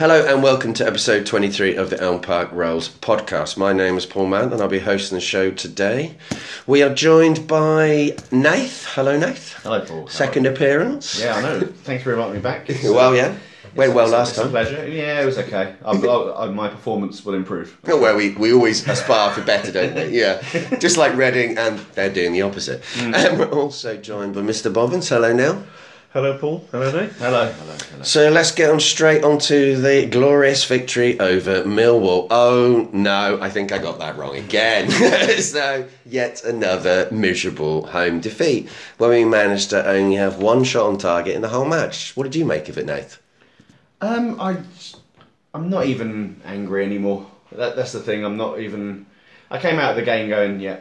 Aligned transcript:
Hello 0.00 0.24
and 0.24 0.42
welcome 0.42 0.72
to 0.72 0.86
episode 0.86 1.26
23 1.26 1.76
of 1.76 1.90
the 1.90 2.00
Elm 2.00 2.22
Park 2.22 2.48
Rails 2.52 2.88
podcast. 2.88 3.58
My 3.58 3.74
name 3.74 3.98
is 3.98 4.06
Paul 4.06 4.28
Mann 4.28 4.50
and 4.50 4.62
I'll 4.62 4.66
be 4.66 4.78
hosting 4.78 5.16
the 5.16 5.20
show 5.20 5.50
today. 5.50 6.16
We 6.66 6.82
are 6.82 6.88
joined 6.94 7.46
by 7.46 8.16
Nath. 8.30 8.86
Hello, 8.94 9.18
Nath. 9.18 9.62
Hello, 9.62 9.84
Paul. 9.84 10.08
Second 10.08 10.46
appearance. 10.46 11.20
Yeah, 11.20 11.36
I 11.36 11.42
know. 11.42 11.60
Thanks 11.84 12.02
for 12.02 12.12
inviting 12.12 12.36
me 12.36 12.40
back. 12.40 12.66
Well, 12.82 13.10
uh, 13.10 13.14
yeah. 13.14 13.36
Went 13.74 13.92
well 13.92 14.08
last 14.08 14.36
time. 14.36 14.48
pleasure. 14.48 14.88
Yeah, 14.88 15.20
it 15.20 15.26
was 15.26 15.36
okay. 15.36 15.74
I've, 15.84 16.02
I, 16.04 16.08
I, 16.08 16.46
uh, 16.46 16.50
my 16.50 16.70
performance 16.70 17.22
will 17.22 17.34
improve. 17.34 17.76
Oh, 17.86 18.00
Well, 18.00 18.16
we, 18.16 18.30
we 18.30 18.54
always 18.54 18.88
aspire 18.88 19.34
for 19.34 19.42
better, 19.42 19.70
don't 19.70 19.94
we? 19.94 20.18
Yeah. 20.18 20.40
Just 20.78 20.96
like 20.96 21.14
Reading, 21.14 21.58
and 21.58 21.78
they're 21.94 22.08
doing 22.08 22.32
the 22.32 22.40
opposite. 22.40 22.82
And 22.96 23.38
we're 23.38 23.50
also 23.52 23.98
joined 23.98 24.34
by 24.34 24.40
Mr. 24.40 24.72
Bobbins. 24.72 25.10
Hello, 25.10 25.34
Neil. 25.34 25.62
Hello, 26.12 26.36
Paul. 26.36 26.66
Hello, 26.72 26.90
Nate. 26.90 27.12
Hello. 27.12 27.52
Hello. 27.52 27.76
Hello. 27.92 28.02
So 28.02 28.30
let's 28.30 28.50
get 28.50 28.68
on 28.68 28.80
straight 28.80 29.22
onto 29.22 29.76
the 29.76 30.06
glorious 30.06 30.64
victory 30.64 31.20
over 31.20 31.62
Millwall. 31.62 32.26
Oh 32.32 32.88
no, 32.92 33.38
I 33.40 33.48
think 33.48 33.70
I 33.70 33.78
got 33.78 34.00
that 34.00 34.16
wrong 34.16 34.34
again. 34.34 34.90
so 35.40 35.86
yet 36.04 36.42
another 36.42 37.08
miserable 37.12 37.86
home 37.86 38.18
defeat 38.18 38.68
when 38.98 39.10
we 39.10 39.24
managed 39.24 39.70
to 39.70 39.86
only 39.88 40.16
have 40.16 40.42
one 40.42 40.64
shot 40.64 40.86
on 40.86 40.98
target 40.98 41.36
in 41.36 41.42
the 41.42 41.48
whole 41.48 41.64
match. 41.64 42.16
What 42.16 42.24
did 42.24 42.34
you 42.34 42.44
make 42.44 42.68
of 42.68 42.76
it, 42.76 42.86
Nate? 42.86 43.16
Um, 44.00 44.40
I, 44.40 44.56
I'm 45.54 45.70
not 45.70 45.86
even 45.86 46.40
angry 46.44 46.84
anymore. 46.84 47.24
That, 47.52 47.76
that's 47.76 47.92
the 47.92 48.00
thing. 48.00 48.24
I'm 48.24 48.36
not 48.36 48.58
even. 48.58 49.06
I 49.48 49.60
came 49.60 49.78
out 49.78 49.90
of 49.90 49.96
the 49.96 50.02
game 50.02 50.28
going, 50.28 50.58
yeah, 50.58 50.80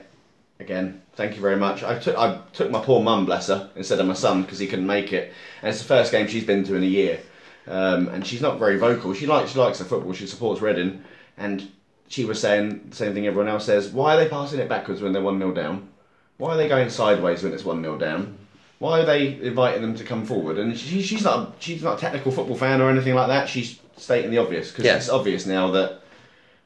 again, 0.60 0.99
thank 1.16 1.36
you 1.36 1.42
very 1.42 1.56
much. 1.58 1.84
I 1.84 1.98
took 2.00 2.18
I 2.18 2.40
took 2.54 2.72
my 2.72 2.80
poor 2.82 3.02
mum, 3.02 3.26
bless 3.26 3.48
her, 3.48 3.70
instead 3.76 4.00
of 4.00 4.06
my 4.08 4.14
son 4.14 4.42
because 4.44 4.60
he 4.60 4.68
couldn't 4.68 4.88
make 4.88 5.14
it, 5.14 5.34
and 5.62 5.70
it's 5.70 5.80
the 5.80 5.86
first 5.88 6.12
game 6.12 6.28
she's 6.28 6.46
been 6.46 6.64
to 6.66 6.76
in 6.76 6.84
a 6.84 6.88
year, 6.88 7.20
um, 7.68 8.08
and 8.10 8.26
she's 8.26 8.42
not 8.42 8.60
very 8.60 8.78
vocal. 8.78 9.14
She 9.14 9.26
likes 9.28 9.52
she 9.52 9.60
likes 9.60 9.80
the 9.80 9.86
football. 9.86 10.14
She 10.14 10.28
supports 10.28 10.62
Reading, 10.62 11.04
and 11.38 11.68
she 12.08 12.26
was 12.26 12.40
saying 12.40 12.88
the 12.90 12.96
same 12.96 13.14
thing 13.14 13.28
everyone 13.28 13.50
else 13.50 13.66
says. 13.66 13.90
Why 13.90 14.16
are 14.16 14.18
they 14.18 14.30
passing 14.30 14.60
it 14.60 14.70
backwards 14.70 15.02
when 15.02 15.14
they're 15.14 15.22
one 15.22 15.38
0 15.40 15.54
down? 15.54 15.90
Why 16.38 16.54
are 16.54 16.58
they 16.58 16.68
going 16.70 16.90
sideways 16.90 17.44
when 17.44 17.54
it's 17.54 17.66
one 17.66 17.82
0 17.84 17.98
down? 17.98 18.38
Why 18.80 19.02
are 19.02 19.06
they 19.06 19.34
inviting 19.42 19.82
them 19.82 19.94
to 19.96 20.06
come 20.06 20.26
forward? 20.26 20.58
And 20.58 20.78
she, 20.78 21.02
she's 21.02 21.24
not 21.24 21.56
she's 21.60 21.84
not 21.84 21.98
a 21.98 22.02
technical 22.02 22.32
football 22.32 22.56
fan 22.58 22.82
or 22.82 22.90
anything 22.90 23.14
like 23.14 23.28
that. 23.28 23.50
She's 23.50 23.78
stating 23.98 24.32
the 24.32 24.38
obvious 24.38 24.72
because 24.72 24.86
Yeah. 24.86 24.96
it's 24.96 25.10
obvious 25.10 25.46
now 25.46 25.70
that 25.72 26.00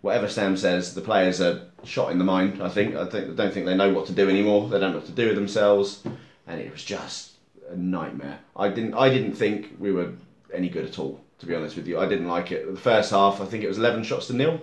whatever 0.03 0.27
Sam 0.29 0.55
says, 0.55 0.93
the 0.93 1.01
players 1.01 1.41
are 1.41 1.61
shot 1.83 2.11
in 2.11 2.19
the 2.19 2.23
mind. 2.23 2.61
I 2.61 2.69
think. 2.69 2.95
I 2.95 3.05
think. 3.05 3.31
I 3.31 3.33
don't 3.33 3.51
think 3.53 3.65
they 3.65 3.75
know 3.75 3.91
what 3.91 4.05
to 4.07 4.13
do 4.13 4.29
anymore. 4.29 4.69
They 4.69 4.79
don't 4.79 4.91
know 4.91 4.97
what 4.99 5.07
to 5.07 5.11
do 5.13 5.27
with 5.27 5.35
themselves, 5.35 6.03
and 6.45 6.61
it 6.61 6.71
was 6.71 6.83
just 6.83 7.31
a 7.71 7.75
nightmare. 7.75 8.37
I 8.55 8.69
didn't. 8.69 8.93
I 8.93 9.09
didn't 9.09 9.33
think 9.33 9.75
we 9.79 9.91
were 9.91 10.11
any 10.53 10.69
good 10.69 10.85
at 10.85 10.99
all. 10.99 11.19
To 11.39 11.45
be 11.47 11.55
honest 11.55 11.75
with 11.75 11.87
you, 11.87 11.99
I 11.99 12.07
didn't 12.07 12.27
like 12.27 12.51
it. 12.51 12.71
The 12.71 12.79
first 12.79 13.11
half, 13.11 13.41
I 13.41 13.45
think 13.45 13.63
it 13.63 13.67
was 13.67 13.77
eleven 13.79 14.03
shots 14.03 14.27
to 14.27 14.33
nil. 14.33 14.61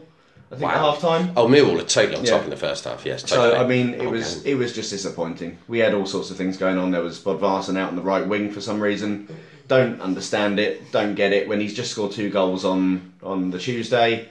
I 0.53 0.57
think 0.57 0.63
Wow. 0.71 0.77
at 0.77 0.81
half 0.81 1.01
time. 1.01 1.33
Oh, 1.37 1.47
Millwall 1.47 1.81
are 1.81 1.85
totally 1.85 2.17
on 2.17 2.25
top 2.25 2.45
in 2.45 2.51
the 2.51 2.57
first 2.57 2.85
half. 2.85 3.05
Yes, 3.07 3.23
totally. 3.23 3.51
So 3.55 3.63
I 3.65 3.67
mean, 3.67 3.95
it 3.95 4.07
Oh, 4.07 4.11
was 4.11 4.45
it 4.45 4.55
was 4.55 4.73
just 4.75 4.91
disappointing. 4.91 5.59
We 5.69 5.79
had 5.79 5.95
all 5.95 6.07
sorts 6.07 6.31
of 6.31 6.37
things 6.37 6.57
going 6.57 6.77
on. 6.79 6.91
There 6.91 7.03
was 7.03 7.19
Bob 7.19 7.41
Bodvarsson 7.41 7.77
out 7.79 7.89
on 7.91 7.97
the 7.97 8.03
right 8.03 8.27
wing 8.27 8.51
for 8.51 8.61
some 8.61 8.81
reason. 8.81 9.29
Don't 9.69 10.01
understand 10.01 10.59
it. 10.59 10.91
Don't 10.91 11.15
get 11.15 11.33
it. 11.33 11.47
When 11.49 11.61
he's 11.61 11.75
just 11.75 11.93
scored 11.93 12.13
two 12.13 12.31
goals 12.31 12.65
on 12.65 13.13
on 13.23 13.51
the 13.51 13.59
Tuesday. 13.59 14.29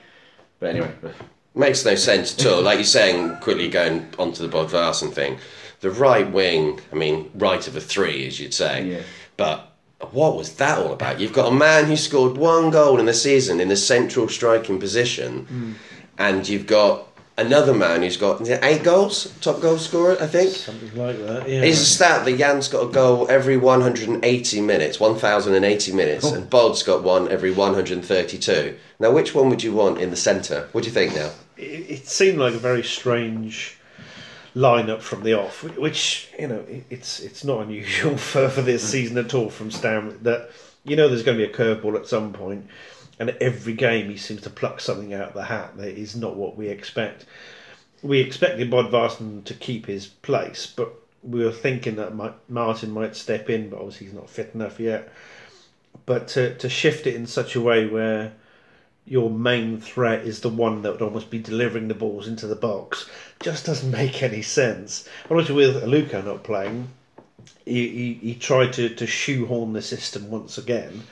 But 0.59 0.69
anyway, 0.71 0.91
Makes 1.55 1.83
no 1.83 1.95
sense 1.95 2.39
at 2.39 2.45
all. 2.45 2.61
Like 2.61 2.77
you're 2.77 2.85
saying, 2.85 3.37
quickly 3.37 3.69
going 3.69 4.07
onto 4.19 4.47
the 4.47 4.55
Bodvarsson 4.55 5.11
thing, 5.11 5.39
the 5.81 5.89
right 5.89 6.29
wing, 6.31 6.79
I 6.91 6.95
mean, 6.95 7.31
right 7.33 7.65
of 7.67 7.75
a 7.75 7.81
three, 7.81 8.27
as 8.27 8.39
you'd 8.39 8.53
say. 8.53 8.85
Yeah. 8.85 9.01
But 9.35 9.73
what 10.11 10.37
was 10.37 10.53
that 10.55 10.77
all 10.77 10.93
about? 10.93 11.19
You've 11.19 11.33
got 11.33 11.51
a 11.51 11.55
man 11.55 11.85
who 11.85 11.95
scored 11.95 12.37
one 12.37 12.69
goal 12.69 12.99
in 12.99 13.05
the 13.05 13.13
season 13.13 13.59
in 13.59 13.67
the 13.67 13.75
central 13.75 14.27
striking 14.27 14.79
position, 14.79 15.45
hmm. 15.45 15.71
and 16.17 16.47
you've 16.47 16.67
got 16.67 17.08
another 17.39 17.73
man 17.73 18.01
who's 18.03 18.17
got 18.17 18.47
eight 18.47 18.83
goals, 18.83 19.33
top 19.41 19.61
goal 19.61 19.77
scorer, 19.77 20.17
I 20.21 20.27
think. 20.27 20.49
Something 20.55 20.95
like 20.97 21.17
that. 21.25 21.49
Yeah. 21.49 21.61
It's 21.61 21.79
a 21.81 21.85
stat 21.85 22.25
that 22.25 22.33
Yann's 22.33 22.67
got 22.67 22.83
a 22.89 22.91
goal 22.91 23.27
every 23.29 23.57
180 23.57 24.61
minutes, 24.61 24.99
1,080 24.99 25.91
minutes, 25.93 26.25
Oh. 26.25 26.33
and 26.35 26.49
Bod's 26.49 26.83
got 26.83 27.03
one 27.03 27.29
every 27.29 27.51
132. 27.51 28.75
Now, 28.99 29.11
which 29.11 29.33
one 29.33 29.49
would 29.49 29.63
you 29.63 29.73
want 29.73 29.99
in 29.99 30.09
the 30.09 30.15
centre? 30.15 30.67
What 30.71 30.83
do 30.83 30.89
you 30.89 30.93
think 30.93 31.15
now? 31.15 31.31
it, 31.57 31.61
it 31.89 32.07
seemed 32.07 32.37
like 32.37 32.53
a 32.53 32.59
very 32.59 32.83
strange 32.83 33.77
lineup 34.55 35.01
from 35.01 35.23
the 35.23 35.33
off, 35.33 35.63
which 35.77 36.29
you 36.39 36.47
know 36.47 36.59
it, 36.67 36.83
it's 36.89 37.19
it's 37.19 37.43
not 37.43 37.61
unusual 37.61 38.17
for, 38.31 38.49
for 38.49 38.61
this 38.61 38.83
season 38.87 39.17
at 39.17 39.33
all 39.33 39.49
from 39.49 39.69
Stam. 39.71 40.17
That 40.23 40.49
you 40.83 40.95
know 40.95 41.07
there's 41.07 41.23
going 41.23 41.37
to 41.37 41.45
be 41.45 41.51
a 41.51 41.55
curveball 41.55 41.95
at 41.97 42.07
some 42.07 42.33
point, 42.33 42.67
and 43.19 43.31
every 43.41 43.73
game 43.73 44.09
he 44.09 44.17
seems 44.17 44.41
to 44.41 44.49
pluck 44.49 44.79
something 44.79 45.13
out 45.13 45.29
of 45.29 45.33
the 45.33 45.43
hat 45.43 45.77
that 45.77 45.97
is 45.97 46.15
not 46.15 46.35
what 46.35 46.55
we 46.57 46.69
expect. 46.69 47.25
We 48.01 48.21
expected 48.21 48.71
Bodvarsson 48.71 49.43
to 49.43 49.53
keep 49.53 49.85
his 49.85 50.07
place, 50.07 50.65
but 50.65 50.93
we 51.21 51.43
were 51.43 51.51
thinking 51.51 51.97
that 51.97 52.15
Martin 52.47 52.91
might 52.91 53.15
step 53.15 53.49
in, 53.49 53.69
but 53.69 53.79
obviously 53.79 54.07
he's 54.07 54.15
not 54.15 54.29
fit 54.29 54.51
enough 54.53 54.79
yet. 54.79 55.11
But 56.05 56.29
to 56.29 56.55
to 56.55 56.69
shift 56.69 57.05
it 57.07 57.15
in 57.15 57.27
such 57.27 57.55
a 57.55 57.61
way 57.61 57.85
where 57.85 58.33
your 59.05 59.29
main 59.29 59.81
threat 59.81 60.21
is 60.21 60.41
the 60.41 60.49
one 60.49 60.83
that 60.83 60.91
would 60.91 61.01
almost 61.01 61.31
be 61.31 61.39
delivering 61.39 61.87
the 61.87 61.95
balls 61.95 62.27
into 62.27 62.45
the 62.45 62.55
box 62.55 63.09
just 63.41 63.65
doesn't 63.65 63.91
make 64.01 64.21
any 64.23 64.41
sense. 64.41 65.09
Obviously, 65.29 65.55
with 65.55 65.83
Aluko 65.83 66.23
not 66.23 66.43
playing, 66.43 66.87
he, 67.65 67.89
he, 67.89 68.13
he 68.13 68.35
tried 68.35 68.73
to, 68.73 68.89
to 68.89 69.07
shoehorn 69.07 69.73
the 69.73 69.81
system 69.81 70.29
once 70.29 70.57
again, 70.57 71.03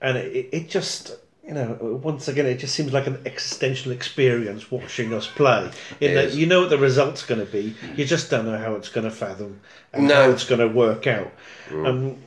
and 0.00 0.18
it, 0.18 0.48
it 0.52 0.68
just. 0.68 1.16
You 1.48 1.54
know, 1.54 2.00
once 2.02 2.28
again, 2.28 2.44
it 2.44 2.58
just 2.58 2.74
seems 2.74 2.92
like 2.92 3.06
an 3.06 3.22
existential 3.24 3.90
experience 3.90 4.70
watching 4.70 5.14
us 5.14 5.26
play. 5.26 5.70
In 5.98 6.14
that 6.14 6.34
you 6.34 6.44
know 6.44 6.60
what 6.60 6.68
the 6.68 6.76
result's 6.76 7.24
going 7.24 7.40
to 7.40 7.50
be, 7.50 7.74
you 7.96 8.04
just 8.04 8.28
don't 8.30 8.44
know 8.44 8.58
how 8.58 8.74
it's 8.74 8.90
going 8.90 9.04
to 9.04 9.10
fathom 9.10 9.60
and 9.94 10.08
No. 10.08 10.14
how 10.14 10.30
it's 10.30 10.44
going 10.44 10.60
to 10.60 10.68
work 10.68 11.06
out. 11.06 11.32
Um, 11.72 12.18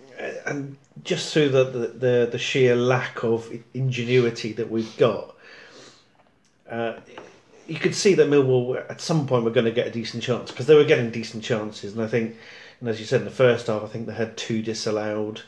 and 0.47 0.75
just 1.03 1.31
through 1.31 1.49
the, 1.49 1.63
the, 1.65 1.87
the, 1.87 2.29
the 2.31 2.39
sheer 2.39 2.75
lack 2.75 3.23
of 3.23 3.47
ingenuity 3.75 4.53
that 4.53 4.71
we've 4.71 4.97
got, 4.97 5.35
uh, 6.67 6.93
you 7.67 7.77
could 7.77 7.93
see 7.93 8.15
that 8.15 8.27
Millwall 8.27 8.83
at 8.89 9.01
some 9.01 9.27
point 9.27 9.43
were 9.43 9.51
going 9.51 9.65
to 9.65 9.71
get 9.71 9.85
a 9.85 9.91
decent 9.91 10.23
chance 10.23 10.49
because 10.49 10.65
they 10.65 10.75
were 10.75 10.83
getting 10.83 11.11
decent 11.11 11.43
chances. 11.43 11.93
And 11.93 12.01
I 12.01 12.07
think, 12.07 12.37
and 12.79 12.89
as 12.89 12.99
you 12.99 13.05
said 13.05 13.21
in 13.21 13.25
the 13.25 13.31
first 13.31 13.67
half, 13.67 13.83
I 13.83 13.87
think 13.87 14.07
they 14.07 14.15
had 14.15 14.35
two 14.35 14.63
disallowed. 14.63 15.43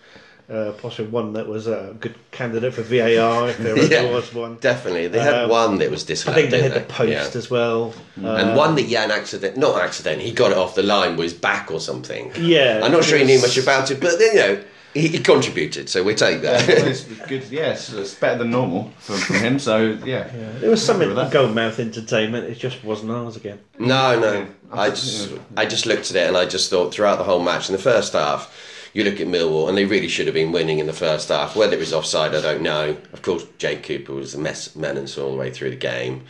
Uh, 0.51 0.73
possibly 0.73 1.09
one 1.09 1.31
that 1.33 1.47
was 1.47 1.67
a 1.67 1.95
good 2.01 2.13
candidate 2.31 2.73
for 2.73 2.81
VAR 2.81 3.47
if 3.49 3.57
there 3.59 3.77
Yeah. 3.91 4.11
was 4.11 4.33
one. 4.33 4.57
Definitely. 4.59 5.07
They 5.07 5.21
had 5.21 5.45
Um, 5.45 5.49
one 5.49 5.77
that 5.77 5.89
was 5.89 6.03
I 6.27 6.33
think 6.33 6.51
they 6.51 6.61
had 6.61 6.73
the 6.73 6.81
post 6.81 7.09
Yeah. 7.33 7.37
as 7.37 7.49
well. 7.49 7.93
And 8.17 8.25
Uh, 8.27 8.53
one 8.53 8.75
that 8.75 8.83
Yann 8.83 9.09
accident, 9.09 9.55
not 9.55 9.81
accident, 9.81 10.21
he 10.21 10.31
got 10.33 10.51
it 10.51 10.57
off 10.57 10.75
the 10.75 10.83
line 10.83 11.15
with 11.15 11.23
his 11.31 11.33
back 11.33 11.71
or 11.71 11.79
something. 11.79 12.33
Yeah, 12.37 12.81
I'm 12.83 12.91
not 12.91 13.05
sure 13.05 13.17
he 13.17 13.23
knew 13.23 13.39
much 13.39 13.57
about 13.57 13.89
it, 13.89 14.01
but 14.01 14.19
you 14.19 14.33
know, 14.35 14.57
he, 14.93 15.07
he 15.07 15.19
contributed, 15.19 15.89
so 15.89 16.03
we 16.03 16.13
take 16.13 16.43
yeah, 16.43 16.57
that. 16.57 16.67
well, 16.67 16.87
it's 16.87 17.03
good. 17.27 17.43
Yes, 17.49 17.91
it's 17.91 18.13
better 18.13 18.39
than 18.39 18.51
normal 18.51 18.91
from, 18.99 19.17
from 19.17 19.35
him. 19.37 19.59
So 19.59 19.97
yeah. 20.05 20.31
Yeah, 20.35 20.51
there 20.59 20.69
was 20.69 20.85
something 20.85 21.09
Happy 21.09 21.21
with 21.21 21.33
gold 21.33 21.55
mouth 21.55 21.79
entertainment. 21.79 22.45
It 22.45 22.59
just 22.59 22.83
wasn't 22.83 23.11
ours 23.11 23.35
again. 23.35 23.59
No, 23.79 24.19
no. 24.19 24.47
I 24.71 24.89
just, 24.89 25.33
I 25.57 25.65
just 25.65 25.85
looked 25.85 26.11
at 26.11 26.15
it 26.15 26.27
and 26.27 26.37
I 26.37 26.45
just 26.45 26.69
thought 26.69 26.93
throughout 26.93 27.17
the 27.17 27.23
whole 27.23 27.41
match 27.41 27.69
in 27.69 27.73
the 27.75 27.81
first 27.81 28.13
half, 28.13 28.53
you 28.93 29.03
look 29.03 29.19
at 29.19 29.27
Millwall 29.27 29.67
and 29.67 29.77
they 29.77 29.85
really 29.85 30.07
should 30.07 30.27
have 30.27 30.35
been 30.35 30.51
winning 30.51 30.79
in 30.79 30.85
the 30.85 30.93
first 30.93 31.29
half. 31.29 31.55
Whether 31.55 31.75
it 31.75 31.79
was 31.79 31.93
offside, 31.93 32.35
I 32.35 32.41
don't 32.41 32.61
know. 32.61 32.95
Of 33.13 33.23
course, 33.23 33.45
Jake 33.57 33.83
Cooper 33.83 34.13
was 34.13 34.35
a 34.35 34.39
mess 34.39 34.75
menace 34.75 35.17
all 35.17 35.31
the 35.31 35.37
way 35.37 35.51
through 35.51 35.71
the 35.71 35.75
game, 35.75 36.23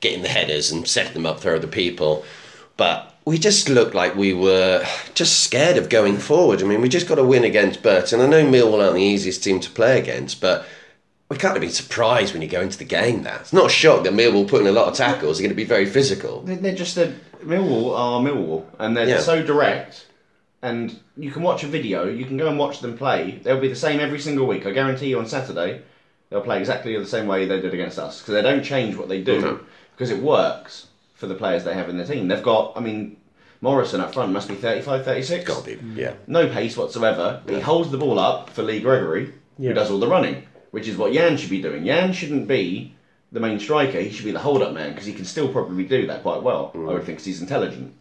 getting 0.00 0.22
the 0.22 0.28
headers 0.28 0.72
and 0.72 0.86
setting 0.88 1.14
them 1.14 1.26
up 1.26 1.40
for 1.40 1.54
other 1.54 1.68
people. 1.68 2.24
But 2.76 3.11
we 3.24 3.38
just 3.38 3.68
looked 3.68 3.94
like 3.94 4.14
we 4.16 4.32
were 4.34 4.84
just 5.14 5.40
scared 5.44 5.76
of 5.76 5.88
going 5.88 6.16
forward. 6.16 6.62
I 6.62 6.66
mean, 6.66 6.80
we 6.80 6.88
just 6.88 7.06
got 7.08 7.16
to 7.16 7.24
win 7.24 7.44
against 7.44 7.82
Burton. 7.82 8.20
I 8.20 8.26
know 8.26 8.44
Millwall 8.44 8.82
aren't 8.82 8.94
the 8.96 9.02
easiest 9.02 9.44
team 9.44 9.60
to 9.60 9.70
play 9.70 9.98
against, 9.98 10.40
but 10.40 10.66
we 11.28 11.36
can't 11.36 11.54
have 11.54 11.60
been 11.62 11.70
surprised 11.70 12.32
when 12.32 12.42
you 12.42 12.48
go 12.48 12.60
into 12.60 12.78
the 12.78 12.84
game. 12.84 13.22
That 13.22 13.42
it's 13.42 13.52
not 13.52 13.66
a 13.66 13.70
shock 13.70 14.04
that 14.04 14.12
Millwall 14.12 14.48
putting 14.48 14.66
a 14.66 14.72
lot 14.72 14.88
of 14.88 14.94
tackles 14.94 15.38
They're 15.38 15.44
going 15.44 15.54
to 15.56 15.62
be 15.62 15.64
very 15.64 15.86
physical. 15.86 16.42
They- 16.42 16.56
They're 16.56 16.74
just 16.74 16.96
a 16.96 17.14
Millwall 17.44 17.96
are 17.96 18.20
Millwall, 18.20 18.64
and 18.78 18.96
they're 18.96 19.08
Yeah. 19.08 19.20
so 19.20 19.42
direct. 19.42 20.06
And 20.64 20.96
you 21.16 21.32
can 21.32 21.42
watch 21.42 21.64
a 21.64 21.66
video. 21.66 22.08
You 22.08 22.24
can 22.24 22.36
go 22.36 22.46
and 22.48 22.56
watch 22.58 22.80
them 22.80 22.96
play. 22.96 23.40
They'll 23.42 23.58
be 23.60 23.66
the 23.68 23.74
same 23.74 23.98
every 23.98 24.20
single 24.20 24.46
week. 24.46 24.64
I 24.64 24.70
guarantee 24.70 25.08
you. 25.08 25.18
On 25.18 25.26
Saturday, 25.26 25.80
they'll 26.30 26.40
play 26.40 26.58
exactly 26.60 26.96
the 26.96 27.04
same 27.06 27.26
way 27.26 27.46
they 27.46 27.60
did 27.60 27.74
against 27.74 27.98
us 27.98 28.20
because 28.20 28.34
they 28.34 28.42
don't 28.42 28.62
change 28.62 28.96
what 28.96 29.08
they 29.08 29.20
do 29.22 29.40
No. 29.40 29.60
because 29.96 30.10
it 30.12 30.18
works 30.22 30.86
for 31.22 31.28
the 31.28 31.36
players 31.36 31.62
they 31.62 31.74
have 31.74 31.88
in 31.88 31.96
the 31.96 32.04
team. 32.04 32.26
They've 32.26 32.42
got. 32.42 32.72
I 32.76 32.80
mean, 32.80 33.16
Morison 33.60 34.00
up 34.00 34.12
front 34.12 34.32
must 34.32 34.48
be 34.48 34.56
35, 34.56 35.04
36. 35.04 35.44
Got 35.44 35.64
to 35.64 35.76
be, 35.76 36.00
yeah. 36.00 36.14
No 36.26 36.48
pace 36.48 36.76
whatsoever. 36.76 37.40
He 37.48 37.60
holds 37.60 37.92
the 37.92 37.96
ball 37.96 38.18
up 38.18 38.50
for 38.50 38.64
Lee 38.64 38.80
Gregory, 38.80 39.32
Yeah. 39.56 39.68
who 39.68 39.74
does 39.74 39.88
all 39.88 40.00
the 40.00 40.08
running, 40.08 40.42
which 40.72 40.88
is 40.88 40.96
what 40.96 41.12
Yann 41.12 41.36
should 41.36 41.50
be 41.50 41.62
doing. 41.62 41.86
Yann 41.86 42.12
shouldn't 42.12 42.48
be 42.48 42.96
the 43.30 43.38
main 43.38 43.60
striker. 43.60 44.00
He 44.00 44.10
should 44.10 44.24
be 44.24 44.32
the 44.32 44.40
hold-up 44.40 44.74
man 44.74 44.90
because 44.90 45.06
he 45.06 45.12
can 45.12 45.24
still 45.24 45.46
probably 45.46 45.84
do 45.84 46.08
that 46.08 46.22
quite 46.22 46.42
well. 46.42 46.72
I 46.74 46.78
would 46.78 47.02
mm. 47.02 47.06
think 47.06 47.18
'cause 47.18 47.24
he's 47.24 47.40
intelligent 47.40 47.94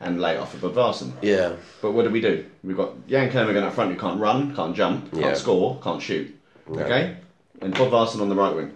and 0.00 0.18
lay 0.18 0.38
off 0.38 0.54
of 0.54 0.62
Bodvarsson. 0.62 1.12
Yeah. 1.20 1.52
But 1.82 1.92
what 1.92 2.04
do 2.04 2.10
we 2.10 2.22
do? 2.22 2.46
We've 2.64 2.78
got 2.78 2.94
Yann 3.06 3.30
Kermorgant 3.30 3.64
up 3.64 3.74
front 3.74 3.92
who 3.92 3.98
can't 3.98 4.18
run, 4.18 4.56
can't 4.56 4.74
jump, 4.74 5.12
can't 5.12 5.24
Yeah. 5.26 5.34
score, 5.34 5.78
can't 5.82 6.00
shoot. 6.00 6.34
Okay? 6.70 7.16
and 7.60 7.74
Bodvarsson 7.74 8.20
on 8.22 8.30
the 8.30 8.34
right 8.34 8.56
wing. 8.56 8.72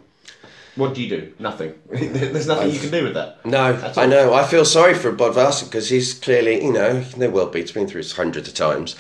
What 0.77 0.95
do 0.95 1.03
you 1.03 1.09
do? 1.09 1.33
Nothing. 1.39 1.75
There's 1.91 2.47
nothing 2.47 2.71
you 2.71 2.79
can 2.79 2.91
do 2.91 3.05
with 3.05 3.15
that. 3.15 3.45
No, 3.45 3.75
I 3.97 4.07
know. 4.07 4.35
I 4.35 4.47
feel 4.47 4.65
sorry 4.65 4.95
for 4.95 5.11
Bodvarsson 5.13 5.65
because 5.65 5.89
he's 5.89 6.15
clearly, 6.15 6.63
you 6.63 6.73
know, 6.73 7.03
no 7.17 7.31
well 7.31 7.47
beats 7.47 7.73
been 7.73 7.89
through 7.89 8.03
this 8.03 8.13
hundreds 8.13 8.49
of 8.49 8.55
times, 8.55 8.95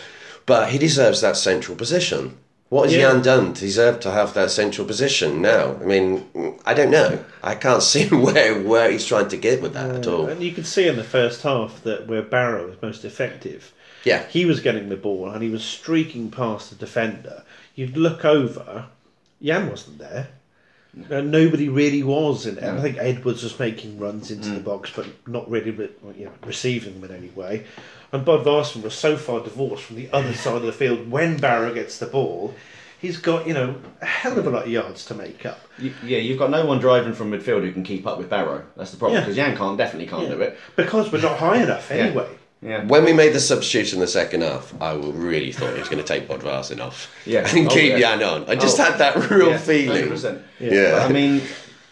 but 0.46 0.70
he 0.70 0.78
deserves 0.78 1.20
that 1.20 1.36
central 1.36 1.76
position. 1.76 2.38
What 2.68 2.86
has 2.86 2.94
Yeah. 2.96 3.12
Yann 3.12 3.22
done 3.22 3.54
to 3.54 3.60
deserve 3.60 4.00
to 4.00 4.10
have 4.10 4.34
that 4.34 4.50
central 4.50 4.86
position 4.86 5.40
now? 5.40 5.76
I 5.80 5.84
mean, 5.84 6.58
I 6.64 6.74
don't 6.74 6.90
know. 6.90 7.24
I 7.42 7.54
can't 7.54 7.82
see 7.92 8.08
where 8.08 8.60
where 8.60 8.90
he's 8.90 9.06
trying 9.06 9.28
to 9.28 9.36
get 9.36 9.60
with 9.62 9.74
that 9.74 9.94
at 9.94 10.06
all. 10.06 10.26
And 10.26 10.42
you 10.42 10.52
can 10.52 10.64
see 10.64 10.88
in 10.88 10.96
the 10.96 11.04
first 11.04 11.42
half 11.42 11.82
that 11.84 12.08
where 12.08 12.22
Barrow 12.22 12.66
was 12.68 12.82
most 12.82 13.04
effective, 13.04 13.72
Yeah, 14.02 14.26
he 14.28 14.46
was 14.46 14.60
getting 14.60 14.88
the 14.88 14.96
ball 14.96 15.30
and 15.30 15.42
he 15.42 15.50
was 15.50 15.62
streaking 15.62 16.30
past 16.30 16.70
the 16.70 16.76
defender. 16.76 17.44
You'd 17.74 17.96
look 17.96 18.24
over, 18.24 18.86
Yann 19.40 19.68
wasn't 19.68 19.98
there. 19.98 20.28
And 21.10 21.30
nobody 21.30 21.68
really 21.68 22.02
was 22.02 22.46
in 22.46 22.56
it. 22.56 22.64
I 22.64 22.80
think 22.80 22.96
Edwards 22.98 23.42
was 23.42 23.58
making 23.58 23.98
runs 23.98 24.30
into 24.30 24.48
the 24.48 24.60
mm. 24.60 24.64
box, 24.64 24.90
but 24.94 25.06
not 25.26 25.48
really 25.50 25.70
re- 25.70 25.90
you 26.16 26.24
know, 26.24 26.32
receiving 26.44 27.00
them 27.00 27.10
in 27.10 27.16
any 27.16 27.28
way. 27.30 27.66
And 28.12 28.24
Bodvarsson 28.24 28.82
was 28.82 28.94
so 28.94 29.16
far 29.16 29.40
divorced 29.40 29.84
from 29.84 29.96
the 29.96 30.10
other 30.10 30.32
side 30.34 30.56
of 30.56 30.62
the 30.62 30.72
field 30.72 31.10
when 31.10 31.36
Barrow 31.36 31.74
gets 31.74 31.98
the 31.98 32.06
ball, 32.06 32.54
he's 32.98 33.18
got, 33.18 33.46
you 33.46 33.54
know, 33.54 33.76
a 34.00 34.06
hell 34.06 34.38
of 34.38 34.46
a 34.46 34.50
lot 34.50 34.64
of 34.64 34.70
yards 34.70 35.04
to 35.06 35.14
make 35.14 35.44
up. 35.44 35.60
You, 35.78 35.92
yeah, 36.02 36.18
you've 36.18 36.38
got 36.38 36.50
no 36.50 36.64
one 36.64 36.78
driving 36.78 37.12
from 37.12 37.30
midfield 37.30 37.62
who 37.62 37.72
can 37.72 37.82
keep 37.82 38.06
up 38.06 38.16
with 38.18 38.30
Barrow. 38.30 38.64
That's 38.76 38.90
the 38.90 38.96
problem 38.96 39.16
Yeah. 39.16 39.20
because 39.20 39.36
Yann 39.36 39.56
can't 39.56 39.76
definitely 39.76 40.08
can't 40.08 40.30
do 40.30 40.40
it. 40.40 40.58
Because 40.76 41.12
we're 41.12 41.20
not 41.20 41.38
high 41.38 41.62
enough 41.62 41.90
anyway. 41.90 42.28
Yeah. 42.30 42.36
When 42.66 43.04
we 43.04 43.12
made 43.12 43.32
the 43.32 43.40
substitution 43.40 43.96
in 43.98 44.00
the 44.00 44.06
second 44.08 44.42
half, 44.42 44.74
I 44.80 44.94
really 44.94 45.52
thought 45.52 45.72
he 45.74 45.78
was 45.78 45.88
going 45.88 46.02
to 46.02 46.08
take 46.08 46.28
Bodvarsson 46.28 46.80
off 46.80 47.08
Yeah. 47.24 47.46
and 47.48 47.68
Oh, 47.68 47.70
keep 47.70 47.92
yeah. 47.92 47.96
Yann 47.98 48.22
on. 48.22 48.44
I 48.48 48.56
just 48.56 48.78
Oh. 48.80 48.84
had 48.84 48.98
that 48.98 49.30
real 49.30 49.50
Yeah, 49.50 49.58
feeling. 49.58 50.08
100%. 50.08 50.42
Yeah. 50.58 50.92
But, 50.92 51.02
I 51.02 51.08
mean, 51.12 51.42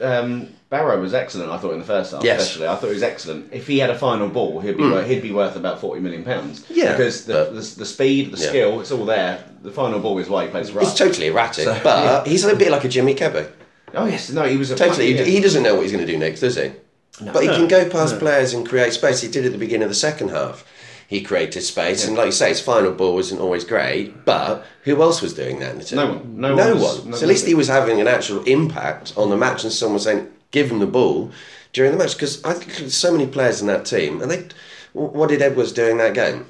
um, 0.00 0.48
Barrow 0.70 1.00
was 1.00 1.14
excellent. 1.14 1.50
I 1.52 1.58
thought 1.58 1.74
in 1.74 1.78
the 1.78 1.84
first 1.84 2.12
half, 2.12 2.24
Yes. 2.24 2.40
especially. 2.42 2.66
I 2.66 2.74
thought 2.74 2.88
he 2.88 2.94
was 2.94 3.02
excellent. 3.04 3.52
If 3.52 3.68
he 3.68 3.78
had 3.78 3.90
a 3.90 3.98
final 3.98 4.28
ball, 4.28 4.58
he'd 4.60 4.76
be 4.76 4.82
wor- 4.82 5.02
he'd 5.04 5.22
be 5.22 5.30
worth 5.30 5.54
about 5.54 5.80
forty 5.80 6.00
million 6.00 6.24
pounds. 6.24 6.64
Yeah, 6.68 6.92
because 6.96 7.24
the, 7.26 7.44
the, 7.52 7.60
the 7.78 7.86
speed, 7.86 8.32
the 8.32 8.38
Yeah. 8.42 8.48
skill, 8.48 8.80
it's 8.80 8.90
all 8.90 9.04
there. 9.04 9.44
The 9.62 9.70
final 9.70 10.00
ball 10.00 10.18
is 10.18 10.28
why 10.28 10.44
he 10.46 10.50
plays 10.50 10.70
for 10.70 10.80
He's 10.80 10.94
totally 10.94 11.28
erratic, 11.28 11.64
So, 11.66 11.78
but 11.84 12.04
yeah. 12.26 12.30
he's 12.30 12.44
a 12.44 12.56
bit 12.56 12.72
like 12.72 12.82
a 12.84 12.88
Jimmy 12.88 13.14
Kebbe. 13.14 13.48
oh 13.94 14.06
yes, 14.06 14.30
no, 14.30 14.42
he 14.42 14.56
was 14.56 14.72
a 14.72 14.76
Totally, 14.76 15.14
yeah. 15.14 15.22
he, 15.22 15.32
he 15.36 15.40
doesn't 15.40 15.62
know 15.62 15.74
what 15.76 15.82
he's 15.82 15.92
going 15.92 16.04
to 16.04 16.12
do 16.12 16.18
next, 16.18 16.40
does 16.40 16.56
he? 16.56 16.72
But 17.20 17.42
he 17.42 17.48
can 17.48 17.68
go 17.68 17.88
past 17.88 18.14
No. 18.14 18.18
players 18.20 18.52
and 18.54 18.68
create 18.68 18.92
space. 18.92 19.20
He 19.20 19.28
did 19.28 19.44
at 19.46 19.52
the 19.52 19.58
beginning 19.58 19.84
of 19.84 19.88
the 19.88 19.94
second 19.94 20.30
half. 20.30 20.64
He 21.06 21.20
created 21.20 21.60
space, 21.62 22.04
and 22.06 22.16
like 22.16 22.26
you 22.26 22.32
say, 22.32 22.48
his 22.48 22.60
final 22.60 22.90
ball 22.90 23.14
wasn't 23.14 23.40
always 23.40 23.62
great. 23.64 24.24
But 24.24 24.64
who 24.84 25.00
else 25.02 25.20
was 25.22 25.34
doing 25.34 25.60
that 25.60 25.72
in 25.72 25.78
the 25.78 25.84
team? 25.84 25.96
No 25.98 26.06
one. 26.06 26.40
No 26.40 26.54
No 26.54 26.68
one 26.72 26.80
was- 26.80 26.98
one. 27.00 27.10
no 27.10 27.16
so 27.16 27.22
at 27.22 27.28
least 27.28 27.46
he 27.46 27.54
was 27.54 27.68
having 27.68 28.00
an 28.00 28.08
actual 28.08 28.42
impact 28.44 29.12
on 29.16 29.30
the 29.30 29.36
match, 29.36 29.62
and 29.64 29.72
someone 29.72 30.00
saying, 30.00 30.28
"Give 30.50 30.70
him 30.70 30.78
the 30.80 30.86
ball." 30.86 31.30
During 31.72 31.92
the 31.92 31.98
match, 31.98 32.14
because 32.14 32.42
I 32.44 32.52
think 32.54 32.76
there's 32.78 32.94
so 32.94 33.12
many 33.12 33.26
players 33.26 33.60
in 33.60 33.66
that 33.66 33.84
team, 33.84 34.22
and 34.22 34.30
they, 34.30 34.46
what 34.92 35.28
did 35.28 35.42
Edwards 35.42 35.72
do 35.72 35.84
in 35.86 35.98
that 35.98 36.14
game? 36.14 36.46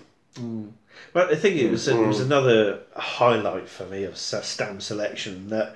Well, 1.14 1.28
I 1.30 1.34
think 1.36 1.56
it 1.56 1.70
was, 1.70 1.86
it 1.88 1.94
Mm. 1.96 2.08
was 2.08 2.20
another 2.20 2.80
highlight 2.96 3.68
for 3.68 3.84
me 3.86 4.04
of 4.04 4.16
Sa- 4.16 4.40
Stam 4.42 4.80
selection 4.80 5.48
that 5.50 5.74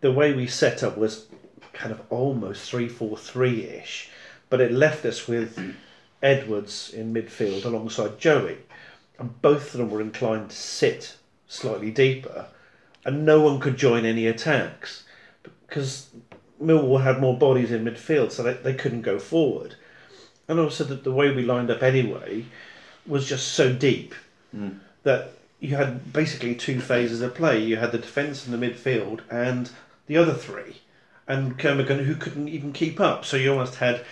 the 0.00 0.12
way 0.12 0.32
we 0.32 0.46
set 0.46 0.82
up 0.82 0.96
was 0.96 1.24
kind 1.78 1.92
of 1.92 2.02
almost 2.10 2.68
3 2.68 2.88
4 2.88 3.16
3 3.16 3.64
ish, 3.64 4.10
but 4.50 4.60
it 4.60 4.72
left 4.72 5.04
us 5.04 5.26
with 5.28 5.74
Edwards 6.22 6.90
in 6.92 7.14
midfield 7.14 7.64
alongside 7.64 8.18
Joey, 8.18 8.58
and 9.18 9.40
both 9.40 9.72
of 9.72 9.78
them 9.78 9.90
were 9.90 10.00
inclined 10.00 10.50
to 10.50 10.56
sit 10.56 11.16
slightly 11.46 11.90
deeper, 11.90 12.46
and 13.04 13.24
no 13.24 13.40
one 13.40 13.60
could 13.60 13.76
join 13.76 14.04
any 14.04 14.26
attacks 14.26 15.04
because 15.66 16.08
Millwall 16.60 17.02
had 17.02 17.20
more 17.20 17.38
bodies 17.38 17.70
in 17.70 17.84
midfield, 17.84 18.32
so 18.32 18.42
they, 18.42 18.54
they 18.54 18.74
couldn't 18.74 19.02
go 19.02 19.18
forward. 19.18 19.76
And 20.48 20.58
also, 20.58 20.82
that 20.84 21.04
the 21.04 21.12
way 21.12 21.30
we 21.30 21.42
lined 21.42 21.70
up 21.70 21.82
anyway 21.82 22.46
was 23.06 23.28
just 23.28 23.48
so 23.48 23.72
deep 23.72 24.14
hmm. 24.50 24.70
that 25.04 25.32
you 25.60 25.76
had 25.76 26.12
basically 26.12 26.54
two 26.54 26.80
phases 26.80 27.20
of 27.20 27.34
play. 27.34 27.62
You 27.62 27.76
had 27.76 27.92
the 27.92 27.98
defence 27.98 28.46
and 28.46 28.54
the 28.54 28.66
midfield, 28.66 29.20
and 29.30 29.70
the 30.06 30.16
other 30.16 30.34
three, 30.34 30.80
and 31.28 31.58
Kermorgant 31.58 32.04
who 32.04 32.14
couldn't 32.16 32.48
even 32.48 32.72
keep 32.72 33.00
up. 33.00 33.24
So 33.24 33.36
you 33.36 33.52
almost 33.52 33.76
had 33.76 34.04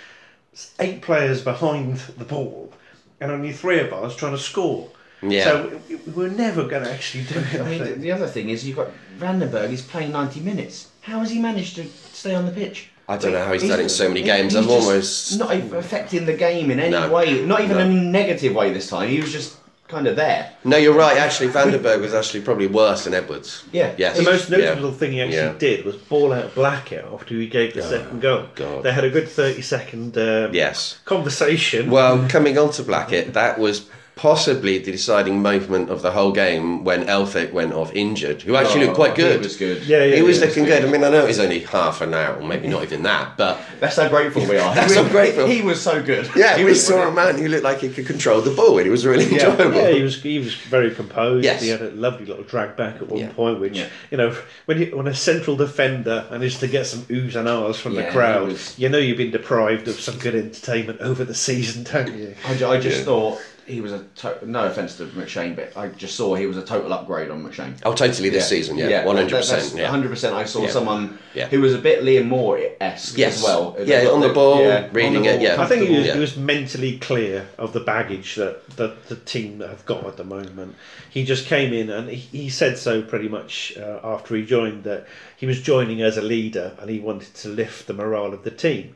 eight 0.79 1.03
players 1.03 1.43
behind 1.43 1.99
the 2.19 2.25
ball, 2.25 2.73
and 3.21 3.31
only 3.31 3.53
three 3.53 3.81
of 3.81 3.93
us 3.93 4.15
trying 4.15 4.33
to 4.33 4.39
score. 4.39 4.91
Yeah. 5.23 5.45
So 5.45 5.81
we, 5.89 5.97
we 5.97 6.13
were 6.13 6.29
never 6.29 6.65
going 6.65 6.85
to 6.85 6.93
actually 6.93 7.25
do 7.25 7.39
it. 7.39 7.61
I 7.61 7.69
mean, 7.69 7.85
the, 7.85 7.91
the 7.95 8.13
other 8.13 8.27
thing 8.27 8.51
is 8.51 8.67
you've 8.67 8.77
got 8.77 8.91
Vandenberg. 9.19 9.71
He's 9.71 9.83
playing 9.83 10.13
ninety 10.13 10.41
minutes. 10.41 10.91
How 11.01 11.21
has 11.21 11.31
he 11.31 11.41
managed 11.41 11.77
to 11.77 11.85
stay 12.13 12.35
on 12.35 12.47
the 12.47 12.53
pitch? 12.53 12.91
I 13.09 13.17
don't 13.17 13.33
know 13.33 13.45
how 13.45 13.53
he's 13.53 13.62
done 13.62 13.79
it 13.79 13.85
in 13.85 13.89
so 13.89 14.09
many 14.09 14.23
games. 14.23 14.53
he's 14.53 14.57
I'm 14.57 14.69
just 14.69 14.87
almost 14.87 15.39
not 15.39 15.55
affecting 15.75 16.27
the 16.27 16.35
game 16.35 16.73
in 16.73 16.81
any 16.81 16.91
No. 16.91 17.11
way. 17.12 17.45
Not 17.45 17.61
even 17.61 17.77
No. 17.77 17.85
in 17.85 17.93
a 17.99 18.03
negative 18.03 18.53
way 18.55 18.73
this 18.73 18.89
time. 18.91 19.09
He 19.09 19.21
was 19.21 19.31
just 19.33 19.57
kind 19.88 20.06
of 20.06 20.17
there. 20.17 20.50
no. 20.65 20.77
You're 20.77 20.94
right. 20.94 21.17
Actually, 21.17 21.49
Vanderberg 21.49 22.00
was 22.00 22.12
actually 22.12 22.41
probably 22.41 22.67
worse 22.67 23.05
than 23.05 23.15
Edwards. 23.15 23.65
Yeah. 23.73 23.93
Yes. 23.97 24.17
The 24.17 24.25
most 24.25 24.50
Yeah. 24.50 24.56
notable 24.59 24.93
thing 24.93 25.12
he 25.12 25.21
actually 25.21 25.37
Yeah. 25.37 25.55
did 25.59 25.85
was 25.85 25.97
ball 25.97 26.33
out 26.33 26.55
Blackett 26.55 27.05
after 27.12 27.35
he 27.35 27.47
gave 27.47 27.75
the 27.75 27.83
second 27.83 28.21
goal. 28.21 28.47
God. 28.55 28.83
They 28.83 28.93
had 28.93 29.05
a 29.05 29.11
good 29.11 29.29
30 29.29 29.62
second 29.62 30.19
um, 30.19 30.53
Yes. 30.53 30.99
conversation. 31.05 31.91
Well, 31.91 32.27
coming 32.29 32.59
on 32.59 32.71
to 32.73 32.83
Blackett, 32.83 33.35
that 33.35 33.59
was 33.59 33.83
possibly 34.17 34.79
the 34.79 34.91
deciding 34.91 35.43
moment 35.43 35.91
of 35.91 36.01
the 36.01 36.11
whole 36.11 36.33
game 36.33 36.83
when 36.85 37.05
Elphick 37.05 37.53
went 37.53 37.75
off 37.75 37.95
injured, 37.95 38.41
who 38.41 38.57
actually 38.57 38.81
looked 38.87 38.93
oh, 38.93 38.95
quite 38.95 39.11
Oh, 39.13 39.17
good. 39.17 39.41
He 39.41 39.47
was 39.47 39.57
good. 39.59 39.83
Yeah, 39.85 40.05
yeah, 40.05 40.17
He 40.17 40.23
was 40.23 40.41
yeah, 40.41 40.47
looking 40.47 40.65
good. 40.65 40.85
I 40.87 40.91
mean, 40.91 41.05
I 41.05 41.11
know 41.11 41.23
it 41.25 41.29
was 41.29 41.39
only 41.39 41.61
half 41.61 42.01
an 42.01 42.15
hour, 42.15 42.37
or 42.37 42.43
maybe 42.43 42.67
not 42.67 42.83
even 42.83 43.03
that, 43.03 43.37
but 43.37 43.61
That's 43.79 43.97
how 43.97 44.09
grateful 44.09 44.41
we 44.47 44.57
are. 44.57 44.75
That's 44.75 44.95
He- 44.95 45.03
how 45.03 45.09
grateful. 45.11 45.47
He 45.47 45.61
was 45.61 45.83
so 45.83 46.03
good. 46.03 46.31
yeah, 46.35 46.57
he 46.57 46.65
we 46.65 46.71
was 46.71 46.85
saw 46.87 47.07
a 47.07 47.13
man 47.13 47.37
who 47.39 47.47
looked 47.47 47.63
like 47.65 47.81
he 47.81 47.91
could 47.91 48.07
control 48.07 48.41
the 48.41 48.53
ball, 48.53 48.79
and 48.79 48.87
it 48.87 48.91
was 48.91 49.05
really 49.05 49.27
Yeah. 49.27 49.51
enjoyable. 49.51 49.75
Yeah, 49.77 49.91
he 49.91 50.03
was 50.03 50.23
he 50.23 50.39
was 50.39 50.55
very 50.55 50.95
composed. 50.95 51.45
Yes. 51.45 51.61
He 51.62 51.69
had 51.69 51.83
a 51.83 51.91
lovely 51.91 52.25
little 52.25 52.45
drag 52.45 52.75
back 52.75 52.97
at 52.97 53.09
one 53.09 53.21
Yeah. 53.21 53.33
point, 53.33 53.61
which 53.61 53.77
Yeah. 53.77 53.89
you 54.11 54.17
know 54.17 54.35
when 54.65 54.79
you, 54.81 54.97
when 54.97 55.07
a 55.09 55.15
central 55.15 55.57
defender 55.57 56.25
managed 56.31 56.61
to 56.61 56.69
get 56.69 56.87
some 56.87 57.03
oohs 57.03 57.37
and 57.37 57.47
ahs 57.47 57.79
from 57.79 57.93
Yeah, 57.95 58.01
the 58.01 58.07
he 58.07 58.12
crowd, 58.12 58.49
was- 58.49 58.79
you 58.79 58.89
know 58.89 58.97
you've 58.99 59.19
been 59.19 59.31
deprived 59.31 59.89
of 59.89 60.01
some 60.01 60.17
good 60.17 60.35
entertainment 60.35 61.03
over 61.03 61.23
the 61.23 61.35
season, 61.35 61.83
don't 61.85 62.17
you? 62.17 62.35
I, 62.47 62.53
I 62.65 62.81
just 62.81 63.01
Yeah. 63.01 63.05
thought 63.05 63.41
he 63.67 63.81
was 63.81 63.93
a 63.93 64.05
to- 64.17 64.39
no 64.45 64.65
offense 64.67 64.97
to 64.97 65.05
McShane, 65.07 65.57
but 65.57 65.77
I 65.77 65.89
just 65.89 66.15
saw 66.15 66.35
he 66.35 66.47
was 66.47 66.57
a 66.57 66.63
total 66.65 66.93
upgrade 66.93 67.31
on 67.31 67.43
McShane. 67.45 67.75
Oh, 67.85 67.93
totally 67.95 68.29
this 68.31 68.49
season, 68.49 68.79
yeah, 68.79 69.05
one 69.05 69.17
hundred 69.17 69.33
percent, 69.37 69.75
yeah. 69.77 69.89
hundred 69.89 70.09
percent. 70.11 70.35
I 70.35 70.45
saw 70.45 70.63
Yeah. 70.63 70.71
someone 70.71 71.19
Yeah. 71.35 71.49
who 71.49 71.61
was 71.61 71.75
a 71.75 71.79
bit 71.79 72.03
Liam 72.03 72.27
Moore 72.29 72.61
esque 72.81 73.19
Yes. 73.19 73.38
as 73.38 73.43
well. 73.45 73.76
Yeah, 73.85 74.07
on 74.07 74.21
the 74.21 74.29
ball, 74.31 74.64
on 74.71 74.93
reading 74.93 75.23
the 75.23 75.35
it, 75.35 75.40
yeah. 75.43 75.61
I 75.61 75.67
think 75.67 75.88
he 75.88 75.97
was, 75.97 76.07
Yeah. 76.07 76.14
he 76.14 76.21
was 76.21 76.37
mentally 76.37 76.99
clear 76.99 77.47
of 77.59 77.73
the 77.73 77.81
baggage 77.81 78.37
that, 78.37 78.69
that 78.76 79.09
the 79.09 79.17
team 79.17 79.61
have 79.61 79.85
got 79.85 80.07
at 80.07 80.17
the 80.17 80.25
moment. 80.25 80.76
He 81.11 81.25
just 81.25 81.47
came 81.47 81.73
in 81.73 81.90
and 81.90 82.09
he, 82.09 82.17
he 82.17 82.49
said 82.49 82.79
so 82.79 83.02
pretty 83.02 83.29
much 83.29 83.76
uh, 83.76 83.99
after 84.05 84.37
he 84.37 84.45
joined 84.45 84.85
that 84.85 85.07
he 85.37 85.47
was 85.47 85.61
joining 85.61 86.02
as 86.02 86.17
a 86.17 86.23
leader 86.23 86.73
and 86.81 86.88
he 86.88 87.00
wanted 87.00 87.35
to 87.35 87.49
lift 87.49 87.87
the 87.87 87.95
morale 87.95 88.33
of 88.33 88.45
the 88.45 88.50
team, 88.50 88.95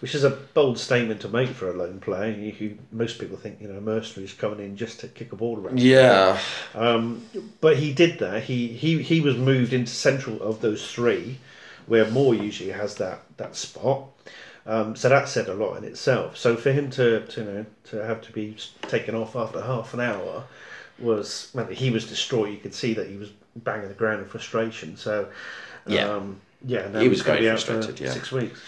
which 0.00 0.14
is 0.14 0.24
a 0.24 0.30
bold 0.30 0.78
statement 0.78 1.20
to 1.20 1.28
make 1.28 1.50
for 1.50 1.70
a 1.70 1.74
lone 1.74 2.00
player 2.00 2.32
who 2.32 2.72
most 2.90 3.18
people 3.18 3.36
think 3.36 3.60
you 3.60 3.68
know 3.68 3.80
mercenaries 3.80 4.32
coming 4.32 4.60
in 4.60 4.76
just 4.76 5.00
to 5.00 5.08
kick 5.08 5.32
a 5.32 5.36
ball 5.36 5.58
around. 5.58 5.78
Yeah, 5.80 6.38
Um, 6.74 7.24
but 7.60 7.76
he 7.76 7.92
did 7.92 8.18
that. 8.18 8.44
He, 8.44 8.68
he 8.68 9.02
he 9.02 9.20
was 9.20 9.36
moved 9.36 9.72
into 9.72 9.92
central 9.92 10.42
of 10.42 10.60
those 10.60 10.90
three, 10.90 11.38
where 11.86 12.10
Moore 12.10 12.34
usually 12.34 12.70
has 12.70 12.94
that 12.96 13.22
that 13.36 13.56
spot. 13.56 14.04
Um, 14.66 14.94
so 14.94 15.08
that 15.08 15.28
said 15.28 15.48
a 15.48 15.54
lot 15.54 15.76
in 15.78 15.84
itself. 15.84 16.36
So 16.36 16.54
for 16.56 16.70
him 16.70 16.90
to, 16.90 17.26
to 17.26 17.40
you 17.40 17.46
know 17.46 17.66
to 17.90 18.04
have 18.04 18.20
to 18.22 18.32
be 18.32 18.56
taken 18.82 19.14
off 19.14 19.34
after 19.36 19.60
half 19.60 19.94
an 19.94 20.00
hour 20.00 20.44
was 20.98 21.50
well, 21.54 21.66
he 21.66 21.90
was 21.90 22.06
distraught. 22.06 22.50
You 22.50 22.58
could 22.58 22.74
see 22.74 22.94
that 22.94 23.08
he 23.08 23.16
was 23.16 23.30
banging 23.56 23.88
the 23.88 23.94
ground 23.94 24.20
in 24.20 24.28
frustration. 24.28 24.96
So 24.96 25.28
Yeah. 25.86 26.10
um, 26.10 26.40
yeah, 26.64 27.00
He 27.00 27.08
was 27.08 27.22
gonna 27.22 27.40
be 27.40 27.48
out 27.48 27.60
for 27.60 27.72
frustrated, 27.72 28.00
yeah. 28.00 28.12
six 28.12 28.30
weeks. 28.30 28.60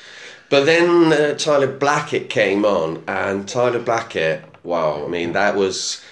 But 0.53 0.67
then 0.67 1.15
uh, 1.15 1.35
Tyler 1.39 1.67
Blackett 1.67 2.29
came 2.29 2.67
on, 2.67 3.03
and 3.09 3.49
Tyler 3.49 3.79
Blackett, 3.79 4.45
wow, 4.63 5.03
I 5.03 5.09
mean, 5.09 5.33
that 5.33 5.57
was. 5.57 6.03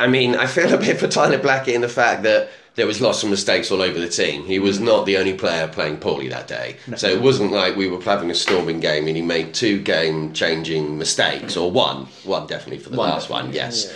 I 0.00 0.08
mean, 0.08 0.34
I 0.34 0.46
feel 0.46 0.74
a 0.74 0.78
bit 0.78 0.98
for 0.98 1.06
Tyler 1.06 1.38
Blackett 1.38 1.72
in 1.76 1.80
the 1.80 1.88
fact 1.88 2.24
that 2.24 2.50
there 2.74 2.88
was 2.88 3.00
lots 3.00 3.22
of 3.22 3.30
mistakes 3.30 3.70
all 3.70 3.80
over 3.80 4.00
the 4.00 4.08
team. 4.08 4.44
He 4.46 4.58
was 4.58 4.80
not 4.80 5.06
the 5.06 5.16
only 5.16 5.34
player 5.34 5.68
playing 5.68 5.98
poorly 5.98 6.26
that 6.30 6.48
day. 6.48 6.74
So 6.96 7.06
it 7.08 7.22
wasn't 7.22 7.52
like 7.52 7.76
we 7.76 7.86
were 7.86 8.00
having 8.02 8.32
a 8.32 8.34
storming 8.34 8.80
game 8.80 9.06
and 9.06 9.14
he 9.14 9.22
made 9.22 9.54
two 9.54 9.80
game 9.80 10.32
changing 10.32 10.98
mistakes, 10.98 11.56
or 11.56 11.70
one. 11.70 12.06
One 12.24 12.48
definitely 12.48 12.82
for 12.82 12.90
the 12.90 12.96
One 12.96 13.10
last 13.10 13.30
one, 13.30 13.52
yes. 13.52 13.94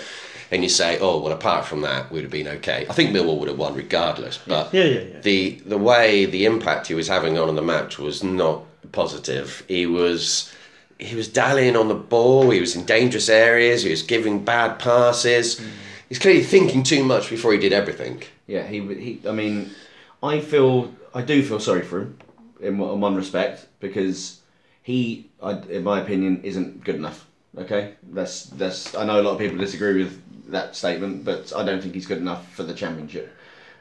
And 0.52 0.62
you 0.62 0.68
say, 0.68 0.96
oh, 1.00 1.18
well, 1.18 1.32
apart 1.32 1.64
from 1.64 1.80
that, 1.80 2.12
we'd 2.12 2.22
have 2.22 2.30
been 2.30 2.46
okay. 2.46 2.86
I 2.88 2.92
think 2.92 3.10
Millwall 3.10 3.40
would 3.40 3.48
have 3.48 3.58
won 3.58 3.74
regardless. 3.74 4.38
But 4.46 4.72
Yeah, 4.72 4.84
yeah, 4.84 5.00
yeah. 5.00 5.20
the 5.22 5.60
the 5.66 5.78
way 5.78 6.24
the 6.24 6.44
impact 6.44 6.86
he 6.86 6.94
was 6.94 7.08
having 7.08 7.36
on 7.36 7.52
the 7.56 7.62
match 7.62 7.98
was 7.98 8.22
not 8.22 8.62
positive. 8.92 9.64
He 9.68 9.86
was 9.86 10.52
he 10.98 11.14
was 11.14 11.28
dallying 11.28 11.76
on 11.76 11.88
the 11.88 11.94
ball. 11.94 12.50
He 12.50 12.60
was 12.60 12.74
in 12.74 12.84
dangerous 12.84 13.28
areas. 13.28 13.82
He 13.82 13.90
was 13.90 14.02
giving 14.02 14.44
bad 14.44 14.78
passes. 14.78 15.60
He's 16.08 16.18
clearly 16.18 16.42
thinking 16.42 16.82
too 16.82 17.04
much 17.04 17.28
before 17.28 17.52
he 17.52 17.58
did 17.58 17.72
everything. 17.72 18.22
Yeah, 18.46 18.66
he 18.66 18.80
he. 18.94 19.20
I 19.28 19.32
mean, 19.32 19.70
I 20.22 20.40
feel 20.40 20.94
I 21.14 21.22
do 21.22 21.42
feel 21.42 21.60
sorry 21.60 21.82
for 21.82 22.00
him 22.00 22.18
in 22.60 22.78
one 22.78 22.92
in 22.94 23.00
one 23.00 23.14
respect 23.14 23.66
because 23.80 24.40
he, 24.82 25.28
I, 25.42 25.52
in 25.52 25.82
my 25.82 26.00
opinion, 26.00 26.42
isn't 26.44 26.84
good 26.84 26.94
enough. 26.94 27.26
Okay, 27.58 27.94
that's 28.12 28.44
that's. 28.44 28.94
I 28.94 29.04
know 29.04 29.20
a 29.20 29.22
lot 29.22 29.32
of 29.32 29.38
people 29.38 29.58
disagree 29.58 30.02
with 30.02 30.22
that 30.50 30.76
statement, 30.76 31.24
but 31.24 31.52
I 31.54 31.64
don't 31.64 31.82
think 31.82 31.94
he's 31.94 32.06
good 32.06 32.18
enough 32.18 32.52
for 32.54 32.62
the 32.62 32.74
championship, 32.74 33.34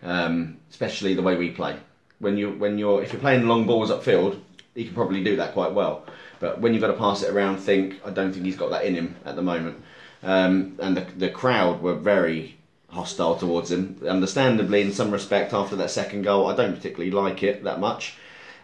um, 0.03 0.57
especially 0.71 1.13
the 1.13 1.21
way 1.21 1.35
we 1.35 1.51
play. 1.51 1.77
When 2.19 2.37
you 2.37 2.51
when 2.51 2.77
you're 2.77 3.03
if 3.03 3.13
you're 3.13 3.21
playing 3.21 3.47
long 3.47 3.67
balls 3.67 3.91
upfield, 3.91 4.39
he 4.75 4.85
can 4.85 4.93
probably 4.93 5.23
do 5.23 5.35
that 5.37 5.53
quite 5.53 5.73
well. 5.73 6.05
But 6.39 6.59
when 6.61 6.73
you've 6.73 6.81
got 6.81 6.87
to 6.87 6.97
pass 6.97 7.23
it 7.23 7.31
around, 7.33 7.57
think 7.57 7.99
I 8.05 8.09
don't 8.11 8.31
think 8.33 8.45
he's 8.45 8.57
got 8.57 8.69
that 8.71 8.85
in 8.85 8.93
him 8.93 9.15
at 9.25 9.35
the 9.35 9.41
moment. 9.41 9.81
Um, 10.21 10.77
and 10.79 10.95
the 10.97 11.05
the 11.17 11.29
crowd 11.29 11.81
were 11.81 11.95
very 11.95 12.57
hostile 12.89 13.35
towards 13.35 13.71
him. 13.71 13.99
Understandably, 14.07 14.81
in 14.81 14.91
some 14.91 15.11
respect, 15.11 15.53
after 15.53 15.75
that 15.77 15.91
second 15.91 16.23
goal, 16.23 16.47
I 16.47 16.55
don't 16.55 16.75
particularly 16.75 17.11
like 17.11 17.41
it 17.43 17.63
that 17.63 17.79
much. 17.79 18.17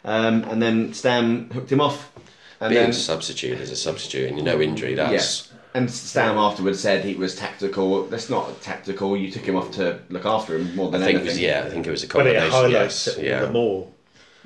Um, 0.04 0.44
and 0.46 0.62
then 0.62 0.94
Stam 0.94 1.50
hooked 1.52 1.72
him 1.72 1.82
off. 1.82 2.12
And 2.60 2.70
Being 2.70 2.82
then 2.82 2.90
a 2.92 2.94
substitute 2.94 3.60
as 3.60 3.72
a 3.72 3.76
substitute 3.76 4.28
and 4.30 4.38
you 4.38 4.44
know 4.44 4.62
injury, 4.62 4.94
that's. 4.96 5.50
yeah. 5.50 5.58
And 5.74 5.90
Stam 5.90 6.38
afterwards 6.38 6.80
said 6.82 7.04
he 7.06 7.16
was 7.16 7.36
tactical. 7.36 8.06
That's 8.08 8.30
not 8.30 8.62
tactical. 8.62 9.16
You 9.16 9.32
took 9.32 9.44
him 9.46 9.56
off 9.56 9.72
to 9.72 10.00
look 10.10 10.26
after 10.26 10.58
him 10.58 10.76
more 10.76 10.92
than 10.92 11.02
I 11.02 11.06
think 11.06 11.16
it 11.16 11.22
anything. 11.22 11.36
was, 11.36 11.40
yeah, 11.40 11.64
I 11.66 11.70
think 11.70 11.88
it 11.88 11.92
was 11.92 12.04
a 12.04 12.08
But 12.08 12.28
it 12.28 12.52
highlights 12.52 13.08
yes, 13.08 13.18
it 13.18 13.18
all 13.18 13.24
yeah. 13.24 13.42
the 13.46 13.52
more 13.52 13.88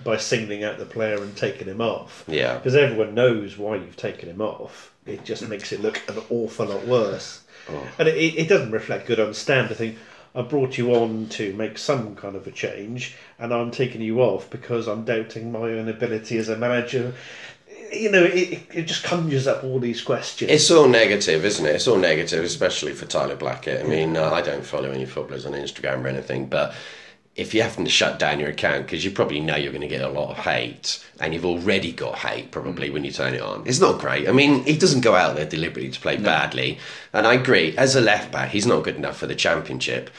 by 0.03 0.17
singling 0.17 0.63
out 0.63 0.77
the 0.77 0.85
player 0.85 1.21
and 1.21 1.35
taking 1.35 1.67
him 1.67 1.81
off. 1.81 2.23
Yeah. 2.27 2.57
Because 2.57 2.75
everyone 2.75 3.15
knows 3.15 3.57
why 3.57 3.75
you've 3.75 3.97
taken 3.97 4.29
him 4.29 4.41
off. 4.41 4.93
It 5.05 5.23
just 5.23 5.47
makes 5.49 5.71
it 5.71 5.81
look 5.81 6.01
an 6.09 6.21
awful 6.29 6.67
lot 6.67 6.85
worse. 6.85 7.41
Oh. 7.69 7.87
And 7.97 8.07
it, 8.07 8.35
it 8.35 8.49
doesn't 8.49 8.71
reflect 8.71 9.07
good 9.07 9.19
on 9.19 9.33
Stam 9.33 9.67
to 9.69 9.75
think, 9.75 9.97
I 10.35 10.41
brought 10.41 10.77
you 10.77 10.93
on 10.95 11.27
to 11.29 11.53
make 11.53 11.77
some 11.77 12.15
kind 12.15 12.35
of 12.35 12.45
a 12.45 12.51
change, 12.51 13.15
and 13.39 13.53
I'm 13.53 13.71
taking 13.71 14.01
you 14.01 14.19
off 14.21 14.49
because 14.49 14.85
I'm 14.87 15.05
doubting 15.05 15.49
my 15.51 15.59
own 15.59 15.87
ability 15.87 16.37
as 16.37 16.49
a 16.49 16.57
manager. 16.57 17.13
You 17.93 18.11
know, 18.11 18.23
it, 18.23 18.67
it 18.73 18.83
just 18.83 19.05
conjures 19.05 19.47
up 19.47 19.63
all 19.63 19.79
these 19.79 20.01
questions. 20.01 20.51
It's 20.51 20.69
all 20.69 20.89
negative, 20.89 21.45
isn't 21.45 21.65
it? 21.65 21.75
It's 21.75 21.87
all 21.87 21.97
negative, 21.97 22.43
especially 22.43 22.91
for 22.91 23.05
Tyler 23.05 23.37
Blackett. 23.37 23.85
I 23.85 23.87
mean, 23.87 24.17
uh, 24.17 24.29
I 24.31 24.41
don't 24.41 24.65
follow 24.65 24.91
any 24.91 25.05
footballers 25.05 25.45
on 25.45 25.53
Instagram 25.53 26.03
or 26.03 26.07
anything, 26.07 26.47
but 26.47 26.73
if 27.35 27.53
you're 27.53 27.65
having 27.65 27.83
to 27.83 27.91
shut 27.91 28.17
down 28.17 28.39
your 28.39 28.49
account 28.49 28.85
because 28.85 29.03
you 29.03 29.11
probably 29.11 29.41
know 29.41 29.55
you're 29.55 29.71
going 29.71 29.81
to 29.81 29.87
get 29.87 30.01
a 30.01 30.09
lot 30.09 30.29
of 30.29 30.37
hate, 30.37 31.05
and 31.19 31.33
you've 31.33 31.45
already 31.45 31.91
got 31.91 32.17
hate 32.17 32.51
probably 32.51 32.89
when 32.89 33.03
you 33.03 33.11
turn 33.11 33.33
it 33.33 33.41
on, 33.41 33.65
it's 33.67 33.79
not 33.79 33.99
great. 33.99 34.27
I 34.27 34.31
mean, 34.31 34.63
he 34.63 34.77
doesn't 34.77 35.01
go 35.01 35.15
out 35.15 35.35
there 35.35 35.45
deliberately 35.45 35.91
to 35.91 35.99
play 35.99 36.17
badly, 36.17 36.79
and 37.13 37.27
I 37.27 37.33
agree. 37.33 37.75
As 37.77 37.95
a 37.95 38.01
left 38.01 38.31
back, 38.31 38.51
he's 38.51 38.65
not 38.65 38.83
good 38.83 38.95
enough 38.95 39.17
for 39.17 39.27
the 39.27 39.35
championship. 39.35 40.09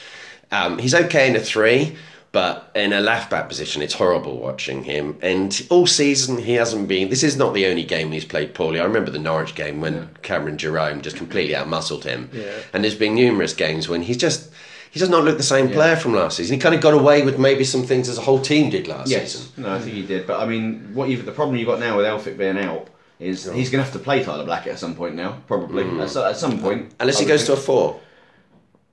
Um, 0.52 0.78
he's 0.78 0.94
okay 0.94 1.28
in 1.28 1.36
a 1.36 1.40
three. 1.40 1.96
But 2.32 2.70
in 2.74 2.92
a 2.92 3.00
left 3.00 3.30
back 3.30 3.48
position, 3.48 3.80
it's 3.80 3.94
horrible 3.94 4.38
watching 4.38 4.84
him. 4.84 5.16
And 5.22 5.66
all 5.70 5.86
season, 5.86 6.36
he 6.36 6.52
hasn't 6.54 6.86
been. 6.86 7.08
This 7.08 7.22
is 7.22 7.38
not 7.38 7.54
the 7.54 7.64
only 7.64 7.82
game 7.82 8.12
he's 8.12 8.26
played 8.26 8.52
poorly. 8.52 8.78
I 8.78 8.84
remember 8.84 9.10
the 9.10 9.18
Norwich 9.18 9.54
game 9.54 9.80
when 9.80 10.10
Cameron 10.20 10.58
Jerome 10.58 11.00
just 11.00 11.16
completely 11.16 11.54
outmuscled 11.54 12.04
him. 12.04 12.28
Yeah. 12.34 12.58
And 12.74 12.84
there's 12.84 12.94
been 12.94 13.14
numerous 13.14 13.54
games 13.54 13.88
when 13.88 14.02
he's 14.02 14.18
just. 14.18 14.50
He 14.90 14.98
does 15.00 15.10
not 15.10 15.24
look 15.24 15.36
the 15.36 15.42
same 15.42 15.68
player 15.70 15.96
from 15.96 16.14
last 16.14 16.36
season. 16.38 16.54
He 16.56 16.60
kind 16.60 16.74
of 16.74 16.80
got 16.80 16.94
away 16.94 17.22
with 17.22 17.38
maybe 17.38 17.64
some 17.64 17.82
things 17.82 18.08
as 18.08 18.16
a 18.18 18.22
whole 18.22 18.40
team 18.40 18.70
did 18.70 18.88
last 18.88 19.10
Yes, 19.10 19.32
season. 19.32 19.62
no, 19.64 19.74
I 19.74 19.78
think 19.78 19.94
he 19.94 20.02
did. 20.06 20.26
But 20.26 20.40
I 20.40 20.46
mean, 20.46 20.90
what 20.94 21.08
you've, 21.08 21.24
the 21.26 21.32
problem 21.32 21.56
you've 21.56 21.68
got 21.68 21.80
now 21.80 21.96
with 21.96 22.06
Elphick 22.06 22.38
being 22.38 22.58
out 22.58 22.88
is 23.18 23.44
he's 23.50 23.70
going 23.70 23.80
to 23.82 23.84
have 23.84 23.92
to 23.92 23.98
play 23.98 24.22
Tyler 24.22 24.44
Blackett 24.44 24.72
at 24.74 24.78
some 24.78 24.94
point 24.94 25.14
now, 25.14 25.38
probably 25.46 25.84
at, 26.00 26.16
at 26.16 26.36
some 26.36 26.58
point. 26.60 26.94
Unless 27.00 27.18
he 27.18 27.24
would 27.24 27.30
goes 27.30 27.44
to 27.46 27.52
a 27.54 27.56
four. 27.56 28.00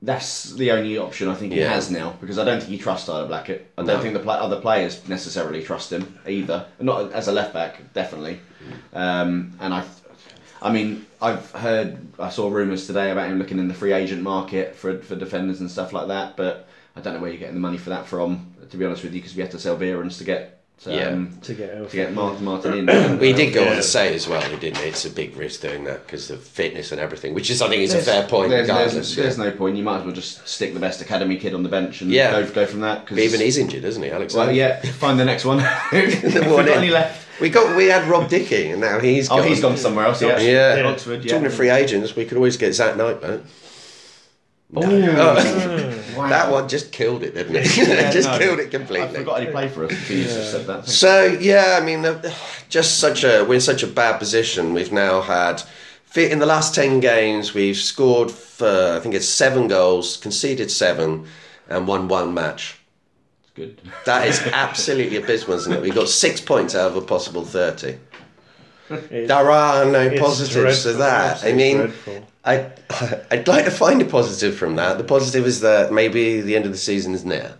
That's 0.02 0.52
the 0.56 0.72
only 0.72 0.98
option 0.98 1.30
I 1.30 1.36
think 1.36 1.54
he 1.54 1.60
has 1.60 1.90
now 1.90 2.16
because 2.20 2.38
I 2.38 2.44
don't 2.44 2.60
think 2.60 2.72
he 2.72 2.78
trusts 2.78 3.08
Tyler 3.08 3.26
Blackett. 3.26 3.72
I 3.78 3.84
No. 3.84 3.94
don't 3.94 4.02
think 4.02 4.14
the 4.14 4.20
pla 4.20 4.34
other 4.34 4.60
players 4.60 5.08
necessarily 5.08 5.64
trust 5.64 5.94
him 5.94 6.20
either. 6.28 6.66
Not 6.82 7.14
as 7.14 7.30
a 7.30 7.32
left 7.32 7.54
back, 7.54 7.94
definitely. 7.94 8.40
Um, 8.94 9.54
and 9.62 9.74
I, 9.74 9.86
I 10.64 10.72
mean, 10.72 11.06
I've 11.22 11.52
heard, 11.52 11.98
I 12.18 12.30
saw 12.30 12.50
rumours 12.50 12.88
today 12.88 13.12
about 13.12 13.30
him 13.30 13.38
looking 13.38 13.60
in 13.60 13.68
the 13.68 13.74
free 13.74 13.92
agent 13.94 14.22
market 14.22 14.76
for 14.76 15.00
for 15.00 15.16
defenders 15.16 15.60
and 15.60 15.70
stuff 15.70 15.92
like 15.94 16.08
that. 16.08 16.38
But 16.38 16.68
I 16.96 17.02
don't 17.02 17.14
know 17.16 17.20
where 17.20 17.30
you're 17.30 17.40
getting 17.40 17.56
the 17.56 17.62
money 17.62 17.78
for 17.78 17.90
that 17.90 18.08
from. 18.08 18.54
To 18.72 18.78
be 18.78 18.86
honest 18.86 19.04
with 19.04 19.14
you, 19.14 19.20
because 19.22 19.36
we 19.36 19.42
had 19.42 19.52
to 19.52 19.60
sell 19.60 19.76
Behrens 19.76 20.18
to 20.20 20.24
get 20.24 20.62
um, 20.86 21.38
to 21.44 21.54
get 21.54 21.76
out. 21.76 21.90
to 21.90 21.96
get 21.96 22.14
Martin 22.14 22.44
Martin 22.46 22.74
in. 22.78 22.86
But 23.20 23.20
did 23.20 23.54
go 23.54 23.68
on 23.68 23.76
to 23.76 23.84
say 23.84 24.14
as 24.16 24.28
well, 24.28 24.42
he 24.42 24.58
didn't. 24.58 24.84
It's 24.84 25.06
a 25.06 25.10
big 25.10 25.36
risk 25.38 25.62
doing 25.62 25.84
that 25.86 26.06
because 26.06 26.30
of 26.30 26.44
fitness 26.44 26.92
and 26.92 27.00
everything, 27.00 27.34
which 27.34 27.50
is, 27.50 27.62
I 27.62 27.70
think, 27.70 27.82
is 27.84 27.94
a 27.94 28.02
fair 28.02 28.28
point. 28.28 28.50
There's, 28.50 28.68
regardless. 28.68 28.94
there's, 28.94 29.16
there's 29.16 29.38
no 29.38 29.52
point. 29.52 29.78
You 29.78 29.84
might 29.84 30.00
as 30.00 30.04
well 30.06 30.14
just 30.14 30.48
stick 30.48 30.74
the 30.74 30.80
best 30.80 31.02
academy 31.02 31.38
kid 31.38 31.54
on 31.54 31.64
the 31.64 31.70
bench 31.70 32.02
and 32.02 32.12
Yeah. 32.12 32.32
go 32.32 32.50
go 32.52 32.66
from 32.66 32.82
that. 32.82 33.06
Cause 33.06 33.18
But 33.18 33.24
even 33.24 33.40
he's 33.42 33.58
injured, 33.58 33.84
isn't 33.84 34.02
he, 34.04 34.12
Alex? 34.12 34.34
well, 34.34 34.52
yeah. 34.52 34.82
Find 34.82 35.20
the 35.20 35.26
next 35.26 35.46
one. 35.46 35.60
Have 35.60 36.24
we 36.24 36.40
one 36.52 36.66
got 36.66 36.78
any 36.78 36.90
left? 36.90 37.23
We 37.42 37.50
got 37.50 37.76
we 37.76 37.86
had 37.88 38.08
Rob 38.08 38.30
Dickie, 38.30 38.70
and 38.70 38.82
now 38.82 39.00
he's 39.00 39.30
Oh, 39.30 39.38
gone. 39.38 39.48
he's 39.48 39.62
gone 39.62 39.78
somewhere 39.78 40.06
else. 40.06 40.22
Yeah, 40.22 40.40
Yeah. 40.40 40.76
Yeah. 40.76 40.84
Oxford. 40.90 41.24
Yeah. 41.26 41.32
Talking 41.32 41.48
of 41.48 41.54
free 41.54 41.70
agents, 41.70 42.16
we 42.16 42.26
could 42.26 42.38
always 42.38 42.58
get 42.58 42.74
Zach 42.74 42.96
Knight 42.98 43.22
back. 43.22 43.40
Ooh. 44.76 44.82
Oh, 45.18 46.00
Wow. 46.18 46.30
that 46.30 46.52
one 46.52 46.68
just 46.70 46.92
killed 46.92 47.24
it, 47.24 47.34
didn't 47.34 47.56
it? 47.56 47.76
Yeah, 47.78 48.12
just 48.18 48.30
no. 48.30 48.38
killed 48.38 48.60
it 48.60 48.70
completely. 48.72 49.08
I 49.10 49.14
forgot 49.20 49.40
he 49.42 49.48
played 49.48 49.72
for 49.72 49.86
us. 49.86 49.92
until 49.92 50.18
you 50.18 50.24
just 50.26 50.52
said 50.52 50.68
that. 50.68 50.88
So 50.88 51.26
yeah, 51.26 51.80
I 51.82 51.84
mean, 51.86 52.06
uh, 52.06 52.22
just 52.70 53.00
such 53.00 53.24
a 53.24 53.44
we're 53.48 53.56
in 53.56 53.62
such 53.62 53.82
a 53.84 53.88
bad 53.88 54.20
position. 54.20 54.74
We've 54.74 54.92
now 54.92 55.22
had 55.22 55.62
fi- 56.06 56.30
in 56.30 56.38
the 56.40 56.46
last 56.46 56.76
ten 56.76 57.00
games 57.00 57.54
we've 57.56 57.78
scored 57.78 58.30
for 58.30 58.96
I 58.98 59.00
think 59.00 59.16
it's 59.16 59.28
seven 59.28 59.68
goals, 59.68 60.18
conceded 60.18 60.70
seven, 60.72 61.26
and 61.68 61.88
won 61.88 62.08
one 62.08 62.34
match. 62.34 62.76
Good. 63.56 63.80
That 64.06 64.28
is 64.28 64.40
absolutely 64.52 65.18
abysmal, 65.18 65.58
isn't 65.58 65.74
it? 65.74 65.82
We 65.82 65.92
got 65.92 66.10
six 66.10 66.42
points 66.42 66.74
out 66.76 66.90
of 66.92 66.98
a 66.98 67.02
possible 67.02 67.46
thirty. 67.46 67.98
It's- 68.90 69.28
There 69.28 69.52
are 69.52 69.86
no 69.86 70.02
it's 70.02 70.20
positives 70.20 70.84
to 70.84 70.94
that. 70.94 71.44
I 71.44 71.54
mean, 71.54 71.78
dreadful. 71.78 72.28
I 72.44 72.72
I'd 73.32 73.48
like 73.48 73.66
to 73.66 73.72
find 73.72 74.02
a 74.02 74.06
positive 74.06 74.56
from 74.58 74.76
that. 74.78 74.98
The 74.98 75.04
positive 75.04 75.46
is 75.46 75.62
that 75.62 75.92
maybe 75.94 76.42
the 76.42 76.56
end 76.56 76.66
of 76.66 76.72
the 76.72 76.78
season 76.78 77.14
is 77.14 77.24
near. 77.24 77.54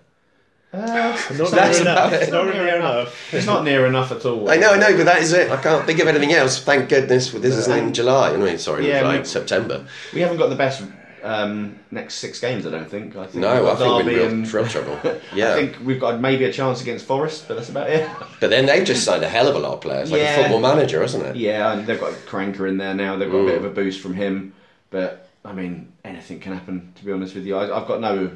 Uh, 0.74 1.16
not 1.38 1.52
That's 1.52 1.80
near 1.80 1.82
enough. 1.92 2.08
about 2.08 2.14
it. 2.14 2.32
Not 2.32 2.46
near 2.48 2.76
enough. 2.76 3.34
It's 3.34 3.46
not 3.46 3.64
near 3.64 3.86
enough 3.86 4.12
at 4.12 4.26
all. 4.26 4.50
I 4.50 4.56
know, 4.58 4.72
I 4.74 4.78
know, 4.80 4.98
but 4.98 5.06
that 5.06 5.22
is 5.22 5.32
it. 5.32 5.52
I 5.52 5.62
can't 5.62 5.86
think 5.86 6.00
of 6.00 6.08
anything 6.08 6.34
else. 6.34 6.60
Thank 6.60 6.90
goodness 6.90 7.30
this 7.32 7.56
is 7.56 7.68
in 7.68 7.94
July. 7.94 8.32
I 8.34 8.38
mean, 8.38 8.58
sorry, 8.58 8.88
Yeah, 8.90 9.04
like 9.04 9.20
we- 9.22 9.26
September. 9.26 9.86
We 10.14 10.22
haven't 10.22 10.38
got 10.38 10.50
the 10.50 10.56
best 10.56 10.82
um, 11.24 11.80
next 11.92 12.16
six 12.16 12.40
games. 12.40 12.66
I 12.66 12.72
don't 12.72 12.90
think. 12.90 13.16
I 13.16 13.26
think 13.26 13.42
No, 13.42 13.54
we've 13.64 13.64
I 13.72 13.80
got 13.80 14.04
think 14.04 14.06
we're 14.18 14.30
in 14.30 14.44
real, 14.44 14.52
real 14.52 14.68
trouble. 14.68 15.00
I 15.34 15.54
think 15.56 15.78
we've 15.84 16.00
got 16.00 16.20
maybe 16.20 16.46
a 16.46 16.52
chance 16.54 16.82
against 16.82 17.06
Forest, 17.06 17.46
but 17.48 17.56
that's 17.56 17.70
about 17.70 17.90
it. 17.90 18.10
but 18.40 18.50
then 18.50 18.66
they've 18.66 18.86
just 18.86 19.04
signed 19.04 19.24
a 19.24 19.30
hell 19.30 19.48
of 19.48 19.56
a 19.56 19.60
lot 19.60 19.74
of 19.74 19.82
players, 19.82 20.12
like 20.12 20.22
Yeah. 20.22 20.36
a 20.36 20.42
football 20.44 20.60
manager, 20.60 21.02
hasn't 21.02 21.24
it? 21.26 21.36
Yeah, 21.36 21.74
and 21.74 21.88
they've 21.88 22.00
got 22.00 22.14
Karanka 22.28 22.68
in 22.68 22.78
there 22.78 22.94
now. 22.94 23.16
They've 23.18 23.32
got 23.32 23.40
a 23.40 23.46
bit 23.46 23.58
of 23.58 23.66
a 23.66 23.70
boost 23.70 24.02
from 24.02 24.14
him. 24.14 24.54
But 24.90 25.30
I 25.46 25.54
mean, 25.54 25.92
anything 26.06 26.40
can 26.40 26.54
happen. 26.54 26.92
To 26.96 27.06
be 27.06 27.12
honest 27.12 27.36
with 27.36 27.46
you, 27.46 27.58
I, 27.58 27.80
I've 27.80 27.88
got 27.88 28.00
no 28.00 28.32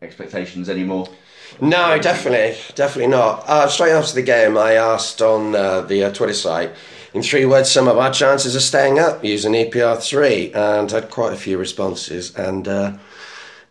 expectations 0.00 0.68
anymore. 0.68 1.08
No, 1.60 1.98
definitely, 1.98 2.56
definitely 2.74 3.10
not. 3.10 3.44
Uh, 3.46 3.68
straight 3.68 3.92
after 3.92 4.14
the 4.14 4.22
game, 4.22 4.56
I 4.56 4.74
asked 4.74 5.20
on 5.20 5.54
uh, 5.54 5.82
the 5.82 6.04
uh, 6.04 6.12
Twitter 6.12 6.32
site, 6.32 6.72
in 7.14 7.22
three 7.22 7.44
words, 7.44 7.70
some 7.70 7.88
of 7.88 7.98
our 7.98 8.10
chances 8.12 8.54
of 8.56 8.62
staying 8.62 8.98
up 8.98 9.24
using 9.24 9.52
EPR 9.52 10.00
three, 10.02 10.52
and 10.52 10.90
had 10.90 11.10
quite 11.10 11.32
a 11.32 11.36
few 11.36 11.58
responses. 11.58 12.34
And 12.36 12.66
uh, 12.68 12.96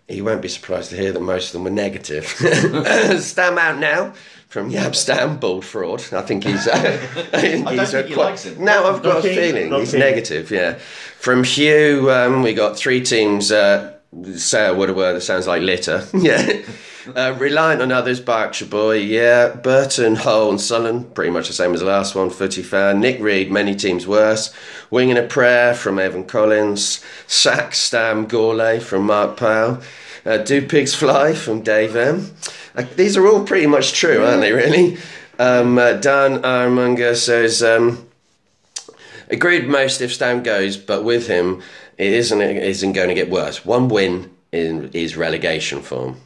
you 0.08 0.24
won't 0.24 0.42
be 0.42 0.48
surprised 0.48 0.90
to 0.92 0.96
hear 0.98 1.12
that 1.12 1.22
most 1.22 1.48
of 1.48 1.54
them 1.54 1.64
were 1.64 1.70
negative. 1.72 2.26
Stam 3.22 3.58
out 3.58 3.78
now. 3.80 4.14
From 4.48 4.70
Jaap 4.70 4.96
Stam, 4.96 5.38
bald 5.40 5.64
fraud. 5.64 6.04
I 6.12 6.22
think 6.24 6.44
he's. 6.44 6.68
Uh, 6.68 6.74
I 7.34 7.40
think 7.40 7.68
I 7.68 7.70
don't 7.76 7.80
he's 7.80 7.92
think 7.92 8.06
uh, 8.06 8.08
he 8.10 8.14
quite- 8.14 8.26
likes 8.32 8.44
him. 8.46 8.66
No, 8.66 8.86
I've 8.94 9.02
got 9.02 9.14
Not 9.16 9.26
a 9.26 9.34
feeling 9.34 9.72
he's 9.74 9.92
keen. 9.92 10.00
negative. 10.02 10.52
Yeah. 10.52 10.74
From 11.20 11.46
Hugh, 11.46 12.12
um, 12.12 12.42
we 12.44 12.54
got 12.54 12.76
three 12.78 13.00
teams. 13.02 13.50
Uh, 13.54 13.94
say 14.36 14.68
a 14.68 14.74
word 14.74 14.90
a 14.90 14.94
word 14.94 15.14
that 15.14 15.22
sounds 15.22 15.48
like 15.48 15.62
litter. 15.62 16.06
yeah. 16.14 16.62
Uh, 17.08 17.36
reliant 17.40 17.82
on 17.82 17.92
others, 17.92 18.20
Berkshire 18.20 18.66
Boy, 18.66 18.98
yeah. 18.98 19.56
Burton, 19.56 20.16
Hull, 20.16 20.52
and 20.52 20.62
Sullen, 20.62 21.06
pretty 21.06 21.32
much 21.32 21.48
the 21.48 21.54
same 21.54 21.74
as 21.74 21.80
the 21.80 21.86
last 21.88 22.14
one. 22.14 22.30
Footy 22.30 22.62
fan. 22.62 23.00
Nick 23.00 23.20
Reed, 23.20 23.52
many 23.52 23.76
teams 23.76 24.06
worse. 24.06 24.54
Winging 24.92 25.18
a 25.18 25.24
prayer 25.24 25.74
from 25.74 25.98
Evan 25.98 26.26
Collins. 26.26 27.04
Sack 27.26 27.74
Stam 27.74 28.28
Gourlay 28.28 28.82
from 28.82 29.08
Mark 29.08 29.36
Powell. 29.36 29.82
Uh, 30.26 30.38
Do 30.38 30.68
Pigs 30.68 30.94
Fly 30.94 31.34
from 31.34 31.62
Dave 31.62 31.96
M. 31.96 32.32
Uh, 32.76 32.86
these 32.96 33.18
are 33.18 33.26
all 33.28 33.44
pretty 33.44 33.66
much 33.66 33.94
true, 33.94 34.24
aren't 34.24 34.42
they, 34.42 34.52
really? 34.52 34.98
Um, 35.40 35.80
uh, 35.80 35.94
Dan 35.94 36.46
Armunger 36.46 37.16
says, 37.16 37.64
um, 37.64 38.08
agreed 39.28 39.68
most 39.68 40.02
if 40.02 40.14
Stam 40.14 40.44
goes, 40.44 40.78
but 40.78 41.04
with 41.04 41.26
him, 41.26 41.64
it 41.98 42.14
isn't, 42.14 42.42
it 42.42 42.58
isn't 42.58 42.94
going 42.94 43.10
to 43.10 43.16
get 43.16 43.32
worse. 43.32 43.66
One 43.66 43.88
win 43.88 44.30
in, 44.52 44.92
is 44.94 45.18
relegation 45.18 45.82
form. 45.82 46.18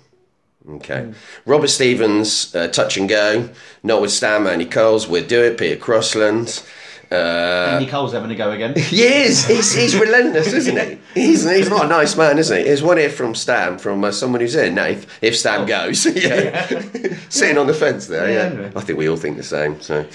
Okay. 0.68 1.14
Robert 1.46 1.68
Stevens, 1.68 2.54
uh, 2.56 2.68
touch 2.68 2.98
and 2.98 3.08
go. 3.08 3.50
Not 3.84 4.02
with 4.02 4.12
Stam, 4.12 4.48
Andy 4.48 4.66
Coles. 4.66 5.08
We'll 5.08 5.28
do 5.28 5.44
it. 5.44 5.58
Peter 5.58 5.80
Crossland. 5.80 6.64
Andy 7.12 7.86
Cole's 7.88 8.14
having 8.14 8.32
a 8.32 8.36
go 8.36 8.52
again. 8.52 8.74
He 8.78 9.04
is. 9.04 9.46
He's, 9.46 9.74
he's 9.74 9.96
relentless, 9.96 10.52
isn't 10.54 10.78
he? 10.78 10.98
He's, 11.14 11.50
he's 11.50 11.70
not 11.70 11.86
a 11.86 11.88
nice 11.88 12.16
man, 12.16 12.38
isn't 12.38 12.58
he? 12.58 12.64
Here's 12.66 12.82
one 12.84 12.98
here 12.98 13.10
from 13.10 13.36
Stam, 13.36 13.78
from 13.78 14.04
uh, 14.04 14.12
someone 14.12 14.42
who's 14.42 14.56
in. 14.56 14.76
Nath. 14.76 14.90
If 15.22 15.24
if 15.24 15.38
Stam 15.38 15.66
goes, 15.66 16.06
yeah, 16.16 16.68
sitting 17.30 17.58
on 17.58 17.68
the 17.68 17.74
fence 17.74 18.08
there. 18.08 18.30
Yeah, 18.32 18.62
Yeah. 18.62 18.72
I 18.76 18.82
think 18.82 18.98
we 19.00 19.10
all 19.10 19.18
think 19.18 19.38
the 19.38 19.44
same. 19.44 19.82
So, 19.82 20.06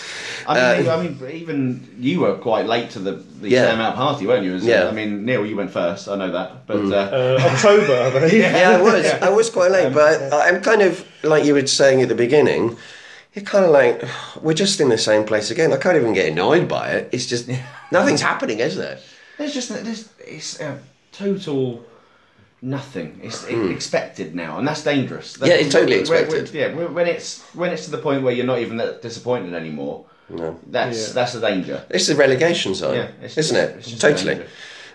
I 0.46 0.78
mean, 0.78 0.88
Uh, 0.88 0.96
I 0.96 1.02
mean, 1.02 1.18
even 1.32 1.88
you 1.98 2.20
were 2.20 2.34
quite 2.36 2.66
late 2.66 2.90
to 2.90 2.98
the, 2.98 3.12
the 3.40 3.48
Yeah. 3.50 3.64
Sam 3.64 3.80
out 3.80 3.94
party, 3.96 4.26
weren't 4.26 4.44
you? 4.44 4.54
As- 4.56 4.64
Yeah. 4.64 4.82
Mm. 4.84 4.88
I 4.88 4.92
mean, 4.92 5.24
Neil, 5.24 5.46
you 5.46 5.56
went 5.56 5.70
first. 5.70 6.08
I 6.08 6.16
know 6.16 6.30
that, 6.32 6.66
but 6.66 6.76
uh, 6.76 6.96
Uh, 6.96 7.38
October, 7.42 7.94
I 7.94 8.10
believe. 8.10 8.32
yeah, 8.34 8.70
I 8.78 8.82
was. 8.82 9.06
I 9.06 9.28
was 9.30 9.50
quite 9.50 9.70
late, 9.70 9.92
but 9.94 10.32
I- 10.32 10.48
I'm 10.48 10.60
kind 10.62 10.82
of 10.82 11.04
like 11.22 11.44
you 11.44 11.54
were 11.54 11.66
saying 11.66 12.02
at 12.02 12.08
the 12.08 12.14
beginning. 12.14 12.76
You're 13.34 13.44
kind 13.44 13.64
of 13.64 13.70
like 13.70 14.02
we're 14.42 14.54
just 14.54 14.80
in 14.80 14.88
the 14.88 14.98
same 14.98 15.24
place 15.24 15.50
again. 15.50 15.72
I 15.72 15.76
can't 15.76 15.96
even 15.96 16.12
get 16.12 16.28
annoyed 16.32 16.68
by 16.68 16.90
it. 16.90 17.08
It's 17.12 17.26
just 17.26 17.48
nothing's 17.92 18.20
happening, 18.22 18.58
is 18.60 18.76
there? 18.76 18.98
there's 19.38 19.54
just 19.54 19.68
there's, 19.70 20.08
it's 20.18 20.60
a 20.60 20.78
total 21.12 21.84
nothing. 22.60 23.20
It's 23.22 23.44
expected 23.44 24.34
now, 24.34 24.58
and 24.58 24.66
that's 24.66 24.82
dangerous. 24.82 25.36
Hmm. 25.36 25.46
Yeah, 25.46 25.54
it's 25.54 25.72
totally 25.72 25.98
when- 26.02 26.08
when- 26.10 26.24
expected. 26.24 26.54
yeah, 26.54 26.74
when 26.74 26.92
when 26.94 27.06
it's 27.06 27.40
when 27.54 27.72
it's 27.72 27.84
to 27.84 27.90
the 27.92 27.98
point 27.98 28.22
where 28.22 28.32
you're 28.34 28.46
not 28.46 28.58
even 28.58 28.76
that 28.78 29.00
disappointed 29.02 29.54
anymore. 29.54 30.04
No. 30.28 30.58
That's 30.66 31.08
Yeah. 31.08 31.14
that's 31.14 31.32
the 31.32 31.40
danger. 31.40 31.84
It's 31.90 32.06
the 32.08 32.14
relegation 32.16 32.74
side, 32.74 32.96
Yeah, 32.96 33.08
it's 33.22 33.38
isn't 33.38 33.56
just- 33.56 33.88
it? 33.88 33.92
it's 33.94 34.00
totally. 34.00 34.42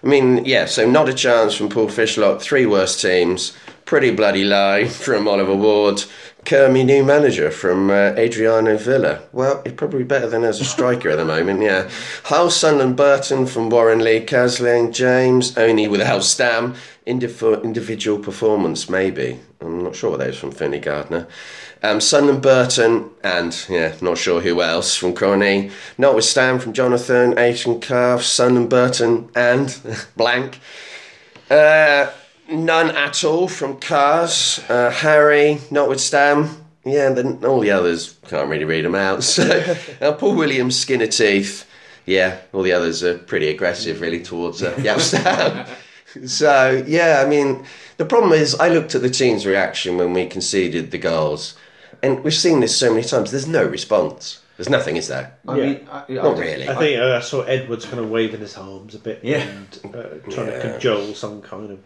I 0.04 0.08
mean, 0.08 0.46
yeah. 0.46 0.66
So 0.66 0.86
not 0.90 1.10
a 1.10 1.14
chance 1.14 1.56
from 1.56 1.70
Paul 1.70 1.88
Fishlock. 1.88 2.40
Three 2.42 2.66
worst 2.66 3.02
teams. 3.02 3.54
Pretty 3.86 4.10
bloody 4.10 4.44
low 4.44 4.88
from 4.88 5.28
Oliver 5.28 5.56
Ward. 5.56 6.04
Kermy, 6.44 6.84
new 6.84 7.04
manager 7.04 7.52
from 7.52 7.92
uh, 7.92 8.14
Adriano 8.18 8.78
Villa. 8.78 9.22
Well, 9.32 9.62
he's 9.64 9.74
probably 9.74 10.04
better 10.04 10.28
than 10.28 10.44
as 10.44 10.60
a 10.60 10.66
striker 10.66 11.10
at 11.10 11.18
the 11.18 11.26
moment. 11.26 11.62
Yeah. 11.62 11.90
Hull, 12.24 12.50
Sunderland, 12.50 12.98
Burton 12.98 13.46
from 13.46 13.70
Warren 13.70 14.04
Lee, 14.04 14.22
Casling, 14.22 14.92
James. 14.92 15.56
Only 15.58 15.88
without 15.88 16.24
Stam. 16.24 16.76
Indif- 17.06 17.64
individual 17.64 18.18
performance, 18.18 18.90
maybe. 18.90 19.40
I'm 19.62 19.84
not 19.84 19.96
sure 19.96 20.12
what 20.12 20.20
those 20.20 20.38
from 20.38 20.52
Finley 20.52 20.80
Gardner. 20.80 21.28
Um, 21.84 22.02
Sunderland, 22.02 22.42
Burton, 22.42 23.12
and 23.24 23.66
yeah, 23.70 23.96
not 24.02 24.18
sure 24.18 24.42
who 24.42 24.64
else 24.64 24.96
from 24.96 25.14
Crony. 25.14 25.70
Notwithstanding 26.00 26.60
from 26.60 26.74
Jonathan, 26.74 27.38
Asian 27.38 27.80
Calf, 27.80 28.24
Sunderland, 28.24 28.72
Burton, 28.72 29.30
and 29.36 29.78
blank. 30.18 30.60
Uh, 31.52 32.10
none 32.50 32.92
at 32.96 33.24
all 33.24 33.48
from 33.48 33.80
Cars, 33.80 34.60
uh, 34.70 34.90
Harry, 34.92 35.60
notwithstanding. 35.72 36.52
Yeah, 36.86 37.08
and 37.08 37.18
then 37.18 37.46
all 37.46 37.62
the 37.62 37.72
others 37.72 38.18
can't 38.28 38.48
really 38.50 38.64
read 38.66 38.86
them 38.86 38.94
out. 38.96 39.24
So, 39.24 39.76
uh, 40.02 40.12
Paul 40.14 40.36
Williams, 40.36 40.78
Skinner 40.78 41.08
Teeth. 41.08 41.66
Yeah, 42.06 42.38
all 42.54 42.62
the 42.62 42.74
others 42.74 43.04
are 43.04 43.18
pretty 43.18 43.48
aggressive, 43.50 44.02
really, 44.02 44.22
towards 44.22 44.62
uh, 44.62 44.72
Jaap 44.78 45.00
Stam. 45.00 45.66
so, 46.28 46.84
yeah, 46.88 47.24
I 47.26 47.28
mean, 47.28 47.66
the 47.98 48.06
problem 48.06 48.32
is, 48.34 48.54
I 48.56 48.70
looked 48.70 48.94
at 48.94 49.02
the 49.02 49.10
team's 49.10 49.48
reaction 49.48 49.98
when 49.98 50.14
we 50.14 50.28
conceded 50.28 50.92
the 50.92 51.00
goals, 51.00 51.56
and 52.04 52.24
we've 52.24 52.34
seen 52.36 52.60
this 52.60 52.78
so 52.78 52.94
many 52.94 53.04
times. 53.08 53.32
There's 53.32 53.48
no 53.48 53.66
response. 53.66 54.42
There's 54.58 54.70
nothing, 54.70 54.96
is 54.96 55.08
there? 55.08 55.36
I 55.48 55.58
Yeah. 55.58 55.66
mean, 55.66 55.88
I, 55.92 55.98
I 56.08 56.14
Not 56.14 56.24
don't- 56.24 56.40
really. 56.40 56.70
I 56.70 56.76
think 56.76 57.00
uh, 57.02 57.16
I 57.18 57.20
saw 57.22 57.42
Edwards 57.42 57.86
kind 57.86 58.00
of 58.00 58.12
waving 58.12 58.42
his 58.42 58.56
arms 58.56 58.94
a 58.94 59.00
bit 59.00 59.22
Yeah. 59.24 59.40
and 59.42 59.80
uh, 59.96 60.04
trying 60.32 60.48
Yeah. 60.50 60.62
to 60.62 60.74
cajole 60.74 61.16
some 61.16 61.42
kind 61.42 61.72
of 61.72 61.80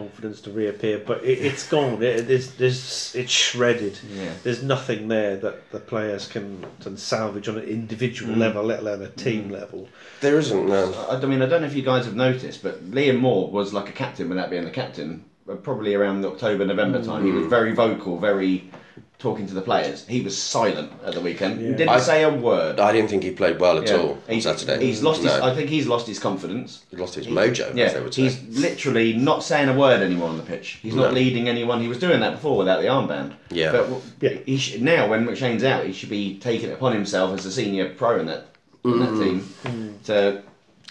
confidence 0.00 0.42
to 0.42 0.50
reappear, 0.50 0.98
but 0.98 1.24
it, 1.24 1.38
it's 1.48 1.66
gone. 1.66 1.94
It, 2.02 2.28
there's, 2.28 2.52
there's, 2.52 3.14
it's 3.16 3.32
shredded. 3.32 3.98
Yeah. 4.14 4.30
There's 4.42 4.62
nothing 4.62 5.08
there 5.08 5.36
that 5.38 5.70
the 5.72 5.80
players 5.80 6.28
can, 6.28 6.66
can 6.80 6.98
salvage 6.98 7.48
on 7.48 7.56
an 7.56 7.64
individual 7.64 8.34
Mm. 8.34 8.38
level, 8.38 8.62
let 8.64 8.80
alone 8.80 9.00
a 9.02 9.08
team 9.08 9.48
level. 9.50 9.88
There 10.20 10.38
isn't, 10.38 10.68
no. 10.68 10.92
I, 11.08 11.16
I 11.16 11.24
mean, 11.24 11.40
I 11.40 11.46
don't 11.46 11.62
know 11.62 11.66
if 11.66 11.74
you 11.74 11.82
guys 11.82 12.04
have 12.04 12.14
noticed, 12.14 12.62
but 12.62 12.90
Liam 12.90 13.18
Moore 13.20 13.50
was 13.50 13.72
like 13.72 13.88
a 13.88 13.92
captain 13.92 14.28
without 14.28 14.50
being 14.50 14.64
the 14.64 14.70
captain. 14.70 15.24
uh, 15.50 15.54
Probably 15.54 15.94
around 15.94 16.20
the 16.20 16.28
October, 16.28 16.66
November 16.66 17.02
time, 17.02 17.24
he 17.24 17.30
Mm. 17.30 17.38
was 17.40 17.46
very 17.46 17.72
vocal, 17.72 18.18
very 18.18 18.70
talking 19.18 19.46
to 19.46 19.54
the 19.54 19.62
players. 19.62 20.06
He 20.06 20.20
was 20.20 20.36
silent 20.40 20.92
at 21.04 21.14
the 21.14 21.20
weekend. 21.20 21.60
Yeah. 21.60 21.68
didn't 21.70 21.88
I- 21.88 21.98
say 22.00 22.22
a 22.22 22.30
word. 22.30 22.78
I 22.78 22.92
didn't 22.92 23.08
think 23.08 23.22
he 23.22 23.30
played 23.30 23.58
well 23.58 23.78
at 23.78 23.88
Yeah. 23.88 23.96
all 23.96 24.10
on 24.10 24.34
He's, 24.34 24.44
Saturday. 24.44 24.84
he's 24.84 25.02
lost 25.02 25.22
his. 25.22 25.32
I 25.32 25.54
think 25.54 25.70
he's 25.70 25.86
lost 25.86 26.06
his 26.06 26.18
confidence. 26.18 26.80
He 26.90 26.96
lost 26.98 27.14
his 27.14 27.26
mojo, 27.26 27.68
as 27.68 27.74
they 27.74 27.80
Yeah, 27.80 27.98
would 28.00 28.12
say. 28.12 28.22
he's 28.22 28.38
literally 28.50 29.14
not 29.14 29.42
saying 29.42 29.68
a 29.70 29.74
word 29.74 30.02
anymore 30.02 30.28
on 30.28 30.36
the 30.36 30.42
pitch. 30.42 30.78
He's 30.82 30.94
not 30.94 31.08
No. 31.12 31.14
leading 31.14 31.48
anyone. 31.48 31.80
He 31.80 31.88
was 31.88 31.98
doing 31.98 32.20
that 32.20 32.32
before 32.32 32.58
without 32.58 32.82
the 32.82 32.88
armband. 32.88 33.32
Yeah. 33.50 33.72
But 33.72 33.88
Yeah. 34.20 34.38
he 34.44 34.58
sh- 34.58 34.76
now 34.80 35.08
when 35.08 35.26
McShane's 35.26 35.64
out, 35.64 35.86
he 35.86 35.92
should 35.94 36.10
be 36.10 36.38
taking 36.38 36.68
it 36.68 36.74
upon 36.74 36.92
himself 36.92 37.38
as 37.38 37.46
a 37.46 37.50
senior 37.52 37.88
pro 37.88 38.18
in 38.20 38.26
that 38.26 38.46
Mm-hmm. 38.84 39.18
that 39.18 39.24
team 39.24 39.94
to 40.04 40.42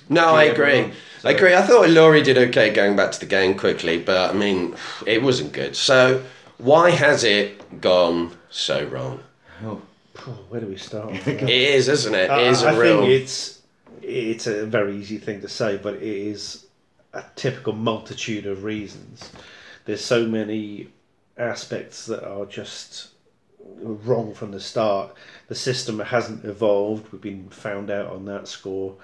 No, 0.10 0.26
I 0.36 0.43
agree. 0.45 0.65
everyone. 0.71 0.91
I 1.23 1.32
agree. 1.32 1.54
I 1.56 1.62
thought 1.62 1.89
Laurie 1.89 2.21
did 2.21 2.38
okay 2.38 2.69
going 2.69 2.95
back 2.95 3.12
to 3.13 3.19
the 3.19 3.26
game 3.26 3.56
quickly, 3.56 3.97
but 3.97 4.32
I 4.32 4.34
mean, 4.34 4.76
it 5.06 5.23
wasn't 5.23 5.54
good. 5.54 5.76
So, 5.76 6.21
why 6.58 6.89
has 6.91 7.24
it 7.24 7.82
gone 7.82 8.32
so 8.50 8.86
wrong? 8.86 9.24
oh, 9.63 9.82
where 10.50 10.62
do 10.62 10.68
we 10.68 10.78
start? 10.78 11.13
It 11.28 11.50
is, 11.50 11.88
isn't 11.88 12.15
it? 12.15 12.26
It 12.26 12.32
I, 12.32 12.41
is 12.44 12.63
uh, 12.63 12.68
a 12.68 12.74
I 12.74 12.78
real. 12.78 13.00
think 13.02 13.12
it's 13.12 13.62
it's 14.02 14.48
a 14.48 14.65
very 14.65 14.96
easy 14.98 15.18
thing 15.18 15.41
to 15.41 15.50
say, 15.50 15.78
but 15.78 15.96
it 15.96 16.04
is 16.04 16.65
a 17.13 17.24
typical 17.36 17.74
multitude 17.74 18.46
of 18.46 18.63
reasons. 18.63 19.32
There's 19.86 20.04
so 20.04 20.28
many 20.28 20.89
aspects 21.38 22.06
that 22.06 22.24
are 22.28 22.46
just 22.46 23.10
wrong 23.82 24.34
from 24.34 24.52
the 24.52 24.60
start. 24.60 25.15
The 25.48 25.56
system 25.56 26.00
hasn't 26.00 26.46
evolved. 26.46 27.12
We've 27.12 27.22
been 27.22 27.50
found 27.50 27.89
out 27.89 28.08
on 28.12 28.26
that 28.26 28.48
score. 28.48 28.96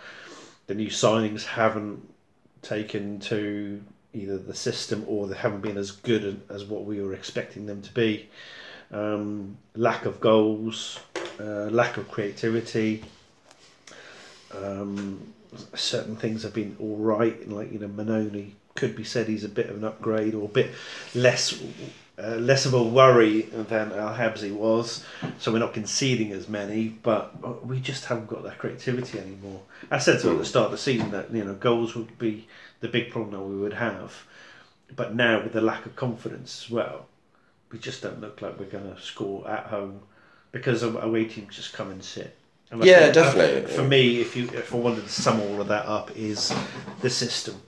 The 0.68 0.76
new 0.76 0.90
signings 0.90 1.44
haven't 1.44 2.08
taken 2.62 3.20
to 3.22 3.82
either 4.14 4.38
the 4.38 4.54
system 4.54 5.04
or 5.08 5.28
they 5.28 5.36
haven't 5.36 5.62
been 5.62 5.78
as 5.78 5.92
good 5.92 6.42
as 6.50 6.66
what 6.66 6.86
we 6.86 7.02
were 7.02 7.14
expecting 7.14 7.66
them 7.66 7.82
to 7.82 7.94
be. 7.94 8.30
Um, 8.92 9.58
lack 9.76 10.06
of 10.06 10.20
goals, 10.20 11.00
uh, 11.40 11.70
lack 11.70 11.98
of 11.98 12.12
creativity. 12.12 13.04
Um, 14.54 15.34
certain 15.76 16.16
things 16.16 16.44
have 16.44 16.54
been 16.54 16.76
all 16.80 16.98
right, 16.98 17.48
like 17.50 17.72
you 17.72 17.80
know, 17.80 17.88
Mannone 17.88 18.52
could 18.76 18.96
be 18.96 19.04
said 19.04 19.28
he's 19.28 19.44
a 19.44 19.50
bit 19.50 19.70
of 19.70 19.78
an 19.78 19.84
upgrade 19.84 20.34
or 20.34 20.46
a 20.46 20.52
bit 20.52 20.72
less. 21.16 21.62
Uh, 22.22 22.36
less 22.36 22.68
of 22.68 22.74
a 22.76 22.84
worry 22.84 23.44
than 23.44 23.92
Al 23.94 24.14
Habsi 24.14 24.54
was, 24.54 25.04
so 25.40 25.52
we're 25.52 25.58
not 25.58 25.74
conceding 25.74 26.32
as 26.34 26.48
many, 26.48 26.90
but 26.90 27.66
we 27.66 27.80
just 27.80 28.06
haven't 28.06 28.28
got 28.28 28.44
that 28.44 28.60
creativity 28.60 29.18
anymore. 29.18 29.62
I 29.90 29.98
said 29.98 30.20
to 30.20 30.32
at 30.32 30.38
the 30.38 30.46
start 30.46 30.66
of 30.66 30.72
the 30.72 30.78
season 30.78 31.10
that 31.12 31.34
you 31.34 31.44
know 31.44 31.56
goals 31.56 31.96
would 31.96 32.20
be 32.20 32.48
the 32.82 32.88
big 32.88 33.10
problem 33.12 33.32
that 33.32 33.40
we 33.42 33.56
would 33.56 33.74
have, 33.74 34.26
but 34.96 35.16
now 35.16 35.42
with 35.42 35.54
the 35.54 35.62
lack 35.62 35.86
of 35.86 35.96
confidence 35.96 36.66
as 36.66 36.72
well, 36.72 37.06
we 37.72 37.80
just 37.80 38.02
don't 38.02 38.20
look 38.20 38.42
like 38.42 38.60
we're 38.60 38.66
going 38.66 38.94
to 38.94 39.02
score 39.02 39.48
at 39.50 39.68
home 39.68 40.02
because 40.52 40.84
away 40.84 41.26
teams 41.26 41.56
just 41.56 41.74
come 41.74 41.90
and 41.90 42.04
sit. 42.04 42.36
And 42.70 42.84
Yeah, 42.84 43.00
think- 43.12 43.18
uh, 43.18 43.24
definitely. 43.24 43.62
think 43.62 43.76
For 43.76 43.84
me, 43.84 44.20
if 44.20 44.36
you 44.36 44.50
if 44.54 44.74
I 44.74 44.78
wanted 44.78 45.04
to 45.04 45.10
sum 45.10 45.40
all 45.42 45.62
of 45.62 45.68
that 45.70 45.86
up, 45.86 46.12
is 46.16 46.54
the 47.02 47.10
system. 47.10 47.62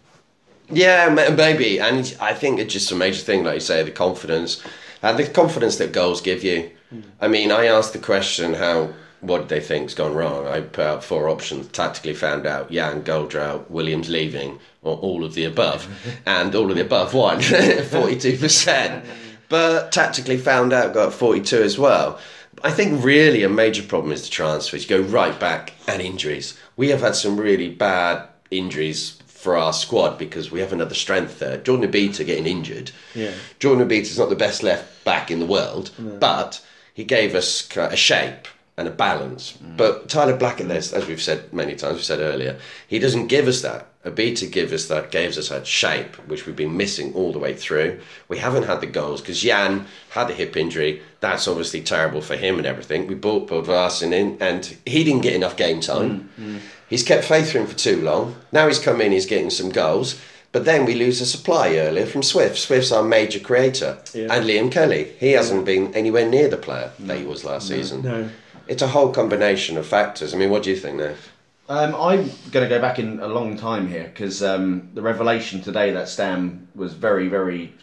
Yeah, 0.70 1.10
maybe. 1.36 1.80
And 1.80 2.16
I 2.20 2.34
think 2.34 2.60
it's 2.60 2.74
just 2.74 2.92
a 2.92 2.96
major 2.96 3.22
thing, 3.22 3.44
like 3.44 3.56
you 3.56 3.60
say, 3.60 3.84
the 3.84 3.92
confidence. 3.92 4.62
And 5.02 5.18
the 5.20 5.28
confidence 5.28 5.76
that 5.78 5.92
goals 5.92 6.22
give 6.22 6.44
you. 6.44 6.72
Hmm. 6.90 7.02
I 7.22 7.28
mean, 7.28 7.52
I 7.52 7.66
asked 7.66 7.92
the 7.94 8.00
question, 8.00 8.54
how, 8.54 8.94
what 9.24 9.50
they 9.50 9.62
think's 9.62 9.94
gone 9.94 10.14
wrong? 10.14 10.46
I 10.48 10.62
put 10.62 10.86
out 10.86 11.04
four 11.04 11.30
options, 11.30 11.68
tactically 11.70 12.14
found 12.14 12.46
out 12.46 12.72
Yann, 12.72 13.04
goal 13.04 13.26
drought, 13.26 13.72
Williams 13.72 14.10
leaving, 14.10 14.60
or 14.82 14.98
all 14.98 15.24
of 15.24 15.34
the 15.34 15.46
above. 15.46 15.88
and 16.26 16.54
all 16.54 16.70
of 16.70 16.76
the 16.76 16.84
above 16.84 17.14
won, 17.14 17.40
42%. 17.40 19.06
But 19.50 19.92
tactically 19.92 20.38
found 20.38 20.74
out 20.74 20.94
got 20.94 21.14
42 21.14 21.62
as 21.64 21.78
well. 21.78 22.20
I 22.64 22.72
think 22.72 23.04
really 23.04 23.44
a 23.44 23.50
major 23.50 23.84
problem 23.84 24.12
is 24.12 24.24
the 24.24 24.30
transfers. 24.30 24.90
You 24.90 25.02
go 25.02 25.10
right 25.10 25.38
back 25.40 25.74
and 25.88 26.02
injuries. 26.02 26.58
We 26.76 26.90
have 26.90 27.02
had 27.02 27.16
some 27.16 27.40
really 27.40 27.70
bad 27.70 28.28
injuries 28.52 29.20
for 29.26 29.58
our 29.58 29.74
squad 29.74 30.18
because 30.18 30.52
we 30.52 30.60
haven't 30.60 30.80
had 30.80 30.90
the 30.90 30.96
strength 30.96 31.40
there. 31.40 31.58
Jordan 31.58 31.90
Obita 31.90 32.26
getting 32.26 32.46
injured. 32.46 32.92
Yeah. 33.14 33.34
Jordan 33.60 33.86
Obita's 33.86 34.18
not 34.18 34.30
the 34.30 34.36
best 34.36 34.64
left 34.64 35.04
back 35.04 35.30
in 35.32 35.40
the 35.40 35.46
world, 35.46 35.92
but 35.98 36.66
he 36.94 37.04
gave 37.04 37.36
us 37.36 37.68
a 37.76 37.96
shape 37.96 38.48
and 38.78 38.88
a 38.88 38.92
balance. 38.92 39.58
But 39.78 40.10
Tyler 40.10 40.36
Blackett, 40.36 40.66
mm. 40.66 40.70
there's- 40.70 40.94
as 40.94 41.06
we've 41.08 41.22
said 41.22 41.54
many 41.54 41.76
times, 41.76 41.98
we 41.98 42.04
said 42.04 42.20
earlier, 42.20 42.58
he 42.88 43.00
doesn't 43.00 43.28
give 43.28 43.48
us 43.48 43.62
that. 43.62 43.88
Obita 44.06 44.52
give 44.52 44.74
us 44.74 44.88
that, 44.88 45.12
gives 45.12 45.38
us 45.38 45.48
that 45.50 45.66
shape, 45.66 46.16
which 46.28 46.46
we've 46.46 46.56
been 46.58 46.76
missing 46.76 47.14
all 47.14 47.32
the 47.32 47.40
way 47.40 47.54
through. 47.54 48.00
We 48.28 48.38
haven't 48.40 48.64
had 48.64 48.82
the 48.82 48.88
goals 48.88 49.22
because 49.22 49.46
Yann 49.46 49.86
had 50.10 50.30
a 50.30 50.34
hip 50.34 50.58
injury. 50.58 51.02
That's 51.22 51.48
obviously 51.48 51.82
terrible 51.82 52.22
for 52.22 52.36
him 52.36 52.58
and 52.58 52.66
everything. 52.66 53.08
We 53.08 53.16
bought 53.16 53.48
Bodvarsson 53.48 54.12
in, 54.12 54.38
and 54.42 54.66
he 54.86 55.06
didn't 55.06 55.22
get 55.22 55.34
enough 55.34 55.56
game 55.56 55.80
time. 55.80 56.30
Mm, 56.38 56.56
mm. 56.56 56.60
He's 56.90 57.04
kept 57.04 57.24
faith 57.24 57.52
for 57.52 57.60
him 57.60 57.68
for 57.68 57.78
too 57.78 58.02
long. 58.02 58.36
Now 58.52 58.68
he's 58.68 58.78
come 58.80 59.00
in, 59.00 59.14
he's 59.14 59.26
getting 59.26 59.50
some 59.50 59.70
goals. 59.70 60.20
But 60.52 60.66
then 60.66 60.86
we 60.86 60.94
lose 60.94 61.20
a 61.22 61.26
supply 61.26 61.78
earlier 61.78 62.06
from 62.06 62.22
Swift. 62.22 62.60
Swift's 62.60 62.92
our 62.92 63.04
major 63.04 63.40
creator. 63.40 63.98
Yeah. 64.14 64.28
And 64.32 64.46
Liam 64.46 64.72
Kelly. 64.72 65.14
He 65.20 65.32
hasn't 65.32 65.66
been 65.66 65.94
anywhere 65.96 66.30
near 66.30 66.48
the 66.48 66.58
player 66.58 66.92
that 67.00 67.18
he 67.18 67.26
was 67.26 67.44
last 67.44 67.70
season. 67.70 68.04
No. 68.04 68.30
It's 68.68 68.82
a 68.82 68.88
whole 68.88 69.12
combination 69.12 69.78
of 69.78 69.86
factors. 69.86 70.34
I 70.34 70.38
mean, 70.38 70.50
what 70.50 70.64
do 70.64 70.70
you 70.70 70.78
think, 70.78 70.98
Nev? 70.98 71.32
Um, 71.68 71.96
I'm 71.96 72.30
going 72.52 72.68
to 72.68 72.70
go 72.70 72.80
back 72.80 73.00
in 73.00 73.20
a 73.20 73.28
long 73.28 73.58
time 73.58 73.88
here 73.88 74.06
because 74.06 74.42
um, 74.42 74.90
the 74.94 75.02
revelation 75.02 75.62
today 75.62 75.92
that 75.92 76.08
Stam 76.08 76.68
was 76.76 76.94
very, 76.94 77.28
very, 77.28 77.74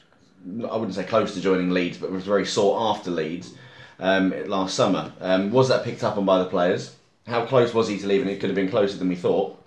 I 0.46 0.76
wouldn't 0.76 0.94
say 0.94 1.04
close 1.04 1.34
to 1.34 1.40
joining 1.40 1.70
Leeds, 1.70 1.98
but 1.98 2.10
was 2.10 2.24
very 2.24 2.46
sought 2.46 2.96
after 2.96 3.10
Leeds 3.10 3.54
um, 3.98 4.34
last 4.48 4.74
summer. 4.74 5.12
Um, 5.20 5.50
was 5.50 5.68
that 5.68 5.84
picked 5.84 6.02
up 6.02 6.16
on 6.16 6.24
by 6.24 6.38
the 6.38 6.46
players? 6.46 6.96
How 7.26 7.44
close 7.44 7.74
was 7.74 7.88
he 7.88 7.98
to 7.98 8.06
leaving? 8.06 8.28
It 8.28 8.40
could 8.40 8.48
have 8.50 8.56
been 8.56 8.70
closer 8.70 8.96
than 8.96 9.08
we 9.08 9.16
thought. 9.16 9.59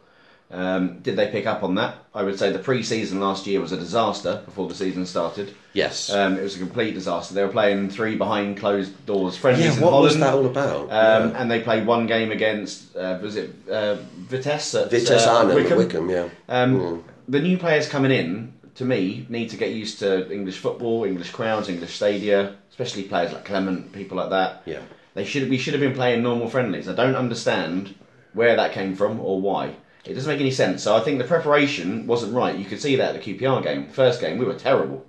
Um, 0.54 1.00
did 1.00 1.16
they 1.16 1.32
pick 1.32 1.48
up 1.48 1.64
on 1.64 1.76
that? 1.76 1.96
I 2.14 2.22
would 2.22 2.38
say 2.38 2.52
the 2.52 2.60
pre-season 2.60 3.20
last 3.20 3.48
year 3.48 3.60
was 3.60 3.72
a 3.72 3.78
disaster 3.78 4.44
before 4.46 4.68
the 4.68 4.76
season 4.76 5.06
started. 5.08 5.56
Yes. 5.74 6.12
Um, 6.12 6.38
it 6.38 6.44
was 6.44 6.56
a 6.56 6.60
complete 6.60 6.94
disaster. 6.94 7.34
They 7.34 7.44
were 7.44 7.52
playing 7.52 7.90
three 7.90 8.16
behind 8.16 8.58
closed 8.58 9.06
doors 9.08 9.36
friendlies 9.36 9.78
yeah, 9.78 9.82
what 9.82 9.90
Holland. 9.90 10.04
was 10.04 10.20
that 10.20 10.34
all 10.36 10.46
about? 10.46 10.82
Um, 10.84 11.32
Yeah. 11.32 11.42
And 11.42 11.50
they 11.50 11.62
played 11.62 11.88
one 11.88 12.06
game 12.06 12.32
against 12.32 12.96
uh, 12.96 13.18
was 13.20 13.36
it 13.36 13.50
uh, 13.70 13.96
Vitesse 14.30 14.76
at 14.76 14.92
Vitesse 14.92 15.26
uh, 15.26 15.38
Arnhem, 15.38 15.56
Wickham. 15.56 15.78
Wickham. 15.78 16.10
yeah. 16.10 16.30
Um, 16.48 17.04
The 17.28 17.40
new 17.40 17.58
players 17.58 17.90
coming 17.90 18.12
in, 18.12 18.54
to 18.76 18.86
me, 18.86 19.26
need 19.30 19.50
to 19.50 19.58
get 19.58 19.72
used 19.72 20.00
to 20.00 20.32
English 20.32 20.60
football, 20.60 21.04
English 21.06 21.32
crowds, 21.32 21.68
English 21.68 21.96
stadia, 21.96 22.56
especially 22.70 23.04
players 23.04 23.34
like 23.34 23.46
Clement, 23.46 23.92
people 23.92 24.18
like 24.18 24.30
that. 24.30 24.62
Yeah. 24.66 24.82
They 25.16 25.26
should 25.26 25.50
we 25.50 25.58
should 25.58 25.74
have 25.74 25.82
been 25.82 25.96
playing 25.96 26.22
normal 26.22 26.48
friendlies. 26.48 26.88
I 26.88 26.94
don't 26.94 27.16
understand 27.16 27.96
where 28.34 28.56
that 28.56 28.74
came 28.74 28.96
from 28.96 29.20
or 29.20 29.42
why. 29.42 29.76
It 30.06 30.16
doesn't 30.16 30.32
make 30.32 30.42
any 30.42 30.52
sense. 30.52 30.84
So 30.84 30.96
I 30.96 31.00
think 31.00 31.18
the 31.18 31.24
preparation 31.24 32.08
wasn't 32.08 32.34
right. 32.34 32.58
You 32.58 32.66
could 32.66 32.82
see 32.82 32.98
that 32.98 33.16
at 33.16 33.24
the 33.24 33.34
QPR 33.34 33.64
game. 33.64 33.88
The 33.88 33.94
first 33.94 34.20
game, 34.20 34.38
we 34.38 34.46
were 34.46 34.54
terrible. 34.56 35.06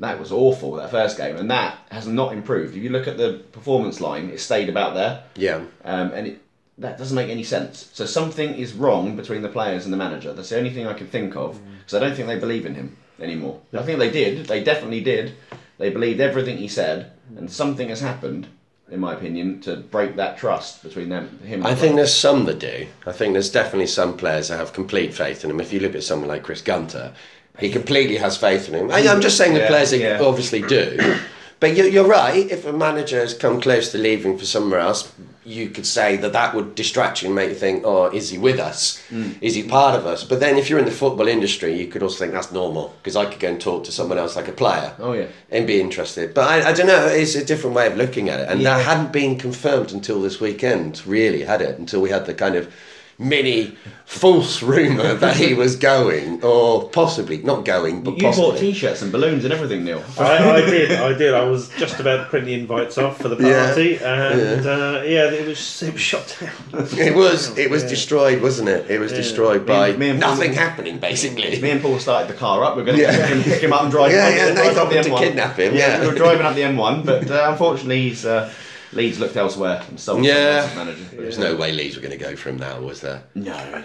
That 0.00 0.18
was 0.18 0.32
awful, 0.32 0.72
that 0.72 0.90
first 0.90 1.16
game. 1.16 1.36
And 1.36 1.50
that 1.50 1.78
has 1.90 2.06
not 2.06 2.32
improved. 2.32 2.76
If 2.76 2.82
you 2.82 2.90
look 2.90 3.06
at 3.08 3.16
the 3.16 3.42
performance 3.52 4.00
line, 4.00 4.28
it 4.28 4.40
stayed 4.40 4.68
about 4.68 4.94
there. 4.94 5.24
Yeah. 5.36 5.62
Um, 5.84 6.12
and 6.12 6.26
it, 6.26 6.42
that 6.78 6.98
doesn't 6.98 7.14
make 7.14 7.30
any 7.30 7.44
sense. 7.44 7.88
So 7.94 8.04
something 8.04 8.54
is 8.54 8.74
wrong 8.74 9.16
between 9.16 9.42
the 9.42 9.48
players 9.48 9.84
and 9.84 9.92
the 9.92 9.96
manager. 9.96 10.32
That's 10.34 10.50
the 10.50 10.58
only 10.58 10.70
thing 10.70 10.86
I 10.86 10.94
can 10.94 11.06
think 11.06 11.36
of 11.36 11.60
because 11.78 11.94
I 11.94 12.00
don't 12.00 12.14
think 12.14 12.28
they 12.28 12.38
believe 12.38 12.66
in 12.66 12.74
him 12.74 12.96
anymore. 13.20 13.60
I 13.72 13.82
think 13.82 13.98
they 13.98 14.10
did. 14.10 14.46
They 14.46 14.62
definitely 14.62 15.00
did. 15.00 15.34
They 15.78 15.90
believed 15.90 16.20
everything 16.20 16.58
he 16.58 16.68
said, 16.68 17.12
and 17.36 17.50
something 17.50 17.88
has 17.88 18.00
happened, 18.00 18.48
in 18.90 19.00
my 19.00 19.14
opinion, 19.14 19.60
to 19.62 19.76
break 19.76 20.16
that 20.16 20.36
trust 20.36 20.82
between 20.82 21.08
them. 21.08 21.38
Him. 21.44 21.60
and 21.60 21.66
I 21.66 21.74
think 21.74 21.92
club. 21.92 21.96
there's 21.96 22.14
some 22.14 22.44
that 22.44 22.58
do. 22.58 22.86
I 23.06 23.12
think 23.12 23.32
there's 23.32 23.50
definitely 23.50 23.86
some 23.86 24.16
players 24.16 24.48
that 24.48 24.58
have 24.58 24.72
complete 24.72 25.14
faith 25.14 25.44
in 25.44 25.50
him. 25.50 25.60
If 25.60 25.72
you 25.72 25.80
look 25.80 25.94
at 25.94 26.02
someone 26.02 26.28
like 26.28 26.42
Chris 26.42 26.60
Gunter, 26.60 27.12
he 27.58 27.70
completely 27.70 28.16
has 28.16 28.36
faith 28.36 28.68
in 28.68 28.74
him. 28.74 28.90
I, 28.90 29.06
I'm 29.08 29.20
just 29.20 29.36
saying 29.36 29.54
the 29.54 29.60
Yeah, 29.60 29.68
players 29.68 29.92
yeah. 29.92 30.18
obviously 30.20 30.60
do. 30.62 31.18
But 31.60 31.76
you're, 31.76 31.86
you're 31.88 32.06
right. 32.06 32.50
If 32.50 32.66
a 32.66 32.72
manager 32.72 33.18
has 33.20 33.32
come 33.34 33.60
close 33.60 33.90
to 33.92 33.98
leaving 33.98 34.36
for 34.36 34.44
somewhere 34.44 34.80
else, 34.80 35.12
you 35.46 35.68
could 35.68 35.86
say 35.86 36.16
that 36.16 36.32
that 36.32 36.54
would 36.54 36.74
distract 36.74 37.22
you 37.22 37.26
and 37.28 37.34
make 37.34 37.50
you 37.50 37.54
think, 37.54 37.82
oh, 37.84 38.06
is 38.06 38.30
he 38.30 38.38
with 38.38 38.58
us? 38.58 39.02
Mm. 39.10 39.34
Is 39.42 39.54
he 39.54 39.62
part 39.62 39.94
of 39.94 40.06
us? 40.06 40.24
But 40.24 40.40
then 40.40 40.56
if 40.56 40.68
you're 40.68 40.78
in 40.78 40.84
the 40.86 40.90
football 40.90 41.28
industry, 41.28 41.78
you 41.78 41.86
could 41.86 42.02
also 42.02 42.18
think 42.18 42.32
that's 42.32 42.50
normal 42.50 42.94
because 43.02 43.14
I 43.16 43.26
could 43.26 43.40
go 43.40 43.48
and 43.48 43.60
talk 43.60 43.84
to 43.84 43.92
someone 43.92 44.18
else 44.18 44.36
like 44.36 44.48
a 44.48 44.52
player 44.52 44.94
Oh 44.98 45.12
yeah. 45.12 45.26
and 45.50 45.66
be 45.66 45.80
interested. 45.80 46.32
But 46.34 46.48
I, 46.48 46.70
I 46.70 46.72
don't 46.72 46.86
know, 46.86 47.06
it's 47.06 47.34
a 47.34 47.44
different 47.44 47.76
way 47.76 47.86
of 47.86 47.96
looking 47.96 48.28
at 48.30 48.40
it. 48.40 48.48
And 48.48 48.60
Yeah. 48.62 48.76
that 48.78 48.84
hadn't 48.84 49.12
been 49.12 49.38
confirmed 49.38 49.92
until 49.92 50.20
this 50.22 50.40
weekend, 50.40 51.02
really, 51.06 51.42
had 51.42 51.60
it? 51.60 51.78
Until 51.78 52.00
we 52.00 52.10
had 52.10 52.24
the 52.26 52.34
kind 52.34 52.56
of 52.56 52.72
mini 53.18 53.76
false 54.06 54.62
rumour 54.62 55.14
that 55.24 55.36
he 55.36 55.54
was 55.54 55.76
going, 55.76 56.42
or 56.42 56.88
possibly 56.90 57.38
not 57.38 57.64
going, 57.64 58.02
but 58.02 58.16
You 58.16 58.30
bought. 58.32 58.58
T-shirts 58.58 59.02
and 59.02 59.10
balloons 59.10 59.44
and 59.44 59.52
everything, 59.52 59.84
Neil. 59.84 60.02
I, 60.18 60.50
I 60.56 60.60
did, 60.60 60.92
I 60.92 61.12
did. 61.16 61.32
I 61.34 61.44
was 61.44 61.68
just 61.78 61.98
about 62.00 62.18
to 62.18 62.24
print 62.24 62.44
the 62.46 62.54
invites 62.54 62.98
off 62.98 63.18
for 63.20 63.28
the 63.28 63.36
Yeah. 63.36 63.66
party, 63.66 63.96
and 63.96 64.66
uh, 64.66 65.02
yeah, 65.04 65.30
it 65.30 65.46
was 65.46 65.82
it 65.82 65.92
was 65.92 66.02
shut 66.02 66.36
down. 66.40 66.86
It 66.98 67.14
was, 67.14 67.56
it 67.58 67.70
was 67.70 67.82
Yeah. 67.84 67.88
destroyed, 67.88 68.42
wasn't 68.42 68.68
it? 68.68 68.90
It 68.90 68.98
was 69.00 69.10
Yeah. 69.12 69.18
destroyed 69.18 69.62
Me 69.62 69.66
by 69.66 69.88
and- 69.88 69.98
me 69.98 70.08
and 70.10 70.20
Paul- 70.20 70.30
nothing 70.34 70.52
happening, 70.52 70.98
basically. 70.98 71.60
Me 71.60 71.70
and 71.70 71.80
Paul 71.82 71.98
started 71.98 72.28
the 72.28 72.34
car 72.38 72.62
up. 72.64 72.76
We 72.76 72.82
are 72.82 72.84
going 72.84 72.98
to 72.98 73.02
Yeah. 73.02 73.42
pick 73.42 73.62
him 73.62 73.72
up 73.72 73.82
and 73.82 73.90
drive. 73.90 74.12
Yeah, 74.12 74.28
him 74.28 74.36
yeah, 74.36 74.42
up, 74.44 74.48
they 74.56 74.62
drive 74.62 74.74
thought 74.74 74.86
up 74.86 74.92
the 74.92 75.02
to 75.02 75.08
M1. 75.10 75.18
kidnap 75.18 75.58
him, 75.58 75.74
yeah. 75.74 76.00
we 76.00 76.06
were 76.08 76.14
driving 76.14 76.44
up 76.46 76.54
the 76.54 76.62
M1, 76.62 77.04
but 77.06 77.30
uh, 77.30 77.48
unfortunately, 77.52 78.08
he's, 78.10 78.26
uh, 78.26 78.50
Leeds 78.94 79.18
looked 79.18 79.36
elsewhere 79.36 79.82
and 79.88 79.98
sold 79.98 80.24
Yeah. 80.24 80.66
someone 80.68 80.88
else's 80.88 81.02
manager. 81.10 81.22
There's 81.22 81.38
no 81.38 81.56
way 81.56 81.72
Leeds 81.72 81.96
were 81.96 82.02
going 82.02 82.16
to 82.18 82.24
go 82.24 82.36
for 82.36 82.50
him 82.50 82.58
now, 82.58 82.80
was 82.80 83.00
there? 83.00 83.22
No, 83.34 83.82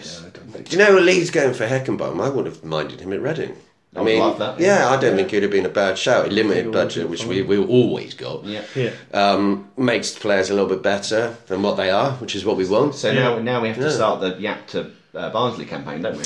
Do 0.64 0.72
you 0.72 0.78
know 0.78 0.98
Leeds 1.00 1.32
going 1.32 1.54
for 1.54 1.66
Heckingbottom? 1.68 2.22
I 2.24 2.30
would 2.30 2.46
have 2.46 2.64
minded 2.64 3.00
him 3.02 3.14
at 3.14 3.22
Reading. 3.22 3.56
I 3.96 4.02
I 4.02 4.04
mean, 4.04 4.38
that. 4.38 4.60
yeah, 4.60 4.88
I 4.90 4.98
don't 5.02 5.16
think 5.16 5.34
it 5.34 5.38
would 5.38 5.44
have 5.44 5.52
been 5.52 5.66
a 5.66 5.70
bad 5.70 5.98
shout. 5.98 6.28
A 6.28 6.30
limited 6.30 6.72
budget, 6.72 7.10
which 7.10 7.26
we, 7.26 7.42
we 7.42 7.58
always 7.58 8.14
got, 8.14 8.46
yeah. 8.46 8.62
Yeah, 8.76 8.92
um, 9.16 9.68
makes 9.78 10.12
the 10.12 10.20
players 10.20 10.52
a 10.52 10.54
little 10.54 10.70
bit 10.70 10.84
better 10.84 11.36
than 11.48 11.64
what 11.64 11.76
they 11.76 11.90
are, 11.90 12.12
which 12.14 12.36
is 12.36 12.46
what 12.46 12.56
we 12.56 12.68
want. 12.70 12.94
So 12.94 13.10
Yeah. 13.10 13.22
now, 13.24 13.40
now 13.40 13.62
we 13.62 13.70
have 13.70 13.78
to 13.78 13.92
start 13.92 14.22
the 14.22 14.34
Jaap 14.34 14.68
to 14.68 14.92
uh, 15.16 15.32
Barnsley 15.32 15.66
campaign, 15.66 16.04
don't 16.04 16.18
we? 16.18 16.24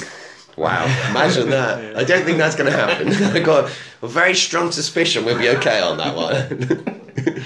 Wow, 0.58 0.84
imagine 1.10 1.50
that. 1.52 1.96
I 2.02 2.04
don't 2.04 2.26
think 2.26 2.38
that's 2.38 2.56
going 2.58 2.70
to 2.70 2.78
happen. 2.78 3.08
I've 3.36 3.46
got 3.46 3.72
a 4.02 4.08
very 4.08 4.36
strong 4.36 4.72
suspicion 4.74 5.24
we'll 5.24 5.38
be 5.40 5.48
okay 5.50 5.80
on 5.82 5.98
that 5.98 6.16
one. 6.18 7.46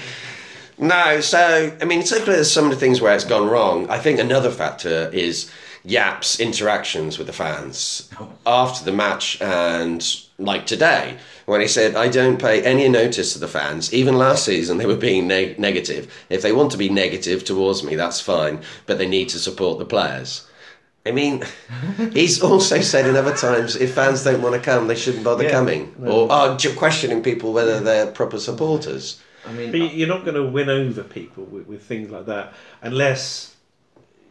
no, 0.78 1.20
so, 1.20 1.76
I 1.80 1.84
mean, 1.84 2.02
particularly 2.02 2.36
there's 2.36 2.52
some 2.52 2.64
of 2.66 2.70
the 2.70 2.76
things 2.76 3.00
where 3.00 3.14
it's 3.14 3.24
gone 3.24 3.48
wrong. 3.48 3.88
I 3.90 3.98
think 3.98 4.18
another 4.18 4.50
factor 4.50 5.10
is 5.12 5.50
Jaap's 5.86 6.38
interactions 6.40 7.18
with 7.18 7.26
the 7.26 7.32
fans 7.32 8.08
oh. 8.20 8.30
after 8.46 8.84
the 8.84 8.92
match 8.92 9.40
and 9.40 10.04
like 10.38 10.66
today 10.66 11.16
when 11.46 11.60
he 11.60 11.66
said, 11.66 11.96
I 11.96 12.08
don't 12.08 12.40
pay 12.40 12.62
any 12.62 12.88
notice 12.88 13.32
to 13.32 13.38
the 13.38 13.48
fans. 13.48 13.92
Even 13.92 14.18
last 14.18 14.44
season, 14.44 14.76
they 14.76 14.86
were 14.86 14.96
being 14.96 15.26
neg- 15.26 15.58
negative. 15.58 16.12
If 16.28 16.42
they 16.42 16.52
want 16.52 16.72
to 16.72 16.78
be 16.78 16.90
negative 16.90 17.44
towards 17.44 17.82
me, 17.82 17.94
that's 17.94 18.20
fine, 18.20 18.60
but 18.86 18.98
they 18.98 19.08
need 19.08 19.30
to 19.30 19.38
support 19.38 19.78
the 19.78 19.86
players. 19.86 20.46
I 21.06 21.10
mean, 21.10 21.42
he's 22.12 22.42
also 22.42 22.80
said 22.82 23.06
in 23.06 23.16
other 23.16 23.34
times 23.34 23.76
if 23.76 23.94
fans 23.94 24.24
don't 24.24 24.42
want 24.42 24.56
to 24.56 24.60
come, 24.60 24.88
they 24.88 24.94
shouldn't 24.94 25.24
bother 25.24 25.44
Yeah. 25.44 25.50
coming, 25.52 25.94
or 26.06 26.30
uh, 26.30 26.54
are 26.54 26.70
questioning 26.76 27.22
people 27.22 27.52
whether 27.52 27.80
they're 27.80 28.08
proper 28.08 28.38
supporters. 28.38 29.20
I 29.48 29.52
mean, 29.52 29.70
but 29.70 29.80
you- 29.80 29.86
you're 29.88 30.08
not 30.08 30.24
going 30.24 30.34
to 30.36 30.44
win 30.44 30.68
over 30.68 31.02
people 31.02 31.44
with, 31.44 31.66
with 31.66 31.82
things 31.82 32.10
like 32.10 32.26
that 32.26 32.52
unless 32.82 33.54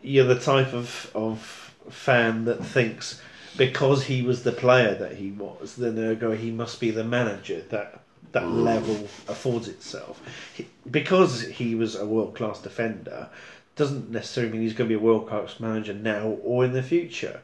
you're 0.03 0.25
the 0.25 0.39
type 0.39 0.73
of 0.73 1.11
of 1.15 1.73
fan 1.89 2.45
that 2.45 2.63
thinks 2.65 3.21
because 3.57 4.03
he 4.03 4.21
was 4.21 4.43
the 4.43 4.51
player 4.51 4.93
that 4.95 5.15
he 5.15 5.31
was, 5.31 5.75
then 5.77 5.97
ergo 5.97 6.35
he 6.35 6.51
must 6.51 6.79
be 6.79 6.91
the 6.91 7.03
manager. 7.03 7.63
That 7.69 8.01
that 8.33 8.47
level 8.51 9.07
affords 9.27 9.67
itself 9.67 10.21
He- 10.53 10.67
because 10.91 11.41
he 11.43 11.73
was 11.75 11.95
a 11.95 12.05
world 12.05 12.35
class 12.35 12.61
defender. 12.61 13.29
Doesn't 13.75 14.09
necessarily 14.11 14.51
mean 14.53 14.61
he's 14.63 14.73
going 14.73 14.89
to 14.89 14.95
be 14.97 15.01
a 15.01 15.03
world 15.03 15.27
class 15.29 15.59
manager 15.59 15.93
now 15.93 16.37
or 16.43 16.65
in 16.65 16.73
the 16.73 16.83
future. 16.83 17.39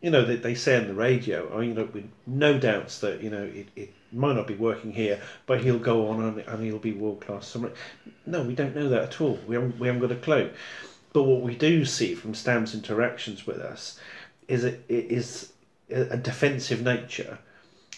You 0.00 0.10
know 0.10 0.24
they, 0.24 0.36
they 0.36 0.54
say 0.54 0.76
on 0.76 0.88
the 0.88 0.94
radio, 0.94 1.50
oh, 1.52 1.60
you 1.60 1.74
know, 1.74 1.88
with 1.92 2.08
no 2.26 2.58
doubts 2.58 3.00
that 3.00 3.22
you 3.22 3.30
know 3.30 3.42
it, 3.42 3.68
it 3.74 3.94
might 4.12 4.36
not 4.36 4.46
be 4.46 4.54
working 4.54 4.92
here, 4.92 5.20
but 5.46 5.62
he'll 5.62 5.78
go 5.78 6.08
on 6.08 6.22
and, 6.22 6.38
and 6.38 6.62
he'll 6.62 6.78
be 6.78 6.92
world 6.92 7.20
class 7.20 7.46
somewhere. 7.46 7.72
No, 8.26 8.42
we 8.42 8.54
don't 8.54 8.74
know 8.74 8.88
that 8.88 9.02
at 9.02 9.20
all. 9.20 9.38
We 9.46 9.54
haven't, 9.54 9.78
we 9.78 9.86
haven't 9.86 10.02
got 10.02 10.12
a 10.12 10.16
clue. 10.16 10.50
But 11.12 11.22
what 11.22 11.40
we 11.40 11.54
do 11.54 11.84
see 11.84 12.14
from 12.14 12.34
Stam's 12.34 12.74
interactions 12.74 13.46
with 13.46 13.58
us 13.58 13.98
is 14.48 14.64
a, 14.64 14.74
it 14.88 15.10
is 15.10 15.52
a 15.90 16.02
a 16.02 16.16
defensive 16.16 16.82
nature 16.82 17.38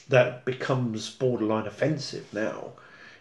that 0.09 0.45
becomes 0.45 1.11
borderline 1.11 1.67
offensive 1.67 2.33
now. 2.33 2.73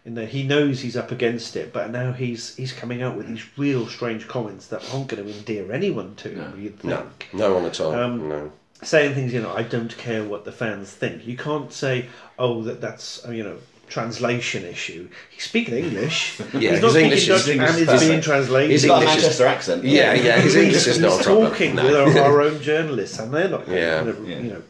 In 0.06 0.16
that 0.16 0.30
he 0.30 0.44
knows 0.44 0.80
he's 0.80 0.96
up 0.96 1.12
against 1.12 1.58
it, 1.58 1.74
but 1.74 1.90
now 1.92 2.14
he's 2.14 2.56
he's 2.56 2.72
coming 2.72 3.02
out 3.02 3.18
with 3.18 3.28
these 3.28 3.46
real 3.58 3.88
strange 3.88 4.26
comments 4.28 4.68
that 4.68 4.82
aren't 4.94 5.08
going 5.08 5.26
to 5.26 5.30
endear 5.30 5.70
anyone 5.74 6.16
to 6.16 6.30
him. 6.30 6.64
You'd 6.64 6.82
No, 6.84 7.10
no 7.34 7.54
one 7.56 7.66
at 7.66 7.82
all. 7.82 7.94
Um, 7.94 8.30
no. 8.30 8.52
Saying 8.84 9.14
things, 9.16 9.34
you 9.34 9.42
know, 9.42 9.54
I 9.54 9.64
don't 9.64 9.96
care 9.98 10.24
what 10.24 10.46
the 10.46 10.52
fans 10.52 10.92
think. 10.92 11.26
You 11.26 11.38
can't 11.38 11.72
say, 11.72 12.08
oh, 12.38 12.64
that 12.64 12.82
that's 12.82 13.26
uh, 13.28 13.32
you 13.32 13.44
know 13.44 13.58
translation 13.90 14.66
issue. 14.66 15.08
He's 15.32 15.44
speaking 15.44 15.76
English. 15.76 16.40
Yeah, 16.54 16.72
he's 16.72 16.82
not 16.82 16.92
speaking 16.92 17.04
English 17.06 17.28
Dutch, 17.28 17.38
his 17.40 17.50
English 17.50 17.70
and 17.70 17.80
is 17.80 17.90
it's 17.90 18.04
being 18.08 18.22
translated. 18.22 18.72
His 18.72 18.82
he's 18.84 18.90
got 18.92 18.98
a 18.98 19.06
English 19.06 19.18
is- 19.18 19.24
Manchester 19.24 19.46
accent. 19.48 19.84
Yeah, 19.86 20.14
yeah, 20.14 20.40
his 20.42 20.56
English 20.56 20.88
is 20.88 21.00
not 21.00 21.14
a 21.14 21.16
He's 21.18 21.26
problem. 21.26 21.50
talking 21.52 21.76
No. 21.76 21.84
with 22.06 22.18
our, 22.18 22.24
our 22.24 22.42
own 22.42 22.62
journalists, 22.72 23.18
and 23.20 23.34
they're 23.34 23.48
not 23.50 23.66
going 23.66 23.78
Yeah. 23.78 24.04
to, 24.04 24.26
Yeah. 24.28 24.40
you 24.40 24.50
know, 24.54 24.64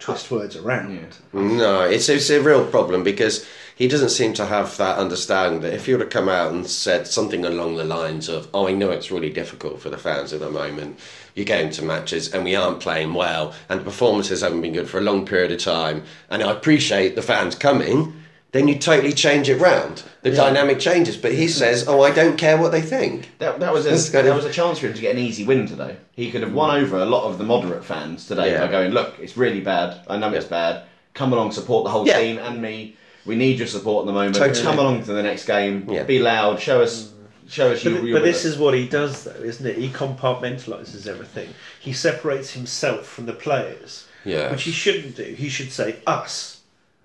twist 0.00 0.30
words 0.30 0.56
around. 0.56 0.94
Yeah. 0.96 1.40
No, 1.40 1.82
it's 1.82 2.08
it's 2.08 2.28
a 2.30 2.40
real 2.42 2.66
problem 2.66 3.04
because 3.04 3.46
he 3.76 3.86
doesn't 3.88 4.10
seem 4.10 4.34
to 4.34 4.46
have 4.46 4.76
that 4.76 4.98
understanding 4.98 5.60
that 5.62 5.72
if 5.72 5.86
he 5.86 5.92
would 5.92 6.00
have 6.00 6.10
come 6.10 6.28
out 6.28 6.52
and 6.52 6.66
said 6.66 7.06
something 7.06 7.44
along 7.44 7.76
the 7.76 7.84
lines 7.84 8.28
of, 8.28 8.48
"Oh, 8.52 8.66
I 8.68 8.72
know 8.72 8.90
it's 8.90 9.10
really 9.10 9.30
difficult 9.30 9.80
for 9.80 9.88
the 9.90 9.98
fans 9.98 10.32
at 10.32 10.40
the 10.40 10.50
moment. 10.50 10.98
You're 11.34 11.46
going 11.46 11.70
to 11.70 11.82
matches 11.82 12.32
and 12.32 12.44
we 12.44 12.54
aren't 12.54 12.80
playing 12.80 13.14
well, 13.14 13.54
and 13.68 13.80
the 13.80 13.84
performances 13.84 14.40
haven't 14.42 14.62
been 14.62 14.72
good 14.72 14.88
for 14.88 14.98
a 14.98 15.02
long 15.02 15.26
period 15.26 15.50
of 15.52 15.58
time, 15.58 16.04
and 16.30 16.42
I 16.42 16.50
appreciate 16.50 17.14
the 17.14 17.22
fans 17.22 17.54
coming." 17.54 18.20
Then 18.52 18.68
you 18.68 18.78
totally 18.78 19.12
change 19.12 19.48
it 19.48 19.60
round. 19.60 20.04
The 20.22 20.30
dynamic 20.30 20.78
changes, 20.78 21.16
but 21.16 21.32
he 21.32 21.48
says, 21.48 21.88
"Oh, 21.88 22.02
I 22.02 22.12
don't 22.12 22.38
care 22.38 22.56
what 22.56 22.70
they 22.70 22.82
think." 22.82 23.32
That, 23.38 23.58
that 23.58 23.72
was 23.72 23.84
a, 23.84 24.12
that 24.12 24.26
of- 24.26 24.36
was 24.36 24.44
a 24.44 24.52
chance 24.52 24.78
for 24.78 24.86
him 24.86 24.94
to 24.94 25.00
get 25.00 25.16
an 25.16 25.20
easy 25.20 25.44
win 25.44 25.66
today. 25.66 25.96
He 26.12 26.30
could 26.30 26.42
have 26.42 26.52
won 26.52 26.70
mm. 26.70 26.84
over 26.84 26.98
a 26.98 27.04
lot 27.04 27.24
of 27.24 27.38
the 27.38 27.44
moderate 27.44 27.84
fans 27.84 28.28
today 28.28 28.52
Yeah. 28.52 28.64
by 28.64 28.70
going, 28.70 28.92
look, 28.92 29.16
it's 29.20 29.36
really 29.36 29.60
bad. 29.60 30.00
I 30.08 30.18
know 30.18 30.32
it's 30.32 30.46
bad. 30.46 30.84
Come 31.14 31.32
along, 31.32 31.50
support 31.50 31.82
the 31.82 31.90
whole 31.90 32.06
Yeah. 32.06 32.20
team 32.20 32.38
and 32.38 32.62
me. 32.62 32.96
We 33.26 33.34
need 33.34 33.58
your 33.58 33.66
support 33.66 34.04
at 34.04 34.06
the 34.06 34.12
moment. 34.12 34.36
Totally. 34.36 34.62
Come 34.62 34.78
along 34.78 35.02
to 35.04 35.12
the 35.12 35.22
next 35.22 35.46
game. 35.46 35.86
Yeah. 35.88 36.04
Be 36.04 36.20
loud. 36.20 36.60
Show 36.60 36.80
us 36.80 37.10
show 37.48 37.72
us 37.72 37.82
But, 37.84 37.92
you. 37.92 38.00
th- 38.00 38.12
but 38.14 38.22
this 38.22 38.44
is 38.44 38.56
what 38.58 38.74
he 38.74 38.86
does, 38.88 39.24
though, 39.24 39.32
isn't 39.42 39.66
it? 39.66 39.76
He 39.78 39.88
compartmentalizes 39.88 41.06
everything. 41.06 41.48
He 41.80 41.92
separates 41.92 42.52
himself 42.52 43.06
from 43.06 43.26
the 43.26 43.32
players, 43.32 44.06
Yeah. 44.24 44.50
which 44.50 44.64
he 44.64 44.72
shouldn't 44.72 45.16
do. 45.16 45.24
He 45.24 45.48
should 45.48 45.72
say 45.72 45.96
us. 46.06 46.50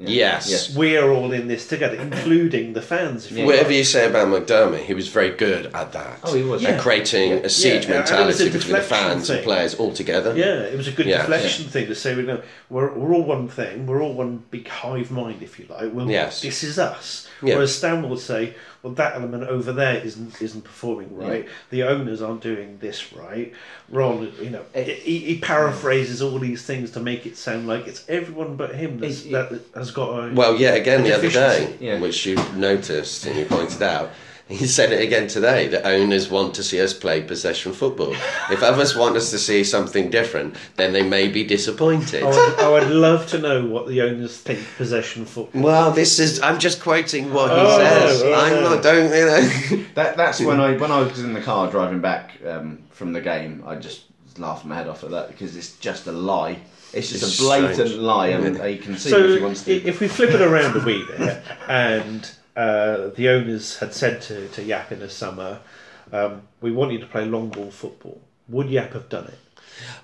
Yes. 0.02 0.50
Yes. 0.50 0.74
We 0.74 0.96
are 0.96 1.12
all 1.12 1.34
in 1.34 1.50
this 1.50 1.68
together, 1.68 1.98
including 1.98 2.72
the 2.72 2.82
fans. 2.82 3.26
If 3.30 3.38
you 3.38 3.46
Whatever 3.46 3.68
like. 3.68 3.78
you 3.80 3.84
say 3.84 4.08
about 4.08 4.30
McDermott, 4.30 4.86
he 4.86 4.94
was 4.94 5.10
very 5.10 5.32
good 5.32 5.66
at 5.76 5.92
that. 5.92 6.20
Oh, 6.24 6.34
he 6.34 6.42
was. 6.42 6.64
At 6.64 6.76
Yeah. 6.76 6.80
creating 6.80 7.34
a 7.44 7.50
siege 7.50 7.66
Yeah, 7.66 7.74
and 7.74 7.84
it 7.84 7.88
was 8.02 8.10
a 8.10 8.14
mentality 8.16 8.44
between 8.46 8.62
the 8.62 8.80
deflection 8.80 8.98
fans 8.98 9.30
and 9.30 9.44
players 9.44 9.76
all 9.76 9.92
together. 9.92 10.34
Yeah, 10.38 10.62
it 10.62 10.78
was 10.78 10.88
a 10.88 10.92
good 10.92 11.06
Yeah. 11.06 11.18
deflection 11.24 11.66
thing 11.66 11.88
to 11.88 11.96
say, 11.96 12.16
we 12.16 12.22
know, 12.24 12.42
we're, 12.70 12.94
we're 12.94 13.14
all 13.14 13.24
one 13.26 13.50
thing, 13.50 13.88
we're 13.88 14.02
all 14.02 14.14
one 14.14 14.42
big 14.52 14.70
hive 14.70 15.12
mind, 15.12 15.44
if 15.44 15.60
you 15.60 15.66
like. 15.70 15.90
Well, 15.94 16.10
Yes. 16.10 16.44
this 16.44 16.64
is 16.64 16.80
us. 16.80 17.28
Yeah. 17.44 17.56
Whereas 17.56 17.76
Stam 17.76 18.08
will 18.08 18.16
say, 18.18 18.54
well, 18.82 18.94
that 18.94 19.16
element 19.16 19.44
over 19.44 19.72
there 19.74 19.98
isn't 19.98 20.42
isn't 20.42 20.64
performing 20.64 21.16
right. 21.16 21.48
The 21.70 21.84
owners 21.84 22.22
aren't 22.22 22.42
doing 22.42 22.78
this 22.80 23.12
right. 23.14 23.52
Ron, 23.90 24.32
you 24.42 24.50
know, 24.50 24.64
he, 24.74 25.20
he 25.20 25.40
paraphrases 25.40 26.22
all 26.22 26.40
these 26.40 26.64
things 26.66 26.92
to 26.92 27.00
make 27.00 27.26
it 27.26 27.36
sound 27.38 27.68
like 27.68 27.88
it's 27.88 28.08
everyone 28.08 28.56
but 28.56 28.76
him 28.76 29.00
that's, 29.00 29.26
It- 29.26 29.32
that 29.32 29.62
has 29.76 29.92
got 29.92 30.10
a. 30.30 30.34
Well, 30.34 30.56
yeah, 30.56 30.76
again 30.76 31.04
the 31.04 31.14
other 31.14 31.30
day. 31.30 31.76
Yeah. 31.80 32.00
which 32.00 32.26
you 32.26 32.36
noticed 32.56 33.26
and 33.26 33.38
you 33.38 33.46
pointed 33.46 33.82
out, 33.82 34.12
he 34.50 34.66
said 34.68 34.92
it 34.92 35.02
again 35.02 35.28
today. 35.28 35.68
The 35.68 35.86
owners 35.88 36.30
want 36.30 36.56
to 36.56 36.64
see 36.64 36.82
us 36.82 36.94
play 36.94 37.22
possession 37.22 37.72
football. 37.72 38.14
if 38.52 38.62
others 38.64 38.96
want 38.96 39.16
us 39.16 39.30
to 39.32 39.38
see 39.40 39.64
something 39.64 40.10
different, 40.10 40.56
then 40.76 40.92
they 40.92 41.04
may 41.04 41.28
be 41.28 41.44
disappointed. 41.44 42.24
I 42.24 42.28
would, 42.28 42.60
I 42.60 42.70
would 42.70 42.90
love 42.92 43.28
to 43.28 43.38
know 43.38 43.66
what 43.66 43.88
the 43.88 44.02
owners 44.02 44.38
think 44.38 44.60
possession 44.78 45.26
football. 45.26 45.62
Well, 45.62 45.92
this 45.92 46.20
is. 46.20 46.42
I'm 46.42 46.60
just 46.60 46.82
quoting 46.82 47.32
what 47.34 47.52
he 47.52 47.58
Oh, 47.60 47.78
says. 47.78 48.22
oh, 48.24 48.34
I'm 48.34 48.54
no. 48.64 48.74
not. 48.76 48.84
Don't 48.84 49.14
you 49.14 49.26
know? 49.26 49.86
That, 49.96 50.18
that's 50.18 50.40
when 50.40 50.60
I 50.60 50.78
when 50.78 50.92
I 50.92 51.02
was 51.02 51.20
in 51.24 51.34
the 51.34 51.42
car 51.42 51.70
driving 51.70 52.00
back 52.02 52.32
um, 52.48 52.80
from 52.92 53.14
the 53.14 53.22
game. 53.22 53.64
I 53.68 53.76
just 53.76 54.04
laughed 54.38 54.66
my 54.66 54.76
head 54.76 54.88
off 54.88 55.04
at 55.04 55.12
that 55.12 55.28
because 55.28 55.56
it's 55.58 55.76
just 55.78 56.08
a 56.08 56.12
lie. 56.12 56.60
It's 56.94 57.10
just 57.10 57.24
It's 57.24 57.40
a 57.40 57.44
blatant 57.44 57.76
strange. 57.76 57.96
lie, 57.96 58.28
and 58.30 58.56
you 58.72 58.80
can 58.80 58.98
see 58.98 59.10
So 59.10 59.18
if 59.20 59.38
he 59.38 59.44
wants 59.44 59.64
to. 59.66 59.72
if 59.74 60.00
we 60.00 60.08
flip 60.08 60.32
it 60.32 60.42
around 60.42 60.76
a 60.76 60.84
wee 60.86 61.06
bit, 61.06 61.44
and 61.68 62.32
uh, 62.60 63.10
the 63.16 63.30
owners 63.30 63.78
had 63.80 63.94
said 63.94 64.22
to, 64.24 64.48
to 64.50 64.62
Jaap 64.62 64.92
in 64.92 65.00
the 65.00 65.10
summer, 65.10 65.60
um, 66.12 66.42
we 66.62 66.72
want 66.72 66.92
you 66.92 67.00
to 67.00 67.06
play 67.06 67.26
long 67.26 67.50
ball 67.50 67.72
football, 67.72 68.20
would 68.50 68.68
Jaap 68.68 68.94
have 68.94 69.08
done 69.10 69.26
it? 69.26 69.40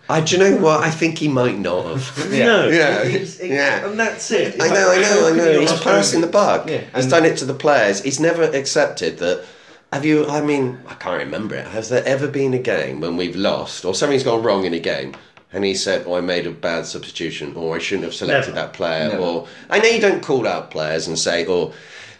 I, 0.08 0.22
do 0.22 0.38
you 0.38 0.40
know 0.44 0.56
what? 0.62 0.82
I 0.84 0.90
think 0.90 1.18
he 1.18 1.28
might 1.28 1.58
not 1.60 1.86
have. 1.86 2.32
Yeah. 2.32 2.46
No. 2.52 2.68
Yeah. 2.70 3.02
It's- 3.04 3.40
it- 3.40 3.50
Yeah. 3.52 3.86
And 3.86 4.00
that's 4.00 4.32
it. 4.32 4.56
I 4.62 4.68
know, 4.70 4.90
I 4.92 5.02
know, 5.02 5.28
I 5.28 5.36
know. 5.36 5.60
He's 5.60 5.72
It's 5.72 5.84
passing 5.84 6.22
the 6.22 6.28
buck. 6.28 6.70
Yeah, 6.70 6.82
He's 6.96 7.08
done 7.08 7.26
it 7.26 7.38
to 7.40 7.46
the 7.46 7.54
players. 7.54 8.02
He's 8.02 8.20
never 8.20 8.44
accepted 8.44 9.18
that. 9.20 9.44
Have 9.92 10.06
you? 10.06 10.26
I 10.28 10.42
mean, 10.42 10.80
I 10.88 10.94
can't 10.96 11.20
remember 11.24 11.56
it. 11.56 11.68
Has 11.68 11.90
there 11.90 12.04
ever 12.06 12.28
been 12.28 12.54
a 12.54 12.60
game 12.60 13.02
when 13.02 13.18
we've 13.18 13.36
lost 13.36 13.86
or 13.86 13.94
something's 13.94 14.24
gone 14.24 14.44
wrong 14.44 14.66
in 14.66 14.74
a 14.74 14.80
game, 14.80 15.16
and 15.54 15.64
he 15.64 15.74
said, 15.74 16.04
"Oh, 16.08 16.16
I 16.16 16.22
made 16.22 16.48
a 16.48 16.52
bad 16.52 16.86
substitution," 16.86 17.54
or 17.56 17.76
"I 17.76 17.80
shouldn't 17.80 18.04
have 18.06 18.14
selected 18.14 18.54
Never. 18.56 18.62
that 18.68 18.74
player," 18.74 19.10
Never. 19.10 19.22
or 19.24 19.48
I 19.70 19.80
know 19.80 19.88
you 19.90 20.02
don't 20.02 20.22
call 20.24 20.48
out 20.48 20.72
players 20.72 21.08
and 21.08 21.18
say, 21.20 21.46
"Oh." 21.48 21.74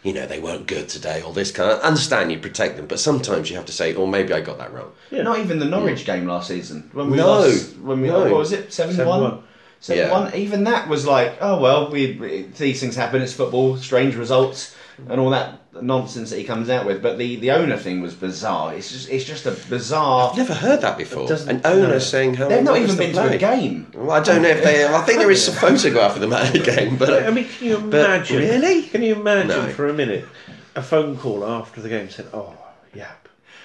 You 0.06 0.14
know 0.14 0.28
they 0.28 0.40
weren't 0.40 0.68
good 0.68 0.88
today, 0.88 1.24
or 1.24 1.34
this 1.34 1.52
kind. 1.52 1.72
I 1.72 1.78
understand 1.80 2.32
you 2.32 2.38
protect 2.38 2.78
them, 2.78 2.86
but 2.86 3.00
sometimes 3.00 3.50
you 3.50 3.56
have 3.56 3.66
to 3.66 3.72
say, 3.72 3.96
"Oh, 3.96 4.06
maybe 4.06 4.34
I 4.34 4.40
got 4.40 4.60
that 4.60 4.72
wrong." 4.72 4.92
Yeah. 5.10 5.24
Not 5.24 5.40
even 5.40 5.58
the 5.58 5.66
Norwich 5.66 6.04
mm. 6.04 6.06
game 6.06 6.28
last 6.28 6.48
season 6.48 6.92
when 6.94 7.10
we 7.10 7.18
No. 7.18 7.26
lost. 7.26 7.76
When 7.78 8.02
we 8.02 8.10
No. 8.10 8.20
what 8.20 8.36
was 8.36 8.52
it 8.52 8.72
seven 8.72 8.96
one? 9.04 9.40
7-1. 9.82 10.12
One. 10.12 10.36
Even 10.36 10.64
that 10.66 10.88
was 10.88 11.06
like, 11.06 11.38
oh 11.42 11.60
well, 11.60 11.90
we 11.90 12.46
these 12.58 12.80
things 12.80 12.96
happen. 12.96 13.22
It's 13.24 13.34
football, 13.34 13.78
strange 13.78 14.16
results, 14.16 14.76
and 15.10 15.20
all 15.20 15.30
that 15.32 15.62
nonsense 15.82 16.30
that 16.30 16.38
he 16.38 16.44
comes 16.44 16.70
out 16.70 16.86
with. 16.86 17.02
But 17.02 17.18
the, 17.18 17.36
the 17.38 17.52
owner 17.52 17.78
thing 17.78 18.02
was 18.02 18.14
bizarre. 18.14 18.74
It's 18.74 18.92
just 18.92 19.10
it's 19.10 19.26
just 19.26 19.46
a 19.46 19.52
bizarre. 19.70 20.32
I've 20.32 20.38
never 20.38 20.54
heard 20.54 20.82
that 20.82 20.98
before. 20.98 21.32
An 21.32 21.62
owner 21.66 21.88
no. 21.90 22.00
saying 22.00 22.36
how 22.36 22.48
They've 22.48 22.64
not 22.64 22.78
even 22.78 22.88
was 22.88 22.98
the 22.98 23.04
been 23.04 23.14
to 23.16 23.30
a 23.34 23.38
game. 23.38 23.88
Well, 23.94 24.12
I 24.12 24.22
don't 24.22 24.42
know 24.42 24.50
if 24.50 24.64
they. 24.64 24.86
I 24.86 25.02
think 25.02 25.20
there 25.20 25.32
is 25.32 25.48
a 25.48 25.52
photograph 25.66 26.16
of 26.16 26.22
them 26.22 26.34
at 26.34 26.56
a 26.56 26.60
game, 26.60 26.98
but 26.98 27.24
I 27.24 27.32
mean, 27.32 27.48
can 27.48 27.68
you 27.68 27.78
imagine? 27.78 28.38
really? 28.38 28.84
Can 28.84 29.02
you 29.04 29.16
imagine 29.16 29.50
No. 29.50 29.70
for 29.70 29.88
a 29.88 29.94
minute 29.94 30.26
a 30.76 30.82
phone 30.84 31.18
call 31.18 31.46
after 31.46 31.82
the 31.82 31.90
game 31.90 32.10
said, 32.10 32.28
"Oh, 32.34 32.54
Jaap." 32.94 33.08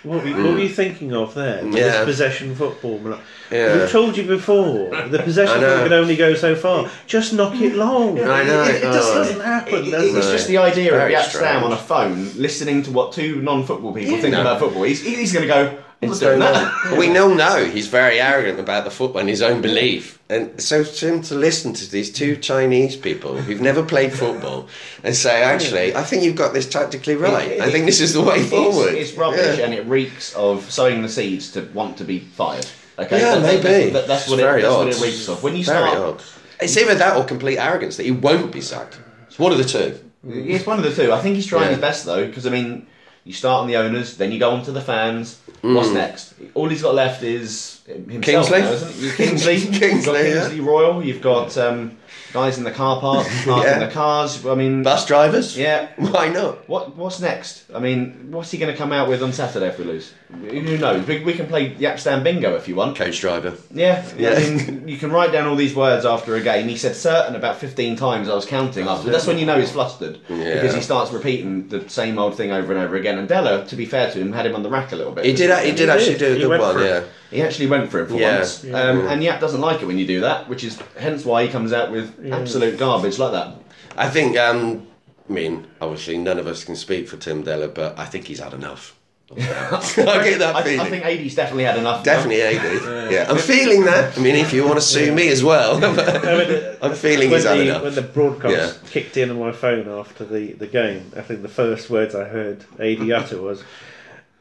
What 0.02 0.22
were, 0.22 0.28
you, 0.30 0.36
what 0.36 0.54
were 0.54 0.58
you 0.60 0.68
thinking 0.70 1.12
of 1.14 1.34
there? 1.34 1.62
With 1.64 1.74
Mm. 1.74 1.76
Yeah. 1.76 1.88
This 1.88 2.04
possession 2.06 2.54
football. 2.54 2.96
We're 2.98 3.10
like, 3.10 3.20
Yeah. 3.50 3.76
We've 3.76 3.90
told 3.90 4.16
you 4.16 4.24
before. 4.26 4.88
The 5.08 5.18
possession 5.22 5.60
football 5.60 5.82
can 5.84 5.92
only 5.92 6.16
go 6.16 6.34
so 6.34 6.54
far. 6.54 6.88
Just 7.06 7.32
knock 7.34 7.54
it 7.60 7.74
long. 7.74 8.18
I 8.18 8.44
know, 8.44 8.62
It, 8.64 8.76
it 8.76 8.82
just 8.82 9.10
oh. 9.10 9.14
doesn't 9.16 9.40
happen. 9.40 9.74
It- 9.86 9.90
does 9.90 10.14
it's 10.14 10.26
it? 10.28 10.32
just 10.32 10.48
the 10.48 10.58
idea 10.58 10.92
of 10.92 10.98
Very 11.00 11.12
Jaap 11.14 11.24
strange. 11.24 11.44
Stam 11.46 11.64
on 11.64 11.72
a 11.72 11.76
phone 11.76 12.30
listening 12.36 12.82
to 12.84 12.90
what 12.92 13.12
two 13.12 13.42
non-football 13.42 13.92
people 13.92 14.16
think 14.18 14.32
No. 14.32 14.40
about 14.40 14.58
football. 14.60 14.84
He's, 14.84 15.02
he's 15.02 15.32
going 15.32 15.46
to 15.46 15.52
go. 15.52 15.78
I'm 16.02 16.08
not 16.08 16.12
It's 16.12 16.20
doing 16.20 16.38
going 16.38 16.52
that. 16.54 16.92
on. 16.92 16.98
We 16.98 17.18
all 17.18 17.34
know 17.34 17.64
he's 17.66 17.86
very 17.88 18.20
arrogant 18.20 18.58
about 18.58 18.84
the 18.84 18.90
football 18.90 19.20
and 19.20 19.28
his 19.28 19.42
own 19.42 19.60
belief. 19.60 20.18
And 20.30 20.58
so 20.60 20.82
to 20.82 21.08
him 21.08 21.22
to 21.22 21.34
listen 21.34 21.74
to 21.74 21.90
these 21.90 22.10
two 22.10 22.36
Chinese 22.36 22.96
people 22.96 23.36
who've 23.36 23.60
never 23.60 23.82
played 23.82 24.12
football 24.14 24.68
and 25.04 25.14
say, 25.14 25.42
actually, 25.42 25.94
I 25.94 26.02
think 26.02 26.22
you've 26.22 26.36
got 26.36 26.54
this 26.54 26.66
tactically 26.66 27.16
right. 27.16 27.60
I 27.60 27.70
think 27.70 27.84
this 27.84 28.00
is 28.00 28.14
the 28.14 28.22
way 28.22 28.42
forward. 28.42 28.94
It's, 28.94 29.12
rubbish, 29.12 29.58
Yeah. 29.58 29.64
and 29.66 29.74
it 29.74 29.84
reeks 29.86 30.34
of 30.34 30.70
sowing 30.70 31.02
the 31.02 31.08
seeds 31.08 31.50
to 31.52 31.68
want 31.74 31.98
to 31.98 32.04
be 32.04 32.20
fired. 32.20 32.66
Okay, 32.98 33.20
Yeah, 33.20 33.34
That- 33.36 33.62
that- 33.62 33.62
maybe. 33.64 33.90
that- 33.90 34.06
that's 34.08 34.22
It's 34.22 34.30
what 34.30 34.40
it, 34.40 34.42
very 34.42 34.62
that's 34.62 34.74
what 34.74 34.88
it 34.88 35.00
reeks 35.00 35.28
of. 35.28 35.42
When 35.42 35.54
you 35.56 35.64
Very 35.64 35.90
start, 35.90 35.98
odd. 35.98 36.22
It's 36.60 36.76
either 36.78 36.94
that 36.94 37.16
or 37.18 37.24
complete 37.24 37.58
arrogance 37.58 37.96
that 37.98 38.04
he 38.04 38.10
won't 38.10 38.52
be 38.52 38.60
sacked. 38.62 38.98
It's 39.28 39.38
one 39.38 39.52
of 39.52 39.58
the 39.58 39.64
two. 39.64 39.98
it's 40.26 40.66
one 40.66 40.78
of 40.78 40.84
the 40.84 40.92
two. 40.94 41.12
I 41.12 41.20
think 41.20 41.36
he's 41.36 41.46
trying 41.46 41.64
Yeah. 41.64 41.70
his 41.70 41.78
best 41.78 42.04
though, 42.06 42.26
because 42.26 42.46
I 42.46 42.50
mean, 42.50 42.86
you 43.24 43.32
start 43.32 43.62
on 43.62 43.66
the 43.68 43.76
owners, 43.76 44.16
then 44.16 44.32
you 44.32 44.38
go 44.38 44.50
on 44.50 44.62
to 44.64 44.72
the 44.72 44.80
fans. 44.80 45.38
What's 45.62 45.90
next? 45.90 46.34
All 46.54 46.68
he's 46.68 46.82
got 46.82 46.94
left 46.94 47.22
is 47.22 47.82
himself 47.86 48.06
Mm. 48.08 48.22
Kingsley? 48.22 48.60
now? 48.60 49.12
Kingsley, 49.16 49.54
you've 49.56 49.70
got 49.72 49.80
Kingsley. 49.80 50.22
Kingsley 50.22 50.60
Royal. 50.60 51.04
You've 51.04 51.20
got 51.20 51.56
um, 51.58 51.96
guys 52.32 52.58
in 52.58 52.64
the 52.64 52.70
car 52.70 53.00
park, 53.00 53.26
parking 53.44 53.62
Yeah. 53.64 53.78
the 53.78 53.90
cars. 53.90 54.44
I 54.46 54.54
mean, 54.54 54.82
Bus 54.82 55.06
drivers? 55.06 55.56
yeah. 55.58 55.88
Why 55.96 56.28
not? 56.28 56.68
What 56.68 56.96
what's 56.96 57.20
next? 57.20 57.64
I 57.74 57.78
mean, 57.78 58.28
what's 58.30 58.50
he 58.50 58.58
going 58.58 58.72
to 58.72 58.76
come 58.78 58.92
out 58.92 59.08
with 59.08 59.22
on 59.22 59.32
Saturday 59.32 59.68
if 59.68 59.78
we 59.78 59.84
lose? 59.84 60.12
Who 60.30 60.78
knows? 60.78 61.06
We, 61.06 61.24
we 61.24 61.32
can 61.32 61.46
play 61.48 61.70
Jaap 61.74 61.98
Stam 61.98 62.22
Bingo 62.22 62.54
if 62.54 62.68
you 62.68 62.76
want. 62.76 62.96
Coach 62.96 63.20
driver. 63.20 63.54
Yeah, 63.72 64.04
Yeah. 64.16 64.30
I 64.30 64.38
mean, 64.50 64.86
you 64.88 64.96
can 64.96 65.10
write 65.10 65.32
down 65.32 65.48
all 65.48 65.56
these 65.56 65.74
words 65.74 66.06
after 66.06 66.36
a 66.36 66.40
game. 66.40 66.68
He 66.68 66.76
said 66.76 66.94
certain 66.94 67.34
about 67.34 67.56
15 67.56 67.96
times. 67.96 68.28
I 68.28 68.34
was 68.34 68.46
counting 68.46 68.86
after. 68.86 69.10
That's 69.10 69.26
when 69.26 69.38
you 69.38 69.46
know 69.46 69.58
he's 69.58 69.72
flustered 69.72 70.18
Yeah. 70.28 70.54
because 70.54 70.74
he 70.74 70.80
starts 70.80 71.10
repeating 71.12 71.68
the 71.68 71.88
same 71.88 72.18
old 72.18 72.36
thing 72.36 72.52
over 72.52 72.72
and 72.72 72.80
over 72.80 72.96
again. 72.96 73.18
And 73.18 73.28
Dellor, 73.28 73.66
to 73.68 73.76
be 73.76 73.86
fair 73.86 74.10
to 74.12 74.20
him, 74.20 74.32
had 74.32 74.46
him 74.46 74.54
on 74.54 74.62
the 74.62 74.70
rack 74.70 74.92
a 74.92 74.96
little 74.96 75.12
bit. 75.12 75.24
He 75.24 75.32
did. 75.32 75.50
He 75.64 75.72
did 75.72 75.88
actually 75.88 76.18
do 76.18 76.32
a 76.32 76.34
He 76.36 76.40
good 76.42 76.60
one. 76.60 76.74
for 76.76 76.82
it. 76.84 77.08
Yeah. 77.30 77.36
He 77.38 77.42
actually 77.42 77.66
went 77.68 77.90
for 77.90 78.00
him 78.00 78.06
for 78.08 78.14
Yeah. 78.14 78.36
once. 78.38 78.64
Yeah. 78.64 78.74
Um, 78.80 79.06
and 79.06 79.22
Jaap 79.22 79.40
doesn't 79.40 79.60
like 79.60 79.82
it 79.82 79.86
when 79.86 79.98
you 79.98 80.06
do 80.06 80.20
that, 80.20 80.48
which 80.48 80.64
is 80.64 80.78
hence 80.98 81.24
why 81.24 81.44
he 81.44 81.48
comes 81.48 81.72
out 81.72 81.90
with 81.92 82.12
absolute 82.32 82.78
garbage 82.78 83.18
like 83.18 83.32
that. 83.32 83.54
I 83.96 84.08
think. 84.08 84.36
Um, 84.36 84.86
I 85.28 85.32
mean, 85.32 85.66
obviously, 85.80 86.18
none 86.18 86.38
of 86.40 86.48
us 86.48 86.64
can 86.64 86.74
speak 86.74 87.08
for 87.08 87.16
Tim 87.16 87.44
Dellor, 87.44 87.72
but 87.72 87.96
I 87.98 88.04
think 88.04 88.26
he's 88.26 88.40
had 88.40 88.52
enough. 88.52 88.96
I 89.32 89.36
get 89.38 90.40
that 90.40 90.56
I, 90.56 90.62
feeling. 90.64 90.80
I 90.80 90.90
think 90.90 91.04
AD's 91.04 91.36
definitely 91.36 91.62
had 91.62 91.78
enough. 91.78 92.02
Definitely 92.02 92.42
AD. 92.42 93.12
Yeah, 93.12 93.26
I'm 93.30 93.38
feeling 93.38 93.84
that. 93.84 94.18
I 94.18 94.20
mean, 94.20 94.34
if 94.34 94.52
you 94.52 94.64
want 94.64 94.74
to 94.78 94.80
sue 94.84 95.12
me 95.14 95.28
as 95.28 95.44
well, 95.44 95.78
No, 95.78 96.76
I'm 96.82 96.94
feeling 96.94 97.30
when 97.30 97.38
he's 97.38 97.48
had 97.48 97.58
the, 97.58 97.62
enough. 97.68 97.82
when 97.84 97.94
the 97.94 98.02
broadcast 98.02 98.80
Yeah. 98.82 98.88
kicked 98.90 99.16
in 99.16 99.30
on 99.30 99.38
my 99.38 99.52
phone 99.52 99.88
after 99.88 100.24
the, 100.24 100.54
the 100.54 100.66
game, 100.66 101.12
I 101.16 101.20
think 101.20 101.42
the 101.42 101.48
first 101.48 101.88
words 101.90 102.12
I 102.16 102.24
heard 102.24 102.64
AD 102.80 103.08
utter 103.12 103.40
was, 103.40 103.62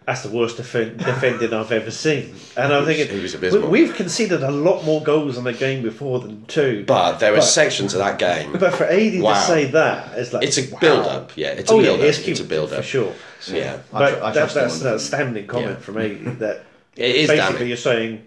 "That's 0.09 0.23
the 0.23 0.29
worst 0.35 0.57
defen- 0.57 0.97
defending 0.97 1.53
I've 1.53 1.71
ever 1.71 1.91
seen." 1.91 2.33
And 2.57 2.73
I'm 2.73 2.83
thinking, 2.83 3.09
He 3.15 3.21
was 3.21 3.35
abysmal. 3.35 3.69
we, 3.69 3.85
have 3.85 3.95
conceded 3.95 4.41
a 4.41 4.49
lot 4.49 4.83
more 4.83 5.03
goals 5.03 5.37
in 5.37 5.45
a 5.45 5.53
game 5.53 5.83
before 5.83 6.19
than 6.19 6.45
two. 6.47 6.83
But 6.87 7.19
there 7.19 7.31
were 7.31 7.37
But- 7.37 7.43
sections 7.43 7.93
of 7.93 7.99
that 7.99 8.17
game. 8.17 8.53
but 8.57 8.73
for 8.73 8.85
AD 8.85 9.21
Wow. 9.21 9.33
to 9.33 9.39
say 9.45 9.65
that, 9.65 10.17
it's 10.17 10.33
like 10.33 10.43
It's 10.43 10.57
a 10.57 10.63
wow. 10.73 10.79
build 10.79 11.05
up. 11.05 11.31
Yeah, 11.35 11.49
it's 11.49 11.69
a 11.69 11.73
Oh 11.75 11.77
build 11.81 11.99
yeah, 11.99 12.03
up. 12.05 12.09
it's, 12.09 12.27
It's, 12.27 12.39
a 12.39 12.43
build 12.43 12.69
up. 12.69 12.75
for 12.75 12.79
up. 12.79 12.85
sure. 12.85 13.13
Yeah, 13.51 13.77
I 13.93 13.99
But 13.99 14.09
tr- 14.17 14.23
I 14.23 14.31
that, 14.31 14.33
trust 14.33 14.55
him 14.55 14.61
that's 14.63 14.73
on 14.73 14.79
an 14.79 14.83
that. 14.85 14.93
outstanding 14.95 15.47
comment 15.47 15.69
Yeah. 15.77 15.85
from 15.85 15.97
AD 15.99 16.39
that 16.39 16.63
it 16.97 17.15
is 17.15 17.27
basically 17.27 17.51
damning. 17.53 17.67
you're 17.67 17.77
saying 17.77 18.21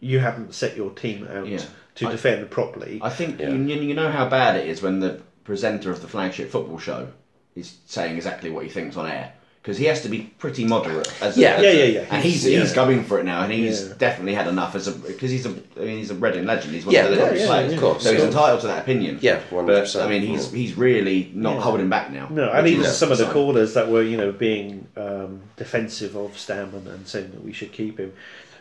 you 0.00 0.18
haven't 0.18 0.54
set 0.54 0.76
your 0.76 0.90
team 0.90 1.26
out 1.34 1.46
Yeah. 1.48 1.60
to 1.94 2.08
I- 2.08 2.10
defend 2.12 2.50
properly. 2.50 3.00
I 3.02 3.08
think 3.08 3.40
Yeah. 3.40 3.48
you, 3.48 3.56
you 3.80 3.94
know 3.94 4.10
how 4.10 4.28
bad 4.28 4.56
it 4.56 4.68
is 4.68 4.82
when 4.82 5.00
the 5.00 5.20
presenter 5.44 5.90
of 5.90 6.02
the 6.02 6.08
flagship 6.08 6.50
football 6.50 6.78
show 6.78 7.08
is 7.56 7.72
saying 7.86 8.16
exactly 8.16 8.50
what 8.50 8.64
he 8.64 8.70
thinks 8.70 8.96
on 8.98 9.06
air 9.10 9.32
because 9.62 9.78
he 9.78 9.84
has 9.84 10.02
to 10.02 10.08
be 10.08 10.22
pretty 10.38 10.64
moderate. 10.64 11.08
As 11.22 11.36
Yeah. 11.38 11.60
a, 11.60 11.62
Yeah, 11.62 11.70
yeah, 11.70 11.84
yeah. 11.84 12.04
And 12.10 12.22
he's 12.24 12.42
He's- 12.42 12.62
he's 12.62 12.72
going 12.72 13.04
for 13.04 13.20
it 13.20 13.24
now, 13.24 13.42
and 13.44 13.52
he's 13.52 13.86
Yeah. 13.86 13.94
definitely 13.96 14.34
had 14.34 14.48
enough 14.48 14.74
as 14.74 14.88
a 14.88 14.92
because 14.92 15.30
he's 15.30 15.46
a 15.46 15.50
I 15.80 15.84
mean 15.84 15.98
he's 15.98 16.10
a 16.10 16.14
Reading 16.14 16.46
legend. 16.46 16.74
He's 16.74 16.84
one 16.84 16.94
Yeah, 16.94 17.04
of 17.04 17.10
the 17.10 17.16
yeah, 17.16 17.22
top 17.28 17.36
yeah, 17.38 17.46
players, 17.46 17.70
yeah, 17.70 17.76
of 17.76 17.80
course, 17.82 18.02
so 18.02 18.12
he's 18.12 18.22
entitled 18.24 18.60
to 18.62 18.66
that 18.66 18.80
opinion. 18.82 19.18
Yeah, 19.20 19.38
but 19.50 19.56
100%, 19.66 20.04
I 20.04 20.08
mean 20.08 20.22
he's 20.22 20.50
he's 20.50 20.76
really 20.76 21.30
not 21.34 21.54
Yeah. 21.56 21.60
holding 21.62 21.88
back 21.88 22.12
now. 22.12 22.26
No, 22.30 22.50
and 22.50 22.64
which 22.64 22.72
even 22.74 22.86
some 22.86 23.12
of 23.12 23.18
the 23.18 23.26
callers 23.26 23.74
that 23.74 23.88
were, 23.88 24.02
you 24.02 24.16
know, 24.16 24.32
being 24.32 24.88
um, 24.96 25.42
defensive 25.56 26.16
of 26.16 26.32
Stammen 26.36 26.86
and 26.92 27.06
saying 27.06 27.30
that 27.32 27.44
we 27.44 27.52
should 27.52 27.70
keep 27.72 27.98
him, 27.98 28.12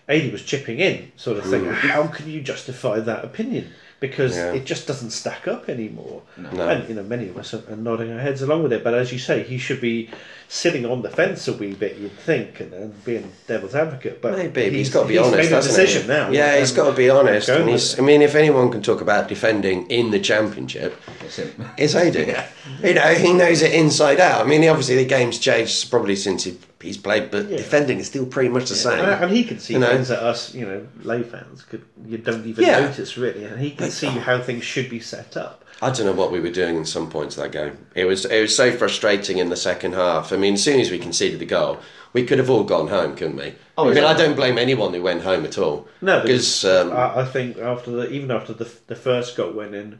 AD 0.08 0.32
was 0.32 0.44
chipping 0.44 0.80
in, 0.80 1.12
sort 1.16 1.38
of 1.38 1.46
thing. 1.46 1.66
How 1.66 2.04
can 2.08 2.30
you 2.30 2.42
justify 2.42 3.00
that 3.00 3.24
opinion? 3.26 3.68
Because 4.00 4.36
Yeah. 4.36 4.54
it 4.54 4.66
just 4.66 4.88
doesn't 4.88 5.12
stack 5.12 5.48
up 5.48 5.70
anymore. 5.70 6.22
No. 6.38 6.68
And 6.68 6.90
you 6.90 6.96
know, 6.96 7.04
many 7.04 7.28
of 7.30 7.38
us 7.38 7.54
are, 7.54 7.62
are 7.72 7.76
nodding 7.76 8.12
our 8.12 8.20
heads 8.20 8.42
along 8.42 8.64
with 8.64 8.74
it. 8.74 8.84
But 8.84 8.94
as 8.96 9.12
you 9.14 9.20
say, 9.20 9.44
he 9.44 9.58
should 9.60 9.80
be 9.80 10.10
sitting 10.54 10.86
on 10.86 11.02
the 11.02 11.10
fence 11.10 11.48
a 11.48 11.54
wee 11.54 11.74
bit, 11.74 11.96
you'd 11.96 12.12
think, 12.12 12.60
and, 12.60 12.74
and 12.74 13.06
being 13.06 13.32
devil's 13.48 13.74
advocate. 13.74 14.22
But 14.22 14.34
Maybe, 14.38 14.50
but 14.50 14.74
he's 14.74 14.90
got 14.90 15.04
to 15.04 15.08
be 15.08 15.18
honest. 15.18 15.38
Made 15.38 15.46
a 15.50 15.56
hasn't 15.56 15.76
decision 15.78 16.02
he? 16.02 16.08
now. 16.10 16.30
Yeah, 16.30 16.60
he's 16.60 16.72
and- 16.72 16.76
got 16.78 16.90
to 16.90 16.96
be 16.98 17.10
um, 17.10 17.20
honest. 17.20 17.48
And 17.48 17.70
he's. 17.70 17.98
I 17.98 18.02
mean, 18.04 18.22
if 18.22 18.36
anyone 18.36 18.70
can 18.70 18.82
talk 18.82 19.00
about 19.00 19.30
defending 19.30 19.90
in 19.90 20.12
the 20.12 20.20
championship, 20.20 21.02
It's 21.22 21.38
him. 21.38 21.54
it's 21.78 21.94
Aiden. 21.96 22.46
You 22.84 22.94
know, 22.96 23.14
he 23.14 23.32
knows 23.32 23.62
it 23.62 23.74
inside 23.74 24.20
out. 24.20 24.46
I 24.46 24.50
mean, 24.50 24.68
obviously 24.68 24.98
the 24.98 25.06
game's 25.06 25.40
changed 25.40 25.90
probably 25.90 26.18
since 26.18 26.44
he, 26.44 26.58
he's 26.82 26.98
played, 26.98 27.32
but 27.32 27.48
Yeah. 27.48 27.56
defending 27.56 28.00
is 28.00 28.08
still 28.08 28.26
pretty 28.26 28.50
much 28.50 28.68
the 28.68 28.76
same. 28.76 29.00
And, 29.00 29.24
and 29.24 29.32
he 29.32 29.46
can 29.46 29.58
see 29.58 29.76
You 29.76 29.80
know? 29.80 29.88
things 29.88 30.10
that 30.10 30.20
us, 30.22 30.54
you 30.54 30.66
know, 30.66 30.86
lay 31.04 31.24
fans 31.24 31.64
could 31.64 31.86
you 32.06 32.18
don't 32.18 32.46
even 32.46 32.66
Yeah. 32.66 32.82
notice 32.82 33.18
really, 33.18 33.46
and 33.46 33.58
he 33.62 33.72
can 33.72 33.90
see 33.90 34.08
how 34.08 34.42
things 34.42 34.66
should 34.66 34.90
be 34.90 35.00
set 35.00 35.38
up. 35.38 35.64
I 35.82 35.90
don't 35.90 36.06
know 36.06 36.14
what 36.14 36.32
we 36.32 36.40
were 36.40 36.52
doing 36.52 36.76
in 36.78 36.86
some 36.86 37.10
points 37.10 37.38
of 37.38 37.44
that 37.44 37.52
game. 37.52 37.78
It 37.96 38.06
was 38.06 38.26
it 38.26 38.42
was 38.42 38.56
so 38.56 38.72
frustrating 38.72 39.38
in 39.40 39.50
the 39.50 39.56
second 39.56 39.94
half. 39.94 40.32
I 40.32 40.38
mean, 40.38 40.54
as 40.56 40.64
soon 40.64 40.80
as 40.80 40.92
we 40.92 41.00
conceded 41.00 41.40
the 41.40 41.46
goal, 41.46 41.80
we 42.14 42.26
could 42.26 42.38
have 42.40 42.50
all 42.50 42.64
gone 42.64 42.88
home, 42.88 43.16
couldn't 43.16 43.38
we? 43.38 43.56
Oh, 43.78 43.90
I 43.90 43.94
mean, 43.94 44.04
I 44.04 44.14
don't 44.14 44.36
blame 44.36 44.58
anyone 44.58 44.94
who 44.94 45.02
went 45.02 45.24
home 45.24 45.44
at 45.46 45.58
all. 45.58 45.88
No, 46.02 46.22
because 46.22 46.66
um, 46.66 46.92
I, 46.92 47.22
I 47.22 47.26
think 47.26 47.58
after 47.58 47.92
the 47.92 48.10
even 48.12 48.32
after 48.32 48.54
the 48.54 48.70
the 48.88 48.96
first 48.96 49.36
goal 49.38 49.52
went 49.54 49.74
in, 49.74 50.00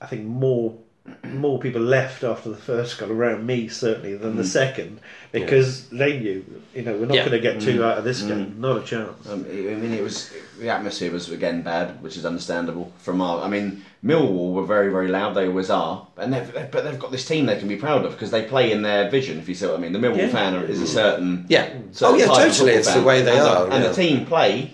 I 0.00 0.06
think 0.06 0.24
more 0.24 0.76
more 1.22 1.60
people 1.60 1.80
left 1.80 2.24
after 2.24 2.48
the 2.48 2.56
first 2.56 2.98
goal 2.98 3.12
around 3.12 3.46
me 3.46 3.68
certainly 3.68 4.16
than 4.16 4.34
the 4.34 4.44
second 4.44 4.98
because 5.30 5.88
they 5.90 6.18
knew 6.18 6.44
you 6.74 6.82
know 6.82 6.96
we're 6.96 7.06
not 7.06 7.10
Mm. 7.10 7.14
Yeah. 7.14 7.22
Mm. 7.22 7.30
going 7.30 7.42
to 7.42 7.48
get 7.52 7.60
two 7.60 7.84
out 7.84 7.98
of 7.98 8.02
this 8.02 8.22
game, 8.22 8.56
not 8.58 8.78
a 8.78 8.82
chance. 8.82 9.28
Um, 9.28 9.44
I 9.48 9.52
mean, 9.52 9.92
it 9.92 10.02
was 10.02 10.32
the 10.58 10.68
atmosphere 10.70 11.10
was 11.12 11.30
again 11.30 11.62
bad, 11.62 12.02
which 12.02 12.16
is 12.16 12.24
understandable. 12.24 12.92
From 12.98 13.20
our, 13.20 13.42
I 13.42 13.48
mean, 13.48 13.84
Millwall 14.04 14.52
were 14.54 14.64
very, 14.64 14.90
very 14.90 15.08
loud. 15.08 15.34
They 15.34 15.46
always 15.46 15.70
are, 15.70 16.06
and 16.16 16.32
they've, 16.32 16.50
they've- 16.52 16.70
but 16.70 16.84
they've 16.84 16.98
got 16.98 17.10
this 17.10 17.26
team 17.26 17.46
they 17.46 17.58
can 17.58 17.68
be 17.68 17.76
proud 17.76 18.04
of 18.04 18.12
because 18.12 18.30
they 18.30 18.42
play 18.42 18.72
in 18.72 18.82
their 18.82 19.10
vision. 19.10 19.38
If 19.38 19.48
you 19.48 19.54
see 19.54 19.66
what 19.66 19.76
I 19.76 19.78
mean, 19.78 19.92
the 19.92 19.98
Millwall 19.98 20.18
Yeah. 20.18 20.28
fan 20.28 20.54
is 20.64 20.80
a 20.80 20.86
certain 20.86 21.46
Yeah. 21.48 21.68
certain 21.92 22.14
Oh, 22.14 22.18
yeah, 22.18 22.26
totally. 22.26 22.50
football 22.50 22.68
It's 22.68 22.94
the 22.94 23.02
way 23.02 23.22
they 23.22 23.32
and 23.38 23.40
are, 23.40 23.66
the, 23.66 23.72
and 23.72 23.82
yeah. 23.84 23.88
the 23.90 23.94
team 23.94 24.26
play. 24.26 24.72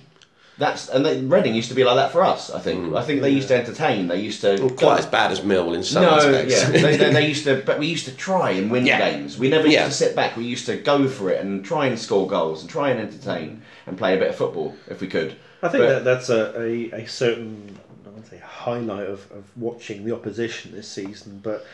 That's 0.59 0.89
and 0.91 1.05
they, 1.05 1.19
Reading 1.19 1.55
used 1.55 1.71
to 1.71 1.75
be 1.75 1.83
like 1.83 1.97
that 1.97 2.13
for 2.13 2.23
us. 2.23 2.51
I 2.51 2.61
think. 2.61 2.85
Mm. 2.93 2.97
I 2.99 3.03
think 3.03 3.23
they 3.23 3.31
used 3.31 3.49
to 3.49 3.57
entertain. 3.57 4.07
They 4.07 4.21
used 4.21 4.43
to 4.43 4.69
quite 4.77 4.99
as 5.01 5.07
bad 5.07 5.33
as 5.33 5.43
Mill 5.43 5.73
in 5.73 5.83
some 5.83 6.03
no, 6.05 6.15
respects. 6.17 6.53
yeah, 6.53 6.69
they, 6.71 6.97
they, 6.99 7.11
they 7.13 7.27
used 7.35 7.45
to, 7.45 7.63
but 7.65 7.79
we 7.79 7.87
used 7.87 8.05
to 8.05 8.15
try 8.15 8.51
and 8.51 8.71
win 8.71 8.85
Yeah. 8.87 8.99
games. 9.11 9.39
We 9.39 9.49
never 9.49 9.65
used 9.65 9.75
Yeah. 9.75 9.87
to 9.87 9.91
sit 9.91 10.15
back. 10.15 10.37
We 10.37 10.45
used 10.45 10.67
to 10.67 10.77
go 10.77 11.09
for 11.09 11.31
it 11.31 11.41
and 11.41 11.65
try 11.65 11.87
and 11.87 11.99
score 11.99 12.29
goals 12.29 12.61
and 12.61 12.71
try 12.71 12.91
and 12.91 13.01
entertain 13.01 13.63
and 13.87 13.97
play 13.97 14.15
a 14.15 14.19
bit 14.19 14.29
of 14.29 14.37
football 14.37 14.77
if 14.89 15.01
we 15.01 15.09
could. 15.09 15.35
I 15.63 15.69
think 15.69 15.85
But- 15.85 15.89
that 15.91 16.05
that's 16.05 16.29
a, 16.29 16.61
a, 16.61 16.91
a 17.03 17.07
certain 17.07 17.79
I 18.07 18.11
would 18.11 18.27
say 18.27 18.39
highlight 18.39 19.07
of, 19.09 19.31
of 19.33 19.45
watching 19.57 20.05
the 20.05 20.15
opposition 20.15 20.73
this 20.73 20.89
season, 20.89 21.41
but. 21.43 21.65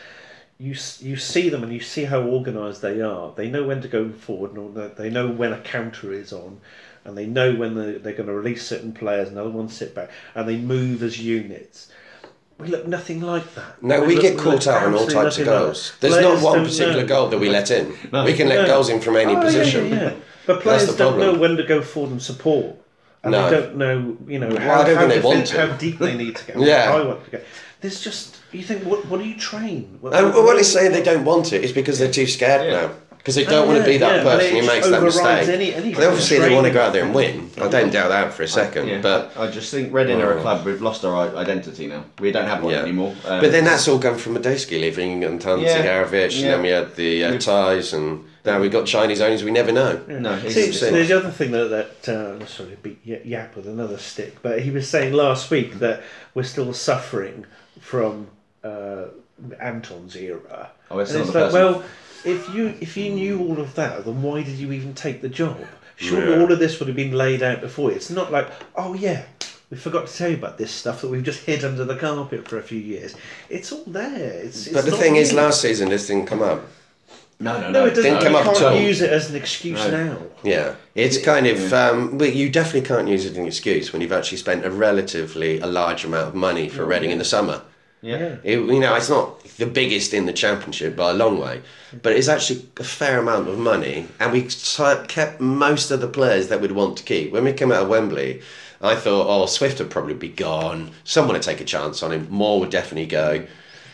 You, 0.61 0.75
you 0.99 1.15
see 1.15 1.47
them 1.47 1.63
and 1.63 1.71
you 1.71 1.79
see 1.79 2.03
how 2.03 2.19
organised 2.19 2.81
they 2.81 2.99
are. 2.99 3.31
They 3.33 3.49
know 3.49 3.63
when 3.63 3.81
to 3.81 3.87
go 3.87 4.09
forward, 4.11 4.51
and 4.57 4.75
they 4.97 5.09
know 5.09 5.29
when 5.29 5.53
a 5.53 5.57
counter 5.61 6.11
is 6.11 6.33
on, 6.33 6.59
and 7.05 7.17
they 7.17 7.25
know 7.27 7.55
when 7.55 7.75
they're, 7.75 7.97
they're 7.97 8.11
going 8.11 8.27
to 8.27 8.33
release 8.33 8.67
certain 8.67 8.91
players 8.91 9.29
and 9.29 9.37
other 9.37 9.49
ones 9.51 9.73
sit 9.73 9.95
back, 9.95 10.09
and 10.35 10.49
they 10.49 10.57
move 10.57 11.01
as 11.01 11.17
units. 11.17 11.89
We 12.57 12.67
look 12.67 12.85
nothing 12.85 13.21
like 13.21 13.55
that. 13.55 13.81
No, 13.81 14.03
we 14.03 14.15
look- 14.15 14.21
get 14.21 14.35
look 14.35 14.43
caught 14.43 14.67
out 14.67 14.83
on 14.87 14.95
all 14.95 15.07
types 15.07 15.37
of 15.37 15.45
nothing 15.45 15.45
like 15.45 15.61
goals. 15.63 15.93
There's 16.01 16.13
Players 16.17 16.41
not 16.41 16.43
one 16.43 16.65
particular 16.65 17.01
know. 17.03 17.07
goal 17.07 17.29
that 17.29 17.39
we 17.39 17.49
let 17.49 17.71
in. 17.71 17.91
We 18.25 18.33
can 18.33 18.49
let 18.49 18.63
No. 18.63 18.65
goals 18.67 18.89
in 18.89 18.99
from 18.99 19.15
any 19.15 19.37
Oh, 19.37 19.41
position. 19.41 19.87
Yeah, 19.87 19.95
yeah. 19.95 20.13
But 20.45 20.59
players 20.61 20.87
the 20.87 20.97
don't 20.97 21.19
know 21.19 21.35
when 21.39 21.55
to 21.55 21.63
go 21.63 21.81
forward 21.81 22.11
and 22.11 22.21
support. 22.21 22.75
And 23.23 23.31
No. 23.33 23.49
they 23.49 23.55
don't 23.59 23.75
know, 23.75 24.17
you 24.27 24.39
know, 24.39 24.57
how, 24.57 24.83
how, 24.83 25.07
they 25.07 25.19
want 25.19 25.45
defend- 25.45 25.47
to. 25.47 25.67
how 25.67 25.77
deep 25.77 25.99
they 25.99 26.15
need 26.15 26.35
to 26.37 26.51
go. 26.53 26.61
Yeah. 26.65 26.85
how 26.85 26.99
high 26.99 27.03
want 27.05 27.25
to 27.25 27.31
go. 27.31 27.41
There's 27.81 27.99
just, 28.01 28.37
you 28.51 28.63
think, 28.63 28.83
what, 28.85 29.05
what 29.07 29.19
do 29.19 29.25
you 29.27 29.35
train? 29.37 29.97
What, 30.01 30.13
And 30.13 30.33
what 30.33 30.55
they 30.55 30.63
say 30.63 30.87
they 30.89 31.03
don't 31.03 31.25
want 31.25 31.51
it 31.53 31.63
is 31.63 31.71
because 31.73 31.99
they're 31.99 32.11
too 32.11 32.27
scared 32.27 32.65
Yeah. 32.71 32.81
now. 32.87 32.91
Because 33.17 33.35
they 33.35 33.43
don't 33.43 33.65
Oh, 33.65 33.71
want 33.73 33.79
to 33.79 33.83
be 33.85 33.97
that 33.97 34.17
yeah, 34.17 34.23
person 34.23 34.55
who 34.55 34.65
makes 34.65 34.87
that 34.89 35.03
mistake. 35.03 35.49
any- 35.49 35.73
any 35.73 35.93
But 35.93 36.05
obviously 36.05 36.39
they 36.39 36.55
want 36.55 36.67
to 36.67 36.71
go 36.71 36.81
out 36.81 36.93
there 36.93 37.03
and 37.03 37.13
win. 37.13 37.49
I 37.61 37.67
don't 37.67 37.91
doubt 37.91 38.07
that 38.09 38.33
for 38.33 38.43
a 38.43 38.47
second. 38.47 38.87
Yeah, 38.87 39.01
But 39.01 39.33
I, 39.35 39.43
I 39.47 39.51
just 39.51 39.69
think 39.71 39.93
Reading 39.93 40.21
are 40.21 40.31
a 40.35 40.39
Oh. 40.39 40.41
club. 40.41 40.65
We've 40.65 40.81
lost 40.81 41.03
our 41.03 41.35
identity 41.35 41.87
now. 41.87 42.05
We 42.21 42.31
don't 42.31 42.47
have 42.47 42.63
one 42.63 42.73
Yeah. 42.73 42.83
anymore. 42.83 43.13
Um, 43.27 43.41
but 43.41 43.51
then 43.51 43.65
that's 43.65 43.85
all 43.89 43.97
gone 43.99 44.17
from 44.17 44.37
Madejski 44.37 44.79
leaving 44.79 45.25
and 45.25 45.41
Tansi 45.41 45.63
Yeah. 45.63 45.85
Garovic, 45.85 46.31
Yeah. 46.31 46.43
and 46.45 46.53
then 46.53 46.61
we 46.61 46.69
had 46.69 46.95
the 46.95 47.25
uh, 47.25 47.37
Thais, 47.37 47.91
and 47.93 48.23
now 48.45 48.59
we've 48.59 48.71
got 48.71 48.85
Chinese 48.87 49.21
owners 49.21 49.43
we 49.43 49.51
never 49.51 49.71
know. 49.71 50.01
no, 50.07 50.33
it's, 50.35 50.53
See, 50.55 50.61
it's- 50.61 50.79
there's 50.79 51.07
the 51.09 51.17
other 51.17 51.31
thing 51.31 51.51
that, 51.51 51.69
that 52.05 52.09
uh, 52.09 52.45
sorry, 52.45 52.77
beat 52.81 53.05
Jaap 53.05 53.55
with 53.55 53.67
another 53.67 53.97
stick, 53.97 54.41
but 54.41 54.61
he 54.61 54.71
was 54.71 54.87
saying 54.89 55.13
last 55.13 55.51
week 55.51 55.75
that 55.79 56.01
we're 56.33 56.43
still 56.43 56.73
suffering 56.73 57.45
from 57.81 58.27
uh, 58.63 59.05
Anton's 59.59 60.15
era. 60.15 60.69
Oh, 60.91 60.99
it's 60.99 61.11
and 61.11 61.21
it's 61.21 61.33
like, 61.33 61.51
person. 61.51 61.61
well, 61.61 61.83
if 62.25 62.53
you 62.53 62.73
if 62.81 62.97
you 62.97 63.09
knew 63.11 63.39
all 63.39 63.59
of 63.59 63.75
that, 63.75 64.05
then 64.05 64.21
why 64.21 64.43
did 64.43 64.55
you 64.57 64.71
even 64.71 64.93
take 64.93 65.21
the 65.21 65.29
job? 65.29 65.57
Surely 65.95 66.31
Yeah. 66.33 66.41
all 66.41 66.51
of 66.51 66.59
this 66.59 66.79
would 66.79 66.87
have 66.87 66.95
been 66.95 67.11
laid 67.13 67.43
out 67.43 67.61
before. 67.61 67.89
You. 67.91 67.95
It's 67.97 68.09
not 68.09 68.31
like, 68.31 68.49
oh 68.75 68.93
yeah, 68.93 69.23
we 69.69 69.77
forgot 69.77 70.07
to 70.07 70.17
tell 70.17 70.29
you 70.29 70.35
about 70.37 70.57
this 70.57 70.71
stuff 70.71 71.01
that 71.01 71.09
we've 71.09 71.23
just 71.23 71.43
hid 71.43 71.63
under 71.63 71.85
the 71.85 71.95
carpet 71.95 72.47
for 72.47 72.57
a 72.57 72.63
few 72.63 72.79
years. 72.79 73.15
It's 73.49 73.71
all 73.71 73.83
there. 73.85 74.17
It's, 74.17 74.65
it's 74.67 74.73
But 74.75 74.85
the 74.85 74.91
not 74.91 74.99
thing 74.99 75.15
is, 75.17 75.33
last 75.33 75.61
season 75.61 75.89
this 75.89 76.07
didn't 76.07 76.25
come 76.27 76.41
up. 76.41 76.61
No, 77.39 77.53
no, 77.59 77.61
no. 77.61 77.71
no, 77.71 77.85
it 77.85 77.89
doesn't. 77.91 78.03
didn't 78.03 78.21
come 78.23 78.33
you 78.33 78.37
up 78.39 78.45
at 78.47 78.53
can't 78.57 78.65
all. 78.75 78.79
use 78.81 79.01
it 79.01 79.11
as 79.11 79.29
an 79.29 79.35
excuse 79.35 79.79
No. 79.87 79.91
now. 79.91 80.17
Yeah, 80.43 80.75
it's 80.95 81.17
kind 81.17 81.47
of. 81.47 81.71
Um, 81.73 82.17
but 82.17 82.33
you 82.35 82.49
definitely 82.49 82.87
can't 82.87 83.07
use 83.07 83.25
it 83.25 83.31
as 83.31 83.37
an 83.37 83.47
excuse 83.47 83.91
when 83.93 84.01
you've 84.01 84.11
actually 84.11 84.37
spent 84.39 84.65
a 84.65 84.71
relatively 84.71 85.59
a 85.59 85.67
large 85.67 86.03
amount 86.05 86.27
of 86.29 86.35
money 86.35 86.67
for 86.69 86.85
Reading 86.85 87.11
in 87.11 87.17
the 87.17 87.25
summer. 87.25 87.61
Yeah. 88.01 88.37
It, 88.43 88.59
you 88.59 88.79
know, 88.79 88.95
it's 88.95 89.09
not 89.09 89.43
the 89.57 89.65
biggest 89.65 90.13
in 90.13 90.25
the 90.25 90.31
championship 90.31 90.95
by 90.95 91.11
a 91.11 91.13
long 91.13 91.37
way, 91.37 91.61
but 92.01 92.13
it's 92.13 92.29
actually 92.29 92.65
a 92.77 92.83
fair 92.83 93.19
amount 93.19 93.49
of 93.49 93.57
money, 93.59 94.07
and 94.21 94.31
we 94.31 94.45
s- 94.45 94.79
kept 95.09 95.41
most 95.41 95.91
of 95.91 95.99
the 95.99 96.07
players 96.07 96.47
that 96.47 96.61
we'd 96.61 96.71
want 96.71 96.95
to 96.97 97.03
keep. 97.03 97.33
When 97.33 97.43
we 97.43 97.51
came 97.51 97.73
out 97.73 97.83
of 97.83 97.89
Wembley, 97.89 98.41
I 98.81 98.95
thought, 98.95 99.27
oh, 99.27 99.45
Swift 99.47 99.79
would 99.79 99.89
probably 99.89 100.13
be 100.13 100.29
gone. 100.29 100.91
Someone 101.03 101.33
would 101.33 101.41
take 101.41 101.59
a 101.59 101.65
chance 101.65 102.01
on 102.01 102.13
him. 102.13 102.27
Moore 102.29 102.61
would 102.61 102.69
definitely 102.69 103.07
go. 103.07 103.45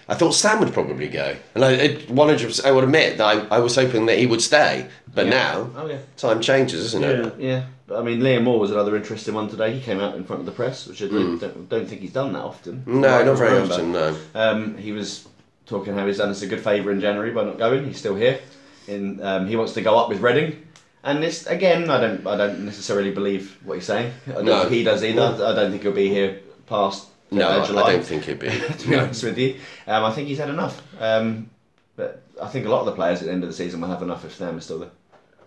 I 0.07 0.13
thought 0.13 0.33
Sam 0.33 0.59
would 0.59 0.71
probably 0.73 1.07
go, 1.07 1.35
and 1.55 1.65
I, 1.65 1.71
it, 1.71 2.07
100%, 2.09 2.63
I 2.65 2.71
would 2.71 2.83
admit 2.83 3.17
that 3.17 3.25
I, 3.51 3.55
I 3.55 3.59
was 3.59 3.75
hoping 3.75 4.05
that 4.05 4.19
he 4.19 4.27
would 4.27 4.41
stay. 4.41 4.87
But 5.13 5.25
Yeah. 5.25 5.31
now, 5.31 5.69
Oh 5.77 5.87
yeah. 5.87 5.97
time 6.17 6.41
changes, 6.41 6.85
isn't 6.85 7.03
it? 7.03 7.33
Yeah. 7.39 7.47
Yeah, 7.47 7.63
but 7.87 7.99
I 7.99 8.03
mean, 8.03 8.19
Liam 8.19 8.43
Moore 8.43 8.59
was 8.59 8.69
another 8.71 8.95
interesting 8.95 9.33
one 9.33 9.49
today. 9.49 9.73
He 9.73 9.79
came 9.81 9.99
out 9.99 10.15
in 10.15 10.23
front 10.23 10.41
of 10.41 10.45
the 10.45 10.51
press, 10.51 10.85
which 10.87 11.01
I 11.01 11.07
Hmm. 11.07 11.37
don't, 11.37 11.69
don't 11.69 11.87
think 11.87 12.01
he's 12.01 12.11
done 12.13 12.33
that 12.33 12.43
often. 12.43 12.83
No, 12.85 13.23
not 13.23 13.37
very 13.37 13.53
remember. 13.53 13.73
often. 13.73 13.91
No. 13.93 14.15
Um, 14.35 14.77
he 14.77 14.91
was 14.91 15.27
talking 15.65 15.95
how 15.95 16.05
he's 16.05 16.17
done 16.19 16.29
us 16.29 16.41
a 16.43 16.47
good 16.47 16.59
favour 16.61 16.91
in 16.91 16.99
January 17.01 17.31
by 17.31 17.43
not 17.43 17.57
going. 17.57 17.85
He's 17.85 17.97
still 17.97 18.15
here. 18.15 18.39
In 18.87 19.19
um, 19.23 19.47
he 19.47 19.55
wants 19.55 19.73
to 19.73 19.81
go 19.81 19.97
up 19.97 20.09
with 20.09 20.21
Reading, 20.21 20.61
and 21.03 21.23
this 21.23 21.47
again, 21.47 21.89
I 21.89 21.99
don't, 21.99 22.27
I 22.27 22.37
don't 22.37 22.63
necessarily 22.65 23.09
believe 23.09 23.57
what 23.63 23.73
he's 23.75 23.85
saying. 23.87 24.13
I 24.27 24.31
don't 24.33 24.45
No. 24.45 24.59
think 24.59 24.73
he 24.73 24.83
does 24.83 25.03
either. 25.03 25.21
I 25.21 25.55
don't 25.55 25.71
think 25.71 25.81
he'll 25.81 25.91
be 25.91 26.09
here 26.09 26.39
past 26.67 27.07
No, 27.35 27.49
uh, 27.49 27.61
I, 27.61 27.65
July. 27.65 27.81
I 27.83 27.91
don't 27.93 28.05
think 28.05 28.25
he'd 28.25 28.39
be. 28.39 28.49
to 28.79 28.87
be 28.87 28.95
honest 28.95 29.23
with 29.23 29.37
you, 29.37 29.59
um, 29.87 30.03
I 30.05 30.11
think 30.11 30.27
he's 30.27 30.37
had 30.37 30.49
enough. 30.49 30.81
Um, 30.99 31.49
but 31.95 32.23
I 32.41 32.47
think 32.47 32.65
a 32.65 32.69
lot 32.69 32.79
of 32.81 32.85
the 32.85 32.91
players 32.93 33.21
at 33.21 33.25
the 33.27 33.31
end 33.31 33.43
of 33.43 33.49
the 33.49 33.55
season 33.55 33.81
will 33.81 33.87
have 33.89 34.01
enough 34.01 34.25
if 34.25 34.35
Sam 34.35 34.57
is 34.57 34.65
still 34.65 34.79
there. 34.79 34.91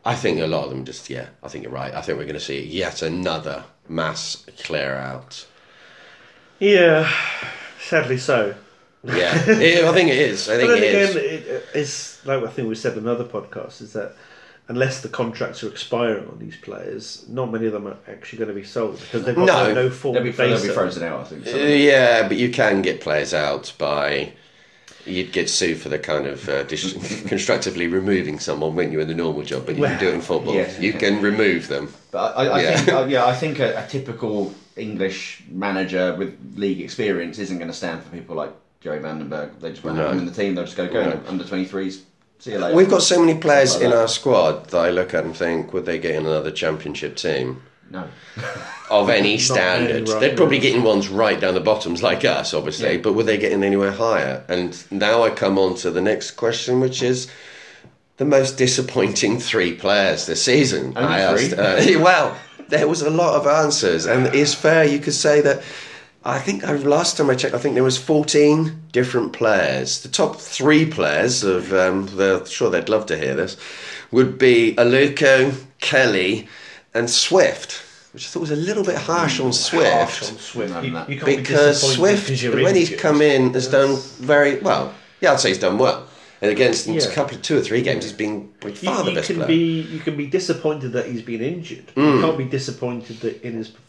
I 0.04 0.14
think 0.14 0.40
a 0.40 0.46
lot 0.46 0.64
of 0.64 0.70
them 0.70 0.84
just 0.84 1.10
yeah. 1.10 1.28
I 1.42 1.48
think 1.48 1.64
you're 1.64 1.72
right. 1.72 1.94
I 1.94 2.00
think 2.00 2.18
we're 2.18 2.24
going 2.24 2.34
to 2.34 2.40
see 2.40 2.64
yet 2.64 3.02
another 3.02 3.64
mass 3.88 4.44
clear 4.62 4.94
out. 4.94 5.46
Yeah, 6.58 7.12
sadly 7.80 8.18
so. 8.18 8.54
Yeah, 9.04 9.34
Yeah, 9.46 9.88
I 9.88 9.92
think 9.92 10.10
it 10.10 10.18
is. 10.18 10.48
I 10.48 10.56
think 10.56 10.70
but 10.70 10.78
it 10.78 10.92
then 10.92 11.02
is. 11.02 11.16
again, 11.16 11.54
it, 11.56 11.64
it's 11.74 12.26
like 12.26 12.42
I 12.42 12.48
think 12.48 12.68
we 12.68 12.74
said 12.74 12.94
in 12.94 13.00
another 13.00 13.24
podcast 13.24 13.80
is 13.80 13.92
that 13.92 14.14
unless 14.68 15.00
the 15.00 15.08
contracts 15.08 15.64
are 15.64 15.68
expiring 15.68 16.28
on 16.28 16.38
these 16.38 16.56
players, 16.56 17.24
not 17.28 17.50
many 17.50 17.66
of 17.66 17.72
them 17.72 17.86
are 17.88 17.96
actually 18.06 18.38
going 18.38 18.48
to 18.48 18.54
be 18.54 18.64
sold 18.64 19.00
because 19.00 19.24
they've 19.24 19.34
got 19.34 19.46
No. 19.46 19.68
no, 19.68 19.74
no 19.74 19.90
form 19.90 20.14
They'll 20.14 20.22
be, 20.24 20.30
they'll 20.30 20.62
be 20.62 20.68
frozen 20.68 21.02
out. 21.02 21.20
I 21.20 21.24
think. 21.24 21.46
Uh, 21.46 21.58
yeah, 21.58 22.28
but 22.28 22.36
you 22.36 22.50
can 22.50 22.82
get 22.82 23.00
players 23.00 23.32
out 23.34 23.72
by. 23.78 24.32
You'd 25.06 25.32
get 25.32 25.48
sued 25.48 25.78
for 25.80 25.88
the 25.88 25.98
kind 25.98 26.26
of 26.26 26.46
uh, 26.50 26.64
dis- 26.64 27.22
constructively 27.28 27.86
removing 27.86 28.38
someone, 28.38 28.74
when 28.74 28.92
you're 28.92 29.00
in 29.00 29.08
the 29.08 29.14
normal 29.14 29.42
job? 29.42 29.64
But 29.64 29.76
you 29.78 29.84
can 29.84 29.98
do 29.98 30.08
it 30.08 30.14
in 30.14 30.20
football. 30.20 30.52
Yes. 30.54 30.78
You 30.78 30.92
can 30.92 31.22
remove 31.22 31.68
them. 31.68 31.90
But 32.10 32.36
I, 32.36 32.46
I 32.46 32.60
Yeah. 32.62 32.76
think, 32.76 32.92
uh, 32.92 33.04
yeah, 33.08 33.24
I 33.24 33.34
think 33.34 33.58
a, 33.58 33.82
a 33.82 33.86
typical 33.88 34.52
English 34.76 35.44
manager 35.50 36.14
with 36.16 36.36
league 36.56 36.82
experience 36.82 37.38
isn't 37.38 37.56
going 37.56 37.70
to 37.70 37.76
stand 37.76 38.02
for 38.02 38.10
people 38.10 38.36
like 38.36 38.52
Joey 38.82 38.98
Vandenberg. 38.98 39.58
They 39.60 39.70
just 39.70 39.82
won't 39.82 39.96
have 39.96 40.06
No. 40.06 40.10
them 40.10 40.18
in 40.20 40.26
the 40.26 40.32
team. 40.32 40.54
They'll 40.54 40.64
just 40.64 40.76
go 40.76 40.86
go 40.88 41.02
No. 41.08 41.20
under 41.26 41.44
twenty 41.44 41.64
threes. 41.64 42.02
See 42.40 42.52
you 42.52 42.58
later. 42.58 42.74
We've 42.76 42.88
got 42.88 43.02
so 43.02 43.20
many 43.20 43.38
players 43.38 43.74
Like 43.74 43.84
in 43.84 43.90
that. 43.90 43.98
our 43.98 44.08
squad 44.08 44.66
that 44.70 44.78
I 44.78 44.90
look 44.90 45.12
at 45.14 45.24
and 45.24 45.36
think, 45.36 45.72
would 45.72 45.86
they 45.86 45.98
get 45.98 46.14
in 46.14 46.26
another 46.26 46.50
championship 46.50 47.16
team? 47.16 47.62
no. 47.90 48.06
of 48.90 49.10
any 49.10 49.36
standard. 49.36 49.90
really 50.08 50.12
right, 50.12 50.20
They're 50.20 50.36
probably 50.36 50.56
yeah. 50.56 50.62
getting 50.62 50.82
ones 50.82 51.08
right 51.08 51.38
down 51.38 51.52
the 51.54 51.60
bottoms, 51.60 52.02
like 52.02 52.24
us, 52.24 52.54
obviously. 52.54 52.92
Yeah. 52.94 53.00
But 53.02 53.12
were 53.14 53.22
they 53.22 53.36
getting 53.36 53.62
anywhere 53.62 53.92
higher? 53.92 54.44
And 54.48 54.82
now 54.90 55.24
I 55.24 55.30
come 55.30 55.58
on 55.58 55.74
to 55.76 55.90
the 55.90 56.00
next 56.00 56.32
question, 56.32 56.80
which 56.80 57.02
is 57.02 57.28
the 58.16 58.24
most 58.24 58.56
disappointing 58.56 59.40
three 59.40 59.74
players 59.74 60.24
this 60.26 60.42
season. 60.42 60.94
Only 60.96 61.22
I 61.22 61.36
three? 61.36 61.58
asked. 61.58 61.96
Uh, 61.96 62.00
well, 62.02 62.38
there 62.68 62.88
was 62.88 63.02
a 63.02 63.10
lot 63.10 63.34
of 63.34 63.46
answers, 63.46 64.06
and 64.06 64.34
it's 64.34 64.54
fair. 64.54 64.84
You 64.84 65.00
could 65.00 65.14
say 65.14 65.40
that. 65.42 65.62
I 66.28 66.38
think 66.38 66.62
I, 66.64 66.72
last 66.76 67.16
time 67.16 67.30
I 67.30 67.34
checked, 67.34 67.54
I 67.54 67.58
think 67.58 67.74
there 67.74 67.82
was 67.84 67.96
14 67.96 68.82
different 68.92 69.32
players. 69.32 70.02
The 70.02 70.08
top 70.08 70.36
three 70.36 70.84
players 70.84 71.42
of, 71.42 71.72
um, 71.72 72.06
the, 72.16 72.44
sure 72.44 72.68
they'd 72.70 72.88
love 72.90 73.06
to 73.06 73.16
hear 73.16 73.34
this, 73.34 73.56
would 74.10 74.36
be 74.38 74.74
Aluko, 74.76 75.54
Kelly, 75.80 76.46
and 76.92 77.08
Swift, 77.08 77.82
which 78.12 78.26
I 78.26 78.28
thought 78.28 78.40
was 78.40 78.50
a 78.50 78.56
little 78.56 78.84
bit 78.84 78.96
harsh 78.96 79.40
on 79.40 79.52
Swift. 79.54 79.90
Harsh 79.90 80.30
on 80.30 80.38
Swift. 80.38 80.74
You- 80.84 80.90
you 81.08 81.16
can't 81.16 81.24
be 81.24 81.36
because 81.36 81.80
disappointed 81.80 81.96
Swift, 81.96 82.42
'cause 82.42 82.62
when 82.62 82.74
he's 82.74 82.90
come 82.90 83.22
in, 83.22 83.54
has 83.54 83.68
done 83.68 83.96
very 84.20 84.58
well. 84.60 84.92
Yeah, 85.22 85.32
I'd 85.32 85.40
say 85.40 85.48
he's 85.48 85.58
done 85.58 85.78
well. 85.78 86.04
And 86.40 86.50
against 86.52 86.86
Yeah. 86.86 87.02
a 87.02 87.10
couple 87.12 87.36
of 87.36 87.42
two 87.42 87.56
or 87.58 87.62
three 87.62 87.82
games, 87.82 88.04
he's 88.04 88.12
been 88.12 88.50
by 88.60 88.68
You, 88.68 88.74
far 88.76 89.02
the 89.02 89.10
you 89.10 89.16
best 89.16 89.26
can 89.26 89.36
player. 89.36 89.48
Mm. 89.48 89.48
be 89.48 89.80
you 89.94 89.98
can 90.00 90.16
be 90.16 90.26
disappointed 90.26 90.92
that 90.92 91.06
he's 91.06 91.22
been 91.22 91.40
injured. 91.42 91.90
You 91.96 92.20
can't 92.20 92.38
be 92.38 92.44
disappointed 92.44 93.20
that 93.22 93.42
in 93.42 93.54
his 93.54 93.68
performance. 93.68 93.84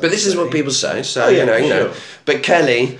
But 0.00 0.10
this 0.10 0.26
is 0.26 0.36
what 0.36 0.52
people 0.52 0.72
say. 0.72 1.02
So 1.02 1.24
Oh, 1.24 1.28
yeah, 1.28 1.40
you 1.40 1.46
know, 1.46 1.56
you 1.56 1.68
know. 1.68 1.94
But 2.24 2.42
Kelly, 2.42 2.98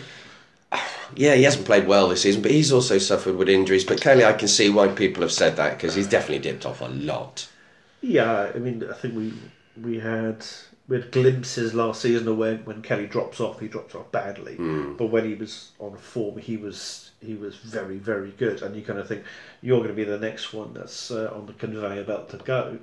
yeah, 1.15 1.35
he 1.35 1.43
hasn't 1.43 1.67
played 1.67 1.87
well 1.87 2.09
this 2.09 2.23
season, 2.23 2.43
but 2.43 2.51
he's 2.51 2.73
also 2.73 2.99
suffered 2.99 3.37
with 3.37 3.49
injuries. 3.49 3.85
But 3.85 4.01
Kelly, 4.01 4.25
I 4.25 4.33
can 4.33 4.49
see 4.49 4.71
why 4.71 4.89
people 4.89 5.23
have 5.23 5.33
said 5.33 5.57
that 5.57 5.77
because 5.77 5.95
he's 5.95 6.09
definitely 6.09 6.39
dipped 6.39 6.65
off 6.65 6.81
a 6.81 6.87
lot. 6.87 7.49
Yeah, 8.01 8.51
I 8.55 8.59
mean, 8.59 8.85
I 8.89 8.95
think 8.95 9.15
we 9.15 9.33
we 9.81 9.99
had 9.99 10.45
we 10.89 11.01
had 11.01 11.11
glimpses 11.13 11.75
last 11.75 12.03
season 12.03 12.27
of 12.29 12.37
when 12.37 12.65
when 12.65 12.83
Kelly 12.83 13.07
drops 13.07 13.41
off, 13.41 13.61
he 13.61 13.69
drops 13.69 13.95
off 13.95 14.11
badly. 14.11 14.57
Hmm. 14.57 14.95
But 14.95 15.07
when 15.07 15.25
he 15.25 15.35
was 15.35 15.71
on 15.79 15.97
form, 15.97 16.39
he 16.39 16.57
was 16.57 17.11
he 17.21 17.35
was 17.35 17.57
very 17.57 17.99
very 17.99 18.33
good, 18.33 18.63
and 18.63 18.75
you 18.75 18.83
kind 18.83 18.99
of 18.99 19.07
think 19.07 19.25
you're 19.61 19.79
going 19.79 19.91
to 19.91 19.95
be 19.95 20.05
the 20.05 20.19
next 20.19 20.53
one 20.53 20.73
that's 20.73 21.11
uh, 21.11 21.31
on 21.35 21.47
the 21.47 21.53
conveyor 21.53 22.05
belt 22.05 22.31
to 22.31 22.39
go. 22.39 22.79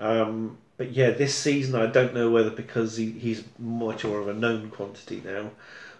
Um, 0.00 0.58
but 0.76 0.92
yeah, 0.92 1.10
this 1.10 1.34
season 1.34 1.80
I 1.80 1.86
don't 1.86 2.14
know 2.14 2.30
whether 2.30 2.50
because 2.50 2.96
he, 2.96 3.10
he's 3.12 3.44
much 3.58 4.04
more 4.04 4.20
of 4.20 4.28
a 4.28 4.34
known 4.34 4.70
quantity 4.70 5.22
now 5.24 5.50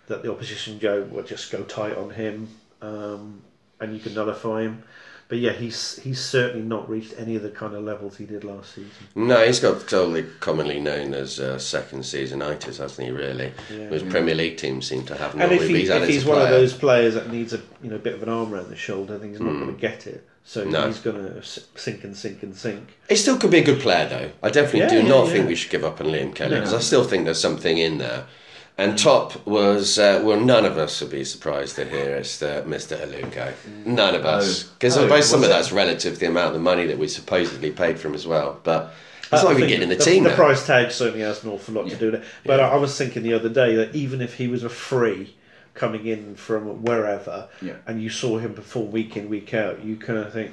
that 0.07 0.23
the 0.23 0.31
opposition 0.31 0.79
Joe 0.79 1.03
will 1.11 1.23
just 1.23 1.51
go 1.51 1.63
tight 1.63 1.97
on 1.97 2.11
him 2.11 2.49
um, 2.83 3.43
and 3.81 3.95
you 3.95 4.01
can 4.01 4.15
nullify 4.15 4.63
him. 4.63 4.83
But 5.27 5.39
yeah, 5.39 5.53
he's 5.53 5.97
he's 5.97 6.21
certainly 6.21 6.67
not 6.67 6.89
reached 6.89 7.15
any 7.17 7.35
of 7.35 7.43
the 7.43 7.51
kind 7.51 7.75
of 7.75 7.83
levels 7.83 8.19
he 8.19 8.27
did 8.27 8.45
last 8.45 8.75
season. 8.75 8.91
No, 9.15 9.45
he's 9.45 9.59
got 9.59 9.89
totally 9.89 10.27
commonly 10.41 10.81
known 10.81 11.15
as 11.15 11.41
uh, 11.41 11.59
second 11.59 12.01
seasonitis, 12.01 12.77
hasn't 12.77 13.07
he? 13.07 13.11
Really, 13.11 13.53
Yeah. 13.71 13.87
Whereas 13.89 14.03
Premier 14.03 14.35
League 14.35 14.59
teams 14.59 14.87
seem 14.87 15.05
to 15.07 15.17
have. 15.17 15.33
And 15.35 15.51
if, 15.51 15.63
he, 15.63 15.79
he's 15.79 15.89
if 15.89 16.07
he's 16.07 16.27
one 16.27 16.43
of 16.43 16.51
those 16.51 16.75
players 16.75 17.15
that 17.15 17.31
needs 17.31 17.55
a 17.55 17.63
you 17.83 17.89
know 17.89 17.97
bit 17.97 18.15
of 18.15 18.23
an 18.23 18.29
arm 18.29 18.53
around 18.53 18.69
the 18.69 18.77
shoulder, 18.77 19.17
then 19.17 19.31
he's 19.31 19.41
not 19.41 19.53
going 19.53 19.75
to 19.75 19.81
get 19.81 20.07
it. 20.07 20.29
So. 20.47 20.65
No. 20.65 20.87
he's 20.87 20.99
going 20.99 21.17
to 21.17 21.43
sink 21.43 22.05
and 22.05 22.15
sink 22.17 22.43
and 22.43 22.55
sink. 22.55 22.97
He 23.09 23.17
still 23.17 23.39
could 23.39 23.51
be 23.51 23.59
a 23.59 23.65
good 23.65 23.81
player, 23.81 24.07
though. 24.09 24.31
I 24.43 24.51
definitely 24.51 24.81
Yeah, 24.81 24.89
do 24.91 24.97
yeah, 24.97 25.09
not 25.09 25.27
yeah. 25.27 25.33
think 25.33 25.49
we 25.49 25.55
should 25.55 25.71
give 25.71 25.85
up 25.85 26.01
on 26.01 26.09
Liam 26.09 26.35
Kelly 26.35 26.51
No. 26.51 26.61
because 26.61 26.75
I 26.75 26.81
still 26.81 27.05
think 27.05 27.25
there's 27.25 27.41
something 27.41 27.79
in 27.79 27.99
there. 27.99 28.27
And 28.77 28.99
top 28.99 29.47
was 29.47 29.99
uh, 30.01 30.21
well, 30.25 30.39
none 30.41 30.65
of 30.67 30.77
us 30.77 31.01
would 31.01 31.11
be 31.11 31.25
surprised 31.25 31.77
to 31.77 31.85
hear 31.85 32.17
it's 32.17 32.43
uh, 32.43 32.63
Mr. 32.67 32.97
Aluko. 32.99 33.53
None 33.87 34.15
of 34.17 34.27
us, 34.27 34.65
because 34.65 34.97
Oh, 34.99 35.03
I 35.03 35.05
suppose 35.05 35.31
some 35.31 35.41
was 35.41 35.49
of 35.49 35.55
it? 35.55 35.57
that's 35.57 35.73
relative 35.73 36.15
to 36.15 36.21
the 36.21 36.27
amount 36.27 36.57
of 36.57 36.61
money 36.61 36.85
that 36.87 36.99
we 36.99 37.07
supposedly 37.09 37.71
paid 37.71 37.99
for 38.01 38.09
him 38.09 38.15
as 38.15 38.27
well. 38.27 38.59
But 38.65 38.93
I 39.33 39.37
it's 39.37 39.45
not 39.45 39.53
even 39.53 39.57
think 39.57 39.69
getting 39.69 39.83
in 39.85 39.89
the, 39.91 39.95
the 39.95 40.05
team 40.05 40.25
The 40.25 40.31
now. 40.31 40.37
price 40.37 40.67
tag 40.67 40.91
certainly 40.91 41.21
has 41.25 41.43
an 41.45 41.51
awful 41.51 41.73
lot 41.75 41.87
Yeah. 41.87 41.95
to 41.95 41.99
do 42.01 42.07
with 42.11 42.15
it. 42.23 42.27
But 42.45 42.59
I 42.61 42.71
I 42.71 42.77
was 42.77 42.99
thinking 42.99 43.23
the 43.23 43.33
other 43.35 43.49
day 43.49 43.77
that 43.77 43.95
even 43.95 44.21
if 44.21 44.35
he 44.35 44.49
was 44.49 44.65
a 44.65 44.69
free 44.69 45.35
coming 45.75 46.07
in 46.07 46.35
from 46.37 46.83
wherever, 46.83 47.49
Yeah. 47.61 47.75
and 47.87 48.03
you 48.03 48.09
saw 48.11 48.39
him 48.39 48.55
perform 48.55 48.91
week 48.93 49.17
in 49.17 49.29
week 49.29 49.53
out, 49.55 49.85
you 49.85 49.97
kind 49.97 50.19
of 50.19 50.33
think, 50.33 50.53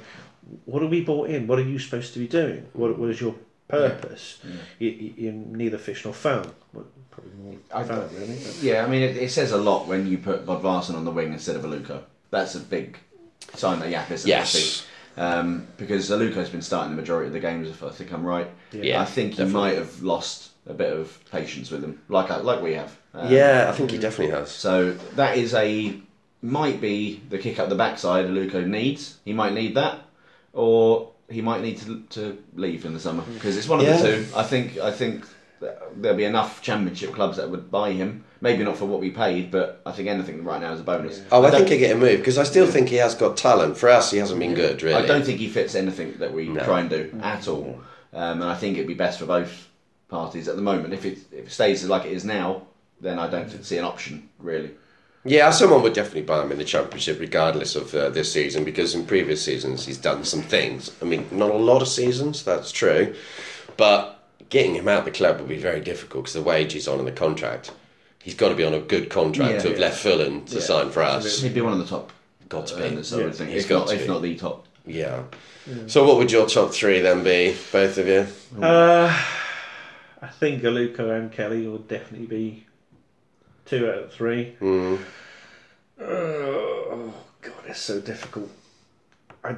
what 0.64 0.82
are 0.82 0.86
we 0.88 1.00
bought 1.02 1.30
in? 1.30 1.46
What 1.46 1.58
are 1.58 1.62
you 1.64 1.78
supposed 1.78 2.12
to 2.14 2.18
be 2.18 2.26
doing? 2.28 2.66
What 2.72 2.98
what 2.98 3.08
is 3.10 3.20
your 3.20 3.34
purpose? 3.68 4.38
You, 4.78 4.90
you, 4.90 5.14
you're 5.16 5.32
neither 5.32 5.78
fish 5.78 6.04
nor 6.04 6.12
fowl. 6.12 6.44
Well, 6.72 6.86
probably 7.10 7.32
more 7.42 7.54
I- 7.74 7.84
fowl, 7.84 8.08
really. 8.12 8.34
but- 8.34 8.58
Yeah, 8.62 8.84
I 8.84 8.88
mean, 8.88 9.02
it, 9.02 9.16
it 9.16 9.30
says 9.30 9.52
a 9.52 9.56
lot 9.58 9.86
when 9.86 10.06
you 10.06 10.18
put 10.18 10.44
Bob 10.44 10.62
Bodvarsson 10.62 10.94
on 10.94 11.04
the 11.04 11.10
wing 11.10 11.32
instead 11.32 11.56
of 11.56 11.62
Aluko. 11.62 12.02
That's 12.30 12.54
a 12.54 12.60
big 12.60 12.98
sign 13.54 13.78
that 13.80 13.90
Jaap 13.92 14.10
isn't 14.10 14.28
Yes. 14.28 14.86
Um, 15.16 15.66
because 15.76 16.08
Aluko's 16.10 16.48
been 16.48 16.62
starting 16.62 16.96
the 16.96 17.00
majority 17.00 17.26
of 17.26 17.34
the 17.34 17.40
games, 17.40 17.68
if 17.68 17.82
I 17.82 17.90
think 17.90 18.12
I'm 18.12 18.24
right. 18.24 18.48
Yeah, 18.72 19.02
I 19.02 19.04
think 19.04 19.32
he 19.32 19.36
definitely. 19.38 19.60
might 19.60 19.76
have 19.76 20.02
lost 20.02 20.51
a 20.66 20.74
bit 20.74 20.92
of 20.92 21.18
patience 21.30 21.70
with 21.70 21.82
him, 21.82 22.00
like 22.08 22.30
I- 22.30 22.38
like 22.38 22.62
we 22.62 22.74
have. 22.74 22.96
Um, 23.14 23.30
Yeah, 23.32 23.66
I 23.68 23.72
think 23.72 23.90
he 23.90 23.98
definitely 23.98 24.34
has. 24.34 24.50
So 24.50 24.92
that 25.16 25.36
is 25.36 25.54
a 25.54 25.94
might 26.40 26.80
be 26.80 27.20
the 27.30 27.38
kick 27.38 27.58
up 27.58 27.68
the 27.68 27.74
backside 27.74 28.26
Aluko 28.26 28.66
needs. 28.66 29.18
He 29.24 29.32
might 29.32 29.52
need 29.54 29.74
that, 29.76 29.98
or 30.52 31.10
he 31.28 31.40
might 31.40 31.62
need 31.62 31.78
to 31.78 32.02
to 32.10 32.38
leave 32.54 32.84
in 32.84 32.94
the 32.94 33.00
summer 33.00 33.22
because 33.34 33.56
it's 33.56 33.68
one 33.68 33.80
of 33.80 33.86
Yeah. 33.86 33.96
the 34.00 34.08
two. 34.16 34.24
I 34.36 34.42
think 34.42 34.78
I 34.78 34.90
think 34.90 35.24
there'll 35.96 36.16
be 36.16 36.24
enough 36.24 36.60
championship 36.62 37.12
clubs 37.12 37.36
that 37.36 37.48
would 37.48 37.70
buy 37.70 37.92
him. 37.92 38.24
Maybe 38.40 38.64
not 38.64 38.76
for 38.76 38.86
what 38.86 39.00
we 39.00 39.10
paid, 39.10 39.52
but 39.52 39.80
I 39.86 39.92
think 39.92 40.08
anything 40.08 40.42
right 40.42 40.60
now 40.60 40.72
is 40.72 40.80
a 40.80 40.82
bonus. 40.82 41.20
Oh, 41.30 41.44
I, 41.44 41.50
don't- 41.50 41.60
think 41.60 41.70
he'll 41.70 41.78
get 41.78 41.94
a 41.96 41.98
move 41.98 42.18
because 42.18 42.36
I 42.38 42.42
still 42.42 42.66
think 42.66 42.88
he 42.88 42.96
has 42.96 43.14
got 43.14 43.36
talent. 43.36 43.76
For 43.76 43.88
us, 43.88 44.10
he 44.10 44.18
hasn't 44.18 44.40
been 44.40 44.54
good, 44.54 44.82
really. 44.82 44.96
I 44.96 45.06
don't 45.06 45.24
think 45.24 45.38
he 45.38 45.48
fits 45.48 45.76
anything 45.76 46.14
that 46.18 46.32
we 46.34 46.48
No. 46.48 46.64
try 46.64 46.80
and 46.80 46.90
do 46.90 47.12
at 47.22 47.46
all, 47.46 47.80
um, 48.12 48.42
and 48.42 48.44
I 48.50 48.56
think 48.56 48.76
it'd 48.76 48.88
be 48.88 48.94
best 48.94 49.20
for 49.20 49.26
both 49.26 49.68
parties 50.12 50.46
at 50.48 50.54
the 50.56 50.62
moment. 50.62 50.94
If 50.94 51.04
it 51.04 51.18
if 51.32 51.46
it 51.46 51.50
stays 51.50 51.84
like 51.84 52.04
it 52.04 52.12
is 52.12 52.24
now, 52.24 52.62
then 53.00 53.18
I 53.18 53.26
don't 53.28 53.50
see 53.64 53.78
an 53.78 53.84
option 53.84 54.28
really. 54.38 54.70
Yeah, 55.24 55.50
someone 55.50 55.82
would 55.82 55.92
definitely 55.94 56.22
buy 56.22 56.42
him 56.42 56.50
in 56.52 56.58
the 56.58 56.64
championship, 56.64 57.20
regardless 57.20 57.76
of 57.76 57.94
uh, 57.94 58.08
this 58.10 58.32
season, 58.32 58.64
because 58.64 58.94
in 58.96 59.06
previous 59.06 59.40
seasons 59.44 59.86
he's 59.86 59.98
done 59.98 60.24
some 60.24 60.42
things. 60.42 60.90
I 61.00 61.04
mean, 61.04 61.26
not 61.30 61.50
a 61.50 61.54
lot 61.56 61.80
of 61.80 61.86
seasons, 61.88 62.44
that's 62.44 62.72
true, 62.72 63.14
but 63.76 64.18
getting 64.48 64.74
him 64.74 64.88
out 64.88 65.00
of 65.00 65.04
the 65.04 65.12
club 65.12 65.38
would 65.38 65.48
be 65.48 65.58
very 65.58 65.80
difficult 65.80 66.24
because 66.24 66.34
the 66.34 66.42
wage 66.42 66.72
he's 66.72 66.88
on 66.88 66.98
in 66.98 67.04
the 67.04 67.12
contract. 67.12 67.70
He's 68.20 68.34
got 68.34 68.48
to 68.50 68.54
be 68.56 68.64
on 68.64 68.74
a 68.74 68.80
good 68.80 69.10
contract 69.10 69.52
Yeah. 69.52 69.58
to 69.60 69.68
have 69.70 69.78
left 69.78 69.98
Fulham 70.02 70.44
to 70.46 70.56
Yeah, 70.56 70.60
sign 70.60 70.90
for 70.90 71.02
us. 71.02 71.40
He'd 71.40 71.54
be 71.54 71.60
one 71.60 71.72
of 71.72 71.78
the 71.78 71.86
top 71.86 72.10
Got 72.48 72.66
to 72.68 72.76
be. 72.76 72.82
earners, 72.82 73.12
I 73.12 73.18
would 73.18 73.34
think. 73.36 73.50
He's 73.50 73.62
If 73.64 73.68
got 73.68 73.78
not, 73.78 73.88
to 73.88 73.94
if 73.94 74.00
be. 74.02 74.08
not 74.08 74.22
the 74.22 74.36
top. 74.36 74.66
Yeah. 74.86 75.22
So, 75.86 76.04
what 76.04 76.16
would 76.18 76.32
your 76.32 76.46
top 76.48 76.72
three 76.72 77.00
then 77.00 77.22
be, 77.22 77.56
both 77.70 77.96
of 77.96 78.08
you? 78.08 78.26
Uh, 78.60 79.16
I 80.22 80.28
think 80.28 80.62
Aluko 80.62 81.18
and 81.18 81.32
Kelly 81.32 81.66
would 81.66 81.88
definitely 81.88 82.26
be 82.26 82.66
two 83.66 83.90
out 83.90 83.98
of 84.04 84.12
three. 84.12 84.54
Mm. 84.60 85.00
Oh 86.00 87.12
God, 87.40 87.54
it's 87.66 87.80
so 87.80 88.00
difficult. 88.00 88.50
I 89.44 89.56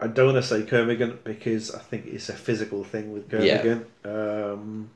I 0.00 0.06
don't 0.06 0.32
want 0.32 0.44
to 0.44 0.48
say 0.48 0.62
Kermorgant 0.62 1.24
because 1.24 1.74
I 1.74 1.78
think 1.78 2.06
it's 2.06 2.28
a 2.28 2.34
physical 2.34 2.84
thing 2.84 3.12
with 3.12 3.32
Yeah. 3.32 3.62
Kermorgant. 3.62 4.52
Um, 4.54 4.90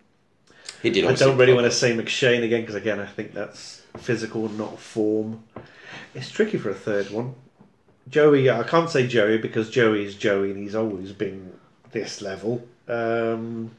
He 0.83 0.91
did. 0.91 1.07
I 1.07 1.15
don't 1.15 1.39
really 1.39 1.55
want 1.55 1.65
to 1.65 1.71
say 1.71 1.97
McShane 1.97 2.43
again 2.45 2.61
because 2.61 2.75
again 2.75 3.01
I 3.01 3.07
think 3.07 3.33
that's 3.33 3.83
physical, 3.97 4.49
not 4.51 4.79
form. 4.79 5.45
It's 6.15 6.31
tricky 6.31 6.59
for 6.59 6.71
a 6.71 6.75
third 6.75 7.11
one. 7.11 7.35
Joey, 8.11 8.51
I 8.51 8.63
can't 8.65 8.91
say 8.91 9.07
Joey 9.07 9.39
because 9.39 9.71
Joey 9.71 10.05
is 10.05 10.15
Joey 10.15 10.51
and 10.51 10.59
he's 10.59 10.75
always 10.75 11.13
been 11.13 11.55
this 11.93 12.21
level. 12.21 12.67
Um, 12.87 13.71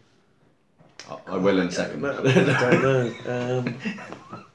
I, 1.10 1.18
I 1.34 1.38
will 1.38 1.60
in 1.60 1.68
a 1.68 1.72
second. 1.72 2.06
I 2.06 2.22
don't 2.22 2.82
know. 2.82 3.14
Um, 3.60 3.76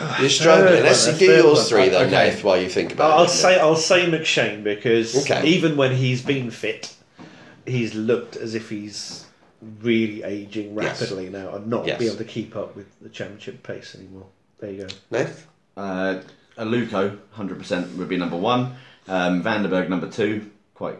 You're 0.20 0.28
struggling. 0.30 0.74
Third 0.74 0.84
Let's 0.84 1.06
one, 1.06 1.18
do 1.18 1.24
yours 1.26 1.58
one. 1.58 1.66
three 1.66 1.88
then, 1.90 2.06
Okay. 2.06 2.30
Nath, 2.30 2.44
while 2.44 2.60
you 2.60 2.68
think 2.68 2.92
about 2.92 3.12
I'll 3.18 3.24
it. 3.24 3.28
say 3.28 3.58
I'll 3.58 3.76
say 3.76 4.06
McShane 4.10 4.62
because 4.64 5.16
Okay. 5.24 5.46
even 5.46 5.76
when 5.76 5.94
he's 5.94 6.22
been 6.22 6.50
fit, 6.50 6.94
he's 7.66 7.94
looked 7.94 8.36
as 8.36 8.54
if 8.54 8.68
he's 8.70 9.26
really 9.82 10.22
aging 10.22 10.74
Yes. 10.74 11.00
rapidly 11.00 11.30
now 11.30 11.54
and 11.54 11.66
not 11.68 11.86
Yes. 11.86 11.98
be 11.98 12.06
able 12.06 12.16
to 12.18 12.24
keep 12.24 12.56
up 12.56 12.76
with 12.76 12.86
the 13.00 13.08
championship 13.08 13.62
pace 13.62 13.94
anymore. 13.94 14.26
There 14.58 14.70
you 14.70 14.82
go. 14.82 14.86
Nath? 15.10 15.46
Uh, 15.76 16.20
Aluko, 16.58 17.18
100% 17.36 17.96
would 17.96 18.08
be 18.08 18.16
number 18.16 18.36
one. 18.36 18.76
Um, 19.08 19.42
Vandenberg, 19.42 19.88
number 19.88 20.08
two. 20.08 20.50
Quite 20.74 20.98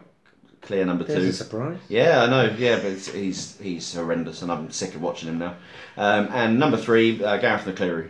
clear 0.61 0.85
number 0.85 1.03
There's 1.03 1.23
two. 1.23 1.29
a 1.29 1.33
surprise. 1.33 1.79
Yeah, 1.89 2.23
I 2.23 2.29
know. 2.29 2.55
Yeah, 2.57 2.77
but 2.77 2.85
it's, 2.85 3.11
he's 3.11 3.57
he's 3.59 3.93
horrendous, 3.93 4.41
and 4.41 4.51
I'm 4.51 4.71
sick 4.71 4.95
of 4.95 5.01
watching 5.01 5.29
him 5.29 5.39
now. 5.39 5.55
Um, 5.95 6.27
and 6.31 6.59
number 6.59 6.77
three, 6.77 7.23
uh, 7.23 7.39
Garath 7.39 7.63
McCleary, 7.63 8.09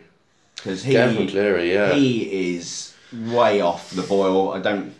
because 0.55 0.83
he 0.83 0.93
Garath 0.93 1.15
McCleary, 1.15 1.73
yeah. 1.73 1.93
he 1.93 2.55
is 2.55 2.93
way 3.13 3.61
off 3.61 3.91
the 3.91 4.03
boil. 4.03 4.51
I 4.53 4.59
don't 4.59 4.93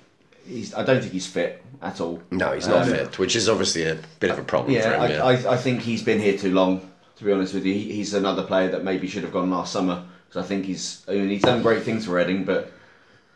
he's 0.48 0.74
I 0.74 0.84
don't 0.84 1.02
think 1.02 1.14
he's 1.14 1.28
fit 1.28 1.64
at 1.82 2.02
all. 2.02 2.22
No, 2.32 2.54
he's 2.54 2.68
not 2.68 2.84
Um, 2.84 2.90
fit, 2.90 3.20
which 3.20 3.36
is 3.36 3.50
obviously 3.50 3.84
a 3.84 3.98
bit 4.20 4.32
of 4.32 4.40
a 4.40 4.44
problem 4.44 4.74
for 4.74 4.80
Yeah, 4.80 5.06
him. 5.06 5.12
Yeah. 5.12 5.24
I, 5.24 5.34
I, 5.34 5.54
I 5.54 5.58
think 5.58 5.82
he's 5.82 6.04
been 6.04 6.20
here 6.20 6.38
too 6.38 6.54
long. 6.54 6.90
To 7.18 7.24
be 7.24 7.32
honest 7.32 7.54
with 7.56 7.66
you, 7.66 7.74
he, 7.74 7.94
he's 7.94 8.14
another 8.14 8.44
player 8.44 8.70
that 8.70 8.84
maybe 8.84 9.08
should 9.08 9.24
have 9.24 9.34
gone 9.34 9.50
last 9.50 9.74
summer. 9.74 10.06
Because 10.28 10.46
I 10.46 10.48
think 10.48 10.66
he's 10.66 11.04
I 11.08 11.14
mean, 11.14 11.30
he's 11.30 11.42
done 11.42 11.62
great 11.62 11.84
things 11.84 12.06
for 12.06 12.12
Reading, 12.12 12.44
but 12.44 12.72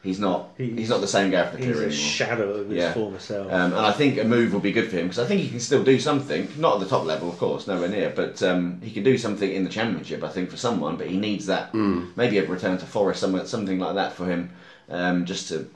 he's 0.03 0.19
not 0.19 0.49
he's, 0.57 0.73
He's- 0.77 0.89
not 0.89 1.01
the 1.01 1.07
same 1.07 1.31
Garath 1.31 1.51
McCleary 1.53 1.57
He's 1.59 1.67
a 1.67 1.73
anymore. 1.77 1.91
shadow 1.91 2.49
of 2.53 2.69
his 2.69 2.77
Yeah. 2.77 2.93
former 2.93 3.19
self. 3.19 3.51
Um, 3.51 3.73
and 3.73 3.85
I 3.85 3.91
think 3.91 4.17
a 4.17 4.23
move 4.23 4.53
will 4.53 4.59
be 4.59 4.71
good 4.71 4.89
for 4.89 4.97
him 4.97 5.03
because 5.07 5.19
I 5.19 5.25
think 5.25 5.41
he 5.41 5.49
can 5.49 5.59
still 5.59 5.83
do 5.83 5.99
something. 5.99 6.47
Not 6.57 6.75
at 6.75 6.79
the 6.81 6.85
top 6.87 7.05
level, 7.05 7.29
of 7.29 7.37
course, 7.37 7.67
nowhere 7.67 7.89
near, 7.89 8.11
but 8.15 8.41
um, 8.43 8.79
he 8.81 8.91
can 8.91 9.03
do 9.03 9.17
something 9.17 9.49
in 9.51 9.63
the 9.63 9.69
championship. 9.69 10.23
I 10.23 10.29
think 10.29 10.49
for 10.49 10.57
someone, 10.57 10.95
but 10.97 11.07
he 11.07 11.17
needs 11.17 11.45
that. 11.47 11.69
Hmm. 11.69 12.05
Maybe 12.15 12.37
a 12.39 12.45
return 12.45 12.77
to 12.79 12.85
Forest, 12.85 13.19
somewhere, 13.21 13.45
something 13.45 13.79
like 13.79 13.95
that 13.95 14.13
for 14.13 14.25
him, 14.25 14.49
um, 14.89 15.25
just 15.25 15.47
to. 15.49 15.67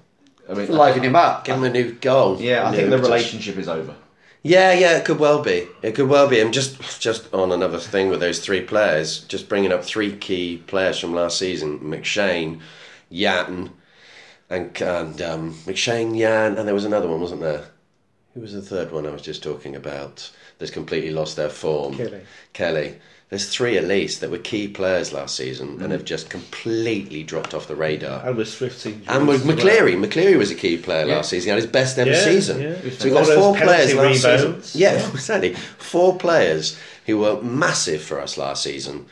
I 0.49 0.53
mean, 0.53 0.67
Liven 0.71 1.01
him 1.03 1.15
up, 1.15 1.43
give 1.43 1.55
him 1.55 1.63
a 1.63 1.69
new 1.71 1.93
goal. 1.93 2.39
Yeah, 2.39 2.67
I 2.69 2.75
think 2.75 2.91
the 2.91 2.99
relationship 2.99 3.57
is 3.57 3.67
over. 3.67 3.95
Yeah, 4.43 4.73
yeah, 4.73 4.97
it 4.97 5.05
could 5.05 5.17
well 5.17 5.41
be. 5.41 5.67
It 5.81 5.95
could 5.95 6.07
well 6.07 6.27
be. 6.27 6.39
I'm 6.39 6.51
just 6.51 7.01
just 7.01 7.33
on 7.33 7.51
another 7.51 7.79
thing 7.79 8.09
with 8.09 8.19
those 8.19 8.37
three 8.39 8.61
players, 8.61 9.21
just 9.21 9.49
bringing 9.49 9.71
up 9.71 9.83
three 9.83 10.15
key 10.15 10.57
players 10.67 10.99
from 10.99 11.15
last 11.15 11.39
season: 11.39 11.79
McShane, 11.79 12.59
Yann, 13.09 13.71
and 14.49 14.79
and 14.81 15.21
um, 15.21 15.53
McShane, 15.65 16.17
Yann, 16.17 16.57
and 16.57 16.67
there 16.67 16.75
was 16.75 16.85
another 16.85 17.07
one, 17.07 17.21
wasn't 17.21 17.41
there? 17.41 17.65
Who 18.33 18.41
was 18.41 18.53
the 18.53 18.61
third 18.61 18.91
one 18.91 19.05
I 19.05 19.11
was 19.11 19.21
just 19.21 19.41
talking 19.43 19.75
about? 19.75 20.29
That's 20.59 20.71
completely 20.71 21.11
lost 21.11 21.35
their 21.35 21.49
form. 21.49 21.95
Kelly. 21.97 22.21
Kelly. 22.53 22.95
There's 23.29 23.49
three 23.49 23.75
at 23.75 23.85
least 23.85 24.21
that 24.21 24.29
were 24.29 24.37
key 24.37 24.67
players 24.67 25.11
last 25.11 25.35
season 25.35 25.81
and 25.81 25.91
have 25.91 26.05
just 26.05 26.29
completely 26.29 27.23
dropped 27.23 27.55
off 27.55 27.67
the 27.67 27.75
radar. 27.75 28.23
And 28.25 28.37
with 28.37 28.47
Swift's. 28.49 28.85
And 28.85 29.27
with 29.27 29.41
as 29.41 29.45
well. 29.47 29.57
McCleary, 29.57 29.95
McCleary 29.97 30.37
was 30.37 30.51
a 30.51 30.55
key 30.55 30.77
player 30.77 31.07
Yeah. 31.07 31.15
last 31.15 31.31
season. 31.31 31.47
He 31.47 31.49
had 31.49 31.55
his 31.63 31.65
best 31.65 31.97
ever 31.97 32.11
Yeah, 32.11 32.23
season. 32.23 32.61
yeah. 32.61 32.75
So 32.91 33.05
we've 33.05 33.13
got 33.13 33.25
four 33.25 33.55
players 33.55 33.93
last 33.95 34.21
season. 34.21 34.61
Yeah, 34.79 34.93
Yeah. 34.97 35.09
exactly. 35.13 35.53
Four 35.55 36.17
players 36.17 36.77
who 37.07 37.17
were 37.17 37.41
massive 37.41 38.03
for 38.03 38.21
us 38.21 38.37
last 38.37 38.61
season, 38.63 39.07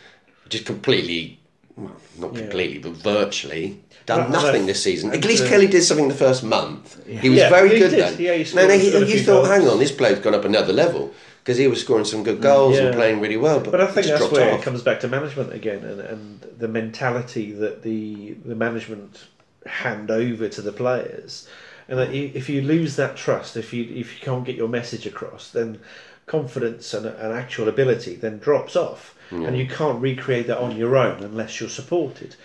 just 0.47 0.65
completely, 0.65 1.39
well, 1.75 1.95
not 2.19 2.33
Yeah. 2.35 2.41
completely, 2.41 2.77
but 2.79 2.91
virtually 2.91 3.79
done 4.05 4.31
Well, 4.31 4.41
nothing 4.43 4.65
this 4.65 4.83
season. 4.83 5.11
At 5.11 5.23
least 5.25 5.43
uh, 5.45 5.49
Kelly 5.49 5.67
did 5.67 5.83
something 5.83 6.07
the 6.07 6.13
first 6.13 6.43
month. 6.43 7.05
He 7.05 7.29
was 7.29 7.39
Yeah, 7.39 7.49
very 7.49 7.69
he 7.69 7.79
good 7.79 7.89
did. 7.91 7.99
then. 7.99 8.21
Yeah, 8.21 8.33
he 8.35 8.55
no, 8.55 8.67
no, 8.67 8.77
he, 8.77 8.87
you 9.13 9.19
thought, 9.23 9.43
goals. 9.43 9.47
hang 9.47 9.67
on, 9.67 9.79
this 9.79 9.91
bloke's 9.91 10.19
gone 10.19 10.35
up 10.35 10.45
another 10.45 10.73
level 10.73 11.13
because 11.41 11.57
he 11.57 11.67
was 11.67 11.81
scoring 11.81 12.05
some 12.05 12.23
good 12.23 12.41
goals 12.41 12.77
and 12.77 12.93
playing 12.95 13.19
really 13.21 13.37
well. 13.37 13.59
But, 13.59 13.71
But 13.71 13.81
I 13.81 13.87
think 13.87 14.07
that's 14.07 14.31
where 14.31 14.53
off. 14.53 14.59
it 14.61 14.63
comes 14.63 14.81
back 14.81 14.99
to 15.01 15.07
management 15.07 15.53
again, 15.53 15.83
and, 15.83 15.99
and 16.01 16.41
the 16.57 16.67
mentality 16.67 17.51
that 17.53 17.83
the 17.83 18.33
the 18.45 18.55
management 18.55 19.25
hand 19.65 20.11
over 20.11 20.47
to 20.49 20.61
the 20.61 20.71
players, 20.73 21.47
and 21.87 21.97
that 21.99 22.13
you, 22.13 22.31
if 22.33 22.49
you 22.49 22.61
lose 22.61 22.95
that 22.97 23.15
trust, 23.17 23.55
if 23.57 23.73
you 23.73 23.83
if 23.85 24.13
you 24.19 24.25
can't 24.25 24.43
get 24.45 24.55
your 24.55 24.67
message 24.69 25.05
across, 25.05 25.49
then 25.51 25.79
confidence 26.25 26.93
and, 26.93 27.05
and 27.05 27.33
actual 27.33 27.67
ability 27.67 28.15
then 28.15 28.37
drops 28.39 28.75
off, 28.75 29.13
and 29.31 29.57
you 29.57 29.67
can't 29.67 30.01
recreate 30.01 30.47
that 30.47 30.59
on 30.59 30.75
your 30.77 30.95
own 30.95 31.23
unless 31.23 31.59
you're 31.59 31.69
supported, 31.69 32.35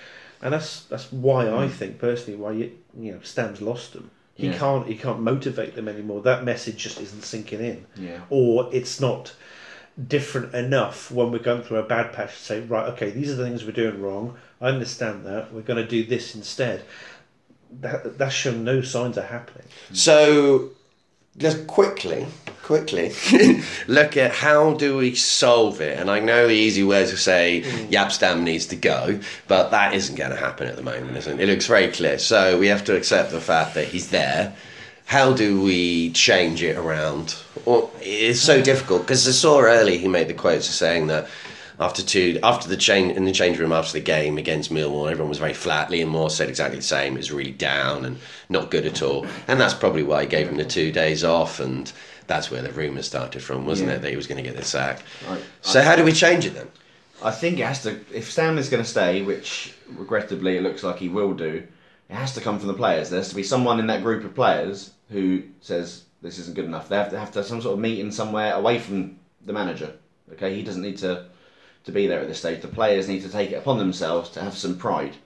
and 0.42 0.52
that's 0.52 0.84
that's 0.84 1.10
why 1.12 1.50
I 1.50 1.68
think 1.68 1.98
personally 1.98 2.38
why 2.38 2.52
you 2.52 2.72
you 2.98 3.12
know 3.12 3.20
Stam's 3.22 3.60
lost 3.60 3.92
them. 3.92 4.10
He 4.34 4.46
Yeah. 4.48 4.58
can't 4.58 4.86
he 4.86 4.96
can't 4.96 5.20
motivate 5.20 5.74
them 5.74 5.88
anymore. 5.88 6.22
That 6.22 6.44
message 6.44 6.76
just 6.76 7.00
isn't 7.00 7.24
sinking 7.24 7.60
in 7.60 7.86
Yeah. 7.96 8.20
or 8.30 8.68
it's 8.72 9.00
not 9.00 9.34
different 10.06 10.54
enough 10.54 11.10
when 11.10 11.32
we're 11.32 11.40
going 11.40 11.62
through 11.62 11.78
a 11.78 11.82
bad 11.82 12.12
patch 12.12 12.36
to 12.36 12.42
say, 12.42 12.60
right, 12.60 12.88
okay, 12.92 13.10
these 13.10 13.32
are 13.32 13.34
the 13.34 13.44
things 13.44 13.64
we're 13.64 13.72
doing 13.72 14.00
wrong. 14.00 14.36
I 14.60 14.68
understand 14.68 15.26
that. 15.26 15.52
We're 15.52 15.62
going 15.62 15.82
to 15.82 15.88
do 15.88 16.04
this 16.04 16.36
instead. 16.36 16.84
That, 17.80 18.16
that's 18.16 18.32
shown 18.34 18.62
no 18.62 18.80
signs 18.80 19.16
of 19.16 19.24
happening. 19.24 19.66
So 19.92 20.70
let's 21.40 21.60
quickly, 21.64 22.26
quickly 22.62 23.12
look 23.88 24.16
at 24.16 24.32
how 24.32 24.74
do 24.74 24.96
we 24.96 25.14
solve 25.14 25.80
it. 25.80 25.98
And 25.98 26.10
I 26.10 26.20
know 26.20 26.46
the 26.46 26.54
easy 26.54 26.82
way 26.82 27.06
to 27.06 27.16
say 27.16 27.62
mm. 27.64 27.90
Jaap 27.90 28.12
Stam 28.12 28.44
needs 28.44 28.66
to 28.66 28.76
go, 28.76 29.20
but 29.46 29.70
that 29.70 29.94
isn't 29.94 30.16
going 30.16 30.30
to 30.30 30.36
happen 30.36 30.66
at 30.66 30.76
the 30.76 30.82
moment, 30.82 31.16
isn't 31.16 31.40
it? 31.40 31.48
It 31.48 31.52
looks 31.52 31.66
very 31.66 31.88
clear. 31.88 32.18
So 32.18 32.58
we 32.58 32.68
have 32.68 32.84
to 32.84 32.96
accept 32.96 33.30
the 33.30 33.40
fact 33.40 33.74
that 33.74 33.88
he's 33.88 34.10
there. 34.10 34.54
How 35.06 35.32
do 35.32 35.62
we 35.62 36.10
change 36.10 36.62
it 36.62 36.76
around? 36.76 37.36
Well, 37.64 37.90
it's 38.00 38.40
so 38.40 38.60
uh. 38.60 38.62
difficult 38.62 39.02
because 39.02 39.26
I 39.26 39.32
saw 39.32 39.60
early 39.60 39.98
he 39.98 40.08
made 40.08 40.28
the 40.28 40.34
quotes 40.34 40.68
of 40.68 40.74
saying 40.74 41.06
that 41.06 41.28
after 41.80 42.02
two 42.02 42.38
after 42.42 42.68
the 42.68 42.76
change 42.76 43.16
in 43.16 43.24
the 43.24 43.32
change 43.32 43.58
room 43.58 43.72
after 43.72 43.92
the 43.92 44.00
game 44.04 44.38
against 44.38 44.72
Millwall, 44.72 45.10
everyone 45.10 45.28
was 45.28 45.38
very 45.38 45.54
flat. 45.54 45.90
Liam 45.90 46.08
Moore 46.08 46.30
said 46.30 46.48
exactly 46.48 46.78
the 46.78 46.82
same. 46.84 47.14
It 47.14 47.18
was 47.18 47.32
really 47.32 47.52
down 47.52 48.04
and 48.04 48.18
not 48.48 48.70
good 48.70 48.86
at 48.86 49.02
all, 49.02 49.26
and 49.46 49.60
that's 49.60 49.74
probably 49.74 50.02
why 50.02 50.22
he 50.22 50.28
gave 50.28 50.48
him 50.48 50.56
the 50.56 50.64
two 50.64 50.90
days 50.92 51.22
off, 51.24 51.60
and 51.60 51.92
that's 52.26 52.50
where 52.50 52.62
the 52.62 52.72
rumours 52.72 53.06
started 53.06 53.42
from, 53.42 53.64
wasn't 53.66 53.90
Yeah. 53.90 53.96
it? 53.96 54.02
That 54.02 54.10
he 54.10 54.16
was 54.16 54.26
going 54.26 54.42
to 54.42 54.48
get 54.48 54.56
the 54.58 54.64
sack. 54.64 55.02
Right. 55.28 55.40
So 55.62 55.82
how 55.82 55.96
do 55.96 56.04
we 56.04 56.12
change 56.12 56.44
it 56.46 56.54
then? 56.54 56.68
I 57.22 57.30
think 57.30 57.58
it 57.58 57.66
has 57.66 57.82
to. 57.82 57.98
If 58.12 58.30
Stanley's 58.30 58.68
going 58.68 58.82
to 58.82 58.88
stay, 58.88 59.22
which 59.22 59.74
regrettably 59.88 60.56
it 60.56 60.62
looks 60.62 60.82
like 60.84 60.98
he 60.98 61.08
will 61.08 61.34
do, 61.34 61.66
it 62.08 62.14
has 62.14 62.32
to 62.34 62.40
come 62.40 62.58
from 62.58 62.68
the 62.68 62.74
players. 62.74 63.10
There 63.10 63.18
has 63.20 63.28
to 63.30 63.34
be 63.34 63.42
someone 63.42 63.80
in 63.80 63.86
that 63.88 64.02
group 64.02 64.24
of 64.24 64.34
players 64.34 64.90
who 65.10 65.42
says 65.60 66.04
this 66.22 66.38
isn't 66.38 66.54
good 66.54 66.64
enough. 66.64 66.88
They 66.88 66.96
have 66.96 67.10
to 67.10 67.18
have 67.18 67.32
to 67.32 67.38
have 67.40 67.46
some 67.46 67.60
sort 67.62 67.74
of 67.74 67.80
meeting 67.80 68.10
somewhere 68.12 68.54
away 68.54 68.78
from 68.78 69.18
the 69.44 69.52
manager. 69.52 69.92
Okay, 70.32 70.54
he 70.54 70.62
doesn't 70.62 70.82
need 70.82 70.98
to 70.98 71.24
to 71.84 71.92
be 71.92 72.06
there 72.06 72.20
at 72.20 72.28
this 72.28 72.38
stage. 72.38 72.60
The 72.62 72.68
players 72.68 73.08
need 73.08 73.22
to 73.22 73.28
take 73.28 73.50
it 73.50 73.56
upon 73.56 73.78
themselves 73.78 74.30
to 74.30 74.40
have 74.40 74.56
some 74.56 74.76
pride 74.76 75.16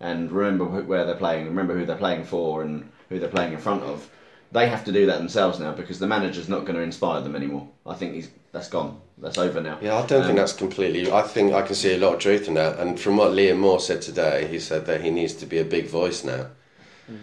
and 0.00 0.30
remember 0.30 0.64
wh- 0.64 0.88
where 0.88 1.04
they're 1.04 1.14
playing, 1.14 1.46
remember 1.46 1.76
who 1.76 1.86
they're 1.86 1.96
playing 1.96 2.24
for, 2.24 2.62
and 2.62 2.90
who 3.08 3.18
they're 3.18 3.28
playing 3.28 3.52
in 3.52 3.58
front 3.58 3.82
of. 3.82 4.08
They 4.52 4.68
have 4.68 4.84
to 4.84 4.92
do 4.92 5.06
that 5.06 5.18
themselves 5.18 5.58
now 5.58 5.72
because 5.72 5.98
the 5.98 6.06
manager's 6.06 6.48
not 6.48 6.64
going 6.64 6.76
to 6.76 6.82
inspire 6.82 7.20
them 7.20 7.34
anymore. 7.34 7.68
I 7.86 7.94
think 7.94 8.14
he's 8.14 8.28
that's 8.52 8.68
gone. 8.68 9.00
That's 9.18 9.36
over 9.38 9.60
now. 9.60 9.78
Yeah, 9.82 9.96
I 9.96 10.06
don't 10.06 10.20
Um, 10.20 10.26
think 10.26 10.38
that's 10.38 10.52
completely. 10.52 11.10
I 11.10 11.22
think 11.22 11.52
I 11.52 11.62
can 11.62 11.74
see 11.74 11.92
a 11.94 11.98
lot 11.98 12.14
of 12.14 12.20
truth 12.20 12.46
in 12.46 12.54
that. 12.54 12.78
And 12.78 13.00
from 13.00 13.16
what 13.16 13.32
Liam 13.32 13.58
Moore 13.58 13.80
said 13.80 14.00
today, 14.00 14.46
he 14.46 14.60
said 14.60 14.86
that 14.86 15.00
he 15.02 15.10
needs 15.10 15.34
to 15.34 15.46
be 15.46 15.58
a 15.58 15.64
big 15.64 15.86
voice 15.88 16.22
now. 16.22 16.46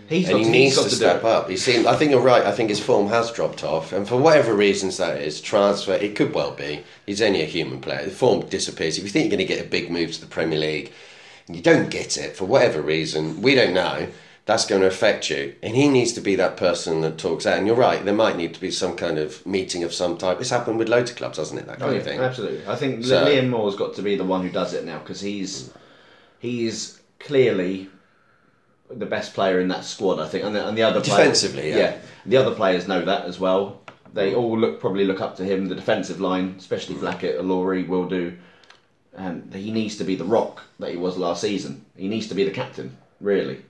He's 0.07 0.29
and 0.29 0.38
he 0.39 0.49
needs 0.49 0.77
to, 0.77 0.84
to, 0.84 0.89
step 0.95 1.23
up. 1.23 1.49
He 1.49 1.57
seemed. 1.57 1.88
I 1.88 1.95
think 1.95 2.11
you're 2.11 2.21
right. 2.21 2.43
I 2.43 2.51
think 2.51 2.69
his 2.69 2.79
form 2.79 3.07
has 3.07 3.32
dropped 3.32 3.63
off, 3.63 3.91
and 3.93 4.07
for 4.07 4.17
whatever 4.17 4.53
reasons 4.53 4.97
that 4.97 5.19
is, 5.19 5.41
transfer. 5.41 5.93
It 5.93 6.15
could 6.15 6.34
well 6.34 6.51
be. 6.51 6.84
He's 7.05 7.21
only 7.21 7.41
a 7.41 7.45
human 7.45 7.82
player. 7.82 8.05
The 8.05 8.11
form 8.11 8.45
disappears. 8.47 8.97
If 8.97 9.03
you 9.03 9.09
think 9.09 9.25
you're 9.25 9.38
going 9.38 9.47
to 9.47 9.53
get 9.55 9.65
a 9.65 9.69
big 9.69 9.89
move 9.89 10.11
to 10.13 10.21
the 10.21 10.27
Premier 10.27 10.59
League, 10.59 10.91
and 11.47 11.55
you 11.55 11.63
don't 11.63 11.89
get 11.89 12.17
it 12.17 12.36
for 12.36 12.45
whatever 12.45 12.82
reason, 12.82 13.41
we 13.41 13.55
don't 13.55 13.73
know. 13.73 14.07
That's 14.45 14.65
going 14.65 14.82
to 14.82 14.88
affect 14.88 15.29
you, 15.29 15.55
and 15.61 15.75
he 15.75 15.88
needs 15.88 16.13
to 16.13 16.21
be 16.21 16.36
that 16.36 16.57
person 16.57 17.01
that 17.01 17.17
talks 17.19 17.45
out. 17.45 17.57
And 17.59 17.67
you're 17.67 17.75
right. 17.75 18.03
There 18.03 18.13
might 18.13 18.38
need 18.38 18.53
to 18.55 18.59
be 18.59 18.71
some 18.71 18.95
kind 18.95 19.17
of 19.19 19.45
meeting 19.45 19.84
of 19.84 19.93
some 19.93 20.17
type. 20.17 20.41
It's 20.41 20.49
happened 20.49 20.79
with 20.79 20.89
loads 20.89 21.11
of 21.11 21.17
clubs, 21.17 21.38
hasn't 21.38 21.59
it? 21.59 21.67
That 21.67 21.79
kind 21.79 21.93
Oh, 21.93 21.97
of 21.97 22.03
thing. 22.03 22.19
absolutely. 22.19 22.65
I 22.67 22.75
think 22.75 23.05
So- 23.05 23.25
Liam 23.25 23.49
Moore's 23.49 23.75
got 23.75 23.93
to 23.95 24.01
be 24.01 24.15
the 24.15 24.23
one 24.23 24.41
who 24.41 24.49
does 24.49 24.73
it 24.73 24.84
now 24.84 24.97
because 24.99 25.21
he's 25.21 25.69
he's 26.39 26.99
clearly 27.19 27.88
the 28.96 29.06
best 29.06 29.34
player 29.34 29.60
in 29.60 29.68
that 29.70 29.84
squad. 29.86 30.20
I 30.20 30.28
think, 30.28 30.44
and 30.44 30.56
the, 30.56 30.68
and 30.68 30.78
the 30.78 30.84
other 30.84 31.02
players- 31.02 31.18
Defensively, 31.18 31.70
yeah. 31.70 31.98
the 32.26 32.38
other 32.38 32.56
players 32.56 32.88
know 32.88 33.04
that 33.06 33.26
as 33.26 33.39
well. 33.39 33.82
They 34.14 34.36
all 34.36 34.60
look 34.60 34.80
probably 34.82 35.06
look 35.06 35.22
up 35.22 35.38
to 35.38 35.46
him. 35.46 35.68
The 35.68 35.76
defensive 35.76 36.20
line, 36.20 36.56
especially 36.58 36.96
Blackett, 36.96 37.39
Ilori, 37.39 37.88
will 37.88 38.08
do. 38.08 38.38
And 39.14 39.54
he 39.54 39.72
needs 39.72 39.98
to 39.98 40.04
be 40.04 40.16
the 40.16 40.26
rock 40.26 40.64
that 40.80 40.92
he 40.92 40.98
was 40.98 41.18
last 41.18 41.42
season. 41.42 41.86
He 41.96 42.08
needs 42.08 42.28
to 42.28 42.36
be 42.36 42.44
the 42.44 42.52
captain, 42.52 42.98
really. 43.20 43.62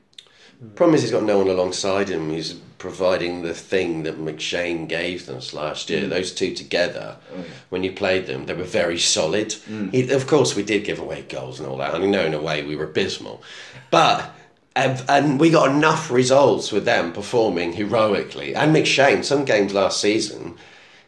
Problem 0.75 0.93
is, 0.95 1.01
he's 1.01 1.11
got 1.11 1.23
no 1.23 1.39
one 1.39 1.47
alongside 1.47 2.09
him. 2.09 2.29
He's 2.29 2.53
providing 2.77 3.41
the 3.41 3.53
thing 3.53 4.03
that 4.03 4.19
McShane 4.19 4.87
gave 4.87 5.25
them 5.25 5.39
last 5.53 5.89
year. 5.89 6.03
Mm. 6.03 6.09
Those 6.09 6.31
two 6.31 6.53
together, 6.53 7.17
oh, 7.35 7.43
when 7.69 7.83
you 7.83 7.91
played 7.91 8.27
them, 8.27 8.45
they 8.45 8.53
were 8.53 8.63
very 8.63 8.99
solid. 8.99 9.49
Mm. 9.67 9.91
He, 9.91 10.11
of 10.11 10.27
course, 10.27 10.55
we 10.55 10.61
did 10.61 10.83
give 10.83 10.99
away 10.99 11.23
goals 11.23 11.59
and 11.59 11.67
all 11.67 11.77
that. 11.77 11.95
I 11.95 11.99
mean, 11.99 12.11
no, 12.11 12.23
in 12.25 12.35
a 12.35 12.41
way, 12.41 12.63
we 12.63 12.75
were 12.75 12.85
abysmal. 12.85 13.43
But. 13.89 14.31
And, 14.75 15.39
we 15.39 15.49
got 15.49 15.69
enough 15.69 16.09
results 16.09 16.71
with 16.71 16.85
them 16.85 17.11
performing 17.11 17.73
heroically. 17.73 18.55
And 18.55 18.73
McShane, 18.73 19.25
some 19.25 19.43
games 19.43 19.73
last 19.73 19.99
season, 19.99 20.55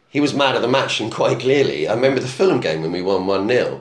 he 0.08 0.20
was 0.20 0.34
mad 0.34 0.54
at 0.54 0.62
the 0.62 0.68
match 0.68 1.00
and 1.00 1.10
quite 1.10 1.40
clearly. 1.40 1.88
I 1.88 1.94
remember 1.94 2.20
the 2.20 2.28
Fulham 2.28 2.60
game 2.60 2.82
when 2.82 2.92
we 2.92 3.02
won 3.02 3.26
1 3.26 3.48
0. 3.48 3.80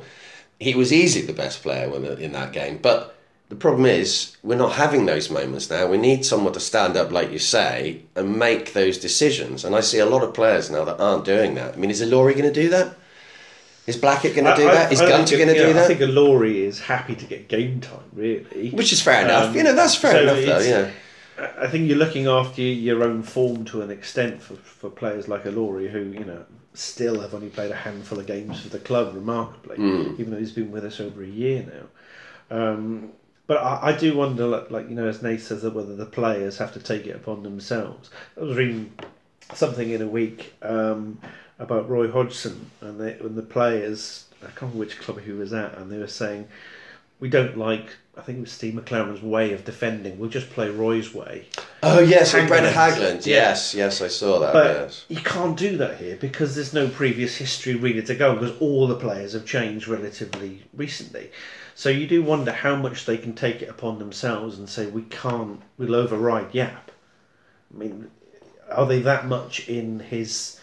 He 0.60 0.74
was 0.74 0.94
easily 0.94 1.26
the 1.26 1.34
best 1.34 1.62
player 1.62 1.94
in 2.16 2.32
that 2.32 2.54
game. 2.54 2.80
But 2.82 3.14
the 3.50 3.56
problem 3.56 3.86
is, 3.86 4.38
we're 4.42 4.56
not 4.56 4.74
having 4.74 5.06
those 5.06 5.30
moments 5.30 5.70
now. 5.70 5.86
We 5.88 5.98
need 5.98 6.26
someone 6.26 6.54
to 6.54 6.60
stand 6.60 6.96
up, 6.96 7.12
like 7.12 7.32
you 7.32 7.40
say, 7.40 8.04
and 8.16 8.40
make 8.40 8.74
those 8.74 8.98
decisions. 8.98 9.66
And 9.66 9.76
I 9.76 9.82
see 9.82 10.00
a 10.00 10.06
lot 10.06 10.24
of 10.24 10.34
players 10.34 10.72
now 10.72 10.86
that 10.86 11.00
aren't 11.00 11.26
doing 11.26 11.56
that. 11.56 11.74
I 11.74 11.78
mean, 11.78 11.92
is 11.92 12.02
Ilori 12.02 12.32
going 12.34 12.52
to 12.52 12.54
do 12.54 12.70
that? 12.70 12.96
Is 13.86 13.98
Blackett 13.98 14.34
going 14.36 14.46
to 14.46 14.56
do 14.56 14.68
I- 14.68 14.74
that? 14.76 14.92
Is 14.94 15.02
I 15.02 15.10
Gunter 15.10 15.36
going 15.38 15.50
to 15.50 15.54
do 15.56 15.64
know, 15.64 15.74
that? 15.74 15.84
I 15.84 15.88
think 15.88 16.00
Ilori 16.00 16.56
is 16.56 16.80
happy 16.80 17.16
to 17.16 17.26
get 17.26 17.48
game 17.50 17.82
time, 17.82 18.00
really. 18.14 18.70
Which 18.72 18.94
is 18.94 19.02
fair 19.02 19.26
enough. 19.26 19.50
Um, 19.50 19.56
you 19.56 19.64
know, 19.64 19.74
that's 19.76 19.96
fair 19.96 20.14
so 20.14 20.22
enough, 20.22 20.46
though. 20.46 20.60
Yeah. 20.60 20.92
I 21.60 21.68
think 21.68 21.88
you're 21.90 21.98
looking 21.98 22.28
after 22.28 22.62
your 22.62 23.04
own 23.04 23.24
form 23.24 23.66
to 23.66 23.82
an 23.82 23.90
extent 23.90 24.42
for, 24.42 24.54
for 24.56 24.90
players 24.90 25.28
like 25.28 25.44
Ilori, 25.46 25.90
who 25.90 26.00
you 26.00 26.24
know 26.24 26.46
still 26.76 27.20
have 27.22 27.34
only 27.34 27.50
played 27.50 27.72
a 27.72 27.76
handful 27.76 28.20
of 28.20 28.26
games 28.28 28.62
for 28.62 28.70
the 28.70 28.80
club, 28.80 29.14
remarkably, 29.16 29.76
Hmm. 29.76 30.14
even 30.18 30.32
though 30.32 30.38
he's 30.40 30.52
been 30.54 30.72
with 30.72 30.86
us 30.86 31.00
over 31.00 31.24
a 31.24 31.28
year 31.28 31.66
now. 31.72 32.58
Um, 32.58 33.10
but 33.48 33.58
I, 33.58 33.90
I 33.90 33.98
do 33.98 34.16
wonder, 34.16 34.46
like, 34.48 34.72
like 34.72 34.90
you 34.90 34.96
know, 34.96 35.08
as 35.08 35.22
Nate 35.22 35.42
says, 35.42 35.64
that 35.64 35.74
whether 35.74 35.96
the 35.96 36.06
players 36.06 36.58
have 36.60 36.72
to 36.74 36.80
take 36.80 37.06
it 37.08 37.16
upon 37.16 37.44
themselves. 37.44 38.10
I 38.38 38.42
was 38.44 38.56
reading 38.56 38.94
something 39.54 39.90
in 39.90 40.02
a 40.02 40.08
week 40.08 40.54
um, 40.62 41.20
about 41.60 41.90
Roy 41.90 42.12
Hodgson 42.12 42.72
and, 42.82 43.00
they, 43.00 43.14
and 43.14 43.36
the 43.36 43.42
players. 43.44 44.26
I 44.42 44.48
can't 44.48 44.62
remember 44.62 44.80
which 44.80 45.00
club 45.00 45.22
he 45.22 45.32
was 45.32 45.54
at, 45.54 45.78
and 45.78 45.92
they 45.92 45.98
were 45.98 46.08
saying 46.08 46.48
we 47.20 47.30
don't 47.30 47.58
like. 47.58 47.88
I 48.18 48.22
think 48.22 48.40
it 48.40 48.42
was 48.42 48.52
Steve 48.52 48.74
McClaren's 48.74 49.22
way 49.22 49.54
of 49.54 49.64
defending. 49.66 50.20
We'll 50.20 50.30
just 50.30 50.50
play 50.50 50.70
Roy's 50.70 51.14
way. 51.14 51.48
Oh, 51.82 52.00
yes, 52.00 52.34
with. 52.34 52.48
Brede 52.48 52.74
Hangeland. 52.74 53.26
Yes, 53.26 53.74
yes, 53.74 54.02
I 54.02 54.08
saw 54.08 54.40
that. 54.40 54.54
But 54.54 54.76
yes. 54.76 55.06
you 55.08 55.22
can't 55.22 55.58
do 55.58 55.78
that 55.78 55.98
here 55.98 56.18
because 56.18 56.54
there's 56.54 56.74
no 56.74 56.90
previous 56.90 57.38
history 57.38 57.76
really 57.76 58.04
to 58.04 58.14
go 58.14 58.36
because 58.36 58.56
all 58.60 58.88
the 58.88 58.98
players 58.98 59.34
have 59.34 59.46
changed 59.46 59.88
relatively 59.88 60.64
recently. 60.74 61.32
So 61.76 61.90
you 61.90 62.06
do 62.06 62.22
wonder 62.22 62.52
how 62.52 62.76
much 62.76 63.06
they 63.06 63.18
can 63.18 63.34
take 63.34 63.62
it 63.62 63.70
upon 63.70 64.00
themselves 64.00 64.60
and 64.60 64.70
say 64.70 64.86
we 64.86 65.04
can't, 65.04 65.62
we'll 65.78 65.96
override 65.96 66.52
Jaap. 66.52 66.90
I 67.74 67.78
mean, 67.78 68.12
are 68.70 68.86
they 68.86 69.00
that 69.00 69.28
much 69.28 69.68
in 69.68 70.02
his 70.02 70.60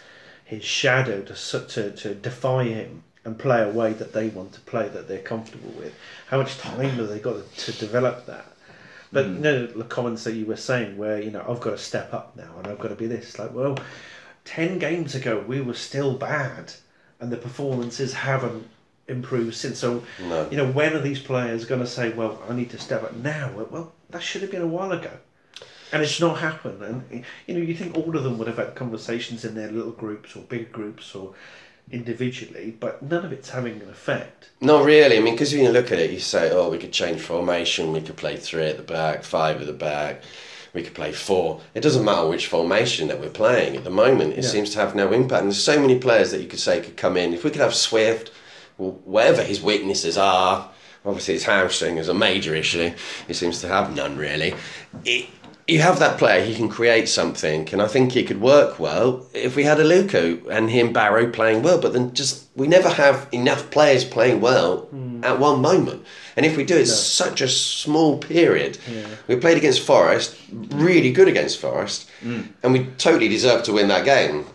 his 0.51 0.65
shadow 0.65 1.21
to, 1.21 1.33
to 1.67 1.91
to 1.91 2.13
defy 2.13 2.65
him 2.65 3.03
and 3.23 3.39
play 3.39 3.61
a 3.61 3.69
way 3.69 3.93
that 3.93 4.11
they 4.11 4.27
want 4.27 4.51
to 4.51 4.59
play 4.61 4.89
that 4.89 5.07
they're 5.07 5.19
comfortable 5.33 5.71
with. 5.77 5.93
How 6.27 6.37
much 6.39 6.57
time 6.57 6.89
have 6.89 7.07
they 7.07 7.19
got 7.19 7.55
to 7.55 7.71
develop 7.71 8.25
that? 8.25 8.45
But 9.13 9.27
hmm. 9.27 9.35
you 9.35 9.39
know 9.39 9.65
the 9.65 9.85
comments 9.85 10.25
that 10.25 10.33
you 10.33 10.45
were 10.45 10.57
saying, 10.57 10.97
where 10.97 11.21
you 11.21 11.31
know 11.31 11.45
I've 11.47 11.61
got 11.61 11.71
to 11.71 11.77
step 11.77 12.13
up 12.13 12.35
now 12.35 12.51
and 12.57 12.67
I've 12.67 12.79
got 12.79 12.89
to 12.89 12.95
be 12.95 13.07
this. 13.07 13.39
Like, 13.39 13.53
well, 13.53 13.77
ten 14.43 14.77
games 14.77 15.15
ago 15.15 15.41
we 15.47 15.61
were 15.61 15.73
still 15.73 16.15
bad, 16.17 16.73
and 17.21 17.31
the 17.31 17.37
performances 17.37 18.13
haven't 18.13 18.67
improved 19.07 19.55
since. 19.55 19.79
So, 19.79 20.03
No. 20.19 20.49
you 20.49 20.57
know, 20.57 20.69
when 20.69 20.93
are 20.93 21.01
these 21.01 21.21
players 21.21 21.63
going 21.63 21.81
to 21.81 21.87
say, 21.87 22.11
"Well, 22.11 22.43
I 22.49 22.53
need 22.53 22.71
to 22.71 22.77
step 22.77 23.03
up 23.03 23.15
now"? 23.15 23.51
Well, 23.55 23.93
that 24.09 24.21
should 24.21 24.41
have 24.41 24.51
been 24.51 24.61
a 24.61 24.67
while 24.77 24.91
ago, 24.91 25.11
and 25.91 26.01
it's 26.01 26.19
not 26.19 26.39
happened. 26.39 26.81
And 26.81 27.23
you 27.47 27.53
know, 27.55 27.61
you 27.61 27.75
think 27.75 27.95
all 27.95 28.15
of 28.15 28.23
them 28.23 28.37
would 28.37 28.47
have 28.47 28.57
had 28.57 28.75
conversations 28.75 29.45
in 29.45 29.55
their 29.55 29.71
little 29.71 29.91
groups 29.91 30.35
or 30.35 30.41
big 30.43 30.71
groups 30.71 31.13
or 31.15 31.33
individually, 31.91 32.75
but 32.79 33.01
none 33.01 33.25
of 33.25 33.33
it's 33.33 33.49
having 33.49 33.81
an 33.81 33.89
effect. 33.89 34.49
Not 34.61 34.85
really. 34.85 35.17
I 35.17 35.21
mean, 35.21 35.33
because 35.33 35.53
when 35.53 35.63
you 35.63 35.71
look 35.71 35.91
at 35.91 35.99
it, 35.99 36.11
you 36.11 36.19
say, 36.19 36.49
oh, 36.51 36.69
we 36.69 36.77
could 36.77 36.93
change 36.93 37.19
formation. 37.21 37.91
We 37.91 38.01
could 38.01 38.15
play 38.15 38.37
three 38.37 38.67
at 38.67 38.77
the 38.77 38.83
back, 38.83 39.23
five 39.23 39.59
at 39.59 39.67
the 39.67 39.73
back. 39.73 40.21
We 40.73 40.83
could 40.83 40.93
play 40.93 41.11
four. 41.11 41.59
It 41.73 41.81
doesn't 41.81 42.05
matter 42.05 42.27
which 42.29 42.47
formation 42.47 43.09
that 43.09 43.19
we're 43.19 43.29
playing 43.29 43.75
at 43.75 43.83
the 43.83 43.89
moment. 43.89 44.33
It 44.33 44.43
Yeah. 44.43 44.49
seems 44.49 44.69
to 44.71 44.79
have 44.79 44.95
no 44.95 45.11
impact. 45.11 45.41
And 45.41 45.51
there's 45.51 45.61
so 45.61 45.79
many 45.81 45.97
players 45.99 46.31
that 46.31 46.39
you 46.39 46.47
could 46.47 46.61
say 46.61 46.79
could 46.79 46.95
come 46.95 47.17
in. 47.17 47.33
If 47.33 47.43
we 47.43 47.49
could 47.49 47.59
have 47.59 47.75
Swift, 47.75 48.31
well, 48.77 48.97
whatever 49.03 49.43
his 49.43 49.61
weaknesses 49.61 50.17
are, 50.17 50.69
obviously 51.05 51.33
his 51.33 51.43
hamstring 51.43 51.97
is 51.97 52.07
a 52.07 52.13
major 52.13 52.55
issue. 52.55 52.93
He 53.27 53.33
seems 53.33 53.59
to 53.61 53.67
have 53.67 53.93
none 53.93 54.15
really. 54.15 54.55
It, 55.03 55.25
you 55.67 55.79
have 55.79 55.99
that 55.99 56.17
player, 56.17 56.43
he 56.43 56.55
can 56.55 56.69
create 56.69 57.07
something, 57.07 57.69
and 57.71 57.81
I 57.81 57.87
think 57.87 58.11
he 58.11 58.23
could 58.23 58.41
work 58.41 58.79
well 58.79 59.25
if 59.33 59.55
we 59.55 59.63
had 59.63 59.77
Aluko 59.77 60.47
and 60.49 60.69
him 60.69 60.93
Barrow 60.93 61.29
playing 61.29 61.63
well. 61.63 61.79
But 61.79 61.93
then 61.93 62.13
just 62.13 62.47
we 62.55 62.67
never 62.67 62.89
have 62.89 63.27
enough 63.31 63.71
players 63.71 64.03
playing 64.03 64.41
well 64.41 64.81
hmm. 64.87 65.23
at 65.23 65.39
one 65.39 65.61
moment. 65.61 66.05
And 66.35 66.45
if 66.45 66.57
we 66.57 66.63
do, 66.63 66.77
it's 66.77 66.93
such 66.93 67.41
a 67.41 67.47
small 67.47 68.17
period. 68.17 68.77
We 69.27 69.35
played 69.35 69.57
against 69.57 69.81
Forest, 69.81 70.37
really 70.51 71.11
good 71.11 71.27
against 71.27 71.59
Forest, 71.59 72.09
hmm. 72.21 72.41
and 72.63 72.73
we 72.73 72.85
totally 72.97 73.29
deserved 73.29 73.65
to 73.65 73.73
win 73.73 73.87
that 73.89 74.05
game. 74.05 74.45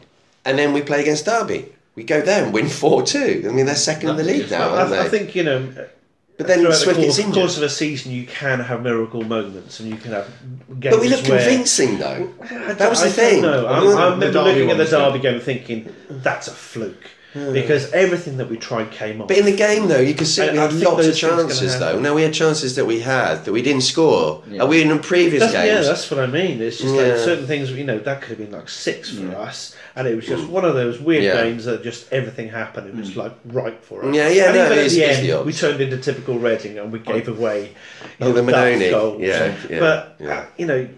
And 0.44 0.58
then 0.58 0.72
we 0.72 0.82
play 0.82 1.00
against 1.00 1.26
Derby. 1.26 1.72
We 1.96 2.04
go 2.04 2.20
there 2.20 2.44
and 2.44 2.52
win 2.52 2.68
4 2.68 3.02
2. 3.02 3.46
I 3.48 3.52
mean, 3.52 3.66
they're 3.66 3.74
second 3.74 4.10
in 4.10 4.16
the 4.16 4.22
league 4.22 4.50
now, 4.50 4.74
aren't 4.74 4.92
I, 4.92 5.06
I 5.06 5.08
think 5.08 5.34
you 5.34 5.42
know. 5.42 5.88
But 6.36 6.48
then 6.48 6.60
throughout 6.60 6.74
Swift 6.74 6.96
the 6.98 7.06
gets 7.06 7.16
course, 7.16 7.26
injured. 7.26 7.42
course 7.42 7.56
of 7.56 7.62
a 7.62 7.68
season, 7.68 8.12
you 8.12 8.26
can 8.26 8.60
have 8.60 8.82
miracle 8.82 9.22
moments, 9.24 9.80
and 9.80 9.88
you 9.88 9.96
can 9.96 10.12
have 10.12 10.30
games 10.78 10.94
But 10.94 11.00
we 11.00 11.08
look 11.08 11.26
where 11.26 11.38
convincing, 11.38 11.98
though. 11.98 12.34
I 12.42 12.74
That 12.74 12.90
was 12.90 13.00
the 13.00 13.06
I 13.06 13.10
thing. 13.10 13.42
Don't. 13.42 13.64
I, 13.64 13.82
Well, 13.82 13.98
I 13.98 14.10
remember 14.10 14.42
looking 14.42 14.70
at 14.70 14.76
the. 14.76 14.84
Derby 14.84 15.18
game 15.18 15.34
and 15.34 15.42
thinking 15.42 15.94
that's 16.10 16.48
a 16.48 16.52
fluke 16.52 17.10
because 17.52 17.92
everything 17.92 18.38
that 18.38 18.48
we 18.48 18.56
tried 18.56 18.90
came 18.90 19.20
off. 19.20 19.28
But 19.28 19.36
in 19.38 19.44
the 19.44 19.54
game, 19.56 19.88
though, 19.88 20.00
you 20.00 20.14
could 20.14 20.26
see 20.26 20.42
I- 20.42 20.52
we 20.52 20.58
I 20.58 20.62
had 20.62 20.72
lots 20.72 20.90
of 20.90 20.96
those 20.96 21.06
things 21.06 21.20
gonna 21.20 21.42
chances, 21.42 21.78
though. 21.78 21.86
happen. 21.86 22.02
No, 22.02 22.14
we 22.14 22.22
had 22.22 22.32
chances 22.32 22.76
that 22.76 22.84
we 22.86 23.00
had 23.00 23.44
that 23.44 23.52
we 23.52 23.62
didn't 23.62 23.82
score. 23.82 24.42
Yeah. 24.50 24.62
Are 24.62 24.66
we 24.66 24.80
in 24.82 24.88
the 24.88 24.96
previous 24.98 25.42
That's, 25.42 25.54
yeah, 25.54 25.80
that's 25.82 26.10
what 26.10 26.20
I 26.20 26.26
mean. 26.26 26.60
It's 26.62 26.78
just 26.78 26.94
like 26.94 27.16
certain 27.18 27.46
things, 27.46 27.70
you 27.72 27.84
know, 27.84 27.98
that 27.98 28.20
could 28.22 28.30
have 28.30 28.38
been 28.38 28.52
like 28.52 28.68
six 28.68 29.10
for 29.10 29.34
us, 29.36 29.74
and 29.94 30.08
it 30.08 30.14
was 30.16 30.26
just 30.26 30.46
one 30.48 30.64
of 30.64 30.74
those 30.74 30.98
weird 30.98 31.24
Yeah. 31.24 31.42
games 31.42 31.64
that 31.66 31.82
just 31.82 32.12
everything 32.12 32.48
happened. 32.48 32.88
It 32.88 32.94
was 32.96 33.16
like 33.16 33.32
right 33.46 33.76
for 33.82 34.04
us. 34.04 34.14
Yeah, 34.14 34.28
yeah, 34.28 34.44
And 34.46 34.54
no, 34.56 34.66
even 34.66 34.78
it 34.78 34.84
at 34.86 34.90
the 34.90 35.00
it's 35.02 35.18
end, 35.18 35.28
the 35.28 35.42
we 35.42 35.52
turned 35.52 35.80
into 35.80 35.96
typical 35.98 36.38
Reading 36.38 36.78
and 36.78 36.90
we 36.92 36.98
gave 37.00 37.28
away. 37.28 37.72
Oh, 38.20 38.28
you 38.28 38.32
the 38.32 38.42
know, 38.42 38.52
Mannone. 38.52 38.90
goals. 38.90 39.20
Yeah, 39.22 39.54
yeah, 39.68 39.78
but 39.78 40.16
yeah. 40.20 40.28
uh, 40.38 40.44
you 40.56 40.66
know, 40.66 40.88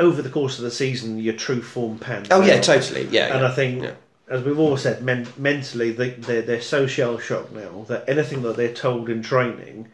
over 0.00 0.22
the 0.22 0.28
course 0.28 0.58
of 0.58 0.64
the 0.64 0.70
season, 0.72 1.18
your 1.20 1.34
true 1.34 1.62
form 1.62 1.98
pans. 1.98 2.26
oh, 2.32 2.42
yeah, 2.42 2.60
totally. 2.60 3.06
Yeah. 3.12 3.26
And 3.32 3.42
yeah. 3.42 3.48
I 3.48 3.50
think, 3.52 3.82
Yeah. 3.84 3.90
As 4.28 4.42
we've 4.42 4.58
all 4.58 4.76
said, 4.76 5.02
men- 5.02 5.28
mentally 5.36 5.92
they, 5.92 6.10
they're, 6.10 6.42
they're 6.42 6.60
so 6.60 6.86
shell 6.86 7.18
shocked 7.18 7.52
now 7.52 7.84
that 7.88 8.08
anything 8.08 8.42
that 8.42 8.56
they're 8.56 8.72
told 8.72 9.08
in 9.10 9.22
training 9.22 9.88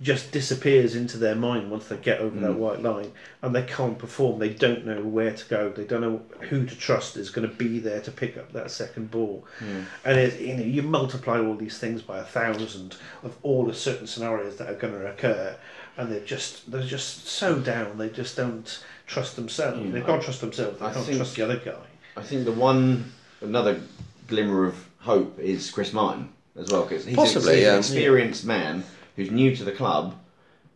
just 0.00 0.30
disappears 0.30 0.94
into 0.94 1.16
their 1.16 1.34
mind 1.34 1.70
once 1.70 1.86
they 1.88 1.96
get 1.96 2.20
over 2.20 2.38
that 2.38 2.50
mm. 2.50 2.56
white 2.56 2.82
line 2.82 3.10
and 3.40 3.54
they 3.54 3.62
can't 3.62 3.98
perform. 3.98 4.38
They 4.38 4.50
don't 4.50 4.84
know 4.84 5.00
where 5.02 5.32
to 5.32 5.44
go. 5.46 5.70
They 5.70 5.84
don't 5.84 6.02
know 6.02 6.20
who 6.48 6.66
to 6.66 6.76
trust 6.76 7.16
is 7.16 7.30
going 7.30 7.48
to 7.48 7.54
be 7.54 7.78
there 7.78 8.02
to 8.02 8.10
pick 8.10 8.36
up 8.36 8.52
that 8.52 8.70
second 8.70 9.10
ball. 9.10 9.46
Mm. 9.60 9.84
And 10.04 10.18
it, 10.18 10.38
you 10.38 10.54
know, 10.54 10.62
you 10.62 10.82
multiply 10.82 11.40
all 11.40 11.54
these 11.54 11.78
things 11.78 12.02
by 12.02 12.18
a 12.18 12.24
thousand 12.24 12.96
of 13.22 13.36
all 13.42 13.64
the 13.64 13.74
certain 13.74 14.06
scenarios 14.06 14.56
that 14.56 14.68
are 14.68 14.74
going 14.74 14.92
to 14.92 15.10
occur, 15.10 15.56
and 15.96 16.12
they're 16.12 16.20
just 16.20 16.70
they're 16.70 16.82
just 16.82 17.26
so 17.26 17.58
down. 17.58 17.96
They 17.96 18.10
just 18.10 18.36
don't 18.36 18.84
trust 19.06 19.36
themselves. 19.36 19.78
Mm. 19.78 19.92
they 19.92 20.02
can't 20.02 20.22
trust 20.22 20.42
themselves. 20.42 20.78
They 20.78 20.86
I 20.86 20.92
can't 20.92 21.06
think- 21.06 21.16
trust 21.16 21.36
the 21.36 21.42
other 21.42 21.56
guy. 21.56 21.76
I 22.18 22.22
think 22.22 22.44
the 22.46 22.52
one 22.52 23.12
another 23.40 23.80
glimmer 24.26 24.66
of 24.66 24.86
hope 24.98 25.38
is 25.38 25.70
Chris 25.70 25.92
Martin 25.92 26.30
as 26.58 26.70
well 26.70 26.82
because 26.84 27.04
he's, 27.04 27.14
Possibly, 27.16 27.56
he's 27.56 27.64
yeah. 27.64 27.72
an 27.74 27.78
experienced 27.78 28.44
man 28.44 28.84
who's 29.16 29.30
new 29.30 29.54
to 29.56 29.64
the 29.64 29.72
club. 29.72 30.14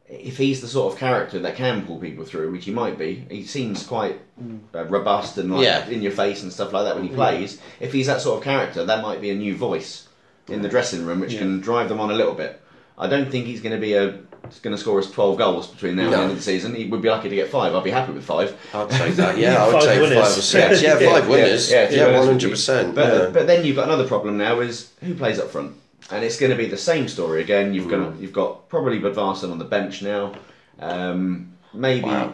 If 0.09 0.37
he's 0.39 0.61
the 0.61 0.67
sort 0.67 0.93
of 0.93 0.99
character 0.99 1.39
that 1.41 1.55
can 1.55 1.87
pull 1.87 1.99
people 1.99 2.25
through, 2.25 2.51
which 2.51 2.65
he 2.65 2.73
might 2.73 2.99
be, 2.99 3.27
he 3.31 3.45
seems 3.45 3.87
quite 3.87 4.21
uh, 4.75 4.85
robust 4.87 5.39
and 5.39 5.53
like 5.55 5.65
Yeah. 5.65 5.87
in 5.89 6.03
your 6.03 6.11
face 6.13 6.43
and 6.43 6.53
stuff 6.53 6.73
like 6.73 6.85
that 6.85 6.97
when 6.97 7.05
he 7.07 7.15
plays. 7.15 7.61
If 7.79 7.93
he's 7.93 8.09
that 8.09 8.21
sort 8.21 8.39
of 8.39 8.45
character, 8.45 8.85
that 8.85 9.03
might 9.03 9.21
be 9.21 9.31
a 9.31 9.35
new 9.37 9.55
voice 9.57 10.09
in 10.49 10.63
the 10.63 10.69
dressing 10.69 11.07
room, 11.07 11.21
which 11.21 11.35
Yeah. 11.35 11.41
can 11.41 11.61
drive 11.61 11.89
them 11.89 12.01
on 12.01 12.11
a 12.11 12.15
little 12.15 12.35
bit. 12.35 12.61
I 12.99 13.07
don't 13.07 13.31
think 13.31 13.47
he's 13.47 13.61
going 13.63 13.75
to 13.75 13.81
be 13.81 13.95
a 13.95 14.19
going 14.59 14.75
to 14.75 14.81
score 14.81 14.99
us 14.99 15.11
12 15.11 15.39
goals 15.39 15.67
between 15.69 15.97
now 15.97 16.05
and 16.05 16.13
the 16.13 16.19
end 16.19 16.31
of 16.33 16.37
the 16.37 16.43
season. 16.43 16.75
He 16.75 16.87
would 16.87 17.01
be 17.01 17.09
lucky 17.09 17.29
to 17.29 17.35
get 17.37 17.49
five. 17.49 17.75
I'd 17.75 17.85
be 17.85 17.91
happy 17.91 18.13
with 18.13 18.25
five. 18.25 18.55
I'd 18.75 18.91
take 18.91 19.15
that. 19.15 19.39
Yeah, 19.39 19.63
I 19.63 19.67
would 19.67 19.73
Five 19.75 19.85
take 19.85 20.01
winners. 20.03 20.19
five 20.19 20.39
or 20.39 20.43
six. 20.43 20.83
Yeah, 20.83 20.99
Yeah, 20.99 21.11
five 21.13 21.29
winners. 21.29 21.71
yeah, 21.71 21.83
Yeah, 21.83 21.87
to 21.89 21.95
be 21.95 22.01
honest 22.01 22.11
one 22.11 22.13
with 22.15 22.25
you. 22.25 22.31
hundred 22.33 22.51
percent. 22.51 22.95
But 22.95 23.33
but 23.33 23.47
then 23.47 23.65
you've 23.65 23.77
got 23.77 23.85
another 23.87 24.07
problem 24.09 24.37
now 24.37 24.61
is 24.61 24.91
who 25.03 25.15
plays 25.15 25.39
up 25.39 25.51
front, 25.51 25.73
and 26.11 26.25
it's 26.25 26.39
going 26.39 26.51
to 26.51 26.57
be 26.59 26.67
the 26.67 26.77
same 26.77 27.07
story 27.09 27.41
again. 27.43 27.73
You've 27.75 27.89
got 27.89 28.19
you've 28.21 28.33
got 28.33 28.69
probably 28.69 28.99
Bodvarsson 29.01 29.51
on 29.53 29.59
the 29.59 29.65
bench 29.65 30.03
now. 30.03 30.33
Um, 30.81 31.53
maybe 31.73 32.07
Wow. 32.07 32.33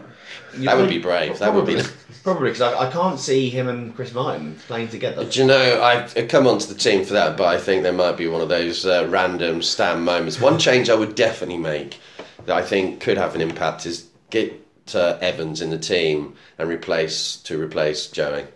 You 0.56 0.64
That 0.64 0.76
would 0.76 0.88
be 0.88 0.98
brave. 0.98 1.38
That 1.38 1.54
would 1.54 1.66
be- 1.66 1.74
probably- 1.74 1.92
probably 2.22 2.48
because 2.50 2.60
I, 2.62 2.88
I 2.88 2.90
can't 2.90 3.20
see 3.20 3.48
him 3.50 3.68
and 3.68 3.94
Chris 3.94 4.12
Martin 4.12 4.56
playing 4.66 4.88
together. 4.88 5.24
Do 5.24 5.40
you 5.40 5.46
know, 5.46 5.80
I 5.80 6.08
I 6.16 6.26
come 6.26 6.46
onto 6.46 6.66
the 6.66 6.74
team 6.74 7.04
for 7.04 7.12
that, 7.12 7.36
but 7.36 7.46
I 7.46 7.58
think 7.58 7.82
there 7.82 7.92
might 7.92 8.16
be 8.16 8.26
one 8.26 8.40
of 8.40 8.48
those 8.48 8.84
uh, 8.84 9.06
random 9.08 9.62
Stam 9.62 10.04
moments. 10.04 10.40
One 10.40 10.58
change 10.58 10.90
I 10.90 10.94
would 10.94 11.14
definitely 11.14 11.58
make 11.58 12.00
that 12.46 12.56
I 12.56 12.62
think 12.62 13.00
could 13.00 13.16
have 13.16 13.34
an 13.34 13.40
impact 13.40 13.86
is 13.86 14.08
get 14.30 14.52
uh, 14.94 15.18
Evans 15.20 15.60
in 15.60 15.70
the 15.70 15.78
team 15.78 16.34
and 16.58 16.68
replace 16.68 17.36
to 17.44 17.60
replace 17.60 18.08
Joey. 18.08 18.46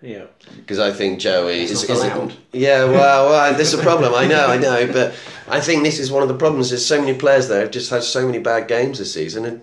Yeah. 0.00 0.26
Because 0.56 0.78
I 0.78 0.92
think 0.92 1.18
Joey 1.18 1.62
It's 1.62 1.82
is, 1.82 1.88
not 1.88 2.30
is 2.30 2.36
yeah. 2.52 2.84
Well, 2.98 3.30
well, 3.30 3.54
there's 3.54 3.74
a 3.74 3.78
problem. 3.82 4.14
I 4.14 4.26
know, 4.26 4.46
I 4.46 4.56
know, 4.56 4.92
but 4.92 5.14
I 5.48 5.60
think 5.60 5.82
this 5.82 5.98
is 5.98 6.10
one 6.12 6.22
of 6.22 6.28
the 6.28 6.36
problems. 6.36 6.70
There's 6.70 6.86
so 6.86 7.00
many 7.00 7.18
players 7.18 7.48
there 7.48 7.62
who've 7.62 7.70
just 7.70 7.90
had 7.90 8.04
so 8.04 8.24
many 8.24 8.38
bad 8.38 8.68
games 8.68 8.98
this 8.98 9.12
season, 9.12 9.44
and 9.44 9.60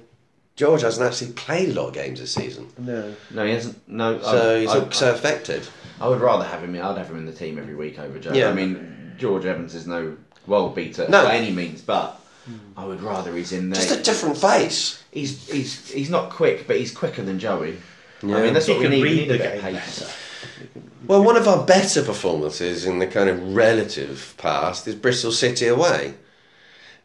George 0.56 0.82
hasn't 0.84 1.06
actually 1.06 1.34
played 1.34 1.70
a 1.70 1.74
lot 1.74 1.90
of 1.90 1.94
games 1.94 2.20
this 2.20 2.34
season, 2.34 2.70
No. 2.78 3.14
No, 3.32 3.46
he 3.46 3.52
hasn't. 3.52 3.88
No, 3.90 4.22
so 4.22 4.56
I, 4.56 4.60
he's 4.62 4.70
I, 4.70 4.90
so 4.92 5.14
affected. 5.14 5.68
I 6.00 6.08
would 6.08 6.22
rather 6.22 6.46
have 6.46 6.64
him. 6.64 6.76
I'd 6.76 6.98
have 6.98 7.10
him 7.10 7.18
in 7.18 7.26
the 7.26 7.34
team 7.34 7.58
every 7.58 7.76
week 7.76 8.00
over 8.00 8.18
Joe. 8.20 8.32
Yeah. 8.34 8.50
I 8.50 8.54
mean, 8.54 9.16
George 9.18 9.46
Evans 9.46 9.76
is 9.76 9.86
no 9.88 10.16
world 10.48 10.76
beater 10.76 11.08
No. 11.10 11.24
by 11.26 11.36
any 11.36 11.52
means, 11.52 11.82
but 11.82 12.20
I 12.78 12.86
would 12.86 13.02
rather 13.02 13.36
he's 13.36 13.52
in 13.52 13.70
there. 13.70 13.82
Just 13.82 14.00
a 14.00 14.04
different 14.04 14.38
face. 14.38 15.04
he's 15.12 15.48
he's 15.50 15.90
he's 15.92 16.10
not 16.10 16.30
quick, 16.30 16.68
but 16.68 16.78
he's 16.78 16.92
quicker 16.94 17.22
than 17.24 17.38
Joey. 17.40 17.78
Yeah. 18.24 18.38
I 18.38 18.42
mean, 18.44 18.54
that's 18.54 18.68
He 18.68 18.74
what 18.74 18.82
we 18.82 18.88
need. 18.90 19.02
We 19.02 19.10
read 19.10 19.18
need 19.18 19.30
the 19.30 19.36
a 19.36 19.38
bit 19.38 19.56
of 19.58 19.62
game 19.64 19.74
pace. 19.76 20.00
better. 20.00 20.12
Well, 21.08 21.24
one 21.24 21.38
of 21.38 21.48
our 21.48 21.66
better 21.66 22.02
performances 22.04 22.86
in 22.86 23.00
the 23.00 23.08
kind 23.08 23.30
of 23.30 23.56
relative 23.56 24.34
past 24.38 24.88
is 24.88 24.96
Bristol 24.96 25.32
City 25.32 25.68
away. 25.68 26.16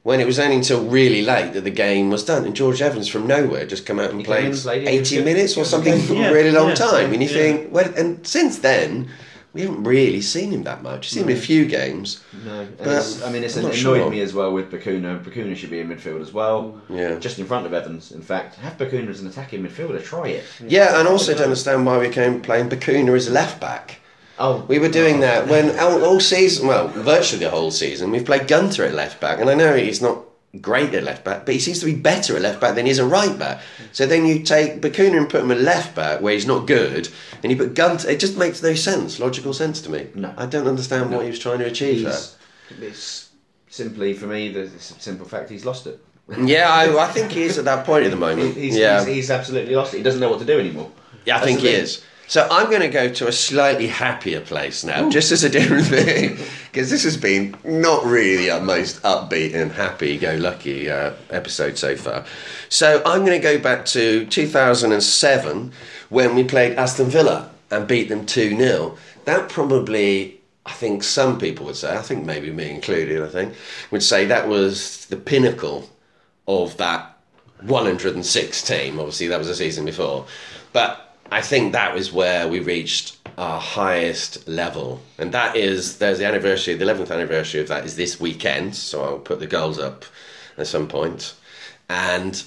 When 0.02 0.18
it 0.18 0.26
was 0.26 0.38
only 0.38 0.56
until 0.56 0.82
really 0.86 1.20
late 1.22 1.52
that 1.52 1.64
the 1.64 1.70
game 1.70 2.08
was 2.08 2.24
done, 2.24 2.46
and 2.46 2.56
George 2.56 2.80
Evans 2.80 3.06
from 3.06 3.26
nowhere 3.26 3.66
just 3.66 3.84
come 3.84 4.00
out 4.00 4.10
and 4.10 4.18
He 4.18 4.24
played 4.24 4.54
played, 4.54 4.82
yeah, 4.84 4.90
he 4.90 4.98
was 4.98 5.10
eighty 5.12 5.16
good. 5.16 5.24
minutes 5.26 5.56
or 5.58 5.64
something 5.66 6.00
for 6.00 6.14
Yeah, 6.14 6.30
a 6.30 6.32
really 6.32 6.52
long 6.52 6.70
yeah, 6.70 6.74
time, 6.74 7.12
and 7.12 7.22
you 7.22 7.28
yeah. 7.28 7.34
think, 7.34 7.72
well, 7.72 7.92
and 7.96 8.26
since 8.26 8.58
then 8.60 9.10
we 9.52 9.62
haven't 9.62 9.82
really 9.82 10.20
seen 10.20 10.52
him 10.52 10.62
that 10.62 10.82
much. 10.82 11.06
You've 11.06 11.12
seen 11.20 11.28
him 11.28 11.36
a 11.36 11.40
few 11.40 11.64
games, 11.66 12.22
No, 12.46 12.68
But 12.78 13.22
I 13.26 13.30
mean, 13.32 13.42
it's 13.42 13.56
I'm 13.56 13.64
annoyed 13.64 13.74
sure. 13.74 14.10
me 14.10 14.20
as 14.20 14.32
well 14.32 14.52
with 14.52 14.70
Bacuna. 14.70 15.22
Bacuna 15.22 15.56
should 15.56 15.70
be 15.70 15.80
in 15.80 15.88
midfield 15.88 16.20
as 16.22 16.32
well, 16.32 16.80
mm. 16.88 16.96
yeah. 16.96 17.18
just 17.18 17.38
in 17.38 17.46
front 17.46 17.66
of 17.66 17.74
Evans. 17.74 18.12
In 18.12 18.22
fact, 18.22 18.54
have 18.56 18.78
Bacuna 18.78 19.08
as 19.08 19.20
an 19.20 19.26
attacking 19.26 19.62
midfielder. 19.66 20.02
Try 20.02 20.28
it. 20.28 20.44
Yeah, 20.66 20.98
and 20.98 21.08
also 21.08 21.34
don't 21.34 21.44
understand 21.44 21.84
why 21.84 21.98
we 21.98 22.08
came 22.08 22.40
playing 22.40 22.70
Bacuna 22.70 23.14
as 23.16 23.28
a 23.28 23.32
left 23.32 23.60
back. 23.60 23.99
Oh, 24.40 24.64
We 24.68 24.78
were 24.78 24.88
doing 24.88 25.20
that 25.20 25.46
when 25.48 25.78
all, 25.78 26.02
all 26.02 26.18
season, 26.18 26.66
well, 26.66 26.88
virtually 26.88 27.44
the 27.44 27.50
whole 27.50 27.70
season, 27.70 28.10
we've 28.10 28.24
played 28.24 28.48
Gunter 28.48 28.84
at 28.84 28.94
left 28.94 29.20
back, 29.20 29.38
and 29.38 29.50
I 29.50 29.54
know 29.54 29.76
he's 29.76 30.00
not 30.00 30.24
great 30.60 30.94
at 30.94 31.04
left 31.04 31.24
back, 31.24 31.44
but 31.44 31.52
he 31.54 31.60
seems 31.60 31.78
to 31.80 31.84
be 31.84 31.94
better 31.94 32.34
at 32.34 32.42
left 32.42 32.60
back 32.60 32.74
than 32.74 32.86
he 32.86 32.90
is 32.90 32.98
at 32.98 33.06
right 33.08 33.38
back. 33.38 33.60
So 33.92 34.06
then 34.06 34.24
you 34.26 34.42
take 34.42 34.80
Bacuna 34.80 35.18
and 35.18 35.28
put 35.28 35.42
him 35.42 35.50
at 35.50 35.60
left 35.60 35.94
back 35.94 36.22
where 36.22 36.32
he's 36.32 36.46
not 36.46 36.66
good, 36.66 37.08
and 37.42 37.52
you 37.52 37.58
put 37.58 37.74
Gunter. 37.74 38.08
It 38.08 38.18
just 38.18 38.38
makes 38.38 38.62
no 38.62 38.74
sense, 38.74 39.20
logical 39.20 39.52
sense 39.52 39.80
to 39.82 39.90
me. 39.90 40.08
No. 40.14 40.32
I 40.36 40.46
don't 40.46 40.66
understand 40.66 41.12
what 41.12 41.22
he 41.24 41.30
was 41.30 41.38
trying 41.38 41.58
to 41.58 41.66
achieve 41.66 42.04
there. 42.04 42.12
He's, 42.14 42.36
it's 42.80 43.28
simply 43.68 44.14
for 44.14 44.26
me. 44.26 44.48
The 44.48 44.70
simple 44.78 45.26
fact 45.26 45.50
he's 45.50 45.66
lost 45.66 45.86
it. 45.86 46.02
Yeah, 46.38 46.68
I, 46.72 46.96
I 46.96 47.08
think 47.08 47.32
he 47.32 47.42
is 47.42 47.58
at 47.58 47.64
that 47.66 47.84
point 47.84 48.04
at 48.04 48.10
the 48.10 48.16
moment. 48.16 48.56
He's, 48.56 48.76
yeah, 48.76 49.04
he's, 49.04 49.14
he's 49.14 49.30
absolutely 49.30 49.74
lost 49.74 49.92
it. 49.92 49.98
He 49.98 50.02
doesn't 50.02 50.20
know 50.20 50.30
what 50.30 50.38
to 50.38 50.44
do 50.46 50.58
anymore. 50.58 50.90
yeah, 51.26 51.36
I 51.36 51.38
that's 51.40 51.48
think 51.50 51.60
he 51.60 51.68
is. 51.68 52.02
So 52.30 52.46
I'm 52.48 52.70
going 52.70 52.82
to 52.82 52.88
go 52.88 53.12
to 53.12 53.26
a 53.26 53.32
slightly 53.32 53.88
happier 53.88 54.40
place 54.40 54.84
now, 54.84 55.10
just 55.10 55.32
as 55.32 55.42
a 55.42 55.48
different 55.48 55.86
thing, 55.88 56.38
because 56.70 56.88
this 56.88 57.02
has 57.02 57.16
been 57.16 57.56
not 57.64 58.04
really 58.04 58.48
our 58.48 58.60
most 58.60 59.02
upbeat 59.02 59.52
and 59.52 59.72
happy-go-lucky 59.72 60.88
uh, 60.88 61.14
episode 61.30 61.76
so 61.76 61.96
far. 61.96 62.24
So 62.68 63.02
I'm 63.04 63.24
going 63.24 63.32
to 63.32 63.40
go 63.40 63.58
back 63.58 63.84
to 63.86 64.26
2007 64.26 65.72
when 66.10 66.36
we 66.36 66.44
played 66.44 66.78
Aston 66.78 67.06
Villa 67.10 67.50
and 67.68 67.88
beat 67.88 68.08
them 68.08 68.26
2 68.26 68.56
0. 68.56 68.96
That 69.24 69.48
probably, 69.48 70.40
I 70.64 70.70
think 70.70 71.02
some 71.02 71.36
people 71.36 71.66
would 71.66 71.74
say, 71.74 71.96
I 71.96 72.00
think 72.00 72.24
maybe 72.24 72.52
me 72.52 72.70
included, 72.70 73.24
I 73.24 73.28
think, 73.28 73.54
would 73.90 74.04
say 74.04 74.26
that 74.26 74.46
was 74.46 75.06
the 75.06 75.16
pinnacle 75.16 75.90
of 76.46 76.76
that 76.76 77.18
106 77.62 78.62
team. 78.62 79.00
Obviously, 79.00 79.26
that 79.26 79.38
was 79.38 79.48
the 79.48 79.56
season 79.56 79.84
before. 79.84 80.26
But 80.72 81.09
I 81.30 81.42
think 81.42 81.72
that 81.72 81.94
was 81.94 82.12
where 82.12 82.48
we 82.48 82.60
reached 82.60 83.16
our 83.38 83.60
highest 83.60 84.46
level. 84.48 85.00
And 85.18 85.32
that 85.32 85.56
is, 85.56 85.98
there's 85.98 86.18
the 86.18 86.26
anniversary, 86.26 86.74
the 86.74 86.84
11th 86.84 87.10
anniversary 87.10 87.60
of 87.60 87.68
that 87.68 87.84
is 87.84 87.96
this 87.96 88.18
weekend. 88.20 88.74
So 88.74 89.02
I'll 89.04 89.18
put 89.18 89.38
the 89.40 89.46
goals 89.46 89.78
up 89.78 90.04
at 90.58 90.66
some 90.66 90.88
point. 90.88 91.34
And 91.88 92.42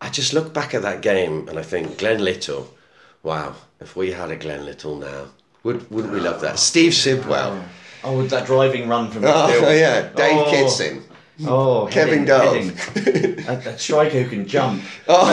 I 0.00 0.10
just 0.10 0.32
look 0.32 0.52
back 0.52 0.74
at 0.74 0.82
that 0.82 1.02
game 1.02 1.48
and 1.48 1.58
I 1.58 1.62
think 1.62 1.98
Glen 1.98 2.22
Little, 2.22 2.74
wow, 3.22 3.54
if 3.80 3.96
we 3.96 4.12
had 4.12 4.30
a 4.30 4.36
Glen 4.36 4.64
Little 4.64 4.96
now, 4.96 5.26
would, 5.62 5.90
wouldn't 5.90 6.12
we 6.12 6.20
love 6.20 6.40
that? 6.42 6.58
Steve 6.58 6.94
Sidwell. 6.94 7.64
Oh, 8.04 8.18
with 8.18 8.30
that 8.30 8.46
driving 8.46 8.88
run 8.88 9.10
from 9.10 9.24
Oh, 9.24 9.28
midfield. 9.28 9.78
yeah, 9.80 10.02
Dave 10.14 10.38
Oh. 10.46 10.50
Kitson. 10.50 11.02
Oh, 11.46 11.86
Kevin 11.90 12.24
Doyle. 12.24 12.62
that, 12.62 13.60
that 13.64 13.78
striker 13.80 14.22
who 14.22 14.30
can 14.30 14.46
jump. 14.46 14.82
Oh, 15.08 15.32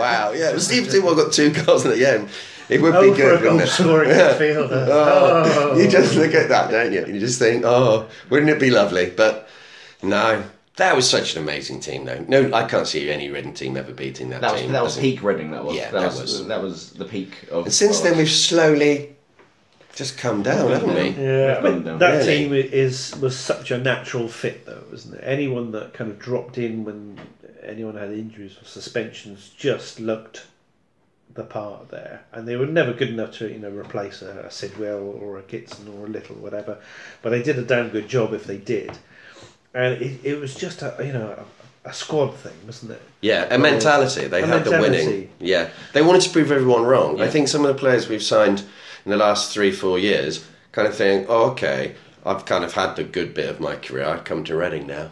wow, 0.00 0.32
yeah. 0.32 0.50
Well, 0.50 0.60
Steve 0.60 0.90
Sidwell 0.90 1.14
got 1.14 1.32
two 1.32 1.50
goals 1.52 1.84
in 1.84 1.92
the 1.92 2.04
end. 2.06 2.28
It 2.68 2.80
would 2.80 2.94
Oh, 2.94 3.00
be 3.02 3.08
for 3.08 3.14
a 3.14 3.16
good, 3.38 3.42
goal 3.42 3.52
wouldn't 3.54 3.68
it? 3.68 3.72
scoring 3.72 4.10
midfielder. 4.14 4.86
Oh, 4.88 5.70
Oh. 5.72 5.76
You 5.78 5.88
just 5.88 6.14
look 6.16 6.34
at 6.34 6.48
that, 6.48 6.70
don't 6.70 6.92
you? 6.92 7.04
You 7.06 7.18
just 7.20 7.38
think, 7.38 7.64
oh, 7.64 8.08
wouldn't 8.28 8.50
it 8.50 8.60
be 8.60 8.70
lovely? 8.70 9.10
But 9.10 9.48
no, 10.02 10.44
that 10.76 10.94
was 10.96 11.08
such 11.10 11.34
an 11.36 11.42
amazing 11.42 11.80
team, 11.80 12.04
though. 12.04 12.24
No, 12.28 12.52
I 12.54 12.66
can't 12.66 12.86
see 12.86 13.10
any 13.10 13.28
Reading 13.28 13.54
team 13.54 13.76
ever 13.76 13.92
beating 13.92 14.30
that, 14.30 14.40
That 14.40 14.52
was 14.52 14.60
team. 14.62 14.72
that 14.72 14.82
was 14.82 14.96
peak 14.98 15.22
Reading. 15.22 15.50
That 15.50 15.64
was. 15.64 15.74
Yeah, 15.76 15.90
that, 15.90 16.00
that 16.00 16.06
was, 16.06 16.20
was- 16.20 16.46
that 16.46 16.62
was 16.62 16.90
the 16.92 17.04
peak 17.04 17.48
of. 17.50 17.64
And 17.64 17.74
since 17.74 17.98
of- 17.98 18.04
then, 18.04 18.16
we've 18.16 18.30
slowly 18.30 19.16
just 19.96 20.16
come 20.16 20.44
down, 20.44 20.70
haven't 20.70 20.94
we? 20.94 21.08
Yeah, 21.22 21.60
We've 21.60 21.74
but 21.74 21.84
down. 21.84 21.98
that 21.98 22.18
Really? 22.24 22.44
team 22.44 22.52
is 22.54 23.16
was 23.20 23.36
such 23.36 23.72
a 23.72 23.78
natural 23.78 24.28
fit, 24.28 24.64
though, 24.64 24.84
isn't 24.92 25.12
it? 25.12 25.20
Anyone 25.24 25.72
that 25.72 25.92
kind 25.92 26.08
of 26.10 26.18
dropped 26.20 26.56
in 26.58 26.84
when 26.84 27.18
anyone 27.64 27.96
had 27.96 28.12
injuries 28.12 28.56
or 28.60 28.64
suspensions 28.64 29.50
just 29.56 30.00
looked 30.00 30.46
the 31.34 31.44
part 31.44 31.90
there, 31.90 32.24
and 32.32 32.46
they 32.46 32.56
were 32.56 32.66
never 32.66 32.92
good 32.92 33.08
enough 33.08 33.32
to 33.38 33.48
you 33.48 33.58
know 33.58 33.70
replace 33.70 34.22
a, 34.22 34.40
a 34.40 34.50
Sidwell 34.50 35.02
or 35.20 35.38
a 35.38 35.42
Kitson 35.42 35.88
or 35.88 36.06
a 36.06 36.08
Little 36.08 36.36
whatever, 36.36 36.78
but 37.22 37.30
they 37.30 37.42
did 37.42 37.58
a 37.58 37.62
damn 37.62 37.88
good 37.88 38.08
job 38.08 38.32
if 38.34 38.44
they 38.44 38.56
did, 38.58 38.98
and 39.74 40.00
it, 40.02 40.20
it 40.24 40.40
was 40.40 40.54
just 40.54 40.82
a 40.82 40.94
you 41.04 41.12
know 41.12 41.46
a, 41.84 41.90
a 41.90 41.92
squad 41.92 42.34
thing, 42.34 42.56
wasn't 42.66 42.92
it? 42.92 43.02
Yeah, 43.20 43.46
a 43.54 43.58
mentality. 43.58 44.26
They 44.26 44.42
A 44.42 44.46
had 44.46 44.64
the 44.64 44.72
winning. 44.72 45.30
Yeah, 45.38 45.70
they 45.92 46.02
wanted 46.02 46.22
to 46.22 46.30
prove 46.30 46.50
everyone 46.50 46.82
wrong. 46.82 47.20
I 47.20 47.28
think 47.28 47.48
some 47.48 47.64
of 47.64 47.68
the 47.68 47.78
players 47.78 48.08
we've 48.08 48.22
signed 48.22 48.64
in 49.04 49.10
the 49.10 49.16
last 49.16 49.52
three, 49.52 49.70
four 49.70 49.98
years 49.98 50.44
kind 50.72 50.86
of 50.86 50.94
think, 50.94 51.26
oh, 51.28 51.50
okay, 51.50 51.94
I've 52.24 52.44
kind 52.44 52.64
of 52.64 52.72
had 52.74 52.96
the 52.96 53.04
good 53.04 53.34
bit 53.34 53.48
of 53.48 53.60
my 53.60 53.76
career. 53.76 54.04
I've 54.04 54.24
come 54.24 54.44
to 54.44 54.56
Reading 54.56 54.86
now. 54.86 55.10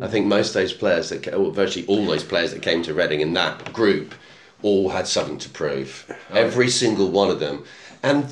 I 0.00 0.08
think 0.08 0.26
most 0.26 0.48
of 0.48 0.54
those 0.54 0.72
players 0.72 1.08
that, 1.08 1.32
or 1.34 1.50
virtually 1.52 1.86
all 1.86 2.04
those 2.06 2.24
players 2.24 2.52
that 2.52 2.62
came 2.62 2.82
to 2.82 2.94
Reading 2.94 3.20
in 3.20 3.32
that 3.34 3.72
group, 3.72 4.14
all 4.62 4.90
had 4.90 5.06
something 5.06 5.38
to 5.38 5.48
prove. 5.48 6.10
Every 6.32 6.68
single 6.68 7.08
one 7.10 7.30
of 7.30 7.40
them, 7.40 7.64
and 8.02 8.24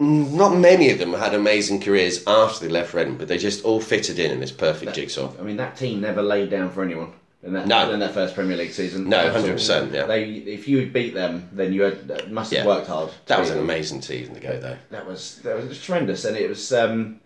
mm, 0.00 0.32
not 0.32 0.56
many 0.56 0.90
of 0.90 0.98
them 0.98 1.12
had 1.12 1.34
amazing 1.34 1.80
careers 1.80 2.26
after 2.26 2.64
they 2.66 2.72
left 2.72 2.94
Reading, 2.94 3.18
but 3.18 3.28
they 3.28 3.36
just 3.38 3.64
all 3.64 3.80
fitted 3.80 4.18
in 4.18 4.30
in 4.30 4.40
this 4.40 4.52
perfect 4.52 4.94
jigsaw. 4.94 5.30
I 5.38 5.42
mean, 5.42 5.58
that 5.58 5.76
team 5.76 6.00
never 6.00 6.22
laid 6.22 6.48
down 6.50 6.70
for 6.70 6.82
anyone. 6.82 7.12
In 7.42 7.52
that, 7.52 7.66
No. 7.66 7.92
in 7.92 8.00
that 8.00 8.14
first 8.14 8.34
Premier 8.34 8.56
League 8.56 8.72
season. 8.72 9.06
No, 9.10 9.30
100%, 9.30 9.92
yeah. 9.92 10.06
They, 10.06 10.24
if 10.24 10.66
you 10.66 10.86
beat 10.86 11.12
them, 11.12 11.46
then 11.52 11.74
you 11.74 11.82
had, 11.82 12.32
must 12.32 12.50
have 12.54 12.64
Yeah. 12.64 12.66
worked 12.66 12.86
hard. 12.86 13.10
That 13.26 13.38
was 13.38 13.48
beat 13.50 13.52
an 13.52 13.58
them. 13.58 13.68
amazing 13.68 14.00
season 14.00 14.32
to 14.32 14.40
go 14.40 14.58
though. 14.58 14.78
That 14.90 15.06
was 15.06 15.40
that 15.44 15.68
was 15.68 15.78
tremendous, 15.82 16.24
and 16.24 16.38
it 16.38 16.48
was. 16.48 16.72
Um, 16.72 17.20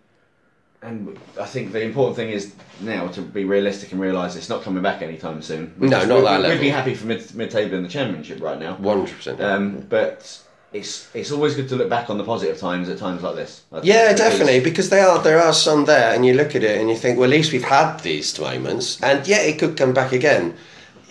and 0.81 1.17
I 1.39 1.45
think 1.45 1.71
the 1.71 1.81
important 1.81 2.15
thing 2.15 2.29
is 2.29 2.53
now 2.81 3.07
to 3.09 3.21
be 3.21 3.43
realistic 3.43 3.91
and 3.91 3.99
realise 3.99 4.35
it's 4.35 4.49
not 4.49 4.63
coming 4.63 4.81
back 4.81 5.01
anytime 5.01 5.41
soon. 5.41 5.73
No, 5.77 5.87
not 5.87 5.99
We'd- 6.01 6.09
that 6.09 6.37
We'd 6.41 6.47
level. 6.47 6.59
be 6.59 6.69
happy 6.69 6.93
for 6.95 7.07
mid 7.07 7.33
mid 7.35 7.51
table 7.51 7.75
in 7.77 7.83
the 7.83 7.89
championship 7.89 8.41
right 8.41 8.59
now. 8.59 8.75
One 8.75 8.99
hundred 8.99 9.15
percent. 9.17 9.41
Um, 9.41 9.85
but 9.89 10.39
it's 10.71 11.09
it's 11.13 11.31
always 11.31 11.55
good 11.55 11.67
to 11.69 11.75
look 11.75 11.89
back 11.89 12.09
on 12.09 12.17
the 12.17 12.23
positive 12.23 12.57
times 12.57 12.87
at 12.89 12.97
times 12.97 13.23
like 13.23 13.35
this. 13.35 13.63
Yeah, 13.83 14.13
definitely, 14.13 14.59
because 14.61 14.89
they 14.89 15.01
are 15.01 15.21
there 15.21 15.39
are 15.39 15.53
some 15.53 15.85
there, 15.85 16.13
and 16.15 16.25
you 16.25 16.33
look 16.33 16.55
at 16.55 16.63
it 16.63 16.79
and 16.79 16.89
you 16.89 16.95
think, 16.95 17.17
well, 17.17 17.25
at 17.25 17.31
least 17.31 17.51
we've 17.51 17.63
had 17.63 17.99
these 17.99 18.37
moments, 18.39 19.01
and 19.01 19.27
yeah, 19.27 19.41
it 19.41 19.59
could 19.59 19.75
come 19.75 19.93
back 19.93 20.11
again. 20.13 20.55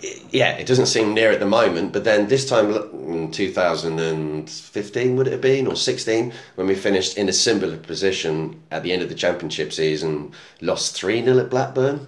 I- 0.03 0.21
Yeah, 0.31 0.51
it 0.57 0.65
doesn't 0.67 0.85
seem 0.85 1.13
near 1.13 1.31
at 1.31 1.39
the 1.39 1.45
moment, 1.45 1.91
but 1.91 2.03
then 2.03 2.27
this 2.27 2.47
time 2.47 2.71
in 2.93 3.31
2015 3.31 5.15
would 5.15 5.27
it 5.27 5.31
have 5.31 5.41
been 5.41 5.67
or 5.67 5.75
16 5.75 6.33
when 6.55 6.67
we 6.67 6.75
finished 6.75 7.17
in 7.17 7.27
a 7.29 7.33
similar 7.33 7.77
position 7.77 8.61
at 8.71 8.83
the 8.83 8.91
end 8.93 9.01
of 9.01 9.09
the 9.09 9.15
championship 9.15 9.73
season, 9.73 10.31
lost 10.61 10.95
three 10.95 11.23
0 11.23 11.39
at 11.39 11.49
Blackburn, 11.49 12.07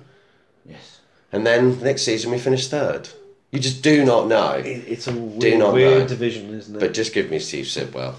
Yes. 0.66 1.00
and 1.32 1.46
then 1.46 1.80
next 1.82 2.04
season 2.04 2.32
we 2.32 2.38
finished 2.40 2.70
third. 2.72 3.10
You 3.52 3.60
just 3.60 3.82
do 3.82 4.06
not 4.06 4.28
know. 4.28 4.62
It's 4.64 5.08
a 5.08 5.12
Do 5.12 5.18
weird, 5.20 5.60
not 5.60 5.74
weird 5.74 6.00
know. 6.04 6.08
division, 6.08 6.54
isn't 6.54 6.76
it? 6.76 6.80
But 6.80 6.94
just 6.94 7.14
give 7.14 7.30
me 7.30 7.40
Steve 7.40 7.68
Sidwell, 7.68 8.16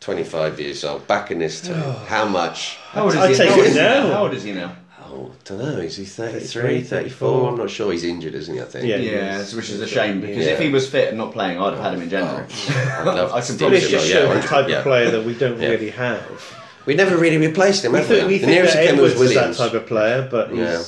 25 0.00 0.60
years 0.60 0.84
old, 0.84 1.06
back 1.08 1.32
in 1.32 1.40
this 1.40 1.60
team. 1.62 1.74
Oh. 1.74 2.04
How 2.06 2.24
much? 2.26 2.76
How 2.92 3.02
old 3.04 3.12
is 3.14 3.16
I'd 3.18 3.34
take 3.36 3.50
how, 3.50 3.56
old 3.56 3.66
he 3.66 3.74
now. 3.74 4.12
how 4.12 4.22
old 4.24 4.34
is 4.34 4.44
he 4.44 4.52
now? 4.52 4.76
Oh, 5.08 5.30
don't 5.44 5.58
know. 5.58 5.78
Is 5.78 5.96
he 5.96 6.04
33, 6.04 6.82
33, 6.82 6.82
34? 6.82 7.48
I'm 7.50 7.56
not 7.58 7.70
sure. 7.70 7.92
He's 7.92 8.04
injured, 8.04 8.34
isn't 8.34 8.54
he? 8.54 8.60
I 8.60 8.64
think. 8.64 8.86
Yeah. 8.86 8.96
Yeah, 8.96 9.38
which 9.38 9.70
is 9.70 9.80
a 9.80 9.86
shame 9.86 10.20
because 10.20 10.44
Yeah. 10.46 10.52
if 10.52 10.58
he 10.60 10.68
was 10.68 10.88
fit 10.88 11.08
and 11.08 11.18
not 11.18 11.32
playing, 11.32 11.60
I'd 11.60 11.74
have 11.74 11.82
had 11.82 11.94
him 11.94 12.02
in 12.02 12.10
January. 12.10 12.46
I'd 12.68 13.04
love 13.04 13.32
I 13.32 13.40
can 13.40 13.42
see 13.42 13.52
But 13.54 13.58
promise 13.68 13.88
just 13.88 14.08
yeah, 14.08 14.32
the 14.34 14.40
type 14.40 14.68
of 14.68 14.82
player 14.82 15.10
that 15.10 15.24
we 15.24 15.34
don't 15.34 15.60
Yeah. 15.60 15.68
really 15.68 15.90
have. 15.90 16.56
We 16.86 16.94
never 16.94 17.16
really 17.16 17.38
replaced 17.38 17.84
him, 17.84 17.92
We, 17.92 17.98
have 17.98 18.08
we? 18.08 18.16
think, 18.16 18.28
we 18.28 18.38
the 18.38 18.46
nearest 18.46 18.74
that 18.74 18.94
who 18.94 19.02
was 19.02 19.34
that 19.34 19.54
type 19.56 19.74
of 19.74 19.86
player, 19.86 20.28
but 20.30 20.50
he's. 20.50 20.58
Yeah. 20.58 20.82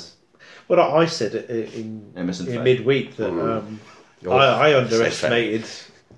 Well, 0.68 0.80
I 0.96 1.06
said 1.06 1.34
it 1.34 1.48
in, 1.74 2.12
Emerson 2.16 2.46
in 2.48 2.62
midweek 2.62 3.16
that 3.16 3.32
Mm. 3.32 3.58
um, 3.58 3.80
Oh, 4.26 4.32
I, 4.32 4.70
I 4.70 4.78
underestimated 4.78 5.64